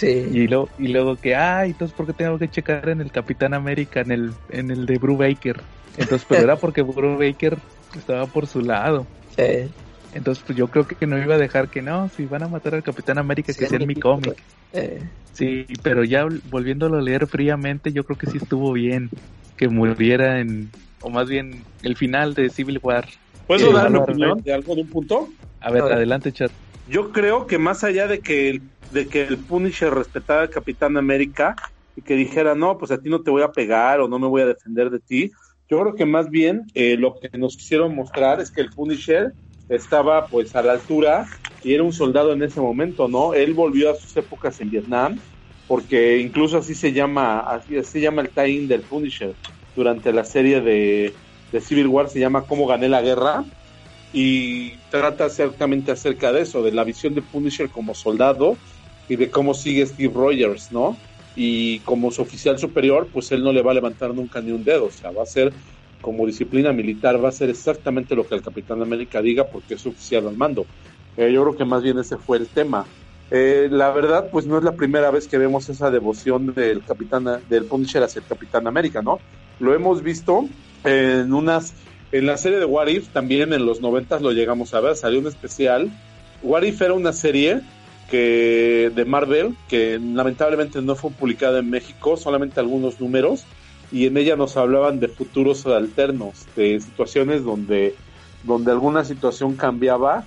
Sí, 0.00 0.08
Y 0.22 0.48
luego, 0.48 0.72
y 0.76 0.88
luego 0.88 1.18
que, 1.18 1.36
ay, 1.36 1.70
entonces, 1.70 1.94
¿por 1.94 2.06
qué 2.06 2.14
tengo 2.14 2.38
que 2.38 2.48
checar 2.50 2.88
en 2.88 3.00
el 3.00 3.12
Capitán 3.12 3.54
América, 3.54 4.00
en 4.00 4.10
el, 4.12 4.38
en 4.48 4.70
el 4.70 4.86
de 4.86 4.98
Bruce 4.98 5.18
Baker? 5.28 5.64
Entonces, 5.96 6.26
pero 6.26 6.44
era 6.44 6.58
porque 6.60 6.82
Bruce 6.82 7.16
Baker 7.30 7.62
estaba 7.94 8.30
por 8.30 8.46
su 8.48 8.60
lado. 8.62 9.10
sí. 9.28 9.76
Entonces, 10.10 10.44
pues 10.44 10.56
yo 10.58 10.70
creo 10.70 10.86
que 10.86 11.06
no 11.06 11.18
iba 11.18 11.34
a 11.34 11.38
dejar 11.38 11.68
que 11.70 11.82
no, 11.82 12.08
si 12.08 12.26
van 12.26 12.42
a 12.44 12.48
matar 12.48 12.74
al 12.74 12.82
Capitán 12.82 13.18
América, 13.18 13.54
que 13.54 13.66
sea 13.66 13.78
en 13.78 13.86
mi 13.86 13.96
cómic. 13.96 14.46
Eh, 14.72 15.10
Sí, 15.32 15.66
pero 15.82 16.04
ya 16.04 16.26
volviéndolo 16.44 16.98
a 16.98 17.02
leer 17.02 17.28
fríamente, 17.28 17.92
yo 17.92 18.04
creo 18.04 18.18
que 18.18 18.26
sí 18.28 18.38
estuvo 18.38 18.72
bien 18.72 19.14
que 19.56 19.68
muriera 19.68 20.40
en, 20.40 20.76
o 21.00 21.10
más 21.10 21.28
bien, 21.28 21.68
el 21.82 21.96
final 21.96 22.34
de 22.34 22.50
Civil 22.50 22.80
War. 22.82 23.08
¿Puedo 23.46 23.72
Sí, 23.72 23.72
dar 23.72 23.90
mi 23.90 23.98
opinión 23.98 24.42
de 24.42 24.52
algo 24.54 24.74
de 24.74 24.82
un 24.82 24.90
punto? 24.90 25.36
A 25.60 25.70
ver, 25.70 25.84
A 25.84 25.88
ver. 25.88 25.96
adelante, 25.96 26.32
chat. 26.32 26.52
Yo 26.86 27.12
creo 27.12 27.46
que 27.46 27.58
más 27.58 27.84
allá 27.84 28.08
de 28.08 28.22
que 28.22 28.50
el, 28.50 28.75
de 28.90 29.08
que 29.08 29.22
el 29.22 29.38
Punisher 29.38 29.92
respetara 29.92 30.42
al 30.42 30.50
Capitán 30.50 30.96
América 30.96 31.54
y 31.94 32.02
que 32.02 32.14
dijera, 32.14 32.54
no, 32.54 32.78
pues 32.78 32.90
a 32.90 33.00
ti 33.00 33.08
no 33.08 33.22
te 33.22 33.30
voy 33.30 33.42
a 33.42 33.52
pegar 33.52 34.00
o 34.00 34.08
no 34.08 34.18
me 34.18 34.26
voy 34.26 34.42
a 34.42 34.46
defender 34.46 34.90
de 34.90 35.00
ti, 35.00 35.32
yo 35.68 35.80
creo 35.80 35.94
que 35.94 36.06
más 36.06 36.30
bien 36.30 36.66
eh, 36.74 36.96
lo 36.96 37.18
que 37.18 37.36
nos 37.36 37.56
quisieron 37.56 37.94
mostrar 37.94 38.40
es 38.40 38.50
que 38.50 38.60
el 38.60 38.70
Punisher 38.70 39.32
estaba 39.68 40.26
pues 40.26 40.54
a 40.54 40.62
la 40.62 40.72
altura 40.72 41.26
y 41.64 41.74
era 41.74 41.82
un 41.82 41.92
soldado 41.92 42.32
en 42.32 42.42
ese 42.42 42.60
momento, 42.60 43.08
¿no? 43.08 43.34
Él 43.34 43.52
volvió 43.54 43.90
a 43.90 43.96
sus 43.96 44.16
épocas 44.16 44.60
en 44.60 44.70
Vietnam, 44.70 45.18
porque 45.66 46.18
incluso 46.18 46.58
así 46.58 46.74
se 46.74 46.92
llama, 46.92 47.40
así, 47.40 47.76
así 47.76 48.00
llama 48.00 48.22
el 48.22 48.28
tie-in 48.28 48.68
del 48.68 48.82
Punisher 48.82 49.34
durante 49.74 50.12
la 50.12 50.24
serie 50.24 50.60
de, 50.60 51.12
de 51.50 51.60
Civil 51.60 51.88
War, 51.88 52.08
se 52.08 52.20
llama 52.20 52.42
Cómo 52.42 52.68
gané 52.68 52.88
la 52.88 53.02
guerra, 53.02 53.44
y 54.12 54.70
trata 54.90 55.26
exactamente 55.26 55.90
acerca 55.90 56.32
de 56.32 56.42
eso, 56.42 56.62
de 56.62 56.70
la 56.70 56.84
visión 56.84 57.14
de 57.14 57.22
Punisher 57.22 57.68
como 57.68 57.94
soldado 57.94 58.56
y 59.08 59.16
de 59.16 59.30
cómo 59.30 59.54
sigue 59.54 59.86
Steve 59.86 60.12
Rogers, 60.14 60.72
¿no? 60.72 60.96
Y 61.34 61.80
como 61.80 62.10
su 62.10 62.22
oficial 62.22 62.58
superior, 62.58 63.08
pues 63.12 63.30
él 63.32 63.42
no 63.42 63.52
le 63.52 63.62
va 63.62 63.72
a 63.72 63.74
levantar 63.74 64.14
nunca 64.14 64.40
ni 64.40 64.52
un 64.52 64.64
dedo, 64.64 64.86
o 64.86 64.90
sea, 64.90 65.10
va 65.10 65.22
a 65.22 65.26
ser 65.26 65.52
como 66.00 66.26
disciplina 66.26 66.72
militar, 66.72 67.22
va 67.22 67.28
a 67.28 67.32
ser 67.32 67.50
exactamente 67.50 68.14
lo 68.14 68.26
que 68.26 68.34
el 68.34 68.42
Capitán 68.42 68.80
América 68.80 69.20
diga 69.20 69.44
porque 69.44 69.74
es 69.74 69.86
oficial 69.86 70.26
al 70.28 70.36
mando. 70.36 70.66
Eh, 71.16 71.32
yo 71.32 71.42
creo 71.42 71.56
que 71.56 71.64
más 71.64 71.82
bien 71.82 71.98
ese 71.98 72.16
fue 72.16 72.38
el 72.38 72.46
tema. 72.46 72.86
Eh, 73.30 73.68
la 73.70 73.90
verdad, 73.90 74.28
pues 74.30 74.46
no 74.46 74.56
es 74.56 74.64
la 74.64 74.76
primera 74.76 75.10
vez 75.10 75.26
que 75.26 75.38
vemos 75.38 75.68
esa 75.68 75.90
devoción 75.90 76.54
del 76.54 76.84
Capitán, 76.84 77.26
del 77.48 77.64
Punisher 77.64 78.02
hacia 78.02 78.20
el 78.20 78.26
Capitán 78.26 78.66
América, 78.66 79.02
¿no? 79.02 79.18
Lo 79.58 79.74
hemos 79.74 80.02
visto 80.02 80.48
en 80.84 81.32
unas 81.32 81.74
en 82.12 82.26
la 82.26 82.36
serie 82.36 82.58
de 82.58 82.64
What 82.64 82.86
If 82.86 83.08
también 83.08 83.52
en 83.52 83.66
los 83.66 83.80
noventas 83.80 84.22
lo 84.22 84.30
llegamos 84.30 84.74
a 84.74 84.80
ver, 84.80 84.96
salió 84.96 85.18
un 85.18 85.26
especial. 85.26 85.90
What 86.42 86.62
If 86.62 86.80
era 86.80 86.94
una 86.94 87.12
serie 87.12 87.62
que 88.10 88.90
de 88.94 89.04
Marvel 89.04 89.56
que 89.68 89.98
lamentablemente 89.98 90.80
no 90.82 90.94
fue 90.94 91.10
publicada 91.10 91.58
en 91.58 91.70
México, 91.70 92.16
solamente 92.16 92.60
algunos 92.60 93.00
números 93.00 93.44
y 93.92 94.06
en 94.06 94.16
ella 94.16 94.36
nos 94.36 94.56
hablaban 94.56 95.00
de 95.00 95.08
futuros 95.08 95.66
alternos, 95.66 96.46
de 96.56 96.80
situaciones 96.80 97.44
donde 97.44 97.94
donde 98.42 98.70
alguna 98.70 99.04
situación 99.04 99.56
cambiaba 99.56 100.24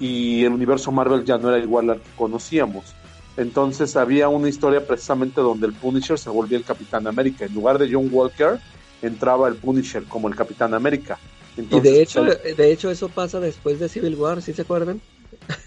y 0.00 0.44
el 0.44 0.52
universo 0.52 0.90
Marvel 0.90 1.24
ya 1.24 1.38
no 1.38 1.50
era 1.50 1.62
igual 1.62 1.90
al 1.90 2.00
que 2.00 2.10
conocíamos. 2.16 2.94
Entonces 3.36 3.94
había 3.96 4.28
una 4.28 4.48
historia 4.48 4.84
precisamente 4.86 5.40
donde 5.40 5.66
el 5.66 5.72
Punisher 5.72 6.18
se 6.18 6.30
volvía 6.30 6.58
el 6.58 6.64
Capitán 6.64 7.06
América. 7.06 7.44
En 7.44 7.54
lugar 7.54 7.78
de 7.78 7.92
John 7.92 8.08
Walker, 8.10 8.58
entraba 9.02 9.48
el 9.48 9.54
Punisher 9.54 10.04
como 10.04 10.28
el 10.28 10.34
Capitán 10.34 10.74
América. 10.74 11.18
y 11.56 11.80
de 11.80 12.02
hecho, 12.02 12.24
de 12.24 12.72
hecho 12.72 12.90
eso 12.90 13.08
pasa 13.08 13.38
después 13.38 13.78
de 13.78 13.88
Civil 13.88 14.16
War, 14.16 14.42
¿sí 14.42 14.52
se 14.52 14.62
acuerdan? 14.62 15.00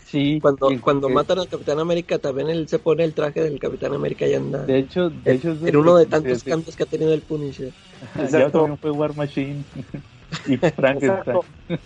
Sí. 0.06 0.40
cuando 0.42 0.70
cuando 0.82 1.10
matan 1.10 1.40
al 1.40 1.48
Capitán 1.48 1.80
América 1.80 2.20
también 2.20 2.50
él 2.50 2.68
se 2.68 2.80
pone 2.80 3.04
el 3.04 3.14
traje 3.14 3.42
del 3.42 3.60
Capitán 3.60 3.94
América 3.94 4.28
y 4.28 4.34
anda. 4.34 4.66
De 4.66 4.80
hecho, 4.80 5.10
de 5.10 5.34
hecho 5.34 5.58
en 5.64 5.76
uno 5.76 5.98
de 5.98 6.06
tantos 6.06 6.44
cambios 6.44 6.76
que 6.76 6.84
ha 6.84 6.88
tenido 6.88 7.14
el 7.14 7.22
Punisher. 7.22 7.72
Ya 8.32 8.50
también 8.50 8.78
fue 8.78 8.92
War 8.92 9.16
Machine 9.16 9.64
y 10.48 10.58
Frankenstein. 10.58 11.40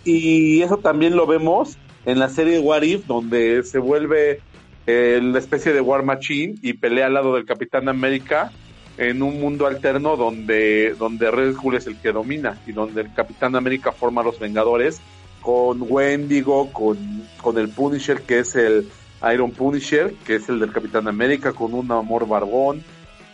Y 0.04 0.62
eso 0.62 0.78
también 0.78 1.14
lo 1.14 1.26
vemos 1.26 1.76
en 2.06 2.18
la 2.18 2.28
serie 2.28 2.58
What 2.58 2.82
If, 2.82 3.06
donde 3.06 3.62
se 3.64 3.78
vuelve 3.78 4.40
eh, 4.86 5.20
la 5.22 5.38
especie 5.38 5.72
de 5.72 5.80
War 5.80 6.04
Machine 6.04 6.54
y 6.62 6.74
pelea 6.74 7.06
al 7.06 7.14
lado 7.14 7.34
del 7.34 7.44
Capitán 7.44 7.88
América 7.88 8.52
en 8.98 9.22
un 9.22 9.40
mundo 9.40 9.66
alterno 9.66 10.16
donde, 10.16 10.94
donde 10.98 11.30
Red 11.30 11.54
Skull 11.54 11.76
es 11.76 11.86
el 11.86 12.00
que 12.00 12.12
domina 12.12 12.58
y 12.66 12.72
donde 12.72 13.02
el 13.02 13.12
Capitán 13.12 13.56
América 13.56 13.92
forma 13.92 14.22
a 14.22 14.24
los 14.24 14.38
Vengadores 14.38 15.00
con 15.46 15.86
Wendigo, 15.88 16.72
con, 16.72 16.98
con 17.40 17.56
el 17.56 17.68
Punisher 17.68 18.22
que 18.22 18.40
es 18.40 18.56
el 18.56 18.88
Iron 19.32 19.52
Punisher, 19.52 20.12
que 20.26 20.34
es 20.34 20.48
el 20.48 20.58
del 20.58 20.72
Capitán 20.72 21.06
América, 21.06 21.52
con 21.52 21.72
un 21.72 21.88
amor 21.92 22.26
barbón. 22.26 22.82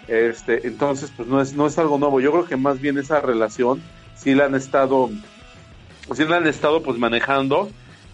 Este, 0.09 0.67
entonces, 0.67 1.11
pues 1.17 1.27
no 1.27 1.41
es, 1.41 1.55
no 1.55 1.67
es 1.67 1.79
algo 1.79 1.97
nuevo. 1.97 2.21
Yo 2.21 2.31
creo 2.31 2.45
que 2.45 2.59
más 2.59 2.83
bien 2.83 2.99
esa 2.99 3.23
relación 3.23 3.83
sí 4.15 4.35
la 4.35 4.45
han 4.45 4.55
estado, 4.55 5.09
sí 6.15 6.27
la 6.27 6.37
han 6.37 6.47
estado 6.47 6.83
pues 6.83 6.99
manejando 6.99 7.71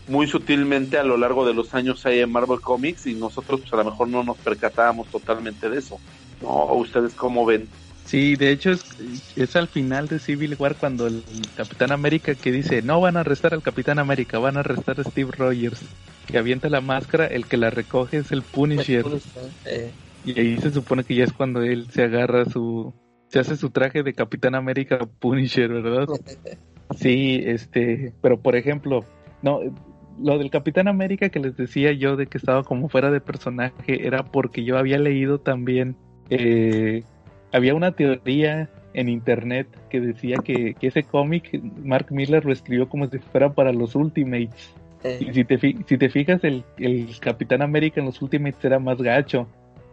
muy 0.07 0.29
sutilmente 0.29 0.97
a 0.97 1.03
lo 1.03 1.17
largo 1.17 1.45
de 1.45 1.55
los 1.55 1.75
años 1.75 2.07
ahí 2.07 2.21
en 2.21 2.31
Marvel 2.31 2.61
Comics 2.61 3.05
y 3.09 3.15
nosotros 3.15 3.63
pues 3.63 3.73
a 3.73 3.79
lo 3.79 3.85
mejor 3.85 4.07
no 4.07 4.23
nos 4.23 4.37
percatábamos 4.37 5.09
totalmente 5.09 5.69
de 5.69 5.81
eso. 5.81 5.99
No, 6.41 6.73
ustedes 6.75 7.15
cómo 7.15 7.45
ven. 7.45 7.69
Sí, 8.09 8.37
de 8.37 8.51
hecho 8.53 8.71
es, 8.71 9.37
es 9.37 9.55
al 9.55 9.69
final 9.69 10.09
de 10.09 10.19
Civil 10.19 10.57
War 10.59 10.77
cuando 10.77 11.07
el 11.07 11.23
Capitán 11.55 11.93
América 11.93 12.35
que 12.35 12.51
dice 12.51 12.81
no 12.81 13.03
van 13.03 13.19
a 13.19 13.21
arrestar 13.21 13.53
al 13.53 13.63
Capitán 13.63 13.99
América, 13.99 14.39
van 14.39 14.57
a 14.57 14.61
arrestar 14.61 14.99
a 14.99 15.05
Steve 15.05 15.31
Rogers, 15.37 15.83
que 16.27 16.39
avienta 16.39 16.71
la 16.71 16.81
máscara, 16.81 17.27
el 17.27 17.45
que 17.45 17.59
la 17.59 17.69
recoge 17.69 18.17
es 18.17 18.33
el 18.33 18.41
Punisher. 18.41 19.05
Eh. 19.67 19.91
Y 20.25 20.41
ahí 20.41 20.57
se 20.57 20.71
supone 20.71 21.05
que 21.05 21.17
ya 21.17 21.25
es 21.25 21.35
cuando 21.35 21.61
él 21.61 21.91
se 21.91 22.03
agarra 22.03 22.47
su, 22.47 22.95
se 23.27 23.41
hace 23.41 23.59
su 23.59 23.69
traje 23.69 24.03
de 24.03 24.15
Capitán 24.15 24.55
América 24.55 25.07
Punisher, 25.19 25.69
¿verdad? 25.69 26.07
Sí, 26.97 27.43
este, 27.45 28.15
pero 28.23 28.41
por 28.41 28.57
ejemplo, 28.57 29.05
no, 29.43 29.61
lo 30.19 30.39
del 30.39 30.51
Capitán 30.51 30.89
América 30.89 31.29
que 31.29 31.39
les 31.39 31.55
decía 31.55 31.93
yo 31.93 32.17
de 32.17 32.29
que 32.29 32.39
estaba 32.39 32.63
como 32.63 32.89
fuera 32.89 33.11
de 33.11 33.21
personaje 33.21 34.07
era 34.07 34.25
porque 34.25 34.65
yo 34.65 34.79
había 34.79 34.99
leído 34.99 35.39
también, 35.39 35.97
eh, 36.31 37.03
había 37.53 37.75
una 37.75 37.93
teoría 37.93 38.69
en 38.95 39.09
internet 39.09 39.69
que 39.91 40.01
decía 40.01 40.39
que, 40.43 40.75
que 40.75 40.87
ese 40.89 41.03
cómic 41.03 41.61
Mark 41.83 42.07
Miller 42.11 42.45
lo 42.45 42.53
escribió 42.53 42.89
como 42.89 43.09
si 43.09 43.19
fuera 43.19 43.53
para 43.53 43.73
los 43.73 43.95
Ultimates. 43.95 44.75
Eh. 45.05 45.19
Y 45.21 45.33
si 45.33 45.45
te, 45.45 45.59
si 45.59 45.99
te 45.99 46.09
fijas, 46.09 46.43
el, 46.43 46.65
el 46.79 47.09
Capitán 47.21 47.63
América 47.63 48.01
en 48.01 48.07
los 48.07 48.21
Ultimates 48.21 48.65
era 48.65 48.79
más 48.79 49.01
gacho. 49.01 49.47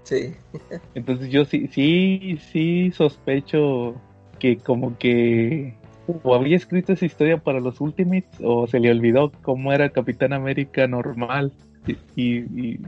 Sí. 0.03 0.33
Entonces 0.95 1.29
yo 1.29 1.45
sí, 1.45 1.67
sí, 1.71 2.39
sí 2.51 2.91
sospecho 2.91 3.95
que 4.39 4.57
como 4.57 4.97
que 4.97 5.75
o 6.23 6.35
había 6.35 6.55
escrito 6.55 6.93
esa 6.93 7.05
historia 7.05 7.37
para 7.37 7.59
los 7.59 7.81
Ultimates 7.81 8.39
o 8.43 8.67
se 8.67 8.79
le 8.79 8.91
olvidó 8.91 9.31
cómo 9.41 9.73
era 9.73 9.89
Capitán 9.89 10.33
América 10.33 10.87
normal 10.87 11.51
y, 11.87 11.93
y, 12.15 12.79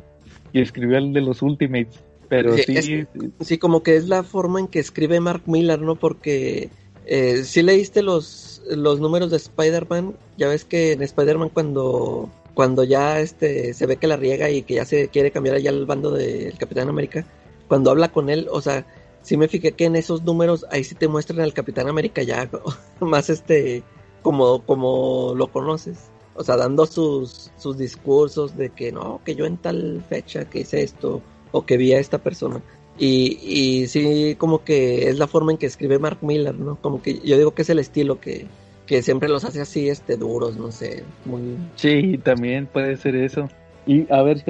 y 0.53 0.61
escribió 0.61 0.97
el 0.97 1.13
de 1.13 1.21
los 1.21 1.41
Ultimates. 1.41 2.03
Pero 2.29 2.55
Sí, 2.55 2.63
sí, 2.65 2.73
es- 2.77 3.47
Sí, 3.47 3.57
como 3.57 3.83
que 3.83 3.95
es 3.95 4.07
la 4.07 4.23
forma 4.23 4.59
en 4.59 4.67
que 4.67 4.79
escribe 4.79 5.19
Mark 5.19 5.43
Miller, 5.45 5.79
¿no? 5.81 5.95
Porque 5.95 6.69
eh, 7.05 7.43
si 7.45 7.61
leíste 7.61 8.01
los, 8.01 8.61
los 8.69 8.99
números 8.99 9.31
de 9.31 9.37
Spider-Man, 9.37 10.15
ya 10.37 10.47
ves 10.49 10.65
que 10.65 10.91
en 10.93 11.01
Spider-Man 11.03 11.49
cuando, 11.49 12.29
cuando 12.53 12.83
ya 12.83 13.19
este 13.21 13.73
se 13.73 13.85
ve 13.85 13.97
que 13.97 14.07
la 14.07 14.17
riega 14.17 14.49
y 14.49 14.63
que 14.63 14.75
ya 14.75 14.85
se 14.85 15.07
quiere 15.07 15.31
cambiar 15.31 15.55
allá 15.55 15.69
al 15.69 15.85
bando 15.85 16.11
del 16.11 16.57
Capitán 16.57 16.89
América, 16.89 17.25
cuando 17.67 17.91
habla 17.91 18.11
con 18.11 18.29
él, 18.29 18.47
o 18.51 18.61
sea, 18.61 18.85
sí 19.21 19.37
me 19.37 19.47
fijé 19.47 19.71
que 19.73 19.85
en 19.85 19.95
esos 19.95 20.23
números 20.23 20.65
ahí 20.71 20.83
sí 20.83 20.95
te 20.95 21.07
muestran 21.07 21.39
al 21.41 21.53
Capitán 21.53 21.87
América 21.87 22.23
ya 22.23 22.49
más 22.99 23.29
este 23.29 23.83
como, 24.21 24.63
como 24.65 25.33
lo 25.35 25.47
conoces. 25.51 25.97
O 26.35 26.43
sea, 26.43 26.55
dando 26.57 26.85
sus, 26.85 27.51
sus 27.57 27.77
discursos 27.77 28.55
de 28.57 28.69
que 28.69 28.91
no, 28.91 29.21
que 29.25 29.33
yo 29.35 29.45
en 29.45 29.57
tal 29.57 30.03
fecha 30.07 30.45
que 30.45 30.59
hice 30.59 30.83
esto, 30.83 31.21
o 31.51 31.65
que 31.65 31.77
vi 31.77 31.93
a 31.93 31.99
esta 31.99 32.17
persona. 32.17 32.61
Y, 32.99 33.37
y 33.41 33.87
sí, 33.87 34.35
como 34.37 34.63
que 34.63 35.09
es 35.09 35.19
la 35.19 35.27
forma 35.27 35.51
en 35.51 35.57
que 35.57 35.67
escribe 35.67 35.99
Mark 35.99 36.19
Miller, 36.21 36.55
¿no? 36.55 36.77
Como 36.77 37.01
que 37.01 37.19
yo 37.19 37.37
digo 37.37 37.51
que 37.51 37.61
es 37.61 37.69
el 37.69 37.79
estilo 37.79 38.19
que, 38.19 38.47
que 38.87 39.03
siempre 39.03 39.29
los 39.29 39.43
hace 39.43 39.61
así, 39.61 39.89
este, 39.89 40.17
duros, 40.17 40.57
no 40.57 40.71
sé, 40.71 41.03
muy... 41.25 41.41
sí, 41.75 42.17
también 42.23 42.65
puede 42.65 42.97
ser 42.97 43.15
eso. 43.15 43.49
Y 43.85 44.11
a 44.11 44.21
ver, 44.23 44.43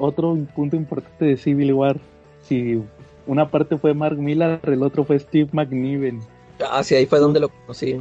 otro 0.00 0.36
punto 0.54 0.76
importante 0.76 1.24
de 1.24 1.36
Civil 1.36 1.74
War, 1.74 2.00
si 2.42 2.82
una 3.26 3.50
parte 3.50 3.76
fue 3.76 3.94
Mark 3.94 4.16
Miller, 4.18 4.60
el 4.64 4.82
otro 4.82 5.04
fue 5.04 5.18
Steve 5.18 5.48
McNiven. 5.52 6.20
Ah, 6.70 6.82
sí, 6.82 6.94
ahí 6.94 7.06
fue 7.06 7.20
donde 7.20 7.40
lo 7.40 7.48
conocí. 7.48 7.96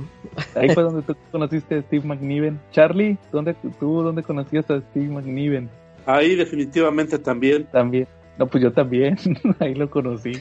Ahí 0.55 0.69
fue 0.69 0.83
donde 0.83 1.01
tú 1.01 1.15
conociste 1.31 1.75
a 1.75 1.81
Steve 1.81 2.05
McNiven. 2.05 2.59
Charlie, 2.71 3.17
¿dónde, 3.31 3.55
¿tú 3.79 4.01
dónde 4.01 4.23
conocías 4.23 4.69
a 4.69 4.81
Steve 4.81 5.07
McNiven? 5.07 5.69
Ahí 6.05 6.35
definitivamente 6.35 7.19
también. 7.19 7.67
También. 7.71 8.07
No, 8.39 8.47
pues 8.47 8.63
yo 8.63 8.71
también. 8.73 9.17
Ahí 9.59 9.75
lo 9.75 9.89
conocí. 9.89 10.31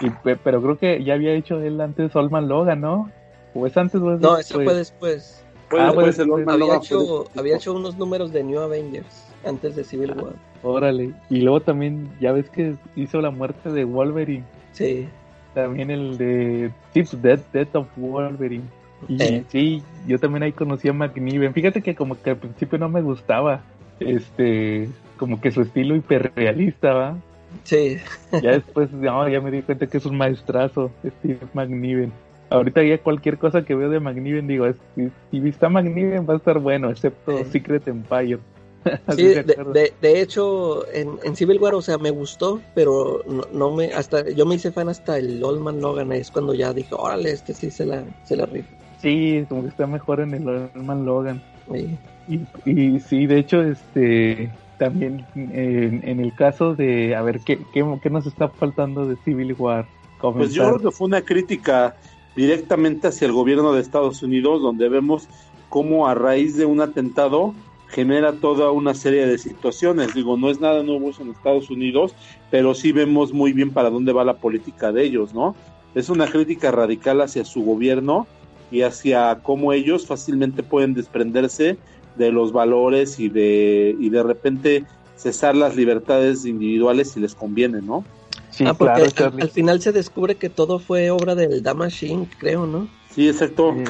Y, 0.00 0.10
pe- 0.10 0.36
pero 0.36 0.60
creo 0.62 0.78
que 0.78 1.04
ya 1.04 1.14
había 1.14 1.32
hecho 1.34 1.60
él 1.62 1.80
antes 1.80 2.10
Solman 2.12 2.48
Logan, 2.48 2.80
¿no? 2.80 3.10
¿O 3.54 3.66
es 3.66 3.76
antes 3.76 4.00
o 4.00 4.14
es 4.14 4.20
No, 4.20 4.36
eso 4.38 4.54
fue 4.62 4.74
después. 4.74 5.42
Ah, 5.78 5.90
pues, 5.94 6.18
el 6.18 6.30
Había 6.32 6.56
Logan 6.56 6.78
hecho, 6.78 7.26
había 7.36 7.56
hecho 7.56 7.74
unos 7.74 7.96
números 7.98 8.32
de 8.32 8.42
New 8.44 8.60
Avengers 8.60 9.26
antes 9.44 9.76
de 9.76 9.84
Civil 9.84 10.12
War. 10.12 10.32
Órale. 10.62 11.12
Y 11.30 11.40
luego 11.42 11.60
también, 11.60 12.08
ya 12.20 12.32
ves 12.32 12.48
que 12.50 12.74
hizo 12.96 13.20
la 13.20 13.30
muerte 13.30 13.70
de 13.70 13.84
Wolverine. 13.84 14.44
Sí, 14.72 15.06
También 15.54 15.90
el 15.90 16.18
de 16.18 16.70
Tips 16.92 17.20
Death, 17.22 17.40
Death 17.52 17.76
of 17.76 17.86
Wolverine. 17.96 18.64
Y 19.08 19.22
Eh. 19.22 19.44
sí, 19.48 19.82
yo 20.06 20.18
también 20.18 20.42
ahí 20.42 20.52
conocí 20.52 20.88
a 20.88 20.92
McNiven. 20.92 21.52
Fíjate 21.52 21.82
que 21.82 21.94
como 21.94 22.20
que 22.20 22.30
al 22.30 22.36
principio 22.36 22.78
no 22.78 22.88
me 22.88 23.00
gustaba. 23.02 23.60
Este, 24.00 24.88
como 25.16 25.40
que 25.40 25.50
su 25.50 25.62
estilo 25.62 25.96
hiperrealista, 25.96 26.92
¿va? 26.92 27.16
sí. 27.64 27.96
Ya 28.32 28.52
después, 28.52 28.92
no, 28.92 29.28
ya 29.28 29.40
me 29.40 29.50
di 29.50 29.62
cuenta 29.62 29.86
que 29.86 29.98
es 29.98 30.06
un 30.06 30.16
maestrazo, 30.16 30.90
Steve 31.04 31.38
McNiven. 31.54 32.12
Ahorita 32.50 32.82
ya 32.82 32.98
cualquier 32.98 33.38
cosa 33.38 33.64
que 33.64 33.74
veo 33.74 33.90
de 33.90 33.98
McNiven, 33.98 34.46
digo, 34.46 34.66
si, 34.94 35.10
si 35.30 35.48
está 35.48 35.68
McNiven 35.68 36.26
va 36.28 36.34
a 36.34 36.36
estar 36.36 36.58
bueno, 36.58 36.90
excepto 36.90 37.38
Sí. 37.38 37.44
Secret 37.52 37.88
Empire. 37.88 38.38
Sí, 39.16 39.24
de, 39.26 39.42
de, 39.42 39.92
de 40.00 40.20
hecho, 40.20 40.86
en, 40.92 41.18
en 41.24 41.34
Civil 41.34 41.58
War, 41.58 41.74
o 41.74 41.82
sea, 41.82 41.98
me 41.98 42.10
gustó, 42.10 42.60
pero 42.72 43.20
no, 43.26 43.42
no 43.52 43.74
me, 43.74 43.86
hasta, 43.86 44.30
yo 44.30 44.46
me 44.46 44.54
hice 44.54 44.70
fan 44.70 44.88
hasta 44.88 45.18
el 45.18 45.42
Old 45.42 45.60
Man 45.60 45.80
Logan, 45.80 46.12
es 46.12 46.30
cuando 46.30 46.54
ya 46.54 46.72
dije, 46.72 46.94
órale, 46.96 47.32
este 47.32 47.52
sí 47.52 47.72
se 47.72 47.84
la, 47.84 48.04
se 48.22 48.36
la 48.36 48.46
rifa. 48.46 48.68
Sí, 49.02 49.44
como 49.48 49.62
que 49.62 49.70
está 49.70 49.88
mejor 49.88 50.20
en 50.20 50.34
el 50.34 50.48
Old 50.48 50.76
Man 50.76 51.04
Logan. 51.04 51.42
Sí. 51.72 51.98
Y, 52.28 52.70
y 52.70 53.00
sí, 53.00 53.26
de 53.26 53.38
hecho, 53.38 53.60
este 53.62 54.50
también 54.78 55.26
en, 55.34 56.20
el 56.20 56.34
caso 56.34 56.74
de, 56.74 57.14
a 57.14 57.22
ver, 57.22 57.40
¿qué, 57.40 57.58
qué, 57.72 57.84
qué 58.02 58.10
nos 58.10 58.26
está 58.26 58.48
faltando 58.48 59.06
de 59.06 59.16
Civil 59.24 59.54
War? 59.58 59.86
Pues 60.20 60.52
yo 60.52 60.64
creo 60.64 60.78
que 60.78 60.90
fue 60.90 61.06
una 61.06 61.22
crítica 61.22 61.94
directamente 62.34 63.08
hacia 63.08 63.26
el 63.26 63.32
gobierno 63.32 63.72
de 63.72 63.80
Estados 63.80 64.22
Unidos, 64.22 64.62
donde 64.62 64.88
vemos 64.88 65.28
cómo 65.68 66.06
a 66.06 66.14
raíz 66.14 66.56
de 66.56 66.64
un 66.64 66.80
atentado 66.80 67.54
genera 67.88 68.32
toda 68.32 68.70
una 68.70 68.94
serie 68.94 69.26
de 69.26 69.38
situaciones. 69.38 70.14
Digo, 70.14 70.36
no 70.36 70.50
es 70.50 70.60
nada 70.60 70.82
nuevo 70.82 71.10
en 71.18 71.30
Estados 71.30 71.70
Unidos, 71.70 72.14
pero 72.50 72.74
sí 72.74 72.92
vemos 72.92 73.32
muy 73.32 73.52
bien 73.52 73.70
para 73.70 73.90
dónde 73.90 74.12
va 74.12 74.24
la 74.24 74.38
política 74.38 74.92
de 74.92 75.04
ellos, 75.04 75.34
¿no? 75.34 75.54
Es 75.94 76.08
una 76.08 76.26
crítica 76.26 76.70
radical 76.70 77.20
hacia 77.20 77.44
su 77.44 77.62
gobierno 77.62 78.26
y 78.70 78.82
hacia 78.82 79.38
cómo 79.42 79.72
ellos 79.72 80.06
fácilmente 80.06 80.62
pueden 80.62 80.94
desprenderse 80.94 81.78
de 82.16 82.32
los 82.32 82.52
valores 82.52 83.18
y 83.18 83.28
de, 83.28 83.94
y 83.98 84.08
de 84.10 84.22
repente 84.22 84.84
cesar 85.16 85.56
las 85.56 85.76
libertades 85.76 86.44
individuales 86.44 87.12
si 87.12 87.20
les 87.20 87.34
conviene, 87.34 87.80
¿no? 87.82 88.04
Sí, 88.50 88.64
ah, 88.66 88.74
porque 88.74 89.08
claro, 89.10 89.34
al, 89.36 89.42
al 89.42 89.50
final 89.50 89.80
se 89.82 89.92
descubre 89.92 90.36
que 90.36 90.48
todo 90.48 90.78
fue 90.78 91.10
obra 91.10 91.34
del 91.34 91.62
Damage 91.62 92.06
Inc., 92.06 92.28
creo, 92.38 92.66
¿no? 92.66 92.88
Sí, 93.10 93.28
exacto. 93.28 93.72
Eh, 93.72 93.84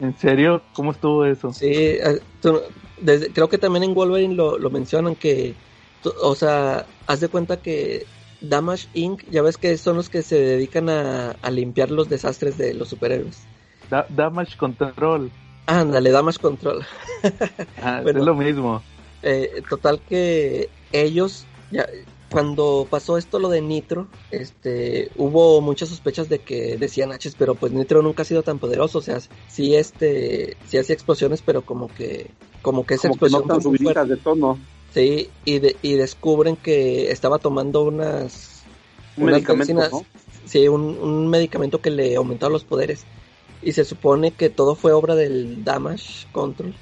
¿En 0.00 0.16
serio? 0.16 0.62
¿Cómo 0.74 0.92
estuvo 0.92 1.24
eso? 1.24 1.52
Sí, 1.52 1.66
eh, 1.72 2.20
desde- 3.00 3.32
creo 3.32 3.48
que 3.48 3.58
también 3.58 3.82
en 3.84 3.94
Wolverine 3.94 4.34
lo, 4.34 4.58
lo 4.58 4.70
mencionan 4.70 5.14
que, 5.16 5.54
o 6.22 6.34
sea, 6.34 6.86
haz 7.06 7.20
de 7.20 7.28
cuenta 7.28 7.56
que 7.58 8.06
Damage 8.40 8.88
Inc., 8.94 9.22
ya 9.30 9.42
ves 9.42 9.56
que 9.56 9.76
son 9.76 9.96
los 9.96 10.08
que 10.08 10.22
se 10.22 10.40
dedican 10.40 10.88
a, 10.88 11.30
a 11.42 11.50
limpiar 11.50 11.90
los 11.90 12.08
desastres 12.08 12.58
de 12.58 12.74
los 12.74 12.88
superhéroes. 12.88 13.42
Da- 13.90 14.06
damage 14.08 14.56
Control. 14.56 15.30
Ándale, 15.66 16.10
Damage 16.10 16.38
Control. 16.38 16.84
Ah, 17.82 18.00
Bueno. 18.02 18.20
Es 18.20 18.26
lo 18.26 18.34
mismo. 18.34 18.82
Eh, 19.22 19.62
total 19.68 20.00
que 20.08 20.68
ellos, 20.92 21.44
ya, 21.70 21.86
cuando 22.30 22.86
pasó 22.90 23.16
esto 23.18 23.38
lo 23.38 23.48
de 23.48 23.60
Nitro, 23.60 24.08
este, 24.30 25.10
hubo 25.16 25.60
muchas 25.60 25.90
sospechas 25.90 26.28
de 26.28 26.40
que 26.40 26.76
decían 26.76 27.12
H, 27.12 27.30
pero 27.38 27.54
pues 27.54 27.72
Nitro 27.72 28.02
nunca 28.02 28.22
ha 28.22 28.24
sido 28.24 28.42
tan 28.42 28.58
poderoso, 28.58 28.98
o 28.98 29.02
sea, 29.02 29.20
sí 29.48 29.76
este, 29.76 30.56
sí 30.68 30.78
hacía 30.78 30.94
explosiones, 30.94 31.42
pero 31.42 31.62
como 31.62 31.88
que, 31.94 32.26
como 32.62 32.84
que 32.84 32.94
esa 32.94 33.08
Como 33.08 33.20
que 33.20 33.30
no 33.30 33.38
explosión 33.38 33.48
tan 33.48 33.62
subiditas 33.62 34.08
de 34.08 34.16
tono. 34.16 34.58
Sí, 34.92 35.30
y, 35.44 35.58
de- 35.60 35.76
y 35.82 35.94
descubren 35.94 36.56
que 36.56 37.10
estaba 37.12 37.38
tomando 37.38 37.82
unas, 37.84 38.62
Un 39.16 39.24
unas 39.24 39.34
medicamento. 39.36 40.02
Sí, 40.44 40.66
un, 40.66 40.82
un 40.82 41.28
medicamento 41.28 41.80
que 41.80 41.90
le 41.90 42.16
aumentaba 42.16 42.50
los 42.52 42.64
poderes. 42.64 43.04
Y 43.62 43.72
se 43.72 43.84
supone 43.84 44.32
que 44.32 44.50
todo 44.50 44.74
fue 44.74 44.92
obra 44.92 45.14
del 45.14 45.64
Damage 45.64 46.26
Control 46.32 46.74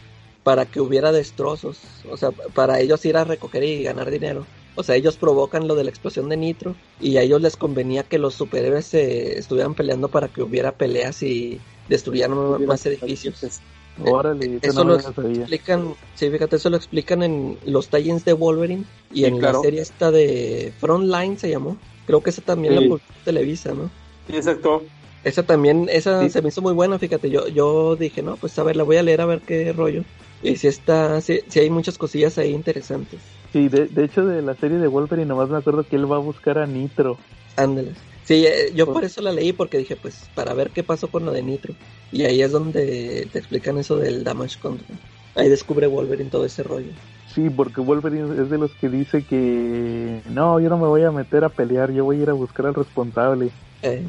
para 0.42 0.64
que 0.66 0.80
hubiera 0.80 1.12
destrozos. 1.12 1.78
O 2.10 2.16
sea, 2.16 2.30
para 2.30 2.80
ellos 2.80 3.04
ir 3.04 3.16
a 3.16 3.24
recoger 3.24 3.62
y 3.64 3.82
ganar 3.82 4.10
dinero. 4.10 4.46
O 4.76 4.82
sea, 4.82 4.94
ellos 4.94 5.16
provocan 5.16 5.68
lo 5.68 5.74
de 5.74 5.84
la 5.84 5.90
explosión 5.90 6.28
de 6.28 6.36
Nitro 6.36 6.74
y 7.00 7.16
a 7.18 7.22
ellos 7.22 7.42
les 7.42 7.56
convenía 7.56 8.04
que 8.04 8.18
los 8.18 8.34
superhéroes 8.34 8.86
se 8.86 9.38
estuvieran 9.38 9.74
peleando 9.74 10.08
para 10.08 10.28
que 10.28 10.42
hubiera 10.42 10.72
peleas 10.72 11.22
y 11.22 11.60
destruyeran 11.88 12.64
más 12.66 12.86
edificios. 12.86 13.60
Órale, 14.02 14.58
eso, 14.62 14.84
no 14.84 14.92
lo 14.92 14.96
explican, 14.98 15.94
sí, 16.14 16.30
fíjate, 16.30 16.56
eso 16.56 16.70
lo 16.70 16.76
explican 16.76 17.22
en 17.22 17.58
los 17.66 17.90
tie-ins 17.90 18.24
de 18.24 18.32
Wolverine 18.32 18.84
y 19.12 19.18
Sí, 19.18 19.24
en 19.26 19.38
claro. 19.38 19.58
la 19.58 19.62
serie 19.64 19.80
esta 19.82 20.10
de 20.10 20.72
Frontline 20.78 21.38
se 21.38 21.50
llamó. 21.50 21.76
Creo 22.06 22.22
que 22.22 22.30
esa 22.30 22.40
también 22.40 22.74
Sí. 22.74 22.80
la 22.80 22.88
publicó 22.88 23.12
Televisa, 23.24 23.74
¿no? 23.74 23.90
Sí, 24.28 24.36
exacto. 24.36 24.82
Esa 25.24 25.42
también, 25.42 25.88
esa 25.90 26.22
Sí. 26.22 26.30
se 26.30 26.42
me 26.42 26.48
hizo 26.48 26.62
muy 26.62 26.72
buena, 26.72 26.98
fíjate, 26.98 27.28
yo, 27.28 27.46
yo 27.48 27.96
dije, 27.96 28.22
no, 28.22 28.36
pues 28.36 28.58
a 28.58 28.62
ver, 28.62 28.76
la 28.76 28.84
voy 28.84 28.96
a 28.96 29.02
leer 29.02 29.20
a 29.20 29.26
ver 29.26 29.40
qué 29.40 29.72
rollo. 29.72 30.02
Y 30.42 30.56
si 30.56 30.68
está, 30.68 31.20
si, 31.20 31.42
hay 31.54 31.68
muchas 31.68 31.98
cosillas 31.98 32.38
ahí 32.38 32.52
interesantes. 32.52 33.20
Sí, 33.52 33.68
de, 33.68 33.86
de 33.86 34.04
hecho 34.04 34.24
de 34.24 34.40
la 34.40 34.54
serie 34.54 34.78
de 34.78 34.88
Wolverine 34.88 35.26
nomás 35.26 35.50
me 35.50 35.58
acuerdo 35.58 35.84
que 35.84 35.96
él 35.96 36.10
va 36.10 36.16
a 36.16 36.20
buscar 36.20 36.56
a 36.58 36.66
Nitro. 36.66 37.18
Ándeles. 37.56 37.96
Sí, 38.24 38.46
eh, 38.46 38.72
yo 38.74 38.92
por 38.92 39.04
eso 39.04 39.20
la 39.20 39.32
leí, 39.32 39.52
porque 39.52 39.78
dije, 39.78 39.96
pues, 39.96 40.30
para 40.34 40.54
ver 40.54 40.70
qué 40.70 40.84
pasó 40.84 41.08
con 41.08 41.24
lo 41.24 41.32
de 41.32 41.42
Nitro. 41.42 41.74
Y 42.12 42.22
ahí 42.22 42.40
es 42.42 42.52
donde 42.52 43.28
te 43.32 43.38
explican 43.38 43.76
eso 43.76 43.96
del 43.96 44.24
Damage 44.24 44.58
Control. 44.60 44.98
Ahí 45.34 45.48
descubre 45.48 45.86
Wolverine 45.86 46.30
todo 46.30 46.44
ese 46.44 46.62
rollo. 46.62 46.92
Sí, 47.34 47.50
porque 47.50 47.80
Wolverine 47.80 48.42
es 48.42 48.50
de 48.50 48.58
los 48.58 48.72
que 48.72 48.88
dice 48.88 49.22
que 49.24 50.20
no, 50.30 50.60
yo 50.60 50.68
no 50.68 50.78
me 50.78 50.86
voy 50.86 51.02
a 51.02 51.10
meter 51.10 51.44
a 51.44 51.48
pelear, 51.48 51.92
yo 51.92 52.04
voy 52.04 52.18
a 52.18 52.22
ir 52.22 52.30
a 52.30 52.34
buscar 52.34 52.66
al 52.66 52.74
responsable. 52.74 53.50
Eh, 53.82 54.04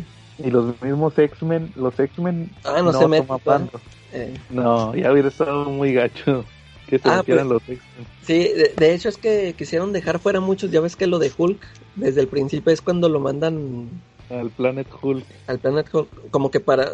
Y 0.46 0.52
los 0.52 0.82
mismos 0.82 1.18
X-Men, 1.18 1.72
los 1.76 2.00
X-Men 2.00 2.50
Ah, 2.64 2.82
no 2.82 2.92
se 2.94 3.08
meten, 3.08 3.70
eh. 4.14 4.34
No, 4.50 4.94
ya 4.96 5.12
hubiera 5.12 5.28
estado 5.30 5.66
muy 5.66 5.94
gacho 5.94 6.44
que 6.88 7.00
se 7.00 7.10
Ah, 7.10 7.18
metieran 7.18 7.48
pues- 7.48 7.62
los 7.62 7.70
X-Men. 7.70 8.08
Sí, 8.24 8.40
de, 8.54 8.74
de 8.76 8.94
hecho 8.94 9.10
es 9.10 9.18
que 9.18 9.54
quisieron 9.58 9.94
dejar 9.94 10.20
fuera 10.20 10.40
muchos. 10.40 10.72
Ya 10.72 10.82
ves 10.82 10.96
que 10.96 11.08
lo 11.08 11.20
de 11.20 11.32
Hulk, 11.36 11.60
desde 11.96 12.22
el 12.22 12.28
principio 12.28 12.72
es 12.74 12.82
cuando 12.82 13.10
lo 13.10 13.20
mandan 13.20 13.90
al 14.30 14.50
Planet 14.52 14.88
Hulk. 15.02 15.26
al 15.48 15.60
Planet 15.60 15.88
Hulk, 15.94 16.30
como 16.32 16.52
que 16.52 16.60
para 16.60 16.90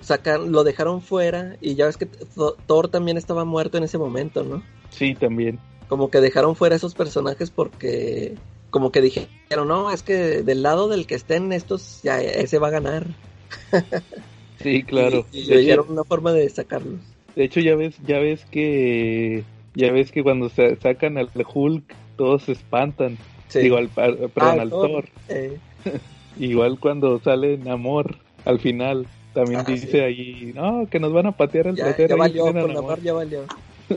sacar, 0.00 0.40
lo 0.40 0.64
dejaron 0.64 1.02
fuera. 1.02 1.56
Y 1.60 1.74
ya 1.74 1.86
ves 1.86 1.96
que 1.96 2.06
Th- 2.06 2.26
Thor 2.66 2.88
también 2.88 3.16
estaba 3.16 3.44
muerto 3.44 3.76
en 3.78 3.84
ese 3.84 3.98
momento, 3.98 4.42
¿no? 4.44 4.62
Sí, 4.90 5.14
también. 5.14 5.58
Como 5.88 6.08
que 6.10 6.20
dejaron 6.20 6.54
fuera 6.56 6.76
esos 6.76 6.94
personajes 6.94 7.50
porque, 7.50 8.36
como 8.70 8.90
que 8.92 9.00
dijeron, 9.02 9.28
no, 9.66 9.90
es 9.90 10.02
que 10.02 10.42
del 10.42 10.62
lado 10.62 10.88
del 10.88 11.06
que 11.06 11.14
estén 11.16 11.52
estos, 11.52 12.00
ya 12.02 12.20
ese 12.20 12.58
va 12.58 12.68
a 12.68 12.72
ganar. 12.72 13.06
Sí, 14.62 14.82
claro. 14.82 15.24
Y, 15.32 15.50
y 15.54 15.70
hecho, 15.70 15.86
una 15.88 16.04
forma 16.04 16.32
de 16.32 16.46
sacarlos. 16.50 17.00
de 17.34 17.44
hecho, 17.44 17.60
ya 17.60 17.74
ves, 17.76 17.94
ya 18.06 18.18
ves 18.18 18.44
que 18.50 19.42
ya 19.74 19.90
ves 19.90 20.12
que 20.12 20.22
cuando 20.22 20.50
se 20.50 20.76
sacan 20.76 21.16
al 21.16 21.30
Hulk 21.34 21.94
todos 22.18 22.42
se 22.42 22.52
espantan. 22.52 23.16
Sí. 23.48 23.60
Digo, 23.60 23.78
al, 23.78 23.88
al- 23.96 24.28
perdón, 24.28 24.58
Ah, 24.58 24.62
al 24.62 24.68
Thor. 24.70 24.90
Thor. 24.90 25.04
Eh, 25.30 25.56
Igual 26.38 26.78
cuando 26.78 27.18
sale 27.20 27.56
Namor 27.56 28.16
al 28.44 28.60
final, 28.60 29.06
también 29.32 29.60
Ah, 29.60 29.64
dice 29.66 29.86
sí. 29.92 29.98
ahí, 29.98 30.52
no, 30.54 30.86
que 30.90 31.00
nos 31.00 31.12
van 31.12 31.26
a 31.26 31.32
patear 31.32 31.68
el 31.68 31.76
ya, 31.76 31.84
trasero. 31.86 32.08
ya 32.10 32.16
valió, 32.16 32.42
tienen 32.44 32.58
a 32.58 32.66
con 32.66 32.74
Namor". 32.74 32.90
Namor 32.90 33.02
ya 33.02 33.12
valió. 33.14 33.44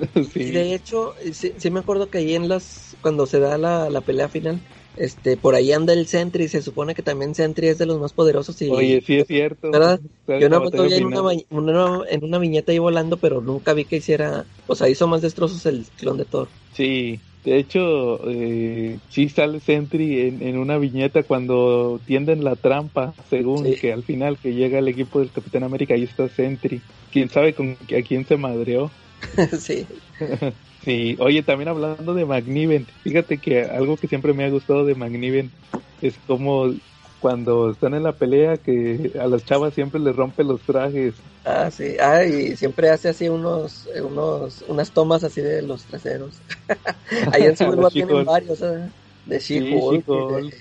sí. 0.34 0.40
Y 0.42 0.52
de 0.52 0.74
hecho, 0.74 1.14
sí, 1.34 1.54
sí 1.58 1.72
me 1.72 1.80
acuerdo 1.80 2.10
que 2.10 2.20
ahí 2.20 2.36
en 2.36 2.48
las, 2.50 2.98
cuando 3.02 3.26
se 3.26 3.40
da 3.40 3.58
la, 3.58 3.90
la 3.90 4.02
pelea 4.02 4.30
final, 4.30 4.60
este, 4.96 5.38
por 5.38 5.56
ahí 5.56 5.72
anda 5.72 5.94
el 5.94 6.08
Sentry, 6.08 6.48
se 6.48 6.62
supone 6.62 6.94
que 6.94 7.02
también 7.02 7.34
Sentry 7.36 7.68
es 7.68 7.78
de 7.78 7.86
los 7.86 8.00
más 8.00 8.14
poderosos 8.14 8.62
y 8.62 8.70
Oye, 8.70 9.02
sí 9.02 9.18
es 9.18 9.28
cierto. 9.28 9.72
¿Verdad? 9.72 10.00
Yo 10.28 10.50
no 10.50 10.64
estoy 10.64 10.94
en 10.94 11.06
una, 11.06 12.04
en 12.10 12.24
una 12.24 12.38
viñeta 12.40 12.72
ahí 12.72 12.80
volando, 12.80 13.18
pero 13.18 13.42
nunca 13.42 13.74
vi 13.74 13.86
que 13.86 13.98
hiciera, 13.98 14.46
o 14.68 14.76
sea, 14.76 14.90
hizo 14.90 15.08
más 15.08 15.22
destrozos 15.22 15.66
el 15.66 15.86
clon 15.98 16.18
de 16.18 16.26
Thor. 16.26 16.48
Sí, 16.76 17.20
de 17.44 17.58
hecho, 17.58 18.30
eh, 18.30 19.00
sí 19.10 19.30
sale 19.30 19.60
Sentry 19.60 20.22
en, 20.22 20.42
en 20.42 20.58
una 20.58 20.78
viñeta 20.78 21.24
cuando 21.24 22.00
tienden 22.06 22.44
la 22.44 22.56
trampa, 22.56 23.14
según 23.30 23.66
Sí. 23.66 23.76
que 23.80 23.94
al 23.94 24.04
final 24.04 24.38
que 24.38 24.54
llega 24.54 24.80
el 24.80 24.88
equipo 24.88 25.20
del 25.20 25.32
Capitán 25.32 25.64
América, 25.64 25.94
ahí 25.94 26.04
está 26.04 26.30
Sentry. 26.30 26.82
¿Quién 27.12 27.30
sabe 27.30 27.54
con 27.54 27.72
a 27.74 28.02
quién 28.08 28.26
se 28.26 28.38
madreó? 28.38 28.92
sí, 29.60 29.88
Sí, 30.82 31.16
oye, 31.20 31.44
también 31.44 31.70
hablando 31.70 32.14
de 32.14 32.26
Magniven, 32.26 32.88
fíjate 33.04 33.40
que 33.40 33.62
algo 33.64 33.98
que 34.00 34.08
siempre 34.08 34.34
me 34.34 34.44
ha 34.46 34.50
gustado 34.50 34.86
de 34.86 34.96
Magniven 34.96 35.56
es 36.02 36.20
como 36.20 36.74
cuando 37.20 37.70
están 37.70 37.94
en 37.94 38.04
la 38.04 38.18
pelea 38.18 38.58
que 38.58 39.12
a 39.20 39.28
las 39.28 39.46
chavas 39.46 39.74
siempre 39.74 40.00
les 40.02 40.16
rompe 40.16 40.44
los 40.44 40.66
trajes. 40.66 41.24
ah, 41.44 41.72
sí, 41.72 41.98
ah, 42.00 42.24
y 42.24 42.56
siempre 42.58 42.90
hace 42.90 43.10
así 43.10 43.30
unos, 43.30 43.88
unos, 44.04 44.62
unas 44.64 44.92
tomas 44.94 45.24
así 45.24 45.42
de 45.42 45.62
los 45.62 45.86
traseros. 45.86 46.42
ahí 47.32 47.46
en 47.46 47.52
Los 47.52 47.62
War 47.62 47.88
tienen 47.94 48.24
varios, 48.26 48.62
¿eh? 48.62 48.92
de 49.26 49.40
She-Hulk, 49.40 50.08
de-. 50.12 50.52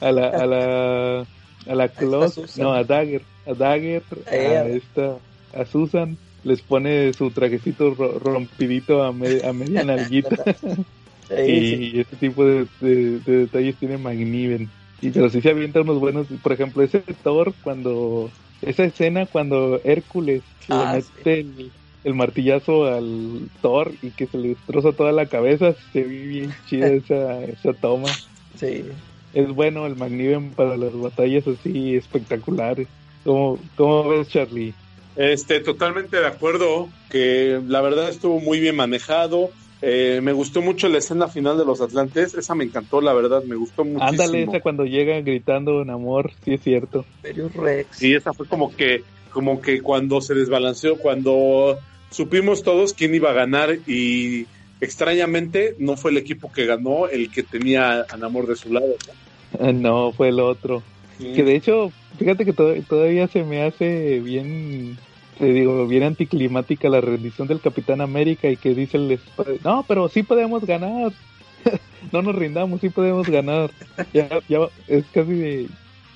A 0.00 0.12
la, 0.12 0.28
a 0.28 0.46
la, 0.46 1.20
a 1.66 1.74
la 1.74 1.88
Claus, 1.94 2.42
no, 2.54 2.72
a 2.72 2.84
Dagger, 2.84 3.28
a 3.44 3.54
Dagger, 3.54 4.06
Eh, 4.26 4.56
a 4.56 4.62
a- 4.62 4.70
esta, 4.70 5.22
a 5.52 5.64
Susan, 5.66 6.18
les 6.42 6.62
pone 6.62 7.12
su 7.14 7.32
trajecito 7.32 7.94
ro- 7.94 8.18
rompidito 8.18 9.02
a, 9.02 9.12
me- 9.12 9.42
a 9.44 9.52
media 9.52 9.84
nalguita. 9.84 10.36
Sí, 11.28 11.64
sí. 11.64 11.90
y 11.92 12.00
ese 12.00 12.16
tipo 12.16 12.44
de, 12.44 12.68
de- 12.80 13.20
de 13.20 13.32
detalles 13.38 13.78
tiene 13.78 13.98
Magniven. 13.98 14.74
Y 15.00 15.10
pero 15.12 15.30
sí 15.30 15.40
se 15.40 15.50
avienta 15.50 15.80
unos 15.80 15.98
buenos, 15.98 16.28
por 16.42 16.52
ejemplo, 16.52 16.82
ese 16.82 17.00
Thor 17.22 17.56
cuando, 17.60 18.34
esa 18.60 18.84
escena 18.84 19.26
cuando 19.26 19.80
Hércules 19.84 20.44
Ah, 20.68 20.92
le 20.92 21.04
mete 21.16 21.40
el, 21.40 21.74
el 22.02 22.14
martillazo 22.14 22.84
al 22.86 23.50
Thor 23.60 23.96
y 24.02 24.14
que 24.14 24.26
se 24.28 24.38
le 24.38 24.48
destroza 24.50 24.92
toda 24.94 25.12
la 25.12 25.28
cabeza, 25.28 25.74
se 25.92 26.04
ve 26.04 26.08
bien 26.26 26.58
chida 26.64 26.92
esa, 26.92 27.44
esa 27.44 27.74
toma. 27.74 28.20
sí. 28.54 29.02
Es 29.32 29.48
bueno 29.48 29.86
el 29.86 29.96
Magniven 29.96 30.54
para 30.54 30.76
las 30.76 30.92
batallas 30.94 31.46
así 31.46 31.94
espectaculares. 31.96 32.90
¿Cómo, 33.24 33.68
cómo 33.76 34.08
ves, 34.08 34.28
Charlie? 34.28 34.79
Este, 35.16 35.60
totalmente 35.60 36.16
de 36.16 36.26
acuerdo, 36.26 36.88
que 37.10 37.60
la 37.66 37.80
verdad 37.80 38.08
estuvo 38.08 38.40
muy 38.40 38.60
bien 38.60 38.76
manejado. 38.76 39.50
Eh, 39.82 40.20
me 40.22 40.32
gustó 40.32 40.60
mucho 40.60 40.88
la 40.88 40.98
escena 40.98 41.28
final 41.28 41.56
de 41.56 41.64
los 41.64 41.80
Atlantes, 41.80 42.34
esa 42.34 42.54
me 42.54 42.64
encantó, 42.64 43.00
la 43.00 43.14
verdad, 43.14 43.42
me 43.44 43.56
gustó 43.56 43.84
muchísimo. 43.84 44.08
Ándale, 44.08 44.42
esa 44.42 44.60
cuando 44.60 44.84
llega 44.84 45.18
gritando 45.20 45.80
en 45.80 45.88
amor, 45.88 46.32
sí 46.44 46.54
es 46.54 46.62
cierto. 46.62 47.06
Rex. 47.22 47.96
Sí, 47.96 48.14
esa 48.14 48.34
fue 48.34 48.46
como 48.46 48.76
que, 48.76 49.02
como 49.30 49.62
que 49.62 49.80
cuando 49.80 50.20
se 50.20 50.34
desbalanceó, 50.34 50.98
cuando 50.98 51.78
supimos 52.10 52.62
todos 52.62 52.92
quién 52.92 53.14
iba 53.14 53.30
a 53.30 53.34
ganar 53.34 53.78
y 53.86 54.46
extrañamente 54.82 55.74
no 55.78 55.96
fue 55.96 56.10
el 56.10 56.18
equipo 56.18 56.52
que 56.52 56.66
ganó 56.66 57.08
el 57.08 57.30
que 57.30 57.42
tenía 57.42 58.04
a 58.08 58.16
Namor 58.18 58.46
de 58.46 58.56
su 58.56 58.72
lado. 58.72 58.94
¿no? 59.06 59.72
No, 59.72 60.12
fue 60.12 60.28
el 60.28 60.40
otro. 60.40 60.82
Que 61.20 61.44
de 61.44 61.54
hecho, 61.56 61.92
fíjate 62.18 62.44
que 62.44 62.52
to- 62.52 62.74
todavía 62.88 63.28
se 63.28 63.44
me 63.44 63.62
hace 63.62 64.20
bien, 64.20 64.96
te 65.38 65.52
digo, 65.52 65.86
bien 65.86 66.02
anticlimática 66.04 66.88
la 66.88 67.00
rendición 67.00 67.46
del 67.48 67.60
Capitán 67.60 68.00
América 68.00 68.48
y 68.48 68.56
que 68.56 68.74
dice 68.74 68.96
el 68.96 69.20
no, 69.64 69.84
pero 69.86 70.08
sí 70.08 70.22
podemos 70.22 70.64
ganar. 70.64 71.12
no 72.12 72.22
nos 72.22 72.34
rindamos, 72.34 72.80
sí 72.80 72.88
podemos 72.88 73.28
ganar. 73.28 73.70
Ya, 74.14 74.28
ya 74.48 74.60
es 74.88 75.04
casi 75.12 75.32
de, 75.32 75.68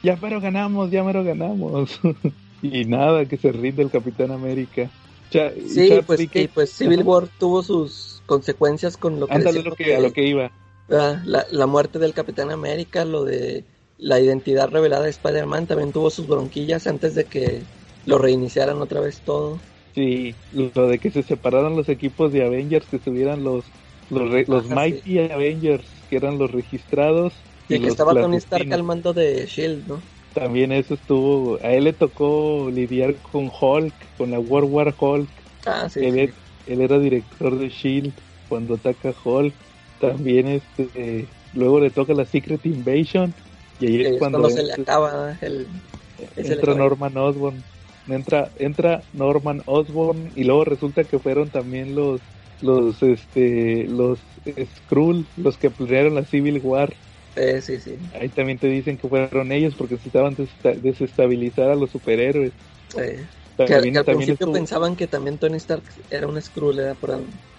ya 0.03 0.17
pero 0.17 0.41
ganamos, 0.41 0.91
ya 0.91 1.05
pero 1.05 1.23
ganamos. 1.23 2.01
y 2.63 2.85
nada, 2.87 3.27
que 3.27 3.37
se 3.37 3.53
rinde 3.53 3.83
el 3.83 3.91
Capitán 3.91 4.31
América. 4.31 4.91
Cha- 5.31 5.53
Sí, 5.69 5.91
pues, 6.07 6.21
y 6.33 6.49
pues 6.49 6.71
Civil. 6.71 7.03
War 7.03 7.29
tuvo 7.39 7.63
sus 7.63 8.23
consecuencias 8.27 8.97
con 8.97 9.21
lo 9.21 9.27
que 9.27 9.35
Ándale 9.35 9.63
lo 9.63 9.75
que, 9.75 9.95
a 9.95 10.01
lo 10.01 10.13
que 10.13 10.27
iba. 10.27 10.51
Ah, 10.91 11.23
la, 11.25 11.47
la 11.51 11.67
muerte 11.67 11.99
del 11.99 12.15
Capitán 12.15 12.51
América, 12.51 13.05
lo 13.05 13.25
de 13.25 13.65
la 14.05 14.21
identidad 14.21 14.69
revelada 14.69 15.05
de 15.05 15.11
Spider-Man 15.11 15.67
también 15.67 15.91
tuvo 15.93 16.11
sus 16.11 16.27
bronquillas 16.29 16.87
antes 16.87 17.15
de 17.15 17.25
que 17.25 17.63
lo 18.05 18.19
reiniciaran 18.19 18.81
otra 18.83 19.01
vez 19.01 19.21
todo. 19.25 19.59
Sí, 19.95 20.35
lo 20.53 20.89
de 20.89 20.99
que 20.99 21.11
se 21.11 21.23
separaron 21.23 21.77
los 21.77 21.89
equipos 21.89 22.33
de 22.33 22.45
Avengers, 22.45 22.87
que 22.87 22.97
estuvieran 22.97 23.43
los 23.45 23.65
los, 24.11 24.31
re- 24.31 24.45
los 24.47 24.67
Ajá, 24.67 24.75
Mighty 24.75 25.19
Avengers, 25.21 25.87
que 26.11 26.17
eran 26.17 26.39
los 26.39 26.51
registrados. 26.51 27.33
Y 27.69 27.81
que 27.81 27.89
estaba 27.89 28.13
Tony 28.13 28.37
Stark 28.37 28.71
al 28.73 28.83
mando 28.83 29.15
de 29.15 29.47
Shield, 29.47 29.87
¿no? 29.89 30.01
También 30.35 30.73
eso 30.73 30.95
estuvo, 30.95 31.59
a 31.63 31.73
él 31.73 31.85
le 31.85 31.93
tocó 31.93 32.69
lidiar 32.71 33.15
con 33.33 33.49
Hulk, 33.49 33.95
con 34.19 34.33
la 34.33 34.41
World 34.41 34.71
War 34.71 34.95
Hulk. 34.99 35.29
Ah, 35.65 35.89
sí. 35.89 36.01
él, 36.05 36.35
sí. 36.35 36.73
él 36.73 36.81
era 36.83 36.99
director 36.99 37.57
de 37.57 37.69
Shield 37.69 38.13
cuando 38.49 38.75
ataca 38.75 39.15
Hulk. 39.25 39.55
También 40.01 40.49
este, 40.49 41.27
luego 41.55 41.81
le 41.81 41.91
toca 41.91 42.13
la 42.13 42.27
Secret 42.27 42.67
Invasion 42.67 43.33
y 43.79 43.87
ahí 43.87 44.01
es 44.03 44.13
es 44.13 44.19
cuando, 44.19 44.39
cuando 44.41 44.57
se 44.57 44.63
le 44.63 44.73
acaba 44.73 45.39
el... 45.41 45.67
entra 46.37 46.75
Norman 46.75 47.17
Osborn. 47.17 47.65
Entra, 48.07 48.53
entra 48.59 49.03
Norman 49.13 49.63
Osborn 49.67 50.33
y 50.37 50.45
luego 50.45 50.65
resulta 50.65 51.05
que 51.05 51.19
fueron 51.19 51.51
también 51.51 51.95
los 51.95 52.21
los 52.61 53.03
este 53.03 53.85
los 53.89 54.21
Skrull 54.77 55.27
los 55.37 55.59
que 55.59 55.71
planearon 55.71 56.15
la 56.15 56.25
Civil 56.25 56.61
War. 56.63 56.95
Eh, 57.37 57.61
sí, 57.61 57.81
sí. 57.81 57.99
Ahí 58.13 58.29
también 58.29 58.59
te 58.59 58.69
dicen 58.69 58.97
que 58.97 59.09
fueron 59.09 59.51
ellos 59.53 59.75
porque 59.75 59.95
necesitaban 59.95 60.37
desesta- 60.37 60.75
desestabilizar 60.81 61.71
a 61.71 61.75
los 61.75 61.91
superhéroes. 61.91 62.53
Eh, 62.97 63.27
que, 63.57 63.67
También, 63.67 63.93
que 63.95 63.99
al 63.99 64.05
también 64.05 64.19
principio 64.19 64.35
estuvo- 64.47 64.53
pensaban 64.53 64.97
que 64.97 65.07
también 65.09 65.39
Tony 65.39 65.57
Stark 65.57 65.85
era 66.11 66.27
un 66.29 66.41
Skrull, 66.41 66.79
era 66.79 66.95
por, 66.95 67.11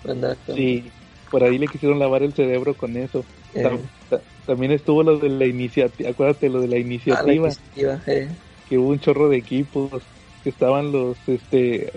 por 0.01 0.11
andar 0.11 0.31
actuando. 0.31 0.61
Sí, 0.61 0.91
por 1.35 1.43
ahí 1.43 1.57
le 1.57 1.67
quisieron 1.67 1.99
lavar 1.99 2.23
el 2.23 2.31
cerebro 2.33 2.75
con 2.75 2.95
eso. 2.95 3.25
Eh. 3.55 3.61
Tam- 3.61 3.81
ta- 4.09 4.21
También 4.45 4.71
estuvo 4.71 5.03
lo 5.03 5.19
de 5.19 5.27
la 5.27 5.45
iniciativa, 5.45 6.09
acuérdate 6.11 6.47
lo 6.47 6.61
de 6.61 6.69
la 6.69 6.75
Ah, 6.77 6.79
la 6.79 6.85
iniciativa, 6.85 7.47
iniciativa, 7.47 8.01
eh. 8.07 8.29
que 8.69 8.77
hubo 8.77 8.87
un 8.91 8.99
chorro 9.01 9.27
de 9.27 9.35
equipos, 9.35 10.01
que 10.45 10.49
estaban 10.49 10.93
los, 10.93 11.17
este, 11.27 11.91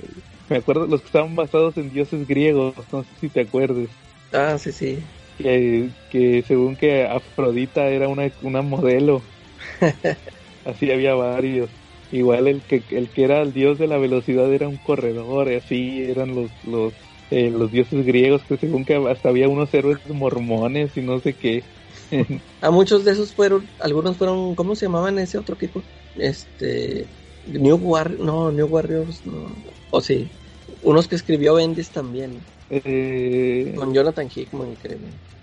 me 0.48 0.56
acuerdo, 0.56 0.88
los 0.88 1.02
que 1.02 1.06
estaban 1.06 1.36
basados 1.36 1.76
en 1.76 1.88
dioses 1.88 2.26
griegos, 2.26 2.74
no 2.90 3.04
sé 3.04 3.10
si 3.20 3.28
te 3.28 3.42
acuerdes, 3.42 3.90
Ah, 4.32 4.58
sí, 4.58 4.72
sí. 4.72 4.98
que, 5.38 5.88
que 6.10 6.42
según 6.42 6.74
que 6.74 7.04
Afrodita 7.04 7.86
era 7.86 8.08
una, 8.08 8.32
una 8.42 8.62
modelo, 8.62 9.22
así 10.64 10.90
había 10.90 11.14
varios. 11.14 11.70
Igual 12.10 12.48
el 12.48 12.60
que 12.62 12.82
el 12.90 13.08
que 13.10 13.22
era 13.22 13.40
el 13.42 13.52
dios 13.52 13.78
de 13.78 13.86
la 13.86 13.98
velocidad 13.98 14.52
era 14.52 14.66
un 14.66 14.78
corredor, 14.78 15.52
y 15.52 15.54
así 15.54 16.02
eran 16.02 16.34
los 16.34 16.50
los 16.64 16.92
eh, 17.30 17.50
los 17.50 17.70
dioses 17.70 18.04
griegos 18.04 18.44
que 18.44 18.58
según 18.58 18.84
que 18.84 18.96
hasta 19.10 19.28
había 19.30 19.48
unos 19.48 19.72
héroes 19.74 19.98
mormones 20.06 20.96
y 20.96 21.02
no 21.02 21.20
sé 21.20 21.36
qué. 21.36 21.62
A 22.60 22.70
muchos 22.70 23.04
de 23.04 23.12
esos 23.12 23.34
fueron, 23.34 23.70
algunos 23.78 24.16
fueron, 24.18 24.54
¿cómo 24.54 24.74
se 24.74 24.86
llamaban 24.86 25.18
ese 25.18 25.38
otro 25.38 25.54
equipo? 25.54 25.82
Este, 26.16 27.06
New 27.44 27.76
War, 27.76 28.18
no, 28.18 28.50
New 28.50 28.66
Warriors, 28.66 29.24
no. 29.24 29.64
O 29.90 30.00
sí, 30.00 30.30
unos 30.82 31.06
que 31.08 31.14
escribió 31.16 31.54
Bendis 31.54 31.90
también, 31.92 32.44
Eh, 32.68 33.74
con 33.74 33.94
Jonathan 33.94 34.28
Hickman, 34.34 34.76
creo. 34.76 34.98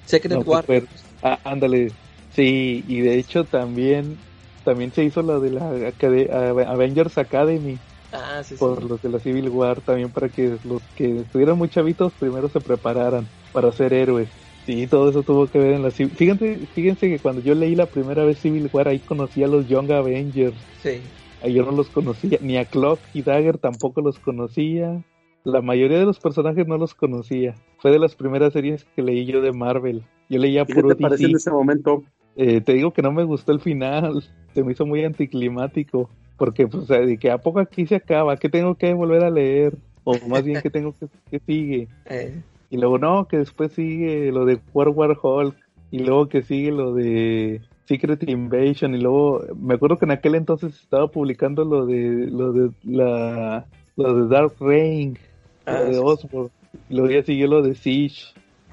Secret 0.05 0.31
No, 0.31 0.43
Warriors. 0.45 1.05
ah, 1.21 1.39
ándale, 1.43 1.95
sí, 2.29 2.83
y 2.87 3.01
de 3.01 3.17
hecho 3.19 3.45
también 3.45 4.23
también 4.63 4.91
se 4.93 5.03
hizo 5.03 5.21
lo 5.21 5.39
de 5.39 5.51
la 5.51 5.69
Ave- 5.69 6.65
Avengers 6.65 7.17
Academy 7.17 7.79
Ah, 8.15 8.43
sí, 8.43 8.55
sí. 8.55 8.59
por 8.59 8.83
los 8.83 9.01
de 9.01 9.09
la 9.09 9.19
Civil 9.19 9.49
War 9.49 9.81
también 9.81 10.09
para 10.09 10.29
que 10.29 10.57
los 10.63 10.81
que 10.95 11.17
estuvieran 11.19 11.57
muy 11.57 11.69
chavitos 11.69 12.13
primero 12.13 12.49
se 12.49 12.59
prepararan 12.59 13.27
para 13.53 13.71
ser 13.71 13.93
héroes. 13.93 14.29
Sí, 14.65 14.87
todo 14.87 15.09
eso 15.09 15.21
tuvo 15.21 15.47
que 15.47 15.59
ver 15.59 15.73
en 15.73 15.83
la 15.83 15.91
Civil. 15.91 16.11
Fíjense, 16.15 16.57
fíjense 16.73 17.07
que 17.07 17.19
cuando 17.19 17.41
yo 17.41 17.53
leí 17.53 17.75
la 17.75 17.85
primera 17.85 18.23
vez 18.25 18.39
Civil 18.39 18.69
War 18.73 18.87
ahí 18.87 18.99
conocí 18.99 19.43
a 19.43 19.47
los 19.47 19.67
Young 19.67 19.91
Avengers. 19.91 20.55
Sí. 20.81 21.01
Ahí 21.43 21.53
yo 21.53 21.63
no 21.63 21.71
los 21.71 21.89
conocía, 21.89 22.39
ni 22.41 22.57
a 22.57 22.65
Clock 22.65 22.99
y 23.13 23.21
Dagger 23.21 23.59
tampoco 23.59 24.01
los 24.01 24.17
conocía. 24.17 25.03
La 25.43 25.61
mayoría 25.61 25.99
de 25.99 26.05
los 26.05 26.19
personajes 26.19 26.67
no 26.67 26.77
los 26.77 26.95
conocía. 26.95 27.53
Fue 27.77 27.91
de 27.91 27.99
las 27.99 28.15
primeras 28.15 28.53
series 28.53 28.83
que 28.95 29.03
leí 29.03 29.25
yo 29.25 29.41
de 29.41 29.51
Marvel. 29.51 30.03
Yo 30.27 30.39
leía 30.39 30.63
¿Y 30.63 30.65
qué 30.65 30.73
puro 30.73 30.95
te 30.95 30.95
pareció 30.95 31.27
en 31.27 31.35
ese 31.35 31.51
momento? 31.51 32.03
Eh, 32.35 32.61
te 32.61 32.73
digo 32.73 32.91
que 32.91 33.03
no 33.03 33.11
me 33.11 33.23
gustó 33.23 33.51
el 33.51 33.59
final. 33.59 34.23
Se 34.55 34.63
me 34.63 34.71
hizo 34.71 34.87
muy 34.87 35.05
anticlimático. 35.05 36.09
Porque, 36.37 36.67
pues, 36.67 36.87
de 36.87 37.17
que 37.17 37.31
a 37.31 37.37
poco 37.37 37.59
aquí 37.59 37.85
se 37.87 37.95
acaba. 37.95 38.37
¿Qué 38.37 38.49
tengo 38.49 38.75
que 38.75 38.93
volver 38.93 39.23
a 39.23 39.29
leer? 39.29 39.77
O 40.03 40.17
más 40.27 40.43
bien, 40.43 40.61
¿qué 40.61 40.69
tengo 40.69 40.93
que, 40.99 41.07
que 41.31 41.39
sigue? 41.39 41.87
Eh, 42.09 42.41
Y 42.69 42.77
luego, 42.77 42.97
no, 42.97 43.27
que 43.27 43.37
después 43.37 43.71
sigue 43.73 44.31
lo 44.31 44.45
de 44.45 44.59
World 44.73 44.95
War 44.97 45.17
Hulk. 45.21 45.55
Y 45.91 45.99
luego 45.99 46.27
que 46.27 46.41
sigue 46.41 46.71
lo 46.71 46.93
de 46.93 47.61
Secret 47.85 48.27
Invasion. 48.27 48.95
Y 48.95 48.99
luego, 48.99 49.41
me 49.55 49.75
acuerdo 49.75 49.97
que 49.97 50.05
en 50.05 50.11
aquel 50.11 50.35
entonces 50.35 50.73
estaba 50.81 51.07
publicando 51.07 51.63
lo 51.63 51.85
de, 51.85 52.27
lo 52.29 52.51
de 52.51 52.71
la, 52.83 53.65
lo 53.95 54.13
de 54.13 54.27
Dark 54.27 54.53
Reign. 54.59 55.17
Ah, 55.65 55.79
lo 55.79 55.85
de 55.85 55.93
sí, 55.93 55.99
sí. 55.99 56.03
Osborn. 56.03 56.51
Y 56.89 56.95
luego 56.95 57.09
ya 57.11 57.23
siguió 57.23 57.47
lo 57.47 57.61
de 57.61 57.75
Siege. 57.75 58.23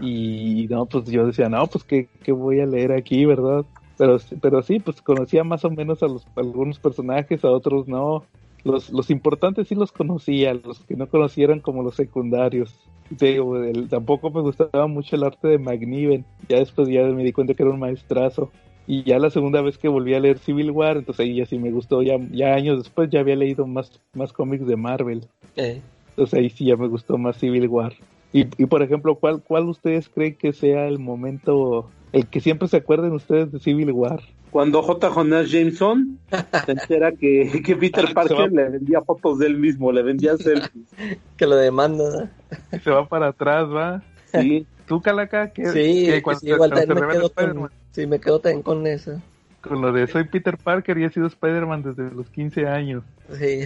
Y 0.01 0.67
no, 0.69 0.87
pues 0.87 1.05
yo 1.07 1.27
decía, 1.27 1.49
no, 1.49 1.67
pues 1.69 1.85
qué 1.85 2.09
voy 2.33 2.61
a 2.61 2.67
leer 2.67 2.93
aquí, 2.93 3.25
¿verdad? 3.25 3.65
Pero, 4.03 4.19
pero 4.41 4.63
sí, 4.65 4.81
pues 4.81 5.01
conocía 5.01 5.45
más 5.45 5.65
o 5.65 5.71
menos 5.71 6.03
a 6.03 6.09
los 6.09 6.27
a 6.35 6.41
algunos 6.41 6.81
personajes, 6.81 7.45
a 7.45 7.51
otros 7.53 7.87
no. 7.87 8.25
Los, 8.65 8.91
los 8.91 9.11
importantes 9.11 9.69
sí 9.69 9.77
los 9.77 9.93
conocía, 9.93 10.55
los 10.55 10.81
que 10.81 10.97
no 10.97 11.07
conocieran 11.07 11.61
como 11.61 11.85
los 11.85 11.95
secundarios. 11.95 12.75
Te 13.17 13.27
digo, 13.27 13.57
el- 13.63 13.89
tampoco 13.89 14.29
me 14.33 14.41
gustaba 14.41 14.89
mucho 14.89 15.15
el 15.15 15.23
arte 15.23 15.47
de 15.47 15.59
McNiven. 15.59 16.25
Ya 16.49 16.59
después 16.59 16.89
ya 16.89 17.05
me 17.05 17.23
di 17.23 17.31
cuenta 17.31 17.55
que 17.55 17.63
era 17.63 17.71
un 17.71 17.79
maestrazo. 17.79 18.51
Y 18.89 19.05
ya 19.05 19.21
la 19.21 19.31
segunda 19.31 19.61
vez 19.63 19.79
que 19.79 19.87
volví 19.87 20.15
a 20.15 20.19
leer 20.21 20.41
Civil 20.41 20.73
War, 20.73 20.97
entonces 20.97 21.25
ahí 21.25 21.37
ya 21.37 21.47
sí 21.47 21.57
me 21.57 21.71
gustó. 21.71 22.03
Ya, 22.03 22.17
ya 22.33 22.55
años 22.55 22.79
después 22.79 23.09
ya 23.09 23.21
había 23.21 23.37
leído 23.37 23.69
más, 23.69 24.01
más 24.15 24.33
cómics 24.33 24.67
de 24.67 24.75
Marvel. 24.75 25.29
eh. 25.55 25.81
Entonces 26.09 26.35
ahí 26.41 26.51
sí 26.51 26.65
ya 26.65 26.77
me 26.77 26.89
gustó 26.89 27.19
más 27.19 27.37
Civil 27.39 27.69
War. 27.69 27.93
Y, 28.33 28.47
y 28.61 28.67
por 28.67 28.83
ejemplo, 28.83 29.15
¿cuál, 29.15 29.43
¿cuál 29.47 29.69
ustedes 29.69 30.09
creen 30.09 30.35
que 30.35 30.53
sea 30.53 30.89
el 30.89 30.99
momento, 30.99 31.89
el 32.13 32.27
que 32.27 32.41
siempre 32.41 32.69
se 32.69 32.77
acuerden 32.79 33.13
ustedes 33.13 33.51
de 33.53 33.59
Civil 33.61 33.91
War? 33.93 34.21
Cuando 34.51 34.83
J. 34.83 35.09
Jonas 35.11 35.51
Jameson 35.51 36.19
se 36.67 36.73
entera 36.73 37.13
que, 37.13 37.63
que 37.65 37.75
Peter 37.77 38.05
Ah, 38.09 38.13
Parker 38.15 38.37
va. 38.37 38.47
le 38.49 38.69
vendía 38.69 39.01
fotos 39.01 39.39
de 39.39 39.47
él 39.47 39.57
mismo, 39.57 39.91
le 39.93 40.03
vendía 40.03 40.37
selfies. 40.37 40.87
Que 41.37 41.47
lo 41.47 41.57
demanda. 41.57 42.31
¿no? 42.71 42.79
Se 42.81 42.91
va 42.91 43.07
para 43.09 43.29
atrás, 43.29 43.67
¿va? 43.69 44.03
Sí, 44.33 44.67
¿Tú, 44.87 45.01
Calaca? 45.01 45.49
¿qué, 45.53 45.67
Sí, 45.69 46.07
que 46.07 46.23
cuando 46.23 46.41
sí, 46.41 46.47
se- 46.49 46.53
igual 46.55 46.71
cuando 46.71 46.95
me 46.95 47.01
quedo 47.01 47.31
con, 47.33 47.45
Spider-Man? 47.45 47.71
sí, 47.93 48.07
me 48.07 48.21
quedo 48.21 48.39
también 48.41 48.63
con 48.63 48.87
eso. 48.87 49.21
Con 49.63 49.81
lo 49.81 49.93
de 49.93 50.07
soy 50.09 50.25
Peter 50.25 50.59
Parker 50.59 50.99
y 50.99 51.05
he 51.05 51.11
sido 51.11 51.27
Spider-Man 51.29 51.83
desde 51.85 52.11
los 52.15 52.29
15 52.29 52.67
años. 52.67 53.05
Sí, 53.39 53.61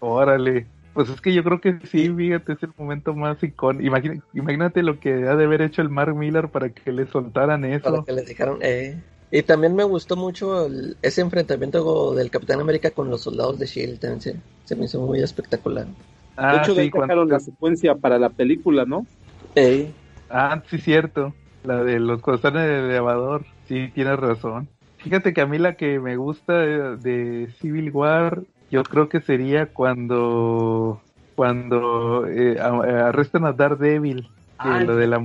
Órale. 0.00 0.66
Pues 0.94 1.08
es 1.08 1.20
que 1.20 1.32
yo 1.32 1.42
creo 1.42 1.60
que 1.60 1.78
sí, 1.86 2.10
fíjate, 2.10 2.52
es 2.52 2.62
el 2.62 2.70
momento 2.76 3.14
más 3.14 3.42
icónico. 3.42 3.84
Imagina- 3.86 4.22
imagínate 4.34 4.82
lo 4.82 5.00
que 5.00 5.26
ha 5.28 5.36
de 5.36 5.44
haber 5.44 5.62
hecho 5.62 5.80
el 5.82 5.88
Mark 5.88 6.14
Miller 6.14 6.48
para 6.48 6.68
que 6.70 6.92
le 6.92 7.06
soltaran 7.06 7.62
para 7.62 7.76
eso. 7.76 8.04
que 8.04 8.12
les 8.12 8.26
dijeron, 8.26 8.58
eh. 8.60 9.00
Y 9.30 9.42
también 9.42 9.74
me 9.74 9.84
gustó 9.84 10.14
mucho 10.16 10.66
el- 10.66 10.96
ese 11.00 11.22
enfrentamiento 11.22 12.14
del 12.14 12.30
Capitán 12.30 12.60
América 12.60 12.90
con 12.90 13.08
los 13.08 13.22
soldados 13.22 13.58
de 13.58 13.66
Shield, 13.66 13.98
también 13.98 14.20
se, 14.20 14.36
se 14.66 14.76
me 14.76 14.84
hizo 14.84 15.00
muy 15.00 15.22
espectacular. 15.22 15.86
de 15.86 15.92
Ah, 16.36 16.58
hecho, 16.62 16.74
de 16.74 16.80
ahí 16.82 16.86
sí, 16.86 16.90
cuando- 16.90 17.06
sacaron 17.08 17.28
la 17.28 17.40
secuencia 17.40 17.94
para 17.94 18.18
la 18.18 18.30
película, 18.30 18.84
¿no? 18.84 19.06
Eh, 19.54 19.90
Ah, 20.28 20.62
sí, 20.68 20.78
cierto. 20.78 21.34
La 21.62 21.84
de 21.84 22.00
los 22.00 22.20
corazones 22.22 22.66
de 22.66 22.78
elevador. 22.88 23.44
Sí, 23.68 23.88
tienes 23.94 24.18
razón. 24.18 24.68
Fíjate 24.98 25.32
que 25.32 25.40
a 25.40 25.46
mí 25.46 25.58
la 25.58 25.74
que 25.76 25.98
me 26.00 26.16
gusta 26.16 26.64
eh, 26.64 26.96
de 27.00 27.48
Civil 27.60 27.90
War, 27.90 28.42
yo 28.72 28.82
creo 28.82 29.08
que 29.08 29.20
sería 29.20 29.66
cuando 29.66 31.00
cuando 31.36 32.26
eh, 32.26 32.54
eh, 32.54 32.60
arrestan 32.60 33.44
a 33.44 33.52
Daredevil, 33.52 34.22
que 34.22 34.28
Ah, 34.58 34.80
lo 34.80 34.96
de 34.96 35.06
la 35.06 35.18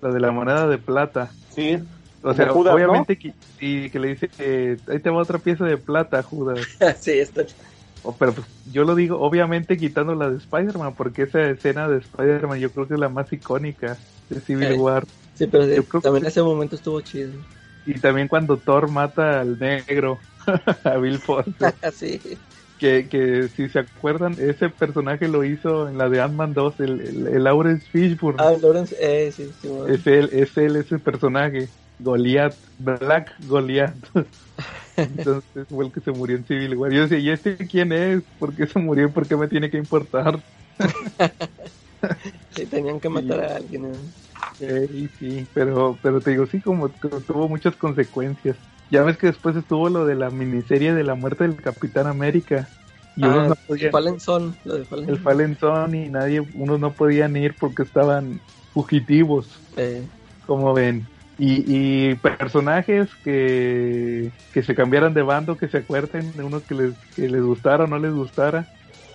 lo 0.00 0.12
de 0.12 0.20
la 0.20 0.30
moneda 0.32 0.66
de 0.66 0.78
plata. 0.78 1.30
Sí. 1.54 1.78
O 2.22 2.34
sea, 2.34 2.48
Judas, 2.50 2.74
obviamente 2.74 3.16
que, 3.16 3.32
y 3.60 3.90
que 3.90 3.98
le 3.98 4.08
dice 4.08 4.28
que 4.28 4.78
ahí 4.88 4.98
te 5.00 5.10
va 5.10 5.22
otra 5.22 5.38
pieza 5.38 5.64
de 5.64 5.76
plata, 5.76 6.22
Judas. 6.22 6.60
sí, 7.00 7.12
está 7.12 7.42
O, 8.02 8.16
pero 8.16 8.32
pues, 8.32 8.46
yo 8.72 8.84
lo 8.84 8.94
digo, 8.94 9.20
obviamente 9.20 9.78
quitando 9.78 10.14
la 10.14 10.30
de 10.30 10.38
Spider-Man, 10.38 10.94
porque 10.96 11.22
esa 11.22 11.48
escena 11.50 11.88
de 11.88 11.98
Spider-Man 11.98 12.58
yo 12.58 12.72
creo 12.72 12.88
que 12.88 12.94
es 12.94 13.00
la 13.00 13.08
más 13.08 13.32
icónica 13.32 13.96
de 14.28 14.40
Civil 14.40 14.72
Eh. 14.72 14.74
War. 14.78 15.04
Sí, 15.34 15.46
pero 15.46 15.64
sí, 15.66 15.76
Yo 15.76 15.84
creo 15.84 16.00
también 16.02 16.22
que- 16.24 16.28
ese 16.30 16.42
momento 16.42 16.74
estuvo 16.74 17.00
chido. 17.00 17.30
Y 17.86 17.94
también 18.00 18.26
cuando 18.28 18.58
Thor 18.58 18.88
mata 18.90 19.40
al 19.40 19.58
negro, 19.58 20.18
a 20.84 20.96
Bill 20.96 21.18
Foster, 21.18 21.74
sí, 21.92 22.20
que, 22.78 23.08
que 23.08 23.48
si 23.56 23.68
se 23.68 23.80
acuerdan, 23.80 24.36
ese 24.40 24.70
personaje 24.70 25.28
lo 25.28 25.44
hizo 25.44 25.88
en 25.88 25.98
la 25.98 26.08
de 26.08 26.20
Ant-Man 26.20 26.54
2, 26.54 26.80
el, 26.80 27.00
el, 27.00 27.26
el 27.28 27.44
Lawrence 27.44 27.88
Fishburne. 27.90 28.46
ah, 28.46 28.52
Lawrence, 28.60 28.94
eh, 28.98 29.30
sí, 29.32 29.52
sí, 29.52 29.68
bueno. 29.68 29.94
Es 29.94 30.06
él, 30.06 30.28
es 30.32 30.56
él 30.56 30.76
ese 30.76 30.98
personaje, 30.98 31.72
Goliath, 31.98 32.58
Black 32.78 33.32
Goliath. 33.40 33.96
Entonces 35.04 35.66
fue 35.68 35.86
el 35.86 35.92
que 35.92 36.00
se 36.00 36.12
murió 36.12 36.36
en 36.36 36.46
Civil 36.46 36.76
War. 36.76 36.92
Yo 36.92 37.02
decía, 37.02 37.18
¿y 37.18 37.30
este 37.30 37.56
quién 37.58 37.92
es? 37.92 38.22
¿Por 38.38 38.54
qué 38.54 38.66
se 38.66 38.78
murió? 38.80 39.12
¿Por 39.12 39.28
qué 39.28 39.36
me 39.36 39.48
tiene 39.48 39.70
que 39.70 39.78
importar? 39.78 40.44
Sí, 42.50 42.66
tenían 42.66 43.00
que 43.00 43.08
matar 43.08 43.40
a 43.40 43.56
alguien. 43.56 44.14
y 44.58 45.08
sí, 45.18 45.48
pero, 45.52 45.98
pero 46.02 46.22
te 46.22 46.30
digo, 46.30 46.46
sí, 46.46 46.60
como 46.60 46.92
tuvo 47.26 47.48
muchas 47.48 47.76
consecuencias. 47.76 48.58
Ya 48.90 49.02
ves 49.02 49.18
que 49.18 49.28
después 49.28 49.56
estuvo 49.56 49.88
lo 49.88 50.06
de 50.06 50.14
la 50.16 50.30
miniserie 50.30 50.94
de 50.94 51.04
la 51.04 51.14
muerte 51.14 51.44
del 51.44 51.56
Capitán 51.56 52.06
América. 52.06 52.68
Y 53.16 53.24
Ah, 53.24 53.28
unos 53.28 53.48
no 53.48 53.54
el 53.54 53.58
podían, 53.66 53.90
Fallen 53.90 54.20
Son, 54.20 54.56
lo 54.64 54.74
de 54.78 54.84
Fallen 54.84 55.08
el. 55.08 55.18
Fallen 55.18 55.58
Son 55.58 55.94
y 55.94 56.08
nadie, 56.08 56.40
unos 56.54 56.80
no 56.80 56.92
podían 56.94 57.36
ir 57.36 57.54
porque 57.58 57.82
estaban 57.82 58.40
fugitivos, 58.72 59.48
Eh, 59.76 60.02
como 60.46 60.72
ven. 60.72 61.06
Y, 61.36 62.10
y 62.10 62.14
personajes 62.16 63.08
que, 63.22 64.32
que 64.52 64.62
se 64.62 64.74
cambiaran 64.74 65.14
de 65.14 65.22
bando, 65.22 65.56
que 65.56 65.68
se 65.68 65.78
acuerden 65.78 66.32
de 66.36 66.42
unos 66.42 66.62
que 66.64 66.74
les, 66.74 66.94
que 67.14 67.28
les 67.28 67.42
gustara 67.42 67.84
o 67.84 67.86
no 67.86 67.98
les 67.98 68.12
gustara. 68.12 68.66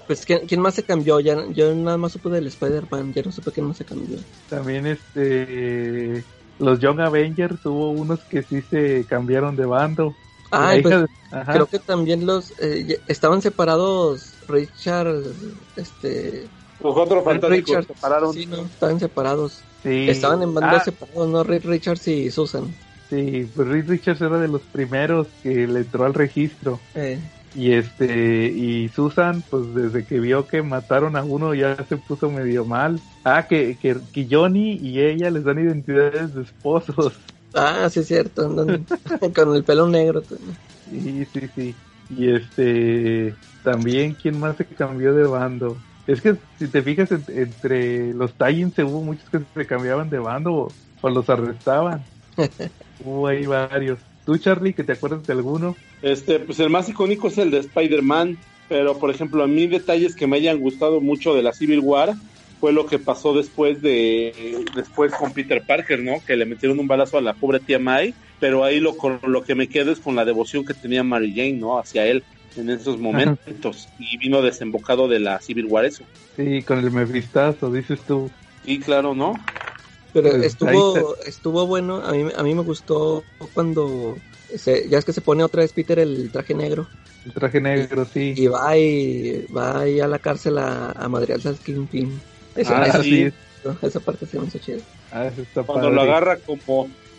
pues, 0.08 0.26
¿quién, 0.26 0.48
quién 0.48 0.62
más 0.62 0.76
se 0.76 0.84
cambió? 0.84 1.20
Ya, 1.20 1.36
yo 1.52 1.74
nada 1.76 1.98
más 1.98 2.12
supe 2.14 2.30
del 2.30 2.48
Spider-Man, 2.48 3.14
ya 3.14 3.24
no 3.24 3.32
supe 3.32 3.52
quién 3.52 3.68
más 3.68 3.78
se 3.78 3.86
cambió. 3.86 4.18
También 4.50 4.86
este 4.86 6.24
los 6.59 6.80
Young 6.80 6.99
Avengers 7.01 7.65
hubo 7.65 7.91
unos 7.91 8.19
que 8.21 8.43
sí 8.43 8.61
se 8.61 9.05
cambiaron 9.05 9.55
de 9.55 9.65
bando. 9.65 10.15
Ah, 10.51 10.75
pues, 10.81 11.01
de- 11.01 11.07
creo 11.51 11.65
que 11.65 11.80
también 11.80 12.25
los 12.25 12.53
eh, 12.59 12.99
estaban 13.07 13.41
separados 13.41 14.34
Richard, 14.47 15.23
este, 15.75 16.47
Los 16.80 16.93
cuatro 16.93 17.23
fantásticos 17.23 17.69
Richard, 17.69 17.85
se 17.88 17.93
separaron. 17.93 18.34
sí, 18.34 18.45
no, 18.45 18.61
estaban 18.61 18.99
separados. 18.99 19.61
sí. 19.81 20.05
Estaban 20.09 20.43
en 20.43 20.53
bandos 20.53 20.81
Ah, 20.81 20.84
separados, 20.85 21.27
no 21.30 21.43
Reed 21.43 21.65
Richards 21.65 22.07
y 22.07 22.30
Susan. 22.30 22.65
Sí, 23.09 23.47
pues 23.55 23.67
Reed 23.67 23.88
Richards 23.89 24.21
era 24.21 24.38
de 24.39 24.47
los 24.47 24.61
primeros 24.61 25.27
que 25.41 25.67
le 25.67 25.80
entró 25.81 26.05
al 26.05 26.13
registro. 26.13 26.80
Eh, 26.95 27.19
Y 27.53 27.73
este, 27.73 28.47
y 28.51 28.89
Susan, 28.89 29.43
pues 29.43 29.63
desde 29.75 30.05
que 30.07 30.19
vio 30.19 30.47
que 30.47 30.63
mataron 30.63 31.15
a 31.15 31.23
uno 31.23 31.53
ya 31.53 31.77
se 31.85 31.97
puso 31.97 32.31
medio 32.31 32.65
mal. 32.65 33.03
Ah, 33.23 33.47
que, 33.47 33.77
que, 33.77 34.01
que 34.11 34.27
Johnny 34.30 34.73
y 34.81 34.99
ella 35.01 35.30
les 35.31 35.43
dan 35.43 35.59
identidades 35.59 36.34
de 36.34 36.41
esposos. 36.43 37.19
ah, 37.53 37.89
sí 37.89 37.99
es 38.01 38.07
cierto, 38.07 38.45
andan 38.45 38.88
con 39.35 39.55
el 39.55 39.63
pelo 39.63 39.88
negro. 39.88 40.21
también. 40.23 40.57
Sí, 40.85 41.25
sí, 41.25 41.47
sí. 41.55 41.81
Y 42.09 42.34
este, 42.35 43.39
también, 43.61 44.15
¿quién 44.15 44.39
más 44.39 44.57
se 44.57 44.67
cambió 44.67 45.13
de 45.13 45.25
bando? 45.25 45.85
Es 46.05 46.21
que 46.21 46.38
si 46.57 46.69
te 46.69 46.84
fijas, 46.84 47.11
en- 47.11 47.25
entre 47.30 48.13
los 48.13 48.35
tie 48.38 48.65
hubo 48.84 49.03
muchos 49.03 49.30
que 49.30 49.45
se 49.53 49.65
cambiaban 49.67 50.09
de 50.09 50.19
bando 50.19 50.53
o, 50.53 50.77
o 51.01 51.09
los 51.09 51.30
arrestaban. 51.30 52.09
hubo 52.97 53.27
ahí 53.27 53.45
varios. 53.45 54.01
¿Tú, 54.26 54.38
Charlie, 54.38 54.74
que 54.74 54.84
te 54.84 54.94
acuerdas 54.94 55.26
de 55.26 55.34
alguno? 55.34 55.76
Este, 56.02 56.40
pues 56.40 56.60
el 56.60 56.70
más 56.70 56.88
icónico 56.90 57.28
es 57.28 57.38
el 57.38 57.52
de 57.52 57.60
Spider-Man, 57.60 58.38
pero 58.70 58.98
por 58.98 59.10
ejemplo, 59.10 59.44
a 59.44 59.48
mí 59.48 59.68
detalles 59.68 60.16
que 60.16 60.28
me 60.28 60.38
hayan 60.38 60.60
gustado 60.60 61.02
mucho 61.02 61.34
de 61.34 61.44
la 61.44 61.54
Civil 61.54 61.80
War 61.80 62.14
fue 62.60 62.72
lo 62.72 62.86
que 62.86 62.98
pasó 62.98 63.34
después 63.34 63.82
de 63.82 64.64
después 64.74 65.12
con 65.14 65.34
Peter 65.34 65.62
Parker, 65.68 66.02
¿no? 66.02 66.24
Que 66.26 66.38
le 66.38 66.45
metieron 66.45 66.80
un 66.80 66.88
balazo 66.88 67.18
a 67.18 67.22
la 67.22 67.34
pobre 67.34 67.60
tía 67.60 67.78
May, 67.78 68.14
pero 68.40 68.64
ahí 68.64 68.80
lo 68.80 68.95
con 68.95 69.20
lo 69.28 69.44
que 69.44 69.54
me 69.54 69.68
quedo 69.68 69.91
es 69.91 70.00
con 70.00 70.16
la 70.16 70.24
devoción 70.24 70.64
que 70.64 70.74
tenía 70.74 71.04
Mary 71.04 71.34
Jane, 71.36 71.54
¿no? 71.54 71.78
Hacia 71.78 72.06
él 72.06 72.24
en 72.56 72.70
esos 72.70 73.00
momentos 73.00 73.90
y 74.00 74.18
vino 74.18 74.41
desembocado 74.41 75.10
de 75.10 75.20
la 75.20 75.41
Civil 75.41 75.66
War 75.66 75.84
eso. 75.84 76.06
Sí, 76.38 76.62
con 76.64 76.80
el 76.80 76.90
mefistazo, 76.91 77.70
dices 77.70 78.00
tú. 78.08 78.32
Sí, 78.66 78.80
claro, 78.80 79.14
¿no? 79.14 79.34
Pero 80.14 80.30
Pues, 80.30 80.44
estuvo, 80.44 81.15
estuvo 81.26 81.65
bueno, 81.68 82.02
a 82.03 82.11
mí, 82.11 82.31
a 82.35 82.44
mí 82.44 82.53
me 82.56 82.61
gustó 82.61 83.23
cuando, 83.53 84.15
se- 84.56 84.88
ya 84.88 84.99
es 84.99 85.06
que 85.06 85.14
se 85.14 85.22
pone 85.22 85.44
otra 85.44 85.61
vez 85.64 85.73
Peter 85.73 85.98
el 85.99 86.31
traje 86.31 86.53
negro 86.53 86.88
El 87.26 87.34
traje 87.34 87.60
negro, 87.60 88.06
sí. 88.14 88.34
y 88.38 88.48
va 88.48 88.77
y 88.77 89.45
va 89.56 89.80
ahí 89.81 89.99
a 89.99 90.07
la 90.07 90.19
cárcel 90.19 90.57
a, 90.60 90.91
a 90.91 91.07
madrearse 91.10 91.48
al 91.49 91.57
Kingpin. 91.57 92.22
Esa, 92.56 92.81
Ah, 92.84 92.88
esa, 92.88 93.02
sí. 93.03 93.31
esa 93.81 93.99
parte 94.02 94.26
se 94.27 94.40
me 94.40 94.45
hizo 94.45 94.60
chida. 94.60 94.77
Ah, 95.11 95.26
eso 95.27 95.41
está 95.41 95.64
Cuando 95.64 95.88
padre. 95.90 95.95
lo 95.95 96.02
agarra 96.03 96.38
como 96.38 96.61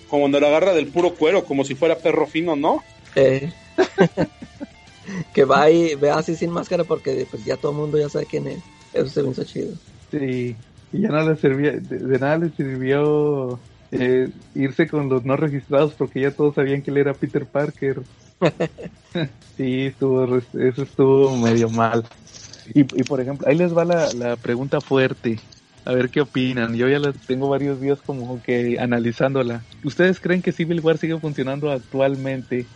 como 0.08 0.22
cuando 0.22 0.38
lo 0.38 0.46
agarra 0.46 0.72
del 0.74 0.86
puro 0.88 1.14
cuero, 1.14 1.44
como 1.44 1.64
si 1.64 1.74
fuera 1.74 1.96
perro 1.98 2.26
fino, 2.28 2.54
¿no? 2.54 2.84
Eh, 3.16 3.50
que 5.34 5.44
va 5.44 5.68
y 5.70 5.94
ve 5.96 6.10
así 6.10 6.36
sin 6.36 6.50
máscara 6.50 6.84
porque 6.84 7.26
pues 7.30 7.44
ya 7.44 7.56
todo 7.56 7.72
el 7.72 7.78
mundo 7.78 7.98
ya 7.98 8.08
sabe 8.08 8.26
quién 8.26 8.46
es. 8.46 8.58
Eso 8.92 9.08
se 9.08 9.22
me 9.22 9.30
hizo 9.30 9.42
chido. 9.44 9.74
Sí, 10.10 10.54
y 10.94 11.00
ya 11.00 11.08
no 11.08 11.28
le 11.28 11.34
servía, 11.36 11.72
de, 11.72 11.98
de 11.98 12.18
nada 12.20 12.38
le 12.38 12.50
sirvió 12.50 13.58
eh, 13.90 14.28
irse 14.54 14.86
con 14.86 15.08
los 15.08 15.24
no 15.24 15.36
registrados 15.36 15.92
porque 15.94 16.20
ya 16.20 16.30
todos 16.30 16.54
sabían 16.54 16.82
que 16.82 16.92
él 16.92 16.98
era 16.98 17.14
Peter 17.14 17.44
Parker. 17.46 18.02
sí, 19.56 19.86
estuvo, 19.86 20.36
eso 20.36 20.82
estuvo 20.82 21.36
medio 21.36 21.68
mal. 21.68 22.04
Y, 22.72 22.80
y 22.80 23.02
por 23.02 23.20
ejemplo, 23.20 23.48
ahí 23.48 23.56
les 23.56 23.76
va 23.76 23.84
la, 23.84 24.12
la 24.12 24.36
pregunta 24.36 24.80
fuerte. 24.80 25.40
A 25.84 25.92
ver 25.92 26.10
qué 26.10 26.20
opinan. 26.20 26.76
Yo 26.76 26.88
ya 26.88 27.00
la 27.00 27.12
tengo 27.12 27.48
varios 27.48 27.80
días 27.80 27.98
como 28.00 28.40
que 28.40 28.78
analizándola. 28.78 29.62
¿Ustedes 29.82 30.20
creen 30.20 30.42
que 30.42 30.52
Civil 30.52 30.80
War 30.80 30.96
sigue 30.96 31.18
funcionando 31.18 31.72
actualmente? 31.72 32.66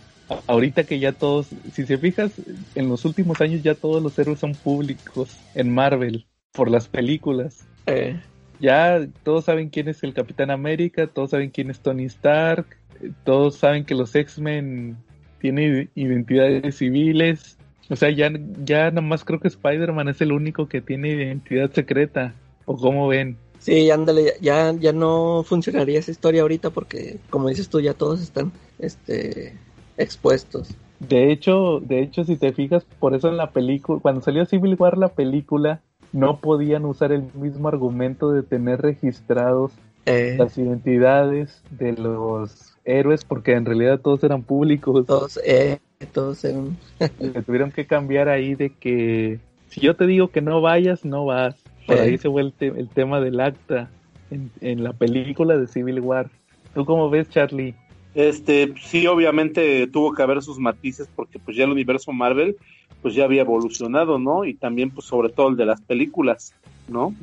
Ahorita 0.48 0.82
que 0.82 0.98
ya 0.98 1.12
todos, 1.12 1.46
si 1.72 1.86
se 1.86 1.98
fijas, 1.98 2.32
en 2.74 2.88
los 2.88 3.04
últimos 3.04 3.40
años 3.40 3.62
ya 3.62 3.76
todos 3.76 4.02
los 4.02 4.18
héroes 4.18 4.40
son 4.40 4.56
públicos 4.56 5.30
en 5.54 5.72
Marvel 5.72 6.26
por 6.52 6.68
las 6.68 6.88
películas. 6.88 7.64
Eh, 7.88 8.20
Ya 8.60 9.08
todos 9.22 9.44
saben 9.46 9.70
quién 9.70 9.88
es 9.88 10.02
el 10.02 10.14
Capitán 10.14 10.50
América, 10.50 11.06
todos 11.06 11.30
saben 11.30 11.50
quién 11.50 11.70
es 11.70 11.80
Tony 11.80 12.04
Stark, 12.06 12.66
eh, 13.00 13.12
todos 13.24 13.56
saben 13.56 13.84
que 13.84 13.94
los 13.94 14.14
X-Men 14.14 15.04
tienen 15.38 15.90
identidades 15.94 16.76
civiles. 16.78 17.58
O 17.90 17.96
sea, 17.96 18.10
ya, 18.10 18.30
ya 18.64 18.90
nada 18.90 19.00
más 19.02 19.24
creo 19.24 19.40
que 19.40 19.48
Spider-Man 19.48 20.08
es 20.08 20.20
el 20.20 20.32
único 20.32 20.68
que 20.68 20.82
tiene 20.82 21.10
identidad 21.10 21.72
secreta. 21.72 22.34
¿O 22.64 22.76
cómo 22.76 23.08
ven? 23.08 23.40
sí, 23.58 23.90
ándale, 23.90 24.34
ya, 24.40 24.72
ya 24.78 24.92
no 24.92 25.42
funcionaría 25.44 25.98
esa 25.98 26.10
historia 26.10 26.42
ahorita 26.42 26.70
porque, 26.70 27.20
como 27.30 27.48
dices 27.48 27.68
tú, 27.68 27.80
ya 27.80 27.94
todos 27.94 28.20
están 28.22 28.52
este, 28.78 29.60
expuestos. 29.96 30.78
De 31.00 31.30
hecho, 31.30 31.80
de 31.80 32.02
hecho, 32.02 32.24
si 32.24 32.36
te 32.36 32.52
fijas, 32.52 32.84
por 32.98 33.14
eso 33.14 33.28
en 33.28 33.36
la 33.36 33.52
película, 33.52 34.00
cuando 34.00 34.20
salió 34.20 34.44
Civil 34.46 34.74
War 34.78 34.98
la 34.98 35.14
película, 35.14 35.82
no 36.12 36.38
podían 36.38 36.84
usar 36.84 37.12
el 37.12 37.24
mismo 37.34 37.68
argumento 37.68 38.30
de 38.32 38.42
tener 38.42 38.80
registrados 38.82 39.72
Eh, 40.06 40.36
las 40.38 40.56
identidades 40.56 41.62
de 41.70 41.92
los 41.92 42.74
héroes 42.86 43.24
porque 43.24 43.52
en 43.52 43.66
realidad 43.66 44.00
todos 44.00 44.24
eran 44.24 44.42
públicos. 44.42 45.04
todos, 45.06 45.38
eh, 45.44 45.78
todos 46.14 46.42
eran... 46.44 46.78
Le 47.20 47.42
tuvieron 47.42 47.70
que 47.72 47.86
cambiar 47.86 48.28
ahí 48.30 48.54
de 48.54 48.70
que 48.70 49.38
si 49.68 49.80
yo 49.82 49.94
te 49.96 50.06
digo 50.06 50.28
que 50.28 50.40
no 50.40 50.62
vayas, 50.62 51.04
no 51.04 51.26
vas. 51.26 51.56
Por 51.86 51.96
Eh. 51.98 52.00
ahí 52.00 52.16
se 52.18 52.30
fue 52.30 52.40
el, 52.42 52.52
te- 52.54 52.68
el 52.68 52.88
tema 52.88 53.20
del 53.20 53.38
acta 53.40 53.90
en, 54.30 54.50
en 54.62 54.82
la 54.82 54.94
película 54.94 55.58
de 55.58 55.66
Civil 55.66 56.00
War. 56.00 56.30
¿Tú 56.74 56.86
cómo 56.86 57.10
ves, 57.10 57.28
Charlie? 57.28 57.74
Este, 58.14 58.72
sí, 58.82 59.06
obviamente 59.06 59.86
tuvo 59.88 60.14
que 60.14 60.22
haber 60.22 60.40
sus 60.42 60.58
matices 60.58 61.08
porque 61.14 61.38
pues 61.38 61.54
ya 61.56 61.64
el 61.64 61.70
universo 61.72 62.12
Marvel 62.12 62.56
pues 63.02 63.14
ya 63.14 63.24
había 63.24 63.42
evolucionado, 63.42 64.18
¿no? 64.18 64.44
Y 64.44 64.54
también 64.54 64.90
pues 64.90 65.06
sobre 65.06 65.28
todo 65.30 65.48
el 65.48 65.56
de 65.56 65.66
las 65.66 65.80
películas, 65.80 66.54
¿no? 66.88 67.14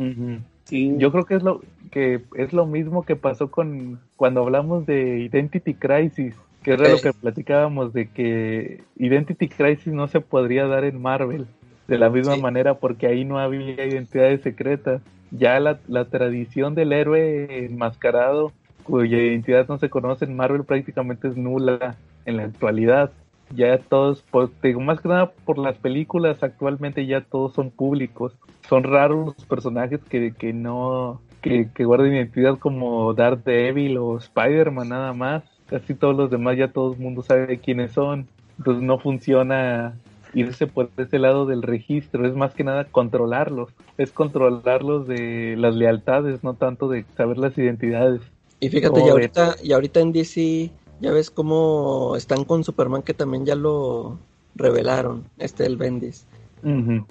Sí, 0.65 0.93
Yo 0.97 1.11
creo 1.11 1.25
que 1.25 1.35
es 1.35 1.43
lo 1.43 1.61
que 1.91 2.21
es 2.35 2.51
lo 2.53 2.65
mismo 2.65 3.03
que 3.03 3.15
pasó 3.15 3.51
con 3.51 3.99
cuando 4.15 4.41
hablamos 4.41 4.85
de 4.85 5.19
Identity 5.19 5.75
Crisis, 5.75 6.33
que 6.63 6.71
era 6.71 6.89
lo 6.89 6.99
que 6.99 7.13
platicábamos 7.13 7.93
de 7.93 8.07
que 8.09 8.81
Identity 8.97 9.47
Crisis 9.47 9.93
no 9.93 10.07
se 10.07 10.21
podría 10.21 10.65
dar 10.65 10.83
en 10.83 11.01
Marvel 11.01 11.45
de 11.87 11.97
la 11.99 12.09
misma 12.09 12.35
Sí. 12.35 12.41
manera 12.41 12.73
porque 12.75 13.05
ahí 13.07 13.23
no 13.25 13.37
había 13.39 13.85
identidades 13.85 14.41
secretas. 14.41 15.01
Ya 15.31 15.59
la, 15.59 15.79
la 15.87 16.05
tradición 16.05 16.73
del 16.73 16.93
héroe 16.93 17.65
enmascarado 17.65 18.51
cuya 18.83 19.17
identidad 19.17 19.67
no 19.67 19.77
se 19.77 19.89
conoce 19.89 20.25
en 20.25 20.35
Marvel 20.35 20.63
prácticamente 20.63 21.27
es 21.27 21.35
nula 21.37 21.95
en 22.25 22.37
la 22.37 22.43
actualidad. 22.45 23.11
Ya 23.55 23.77
todos, 23.77 24.23
te 24.61 24.69
digo, 24.69 24.81
más 24.81 25.01
que 25.01 25.09
nada 25.09 25.31
por 25.31 25.57
las 25.57 25.77
películas 25.77 26.41
actualmente 26.41 27.05
ya 27.05 27.21
todos 27.21 27.53
son 27.53 27.71
públicos. 27.71 28.33
Son 28.69 28.83
raros 28.83 29.35
los 29.37 29.45
personajes 29.45 29.99
que, 30.09 30.33
que 30.33 30.53
no, 30.53 31.21
que, 31.41 31.69
que 31.73 31.85
guardan 31.85 32.13
identidad 32.13 32.57
como 32.57 33.13
Daredevil 33.13 33.97
o 33.97 34.17
Spider-Man 34.17 34.89
nada 34.89 35.13
más. 35.13 35.43
Casi 35.67 35.93
todos 35.95 36.15
los 36.15 36.29
demás 36.29 36.57
ya 36.57 36.67
todo 36.67 36.93
el 36.93 36.99
mundo 36.99 37.21
sabe 37.21 37.59
quiénes 37.59 37.93
son. 37.93 38.27
Entonces 38.57 38.83
no 38.83 38.99
funciona 38.99 39.95
irse 40.35 40.67
por 40.67 40.89
ese 40.97 41.17
lado 41.17 41.45
del 41.45 41.63
registro, 41.63 42.27
es 42.27 42.35
más 42.35 42.53
que 42.53 42.63
nada 42.63 42.85
controlarlos, 42.85 43.69
es 43.97 44.11
controlarlos 44.11 45.07
de 45.07 45.55
las 45.57 45.75
lealtades, 45.75 46.43
no 46.43 46.53
tanto 46.53 46.89
de 46.89 47.05
saber 47.15 47.37
las 47.37 47.57
identidades. 47.57 48.21
Y 48.59 48.69
fíjate, 48.69 48.99
¿Cómo 48.99 49.07
y 49.07 49.09
ahorita, 49.09 49.55
y 49.63 49.71
ahorita 49.71 49.99
en 50.01 50.11
DC, 50.11 50.71
ya 50.99 51.11
ves 51.11 51.29
cómo 51.31 52.15
están 52.15 52.45
con 52.45 52.63
Superman, 52.63 53.03
que 53.03 53.13
también 53.13 53.45
ya 53.45 53.55
lo 53.55 54.17
revelaron, 54.55 55.29
este 55.37 55.65
el 55.65 55.77
Bendis. 55.77 56.25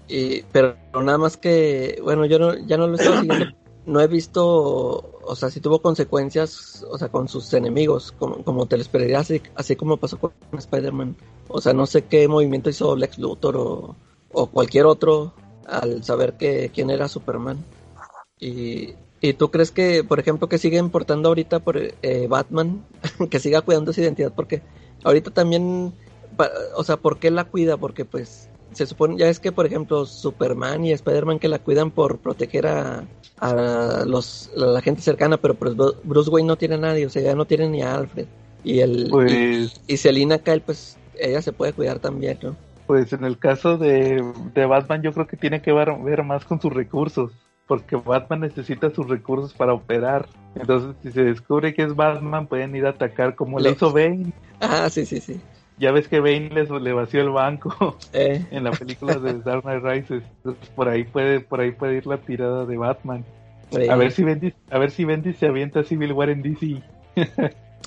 Y, 0.08 0.42
pero 0.50 0.76
nada 0.94 1.18
más 1.18 1.36
que, 1.36 2.00
bueno, 2.02 2.26
yo 2.26 2.40
no, 2.40 2.54
ya 2.66 2.76
no 2.76 2.88
lo 2.88 2.96
estoy 2.96 3.18
siguiendo, 3.18 3.46
no 3.86 4.00
he 4.00 4.08
visto, 4.08 5.20
o 5.22 5.36
sea, 5.36 5.50
si 5.50 5.60
tuvo 5.60 5.80
consecuencias, 5.80 6.84
o 6.90 6.98
sea, 6.98 7.08
con 7.08 7.28
sus 7.28 7.52
enemigos, 7.54 8.12
como, 8.18 8.42
como 8.42 8.66
te 8.66 8.76
lo 8.76 8.82
esperaría, 8.82 9.20
así, 9.20 9.40
así 9.54 9.76
como 9.76 9.96
pasó 9.96 10.18
con 10.18 10.32
Spider-Man. 10.52 11.16
O 11.48 11.60
sea, 11.60 11.72
no 11.72 11.86
sé 11.86 12.04
qué 12.04 12.26
movimiento 12.26 12.70
hizo 12.70 12.96
Lex 12.96 13.18
Luthor 13.18 13.56
o, 13.56 13.96
o 14.32 14.46
cualquier 14.46 14.86
otro 14.86 15.34
al 15.66 16.02
saber 16.02 16.34
que 16.34 16.70
quién 16.74 16.90
era 16.90 17.08
Superman. 17.08 17.58
Y, 18.40 18.94
¿Y 19.26 19.34
tú 19.34 19.50
crees 19.50 19.70
que, 19.72 20.04
por 20.04 20.20
ejemplo, 20.20 20.48
que 20.48 20.58
sigue 20.58 20.76
importando 20.78 21.28
ahorita 21.30 21.60
por 21.60 21.78
eh, 21.78 22.26
Batman, 22.28 22.86
que 23.30 23.40
siga 23.40 23.62
cuidando 23.62 23.92
su 23.92 24.00
identidad? 24.02 24.32
Porque 24.34 24.62
ahorita 25.02 25.30
también, 25.30 25.98
pa- 26.36 26.50
o 26.76 26.84
sea, 26.84 26.98
¿por 26.98 27.18
qué 27.18 27.30
la 27.30 27.44
cuida? 27.44 27.78
Porque 27.78 28.04
pues 28.04 28.50
se 28.72 28.86
supone, 28.86 29.16
ya 29.16 29.28
es 29.28 29.40
que 29.40 29.52
por 29.52 29.66
ejemplo 29.66 30.04
Superman 30.06 30.84
y 30.84 30.92
Spider-Man 30.92 31.38
que 31.38 31.48
la 31.48 31.58
cuidan 31.60 31.90
por 31.92 32.20
proteger 32.20 32.66
a, 32.66 33.08
a 33.36 34.04
los 34.06 34.50
a 34.56 34.60
la 34.66 34.82
gente 34.82 35.00
cercana, 35.02 35.38
pero 35.40 35.54
pues 35.58 35.74
Bru- 35.76 36.00
Bruce 36.04 36.30
Wayne 36.30 36.48
no 36.48 36.58
tiene 36.58 36.74
a 36.74 36.78
nadie, 36.78 37.06
o 37.06 37.10
sea, 37.10 37.22
ya 37.22 37.34
no 37.34 37.46
tiene 37.46 37.68
ni 37.68 37.82
a 37.82 37.94
Alfred. 37.94 38.28
Y 38.62 38.80
el 38.80 39.22
Pues, 39.22 39.38
y, 39.86 39.94
y 39.94 39.96
Selina 39.98 40.38
Kyle, 40.40 40.62
pues 40.62 41.00
ella 41.14 41.40
se 41.42 41.52
puede 41.52 41.72
cuidar 41.74 41.98
también, 42.00 42.38
¿no? 42.42 42.58
pues 42.86 43.12
en 43.12 43.24
el 43.24 43.38
caso 43.38 43.78
de, 43.78 44.22
de 44.52 44.66
Batman 44.66 45.02
yo 45.02 45.12
creo 45.12 45.26
que 45.26 45.36
tiene 45.36 45.62
que 45.62 45.72
ver, 45.72 45.90
ver 46.02 46.22
más 46.24 46.44
con 46.44 46.60
sus 46.60 46.72
recursos. 46.72 47.32
Porque 47.66 47.96
Batman 47.96 48.40
necesita 48.40 48.90
sus 48.90 49.08
recursos 49.08 49.54
para 49.54 49.72
operar. 49.72 50.26
Entonces, 50.54 50.94
si 51.02 51.12
se 51.12 51.24
descubre 51.24 51.74
que 51.74 51.82
es 51.82 51.96
Batman, 51.96 52.46
pueden 52.46 52.76
ir 52.76 52.86
a 52.86 52.90
atacar 52.90 53.34
como 53.34 53.58
le 53.58 53.70
hizo 53.70 53.92
Bane. 53.92 54.32
Ah, 54.60 54.88
sí, 54.90 55.06
sí, 55.06 55.20
sí. 55.20 55.40
Ya 55.78 55.90
ves 55.90 56.06
que 56.06 56.20
Bane 56.20 56.50
les, 56.50 56.70
le 56.70 56.92
vació 56.92 57.20
el 57.22 57.30
banco 57.30 57.98
Eh, 58.12 58.44
en 58.50 58.64
la 58.64 58.70
película 58.70 59.18
de 59.18 59.40
Dark 59.40 59.62
Knight 59.62 59.82
Rises. 59.82 60.22
Entonces, 60.36 60.68
por 60.70 60.88
ahí 60.88 61.04
puede, 61.04 61.40
por 61.40 61.60
ahí 61.60 61.72
puede 61.72 61.96
ir 61.96 62.06
la 62.06 62.18
tirada 62.18 62.66
de 62.66 62.76
Batman. 62.76 63.24
A 63.90 63.96
ver 63.96 64.12
si 64.12 64.22
Bendis, 64.22 64.54
a 64.70 64.78
ver 64.78 64.90
si 64.90 65.04
Bendis 65.04 65.36
se 65.38 65.46
avienta 65.46 65.82
Civil 65.82 66.12
War 66.12 66.30
en 66.30 66.42
DC. 66.42 66.80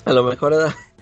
a 0.06 0.14
lo 0.14 0.24
mejor 0.24 0.54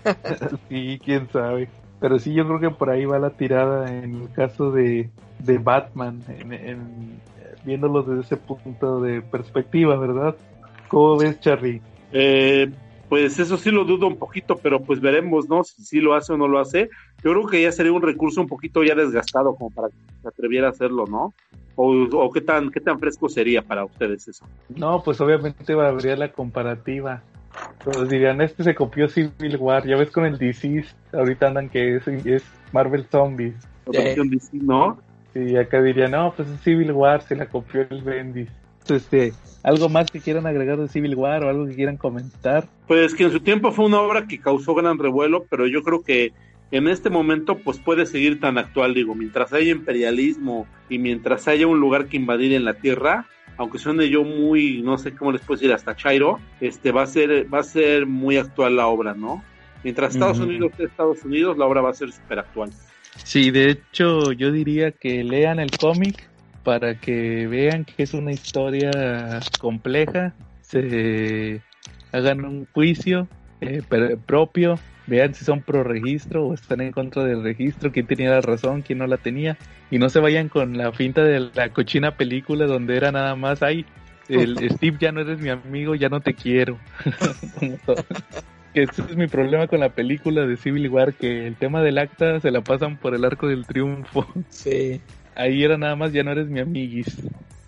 sí, 0.69 0.99
quién 1.03 1.27
sabe. 1.31 1.67
Pero 2.05 2.19
sí, 2.19 2.35
yo 2.35 2.45
creo 2.45 2.59
que 2.59 2.69
por 2.69 2.91
ahí 2.91 3.03
va 3.05 3.17
la 3.17 3.31
tirada 3.31 3.91
en 3.91 4.21
el 4.21 4.31
caso 4.31 4.69
de, 4.69 5.09
de 5.39 5.57
Batman, 5.57 6.21
en, 6.27 6.53
en- 6.53 7.19
viéndolo 7.63 8.03
desde 8.03 8.21
ese 8.21 8.37
punto 8.37 9.01
de 9.01 9.23
perspectiva, 9.23 9.97
¿verdad? 9.97 10.35
¿Cómo 10.87 11.17
ves, 11.17 11.39
Charlie? 11.39 11.81
Eh, 12.11 12.71
pues 13.09 13.39
eso 13.39 13.57
sí 13.57 13.71
lo 13.71 13.85
dudo 13.85 14.05
un 14.05 14.17
poquito, 14.17 14.55
pero 14.61 14.79
pues 14.81 15.01
veremos, 15.01 15.49
¿no? 15.49 15.63
Si 15.63 15.83
sí 15.83 15.99
lo 15.99 16.13
hace 16.13 16.33
o 16.33 16.37
no 16.37 16.47
lo 16.47 16.59
hace. 16.59 16.91
Yo 17.23 17.31
creo 17.31 17.47
que 17.47 17.63
ya 17.63 17.71
sería 17.71 17.91
un 17.91 18.03
recurso 18.03 18.39
un 18.39 18.47
poquito 18.47 18.83
ya 18.83 18.93
desgastado 18.93 19.55
como 19.55 19.71
para 19.71 19.87
que 19.87 19.95
se 20.21 20.27
atreviera 20.27 20.67
a 20.67 20.69
hacerlo, 20.69 21.05
¿no? 21.07 21.33
O, 21.75 21.91
o 21.91 22.31
qué 22.31 22.41
tan 22.41 22.69
qué 22.69 22.81
tan 22.81 22.99
fresco 22.99 23.29
sería 23.29 23.63
para 23.63 23.83
ustedes 23.83 24.27
eso. 24.27 24.45
No, 24.69 25.01
pues 25.01 25.19
obviamente 25.21 25.73
habría 25.73 26.15
la 26.17 26.31
comparativa. 26.31 27.23
Entonces 27.79 28.09
dirían, 28.09 28.41
este 28.41 28.63
se 28.63 28.73
copió 28.73 29.07
Civil 29.07 29.57
War, 29.57 29.85
ya 29.85 29.95
ves 29.95 30.09
con 30.09 30.25
el 30.25 30.37
DC, 30.37 30.85
ahorita 31.13 31.47
andan 31.47 31.69
que 31.69 31.97
es, 31.97 32.07
es 32.07 32.43
Marvel 32.71 33.05
Zombies. 33.11 33.55
¿no? 34.53 34.99
Y 35.35 35.57
acá 35.57 35.81
dirían, 35.81 36.11
no, 36.11 36.33
pues 36.35 36.49
es 36.49 36.61
Civil 36.61 36.91
War, 36.93 37.21
se 37.21 37.35
la 37.35 37.45
copió 37.47 37.85
el 37.89 38.01
Bendis. 38.01 38.49
Este, 38.89 39.33
¿algo 39.63 39.89
más 39.89 40.09
que 40.11 40.19
quieran 40.19 40.45
agregar 40.45 40.77
de 40.77 40.87
Civil 40.87 41.15
War 41.15 41.43
o 41.43 41.49
algo 41.49 41.65
que 41.67 41.75
quieran 41.75 41.97
comentar? 41.97 42.67
Pues 42.87 43.13
que 43.15 43.23
en 43.23 43.31
su 43.31 43.39
tiempo 43.39 43.71
fue 43.71 43.85
una 43.85 43.99
obra 43.99 44.27
que 44.27 44.39
causó 44.39 44.75
gran 44.75 44.99
revuelo, 44.99 45.45
pero 45.49 45.67
yo 45.67 45.81
creo 45.81 46.03
que 46.03 46.33
en 46.71 46.87
este 46.87 47.09
momento 47.09 47.57
pues 47.57 47.79
puede 47.79 48.05
seguir 48.05 48.39
tan 48.39 48.57
actual, 48.57 48.93
digo, 48.93 49.15
mientras 49.15 49.53
haya 49.53 49.71
imperialismo 49.71 50.67
y 50.89 50.99
mientras 50.99 51.47
haya 51.47 51.67
un 51.67 51.79
lugar 51.79 52.07
que 52.07 52.17
invadir 52.17 52.53
en 52.53 52.65
la 52.65 52.75
Tierra, 52.75 53.27
aunque 53.57 53.77
suene 53.77 54.09
yo 54.09 54.23
muy, 54.23 54.81
no 54.81 54.97
sé 54.97 55.13
cómo 55.13 55.31
les 55.31 55.41
puedo 55.41 55.59
decir, 55.59 55.73
hasta 55.73 55.95
Chairo, 55.95 56.39
este 56.59 56.91
va 56.91 57.03
a 57.03 57.07
ser, 57.07 57.53
va 57.53 57.59
a 57.59 57.63
ser 57.63 58.05
muy 58.05 58.37
actual 58.37 58.75
la 58.75 58.87
obra, 58.87 59.13
¿no? 59.13 59.43
Mientras 59.83 60.13
Estados. 60.13 60.39
Unidos 60.39 60.71
sea 60.75 60.87
Estados 60.87 61.23
Unidos, 61.23 61.57
la 61.57 61.65
obra 61.65 61.81
va 61.81 61.91
a 61.91 61.93
ser 61.93 62.11
súper 62.11 62.39
actual. 62.39 62.71
Sí, 63.23 63.51
de 63.51 63.69
hecho 63.69 64.31
yo 64.31 64.51
diría 64.51 64.91
que 64.91 65.23
lean 65.23 65.59
el 65.59 65.71
cómic 65.71 66.27
para 66.63 66.99
que 66.99 67.47
vean 67.47 67.85
que 67.85 68.03
es 68.03 68.13
una 68.13 68.31
historia 68.31 69.39
compleja, 69.59 70.33
se 70.61 71.61
hagan 72.11 72.43
un 72.43 72.67
juicio 72.73 73.27
eh, 73.61 73.83
propio, 74.25 74.79
vean 75.07 75.33
si 75.33 75.45
son 75.45 75.61
pro 75.61 75.83
registro 75.83 76.47
o 76.47 76.53
están 76.53 76.81
en 76.81 76.91
contra 76.91 77.23
del 77.23 77.43
registro, 77.43 77.91
quién 77.91 78.07
tenía 78.07 78.31
la 78.31 78.41
razón, 78.41 78.81
quién 78.81 78.99
no 78.99 79.07
la 79.07 79.17
tenía, 79.17 79.57
y 79.91 79.99
no 79.99 80.09
se 80.09 80.19
vayan 80.19 80.49
con 80.49 80.77
la 80.77 80.91
finta 80.91 81.23
de 81.23 81.51
la 81.53 81.69
cochina 81.69 82.11
película 82.15 82.65
donde 82.65 82.97
era 82.97 83.11
nada 83.11 83.35
más, 83.35 83.61
ay, 83.61 83.85
el 84.29 84.57
Steve 84.71 84.97
ya 84.99 85.11
no 85.11 85.21
eres 85.21 85.39
mi 85.39 85.49
amigo, 85.49 85.95
ya 85.95 86.09
no 86.09 86.21
te 86.21 86.33
quiero. 86.33 86.77
Ese 88.73 89.01
es 89.03 89.15
mi 89.15 89.27
problema 89.27 89.67
con 89.67 89.79
la 89.79 89.89
película 89.89 90.45
de 90.45 90.57
Civil 90.57 90.89
War, 90.89 91.13
que 91.13 91.47
el 91.47 91.55
tema 91.55 91.81
del 91.81 91.97
acta 91.97 92.41
se 92.41 92.51
la 92.51 92.59
pasan 92.59 92.97
por 92.97 93.15
el 93.15 93.23
arco 93.23 93.47
del 93.47 93.65
triunfo. 93.65 94.27
sí. 94.49 94.99
Ahí 95.37 95.63
era 95.63 95.77
nada 95.77 95.97
más, 95.97 96.13
ya 96.13 96.23
no 96.23 96.31
eres 96.31 96.47
mi 96.47 96.61
amiguis. 96.61 97.07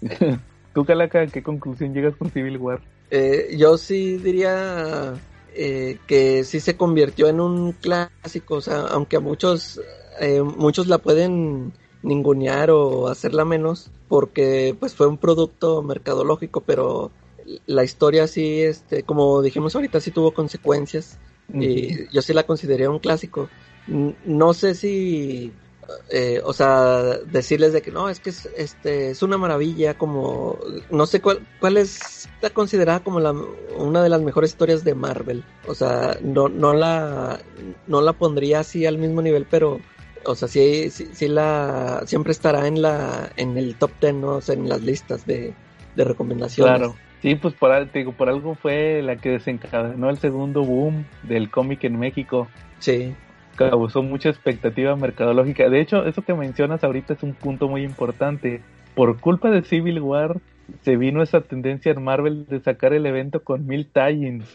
Tú, 0.73 0.85
Calaca, 0.85 1.21
¿a 1.21 1.27
qué 1.27 1.43
conclusión 1.43 1.93
llegas 1.93 2.15
con 2.15 2.29
Civil 2.29 2.57
War? 2.57 2.79
Eh, 3.09 3.55
yo 3.57 3.77
sí 3.77 4.17
diría 4.17 5.13
eh, 5.59 5.97
que 6.05 6.43
sí 6.43 6.59
se 6.59 6.77
convirtió 6.77 7.27
en 7.27 7.39
un 7.41 7.71
clásico, 7.71 8.55
o 8.55 8.61
sea, 8.61 8.81
aunque 8.81 9.17
a 9.17 9.19
muchos, 9.19 9.81
eh, 10.19 10.41
muchos 10.43 10.85
la 10.85 10.99
pueden 10.99 11.73
ningunear 12.03 12.69
o 12.69 13.07
hacerla 13.07 13.43
menos, 13.43 13.89
porque 14.07 14.75
pues 14.79 14.93
fue 14.93 15.07
un 15.07 15.17
producto 15.17 15.81
mercadológico, 15.81 16.61
pero 16.61 17.11
la 17.65 17.83
historia 17.83 18.27
sí, 18.27 18.61
este, 18.61 19.01
como 19.01 19.41
dijimos 19.41 19.75
ahorita, 19.75 19.99
sí 19.99 20.11
tuvo 20.11 20.31
consecuencias 20.31 21.17
y 21.51 22.07
yo 22.13 22.21
sí 22.21 22.33
la 22.33 22.45
consideré 22.45 22.87
un 22.87 22.99
clásico. 22.99 23.49
No 23.87 24.53
sé 24.53 24.75
si, 24.75 25.51
eh, 26.09 26.41
o 26.43 26.53
sea, 26.53 27.17
decirles 27.25 27.73
de 27.73 27.81
que 27.81 27.91
no, 27.91 28.09
es 28.09 28.19
que 28.19 28.29
es, 28.29 28.47
este, 28.57 29.11
es 29.11 29.23
una 29.23 29.37
maravilla, 29.37 29.97
como, 29.97 30.57
no 30.89 31.05
sé 31.05 31.21
cuál, 31.21 31.39
cuál 31.59 31.77
es, 31.77 32.27
está 32.35 32.49
considerada 32.49 33.01
como 33.01 33.19
la, 33.19 33.33
una 33.77 34.03
de 34.03 34.09
las 34.09 34.21
mejores 34.21 34.51
historias 34.51 34.83
de 34.83 34.95
Marvel. 34.95 35.43
O 35.67 35.75
sea, 35.75 36.17
no, 36.21 36.49
no 36.49 36.73
la, 36.73 37.39
no 37.87 38.01
la 38.01 38.13
pondría 38.13 38.59
así 38.59 38.85
al 38.85 38.97
mismo 38.97 39.21
nivel, 39.21 39.45
pero, 39.49 39.79
o 40.25 40.35
sea, 40.35 40.47
sí, 40.47 40.89
sí, 40.89 41.09
sí 41.13 41.27
la, 41.27 42.03
siempre 42.05 42.31
estará 42.31 42.67
en 42.67 42.81
la, 42.81 43.31
en 43.37 43.57
el 43.57 43.75
top 43.75 43.91
ten, 43.99 44.21
¿no? 44.21 44.35
O 44.35 44.41
sea, 44.41 44.55
en 44.55 44.67
las 44.69 44.81
listas 44.81 45.25
de, 45.25 45.53
de 45.95 46.03
recomendaciones. 46.03 46.77
Claro. 46.77 46.95
Sí, 47.21 47.33
pues 47.35 47.55
por, 47.55 47.71
te 47.87 47.99
digo, 47.99 48.11
por 48.11 48.29
algo 48.29 48.55
fue 48.55 49.01
la 49.01 49.15
que 49.15 49.29
desencadenó 49.31 50.09
el 50.09 50.19
segundo 50.19 50.63
boom 50.63 51.05
del 51.23 51.49
cómic 51.49 51.83
en 51.83 51.97
México. 51.97 52.47
Sí. 52.79 53.15
Causó 53.57 54.03
mucha 54.03 54.29
expectativa 54.29 54.95
mercadológica. 54.95 55.69
De 55.69 55.81
hecho, 55.81 56.05
eso 56.05 56.21
que 56.21 56.33
mencionas 56.33 56.83
ahorita 56.83 57.13
es 57.13 57.23
un 57.23 57.33
punto 57.33 57.67
muy 57.67 57.83
importante. 57.83 58.61
Por 58.95 59.19
culpa 59.19 59.49
de 59.49 59.63
Civil 59.63 59.99
War, 60.01 60.39
se 60.81 60.95
vino 60.97 61.21
esa 61.23 61.41
tendencia 61.41 61.91
en 61.91 62.03
Marvel 62.03 62.45
de 62.47 62.59
sacar 62.61 62.93
el 62.93 63.05
evento 63.05 63.43
con 63.43 63.65
mil 63.67 63.87
tie-ins. 63.91 64.45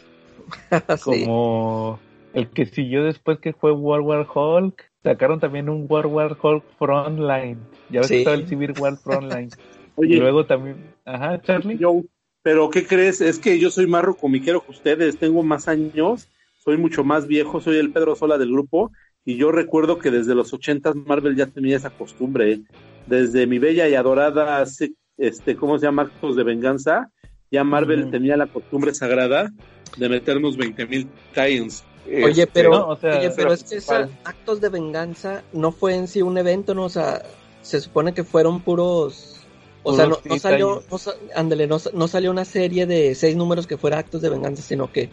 Sí. 0.97 1.25
como 1.25 1.99
el 2.33 2.49
que 2.49 2.65
siguió 2.65 3.03
después 3.03 3.39
que 3.39 3.53
fue 3.53 3.71
World 3.71 4.05
War 4.05 4.27
Hulk. 4.33 4.91
Sacaron 5.03 5.39
también 5.39 5.69
un 5.69 5.85
World 5.89 6.11
War 6.11 6.37
Hulk 6.41 6.63
Frontline. 6.79 7.59
Ya 7.89 7.99
ves 8.01 8.07
Sí. 8.07 8.13
que 8.15 8.19
estaba 8.19 8.35
el 8.37 8.47
Civil 8.47 8.73
War 8.79 8.97
Frontline. 8.97 9.49
y 9.97 10.01
Oye, 10.01 10.17
luego 10.17 10.45
también, 10.45 10.77
ajá, 11.05 11.41
Charlie. 11.41 11.77
yo, 11.77 12.01
pero 12.41 12.69
¿qué 12.69 12.85
crees? 12.85 13.21
Es 13.21 13.37
que 13.39 13.59
yo 13.59 13.69
soy 13.69 13.85
más 13.87 14.03
comiquero 14.19 14.61
que 14.65 14.71
ustedes, 14.71 15.17
tengo 15.17 15.43
más 15.43 15.67
años, 15.67 16.27
soy 16.63 16.77
mucho 16.77 17.03
más 17.03 17.27
viejo, 17.27 17.59
soy 17.61 17.77
el 17.77 17.91
Pedro 17.91 18.15
Sola 18.15 18.37
del 18.37 18.51
grupo, 18.51 18.91
y 19.25 19.37
yo 19.37 19.51
recuerdo 19.51 19.99
que 19.99 20.11
desde 20.11 20.35
los 20.35 20.53
ochentas 20.53 20.95
Marvel 20.95 21.35
ya 21.35 21.47
tenía 21.47 21.77
esa 21.77 21.89
costumbre, 21.89 22.51
¿eh? 22.53 22.61
desde 23.07 23.47
mi 23.47 23.59
bella 23.59 23.87
y 23.89 23.95
adorada, 23.95 24.65
se- 24.65 24.93
este, 25.17 25.55
¿cómo 25.55 25.77
se 25.77 25.85
llama? 25.85 26.03
Actos 26.03 26.35
de 26.35 26.43
venganza, 26.43 27.09
ya 27.51 27.63
Marvel 27.63 28.09
tenía 28.09 28.37
la 28.37 28.47
costumbre 28.47 28.93
sagrada 28.93 29.51
de 29.97 30.09
meternos 30.09 30.57
20 30.57 30.85
mil 30.87 31.07
tie-ins. 31.35 31.83
Oye, 32.07 32.29
Este, 32.43 32.47
pero, 32.47 32.71
no, 32.71 32.87
o 32.89 32.95
sea, 32.97 33.19
oye, 33.19 33.29
pero 33.35 33.53
es 33.53 33.63
que 33.63 33.75
esos 33.77 34.09
actos 34.23 34.59
de 34.59 34.69
venganza 34.69 35.43
no 35.53 35.71
fue 35.71 35.95
en 35.95 36.07
sí 36.07 36.21
un 36.21 36.37
evento, 36.37 36.73
¿no? 36.73 36.85
O 36.85 36.89
sea, 36.89 37.21
se 37.61 37.79
supone 37.79 38.13
que 38.13 38.23
fueron 38.23 38.61
puros... 38.61 39.45
O 39.83 39.93
sea, 39.93 40.07
no, 40.07 40.17
salió, 40.39 40.81
no, 40.89 40.97
ándale, 41.35 41.67
no, 41.67 41.77
no 41.93 42.07
salió 42.07 42.31
una 42.31 42.45
serie 42.45 42.85
de 42.85 43.15
seis 43.15 43.35
números 43.35 43.67
que 43.67 43.77
fuera 43.77 43.99
actos 43.99 44.21
de 44.21 44.29
venganza, 44.29 44.61
sino 44.63 44.89
que 44.91 45.09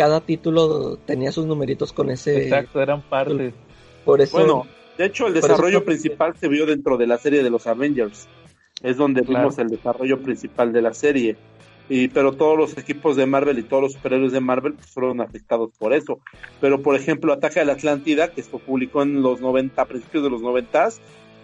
cada 0.00 0.22
título 0.22 0.96
tenía 0.96 1.30
sus 1.30 1.44
numeritos 1.44 1.92
con 1.92 2.08
ese... 2.08 2.44
Exacto, 2.44 2.80
eran 2.80 3.02
partes. 3.02 3.52
Por 4.02 4.22
eso... 4.22 4.38
Bueno, 4.38 4.66
de 4.96 5.04
hecho 5.04 5.26
el 5.26 5.36
eso 5.36 5.46
desarrollo 5.46 5.84
principal 5.84 6.34
se 6.40 6.48
vio 6.48 6.64
dentro 6.64 6.96
de 6.96 7.06
la 7.06 7.18
serie 7.18 7.42
de 7.42 7.50
los 7.50 7.66
Avengers. 7.66 8.26
Es 8.82 8.96
donde 8.96 9.22
Claro. 9.22 9.40
vimos 9.40 9.58
el 9.58 9.68
desarrollo 9.68 10.22
principal 10.22 10.72
de 10.72 10.80
la 10.80 10.94
serie. 10.94 11.36
Y, 11.90 12.08
pero 12.08 12.32
todos 12.32 12.56
los 12.56 12.78
equipos 12.78 13.14
de 13.14 13.26
Marvel 13.26 13.58
y 13.58 13.62
todos 13.62 13.82
los 13.82 13.92
superhéroes 13.92 14.32
de 14.32 14.40
Marvel 14.40 14.72
pues, 14.72 14.86
fueron 14.86 15.20
afectados 15.20 15.68
por 15.78 15.92
eso. 15.92 16.20
Pero 16.62 16.80
por 16.80 16.96
ejemplo, 16.96 17.34
Ataque 17.34 17.60
a 17.60 17.66
la 17.66 17.74
Atlántida, 17.74 18.28
que 18.28 18.42
se 18.42 18.48
publicó 18.56 19.02
en 19.02 19.20
los 19.20 19.42
90, 19.42 19.82
a 19.82 19.84
principios 19.84 20.24
de 20.24 20.30
los 20.30 20.40
90, 20.40 20.88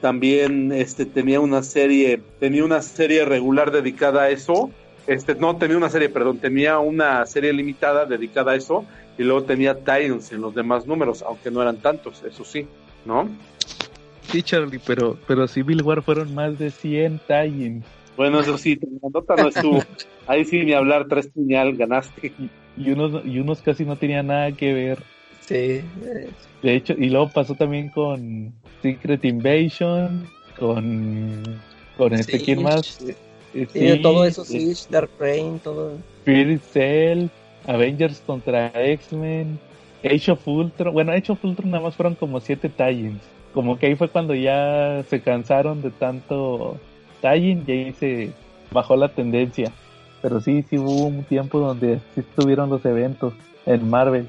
también 0.01 0.73
este 0.73 1.05
tenía 1.05 1.41
una 1.41 1.63
serie, 1.63 2.23
tenía 2.41 2.65
una 2.65 2.81
serie 2.81 3.27
regular 3.27 3.71
dedicada 3.71 4.23
a 4.23 4.31
eso. 4.31 4.71
Este, 5.07 5.35
no 5.37 5.57
tenía 5.57 5.77
una 5.77 5.89
serie, 5.89 6.09
perdón, 6.09 6.39
tenía 6.39 6.79
una 6.79 7.25
serie 7.27 7.53
limitada 7.53 8.07
dedicada 8.07 8.53
a 8.53 8.57
eso 8.57 8.85
y 9.17 9.23
luego 9.23 9.45
tenía 9.45 9.75
Titans 9.77 10.33
en 10.33 10.41
los 10.41 10.55
demás 10.55 10.87
números, 10.87 11.23
aunque 11.23 11.51
no 11.51 11.63
eran 11.63 11.77
tantos, 11.77 12.23
eso 12.25 12.45
sí, 12.45 12.67
¿no? 13.05 13.29
Sí, 14.23 14.43
Charlie, 14.43 14.81
pero, 14.85 15.17
pero 15.27 15.47
Civil 15.47 15.83
War 15.83 16.03
fueron 16.03 16.35
más 16.35 16.59
de 16.59 16.71
100 16.71 17.21
tie-ins. 17.29 17.85
Bueno, 18.17 18.41
eso 18.41 18.59
sí, 18.59 18.79
la 18.81 19.09
nota 19.13 19.37
no 19.37 19.49
estuvo. 19.49 19.83
Ahí 20.27 20.45
sí, 20.45 20.65
ni 20.65 20.73
hablar, 20.73 21.07
tres 21.09 21.29
puñal, 21.29 21.77
ganaste. 21.77 22.33
Y 22.77 22.91
unos, 22.91 23.25
y 23.25 23.39
unos 23.39 23.63
casi 23.63 23.85
no 23.85 23.97
tenían 23.97 24.27
nada 24.27 24.51
que 24.53 24.73
ver. 24.73 24.99
Sí, 25.41 25.81
De 26.63 26.75
hecho, 26.75 26.95
y 26.99 27.09
luego 27.09 27.29
pasó 27.29 27.55
también 27.55 27.89
con 27.91 28.53
Secret 28.83 29.25
Invasion, 29.25 30.27
con, 30.59 31.61
con 31.97 32.13
este, 32.15 32.39
Siege. 32.39 32.45
¿quién 32.45 32.63
más? 32.65 32.99
Sí, 33.73 34.01
todo 34.03 34.25
eso, 34.25 34.45
sí, 34.45 34.73
Dark 34.91 35.11
Reign, 35.19 35.59
todo. 35.59 35.93
Spirit 36.21 36.63
Cell, 36.73 37.29
Avengers 37.67 38.23
contra 38.27 38.71
X-Men, 38.75 39.59
Age 40.05 40.33
of 40.33 40.47
Ultron. 40.47 40.93
Bueno, 40.93 41.13
Age 41.13 41.33
of 41.33 41.45
Ultron 41.45 41.71
nada 41.71 41.83
más 41.85 41.97
fueron 41.97 42.15
como 42.15 42.41
siete 42.41 42.69
tie-ins. 42.69 43.21
Como 43.55 43.79
que 43.79 43.87
ahí 43.87 43.97
fue 43.97 44.09
cuando 44.09 44.35
ya 44.35 45.03
se 45.09 45.21
cansaron 45.21 45.81
de 45.83 45.91
tanto 45.91 46.77
tie-in 47.23 47.65
y 47.67 47.73
ahí 47.73 47.93
se 47.95 48.33
bajó 48.71 48.97
la 48.97 49.09
tendencia. 49.09 49.73
Pero 50.21 50.41
sí, 50.41 50.65
sí 50.69 50.79
hubo 50.79 51.07
un 51.07 51.25
tiempo 51.25 51.59
donde 51.59 52.01
sí 52.15 52.21
estuvieron 52.21 52.69
los 52.69 52.85
eventos 52.85 53.33
en 53.65 53.89
Marvel. 53.89 54.29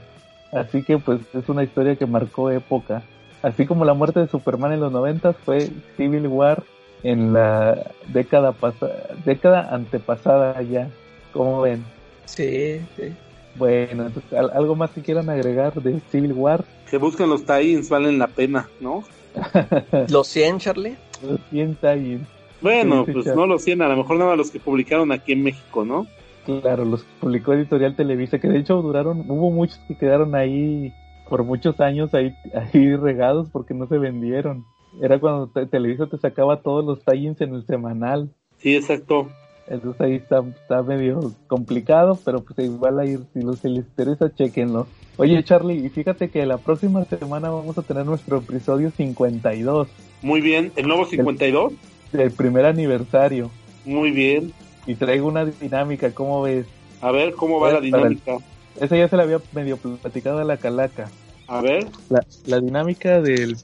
Así 0.52 0.84
que 0.84 0.98
pues 0.98 1.20
es 1.34 1.50
una 1.50 1.64
historia 1.64 1.96
que 1.96 2.06
marcó 2.06 2.52
época. 2.52 3.04
Así 3.42 3.66
como 3.66 3.86
la 3.86 3.94
muerte 3.94 4.20
de 4.20 4.28
Superman 4.28 4.74
en 4.74 4.80
los 4.80 4.92
90 4.92 5.34
fue 5.34 5.70
Civil 5.96 6.28
War 6.28 6.64
en 7.04 7.34
la 7.34 7.92
década 8.08 8.52
pasada, 8.54 9.10
década 9.26 9.74
antepasada 9.74 10.62
ya. 10.64 10.90
¿Cómo 11.34 11.62
ven? 11.62 11.84
Sí, 12.26 12.80
sí. 12.96 13.14
Bueno, 13.56 14.08
entonces, 14.08 14.34
¿al- 14.34 14.52
¿algo 14.52 14.76
más 14.76 14.92
que 14.92 15.02
quieran 15.02 15.30
agregar 15.30 15.74
de 15.82 16.00
Civil 16.12 16.34
War? 16.34 16.64
Que 16.90 16.98
busquen 16.98 17.30
los 17.30 17.46
tie-ins, 17.46 17.90
valen 17.90 18.20
la 18.20 18.28
pena, 18.28 18.70
¿no? 18.80 19.04
Los 20.10 20.28
100, 20.28 20.60
Charlie. 20.60 20.96
Los 21.28 21.40
100 21.50 21.76
tie-ins. 21.80 22.28
Bueno, 22.62 23.06
Sí, 23.06 23.12
pues 23.12 23.28
no 23.36 23.46
los 23.46 23.64
100, 23.64 23.82
a 23.84 23.88
lo 23.88 23.98
mejor 23.98 24.18
nada 24.18 24.36
los 24.36 24.50
que 24.52 24.60
publicaron 24.60 25.12
aquí 25.12 25.34
en 25.34 25.44
México, 25.44 25.86
¿no? 25.86 26.08
Claro, 26.46 26.86
los 26.86 27.04
que 27.04 27.10
publicó 27.20 27.54
Editorial 27.54 27.96
Televisa, 27.96 28.40
que 28.40 28.48
de 28.48 28.60
hecho 28.60 28.82
duraron, 28.82 29.26
hubo 29.28 29.52
muchos 29.52 29.78
que 29.88 29.96
quedaron 29.96 30.34
ahí 30.34 30.94
por 31.30 31.44
muchos 31.44 31.80
años 31.82 32.14
ahí, 32.14 32.34
ahí 32.56 32.96
regados 32.96 33.50
porque 33.52 33.74
no 33.74 33.86
se 33.88 33.98
vendieron. 33.98 34.66
Era 35.02 35.20
cuando 35.20 35.48
te- 35.48 35.66
Televisa 35.68 36.08
te 36.08 36.18
sacaba 36.18 36.62
todos 36.62 36.84
los 36.86 37.04
tie-ins 37.04 37.42
en 37.42 37.54
el 37.56 37.66
semanal. 37.66 38.30
Sí, 38.60 38.76
exacto. 38.76 39.30
Entonces 39.68 40.00
ahí 40.02 40.16
está, 40.16 40.40
está 40.62 40.82
medio 40.82 41.34
complicado, 41.48 42.18
pero 42.24 42.42
pues 42.42 42.58
igual 42.60 43.00
ahí, 43.00 43.18
si 43.34 43.42
los 43.42 43.64
les 43.64 43.86
interesa, 43.86 44.34
chequenlo. 44.34 44.88
Oye 45.18 45.44
Charlie, 45.44 45.86
y 45.86 45.90
fíjate 45.90 46.30
que 46.30 46.46
la 46.46 46.58
próxima 46.58 47.04
semana 47.06 47.50
vamos 47.50 47.78
a 47.78 47.82
tener 47.82 48.06
nuestro 48.06 48.38
episodio 48.38 48.92
52 48.92 49.88
Muy 50.22 50.42
bien. 50.42 50.72
El 50.76 50.88
nuevo 50.88 51.06
52. 51.06 51.74
del 52.14 52.32
primer 52.32 52.66
aniversario. 52.66 53.52
Muy 53.86 54.12
bien. 54.12 54.54
Y 54.86 54.96
traigo 54.96 55.28
una 55.28 55.44
dinámica, 55.46 56.12
¿cómo 56.12 56.42
ves? 56.44 56.66
A 57.02 57.12
ver 57.12 57.34
cómo 57.34 57.60
va 57.60 57.72
la 57.74 57.78
el- 57.80 57.84
dinámica. 57.86 58.38
Esa 58.80 58.96
ya 58.96 59.08
se 59.10 59.18
la 59.18 59.24
había 59.24 59.42
medio 59.54 59.76
platicado 59.78 60.40
a 60.40 60.44
la 60.46 60.58
calaca. 60.58 61.10
A 61.48 61.62
ver. 61.62 61.88
La, 62.10 62.24
la 62.46 62.60
dinámica 62.62 63.22
del 63.22 63.58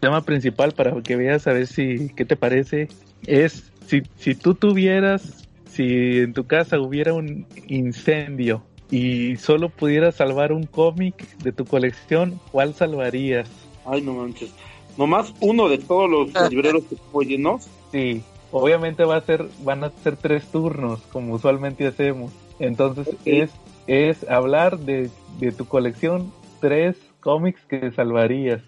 tema 0.00 0.22
principal 0.22 0.72
para 0.72 1.00
que 1.02 1.16
veas 1.16 1.46
a 1.46 1.52
ver 1.52 1.66
si 1.66 2.08
qué 2.16 2.24
te 2.24 2.36
parece 2.36 2.88
es 3.26 3.70
si, 3.86 4.02
si 4.16 4.34
tú 4.34 4.54
tuvieras 4.54 5.46
si 5.70 6.18
en 6.18 6.32
tu 6.32 6.46
casa 6.46 6.80
hubiera 6.80 7.14
un 7.14 7.46
incendio 7.68 8.62
y 8.90 9.36
solo 9.36 9.68
pudieras 9.68 10.16
salvar 10.16 10.52
un 10.52 10.64
cómic 10.64 11.36
de 11.38 11.52
tu 11.52 11.64
colección, 11.64 12.40
¿cuál 12.50 12.74
salvarías? 12.74 13.48
Ay, 13.86 14.02
no 14.02 14.14
manches. 14.14 14.52
Nomás 14.98 15.32
uno 15.40 15.68
de 15.68 15.78
todos 15.78 16.10
los 16.10 16.30
libreros 16.50 16.82
que 16.84 16.96
tengo 16.96 17.22
llenos. 17.22 17.68
Sí, 17.92 18.22
obviamente 18.50 19.04
va 19.04 19.16
a 19.16 19.20
ser 19.20 19.46
van 19.62 19.84
a 19.84 19.90
ser 20.02 20.16
tres 20.16 20.44
turnos 20.50 21.00
como 21.12 21.34
usualmente 21.34 21.86
hacemos. 21.86 22.32
Entonces 22.58 23.08
es 23.24 23.50
es 23.86 24.28
hablar 24.28 24.78
de, 24.78 25.08
de 25.38 25.52
tu 25.52 25.64
colección 25.66 26.32
tres 26.60 26.96
cómics 27.20 27.60
que 27.68 27.92
salvarías. 27.92 28.60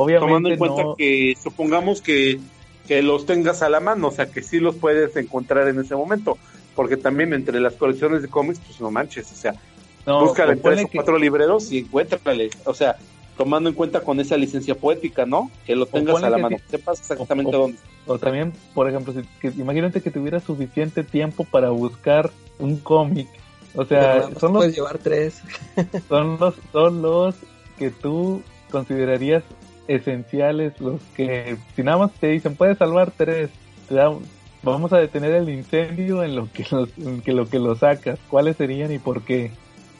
Obviamente 0.00 0.26
Tomando 0.28 0.48
en 0.50 0.58
cuenta 0.58 0.82
no- 0.84 0.96
que 0.96 1.34
supongamos 1.42 2.00
que, 2.00 2.38
que 2.86 3.02
los 3.02 3.26
tengas 3.26 3.62
a 3.62 3.68
la 3.68 3.80
mano, 3.80 4.08
o 4.08 4.12
sea 4.12 4.26
que 4.30 4.42
sí 4.42 4.60
los 4.60 4.76
puedes 4.76 5.16
encontrar 5.16 5.66
en 5.68 5.80
ese 5.80 5.96
momento. 5.96 6.38
Porque 6.76 6.96
también 6.96 7.32
entre 7.34 7.58
las 7.58 7.74
colecciones 7.74 8.22
de 8.22 8.28
cómics, 8.28 8.60
pues 8.64 8.80
no 8.80 8.92
manches, 8.92 9.32
o 9.32 9.34
sea, 9.34 9.54
no, 10.06 10.20
búscale 10.20 10.52
en 10.52 10.62
tres 10.62 10.84
o 10.84 10.88
que- 10.88 10.96
cuatro 10.98 11.18
libreros 11.18 11.72
y 11.72 11.78
encuéntrale. 11.78 12.50
O 12.64 12.72
sea, 12.74 12.94
tomando 13.36 13.68
en 13.68 13.74
cuenta 13.74 14.00
con 14.02 14.20
esa 14.20 14.36
licencia 14.36 14.76
poética, 14.76 15.26
¿no? 15.26 15.50
Que 15.66 15.74
lo 15.74 15.86
tengas 15.86 16.22
a 16.22 16.30
la 16.30 16.36
que 16.36 16.42
mano, 16.42 16.56
sepas 16.70 17.00
exactamente 17.00 17.56
O- 17.56 17.58
o- 17.58 17.62
dónde. 17.62 17.78
O 18.06 18.18
también, 18.20 18.52
por 18.74 18.88
ejemplo, 18.88 19.12
si, 19.12 19.22
que, 19.40 19.48
imagínate 19.60 20.00
que 20.00 20.12
tuviera 20.12 20.38
suficiente 20.38 21.02
tiempo 21.02 21.42
para 21.44 21.70
buscar 21.70 22.30
un 22.60 22.76
cómic. 22.78 23.26
O 23.74 23.84
sea, 23.84 24.30
son 24.38 24.52
puedes 24.52 24.68
los, 24.68 24.76
llevar 24.76 24.98
tres. 24.98 25.42
son 26.08 26.38
los, 26.38 26.54
son 26.72 27.02
los 27.02 27.34
que 27.76 27.90
tú 27.90 28.40
considerarías 28.70 29.42
esenciales, 29.88 30.80
los 30.80 31.00
que, 31.16 31.56
si 31.74 31.82
nada 31.82 31.98
más 31.98 32.12
te 32.12 32.28
dicen, 32.28 32.54
puedes 32.54 32.78
salvar 32.78 33.12
tres, 33.16 33.50
vamos 34.62 34.92
a 34.92 34.98
detener 34.98 35.32
el 35.32 35.48
incendio 35.48 36.22
en 36.22 36.36
lo 36.36 36.48
que 36.52 36.64
los, 36.70 36.90
que 37.24 37.32
lo 37.32 37.48
que 37.48 37.58
lo 37.58 37.74
sacas, 37.74 38.18
cuáles 38.28 38.56
serían 38.56 38.92
y 38.92 38.98
por 38.98 39.22
qué. 39.22 39.50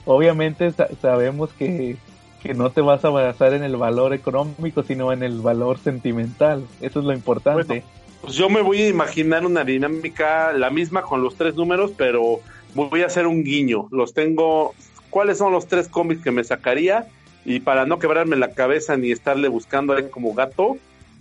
Obviamente 0.05 0.71
sa- 0.73 0.89
sabemos 1.03 1.51
que, 1.53 1.97
que 2.43 2.55
no 2.55 2.71
te 2.71 2.81
vas 2.81 3.05
a 3.05 3.11
basar 3.11 3.53
en 3.53 3.63
el 3.63 3.77
valor 3.77 4.15
económico, 4.15 4.83
sino 4.83 5.13
en 5.13 5.23
el 5.23 5.41
valor 5.41 5.79
sentimental. 5.79 6.65
Eso 6.81 7.01
es 7.01 7.05
lo 7.07 7.13
importante. 7.13 7.85
Pues 8.21 8.35
yo 8.35 8.49
me 8.49 8.63
voy 8.63 8.83
a 8.83 8.89
imaginar 8.89 9.47
una 9.47 9.65
dinámica 9.65 10.53
la 10.53 10.71
misma 10.71 11.03
con 11.03 11.23
los 11.23 11.37
tres 11.37 11.55
números, 11.55 11.93
pero 11.97 12.41
voy 12.75 13.03
a 13.03 13.07
hacer 13.07 13.27
un 13.27 13.45
guiño. 13.45 13.89
Los 13.91 14.13
tengo. 14.13 14.75
¿Cuáles 15.11 15.39
son 15.39 15.53
los 15.53 15.67
tres 15.69 15.89
cómics 15.89 16.23
que 16.23 16.31
me 16.31 16.45
sacaría? 16.45 17.07
Y 17.49 17.61
para 17.61 17.87
no 17.87 17.99
quebrarme 17.99 18.37
la 18.37 18.51
cabeza 18.53 18.97
ni 18.99 19.11
estarle 19.11 19.49
buscando 19.49 19.95
ahí 19.95 20.09
como 20.11 20.35
gato, 20.35 20.77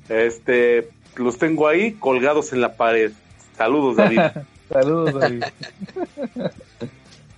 este, 0.10 0.90
los 1.16 1.38
tengo 1.38 1.68
ahí 1.68 1.94
colgados 1.94 2.52
en 2.52 2.60
la 2.60 2.74
pared. 2.76 3.12
Saludos, 3.56 3.96
David. 3.96 4.20
Saludos, 4.70 5.14
David. 5.14 5.44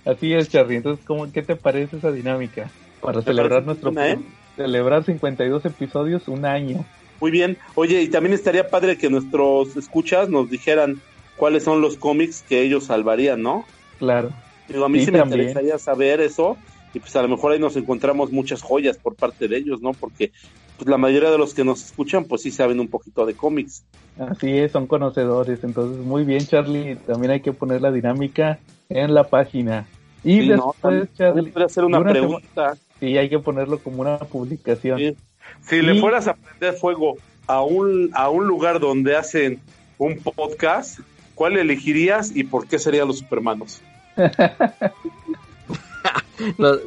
Así 0.04 0.32
es, 0.32 0.48
Charly. 0.48 0.76
Entonces, 0.76 1.04
¿cómo, 1.06 1.30
¿qué 1.30 1.42
te 1.42 1.54
parece 1.56 1.98
esa 1.98 2.10
dinámica? 2.10 2.68
Para 3.00 3.22
celebrar 3.22 3.64
nuestro... 3.64 3.92
buena, 3.92 4.10
¿eh? 4.10 4.18
Celebrar 4.56 5.04
52 5.04 5.64
episodios, 5.66 6.26
un 6.26 6.44
año. 6.44 6.84
Muy 7.20 7.30
bien. 7.30 7.56
Oye, 7.76 8.02
y 8.02 8.08
también 8.08 8.32
estaría 8.32 8.68
padre 8.68 8.98
que 8.98 9.08
nuestros 9.08 9.76
escuchas 9.76 10.28
nos 10.28 10.50
dijeran 10.50 11.00
cuáles 11.36 11.62
son 11.62 11.80
los 11.80 11.96
cómics 11.96 12.42
que 12.48 12.62
ellos 12.62 12.84
salvarían, 12.86 13.40
¿no? 13.42 13.64
Claro. 13.98 14.30
Digo, 14.68 14.84
a 14.84 14.88
mí 14.88 14.98
Sí, 15.00 15.06
sí, 15.06 15.10
me 15.12 15.18
también. 15.18 15.40
interesaría 15.42 15.78
saber 15.78 16.20
eso 16.20 16.56
y 16.94 17.00
pues 17.00 17.14
a 17.16 17.22
lo 17.22 17.28
mejor 17.28 17.52
ahí 17.52 17.58
nos 17.58 17.76
encontramos 17.76 18.32
muchas 18.32 18.62
joyas 18.62 18.96
por 18.98 19.14
parte 19.14 19.48
de 19.48 19.56
ellos, 19.56 19.80
¿no? 19.80 19.92
Porque 19.92 20.32
pues 20.76 20.88
la 20.88 20.96
mayoría 20.98 21.30
de 21.30 21.38
los 21.38 21.54
que 21.54 21.64
nos 21.64 21.84
escuchan 21.84 22.24
pues 22.24 22.42
sí 22.42 22.50
saben 22.50 22.80
un 22.80 22.88
poquito 22.88 23.26
de 23.26 23.34
cómics. 23.34 23.84
Así 24.18 24.58
es, 24.58 24.72
son 24.72 24.86
conocedores. 24.86 25.62
Entonces, 25.64 26.04
muy 26.04 26.24
bien, 26.24 26.40
Charlie. 26.46 26.96
También 26.96 27.30
hay 27.32 27.40
que 27.40 27.52
poner 27.52 27.80
la 27.80 27.92
dinámica 27.92 28.58
en 28.88 29.14
la 29.14 29.24
página. 29.24 29.86
Y 30.24 30.40
Sí, 30.42 30.48
no, 30.48 30.74
después, 30.74 30.80
también- 30.80 31.08
Charlie, 31.16 31.64
hacer 31.64 31.84
una, 31.84 32.02
pregunta. 32.02 32.76
sí, 32.98 33.16
hay 33.16 33.28
que 33.28 33.38
ponerlo 33.38 33.78
como 33.78 34.02
una 34.02 34.18
publicación. 34.18 34.98
Sí. 34.98 35.16
Si 35.62 35.80
le 35.82 36.00
fueras 36.00 36.28
a 36.28 36.34
prender 36.34 36.74
fuego 36.74 37.16
a 37.46 37.62
un, 37.62 38.10
a 38.14 38.28
un 38.30 38.46
lugar 38.46 38.80
donde 38.80 39.16
hacen 39.16 39.60
un 39.98 40.16
podcast, 40.18 41.00
¿cuál 41.34 41.56
elegirías 41.56 42.34
y 42.34 42.44
por 42.44 42.66
qué 42.66 42.78
serían 42.78 43.08
los 43.08 43.18
Supermanos? 43.18 43.80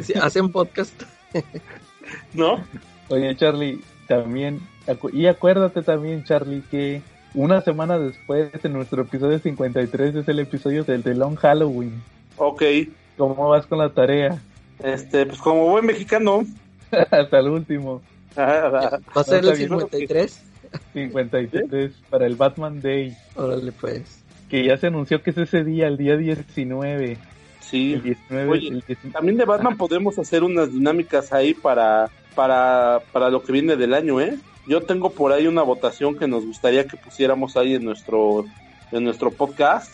Si 0.02 0.14
hacen 0.14 0.52
podcast. 0.52 1.04
¿No? 2.34 2.64
Oye, 3.10 3.36
Charlie, 3.36 3.82
también, 4.08 4.60
acu- 4.88 5.14
y 5.14 5.28
acuérdate 5.28 5.82
también, 5.82 6.24
Charlie, 6.24 6.62
que 6.70 7.02
una 7.34 7.62
semana 7.62 7.98
después, 7.98 8.50
en 8.64 8.74
nuestro 8.74 9.02
episodio 9.04 9.40
53, 9.40 10.16
es 10.16 10.28
el 10.28 10.40
episodio 10.40 10.84
del 10.84 11.04
de 11.04 11.16
Long 11.16 11.36
Halloween. 11.36 12.02
Ok. 12.38 12.64
¿Cómo 13.18 13.50
vas 13.50 13.66
con 13.68 13.80
la 13.80 13.90
tarea? 13.90 14.42
Este, 14.84 15.26
pues 15.26 15.40
como 15.40 15.68
buen 15.70 15.86
mexicano. 15.86 16.44
Hasta 17.12 17.40
el 17.40 17.48
último, 17.50 18.02
Va 18.38 19.00
a 19.16 19.24
ser 19.24 19.44
el 19.46 19.56
bien. 19.56 19.70
53. 19.70 20.44
53, 20.94 21.92
para 22.10 22.26
el 22.26 22.36
Batman 22.36 22.82
Day, 22.82 23.16
Órale, 23.36 23.72
pues. 23.74 24.24
que 24.50 24.66
ya 24.66 24.78
se 24.78 24.88
anunció 24.88 25.22
que 25.22 25.30
es 25.30 25.38
ese 25.38 25.64
día, 25.64 25.88
el 25.88 25.98
día 25.98 26.18
19. 26.18 27.18
Sí. 27.70 27.94
El 27.94 28.04
19, 28.04 28.52
Oye, 28.52 28.68
el 28.68 28.82
19. 28.82 29.12
También 29.14 29.38
de 29.38 29.46
Batman 29.46 29.78
podemos 29.78 30.18
hacer 30.20 30.44
unas 30.44 30.72
dinámicas 30.72 31.34
ahí 31.34 31.54
para, 31.54 32.10
para, 32.36 33.02
para 33.12 33.30
lo 33.30 33.44
que 33.44 33.52
viene 33.52 33.76
del 33.76 33.94
año, 33.94 34.20
¿eh? 34.22 34.38
Yo 34.68 34.82
tengo 34.82 35.10
por 35.10 35.32
ahí 35.32 35.48
una 35.48 35.62
votación 35.62 36.18
que 36.18 36.28
nos 36.28 36.46
gustaría 36.46 36.88
que 36.88 36.98
pusiéramos 36.98 37.58
ahí 37.58 37.76
en 37.76 37.84
nuestro, 37.84 38.46
en 38.92 39.04
nuestro 39.04 39.32
podcast 39.32 39.94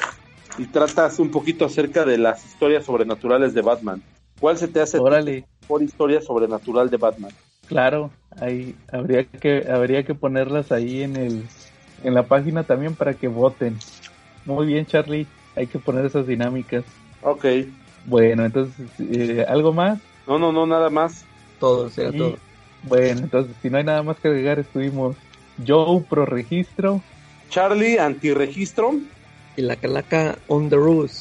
y 0.58 0.66
tratas 0.66 1.20
un 1.20 1.32
poquito 1.32 1.66
acerca 1.66 2.06
de 2.06 2.18
las 2.18 2.46
historias 2.46 2.86
sobrenaturales 2.86 3.54
de 3.54 3.62
Batman. 3.62 4.04
¿Cuál 4.40 4.58
se 4.58 4.68
te 4.68 4.82
hace 4.82 5.00
Órale, 5.00 5.46
por 5.68 5.82
historia 5.82 6.22
sobrenatural 6.22 6.90
de 6.90 6.98
Batman? 6.98 7.32
claro, 7.68 8.10
ahí 8.42 8.76
habría 8.92 9.26
que 9.26 9.68
habría 9.72 10.04
que 10.04 10.16
ponerlas 10.16 10.72
ahí 10.72 11.04
en 11.04 11.16
el 11.16 11.46
en 12.04 12.14
la 12.14 12.24
página 12.24 12.64
también 12.64 12.96
para 12.96 13.14
que 13.14 13.28
voten. 13.28 13.78
Muy 14.46 14.66
bien, 14.66 14.86
Charlie, 14.86 15.28
hay 15.56 15.68
que 15.68 15.80
poner 15.80 16.06
esas 16.06 16.26
dinámicas. 16.26 16.84
Ok. 17.22 17.46
Bueno, 18.06 18.46
entonces, 18.46 18.88
eh, 19.00 19.46
¿algo 19.48 19.74
más? 19.74 20.00
No, 20.28 20.38
no, 20.38 20.52
no, 20.52 20.66
nada 20.66 20.90
más. 20.90 21.26
Todo, 21.60 21.90
será 21.90 22.10
Y, 22.10 22.18
todo. 22.18 22.38
Bueno, 22.84 23.22
entonces, 23.22 23.56
si 23.62 23.70
no 23.70 23.78
hay 23.78 23.84
nada 23.84 24.04
más 24.04 24.18
que 24.20 24.30
agregar, 24.30 24.60
estuvimos 24.60 25.16
Joe 25.66 26.02
Pro 26.10 26.26
Registro. 26.26 27.02
Charlie, 27.50 27.98
antirregistro. 27.98 28.94
Y 29.58 29.62
la 29.62 29.76
calaca 29.76 30.38
on 30.48 30.70
the 30.70 30.76
roof. 30.76 31.12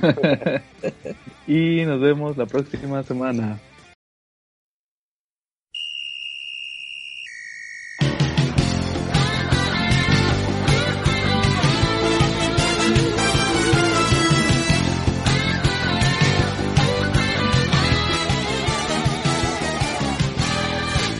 y 1.46 1.84
nos 1.84 2.00
vemos 2.00 2.36
la 2.36 2.46
próxima 2.46 3.02
semana. 3.02 3.58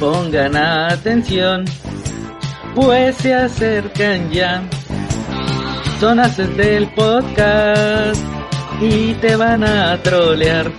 Pongan 0.00 0.56
atención, 0.56 1.66
pues 2.74 3.16
se 3.16 3.34
acercan 3.34 4.30
ya. 4.30 4.62
Son 6.00 6.18
haces 6.18 6.56
del 6.56 6.88
podcast 6.94 8.22
y 8.80 9.12
te 9.14 9.36
van 9.36 9.62
a 9.62 10.02
trolear. 10.02 10.72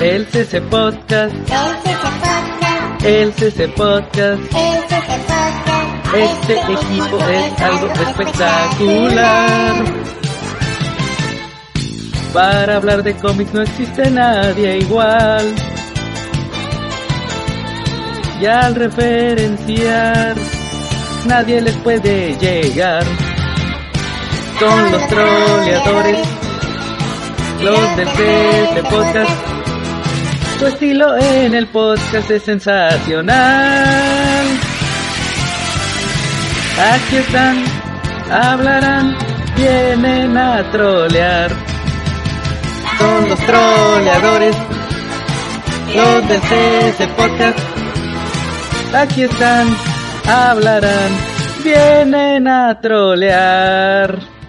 El 0.00 0.26
CC 0.28 0.62
Podcast, 0.62 1.34
el 3.04 3.34
CC 3.34 3.68
Podcast, 3.68 4.42
este 6.16 6.54
equipo 6.54 7.18
es 7.28 7.60
algo 7.60 7.86
espectacular. 7.92 9.84
Para 12.32 12.76
hablar 12.76 13.02
de 13.02 13.14
cómics 13.16 13.52
no 13.52 13.60
existe 13.60 14.10
nadie 14.10 14.78
igual. 14.78 15.54
Y 18.40 18.46
al 18.46 18.74
referenciar, 18.74 20.34
nadie 21.26 21.60
les 21.60 21.76
puede 21.76 22.34
llegar. 22.38 23.04
Son 24.58 24.92
los 24.92 25.06
troleadores, 25.08 26.18
los 27.60 27.96
del 27.96 28.08
CC 28.08 28.82
Podcast. 28.88 29.30
Su 30.58 30.66
estilo 30.68 31.18
en 31.18 31.54
el 31.54 31.66
podcast 31.66 32.30
es 32.30 32.42
sensacional. 32.42 34.46
Aquí 36.94 37.16
están, 37.16 37.62
hablarán, 38.30 39.16
vienen 39.54 40.36
a 40.38 40.62
trolear. 40.72 41.50
Son 42.98 43.28
los 43.28 43.38
troleadores, 43.40 44.56
los 45.94 46.28
del 46.28 46.40
CC 46.40 47.06
Podcast. 47.08 47.58
Aquí 48.92 49.22
están, 49.22 49.68
hablarán, 50.26 51.12
vienen 51.62 52.48
a 52.48 52.80
trolear. 52.80 54.39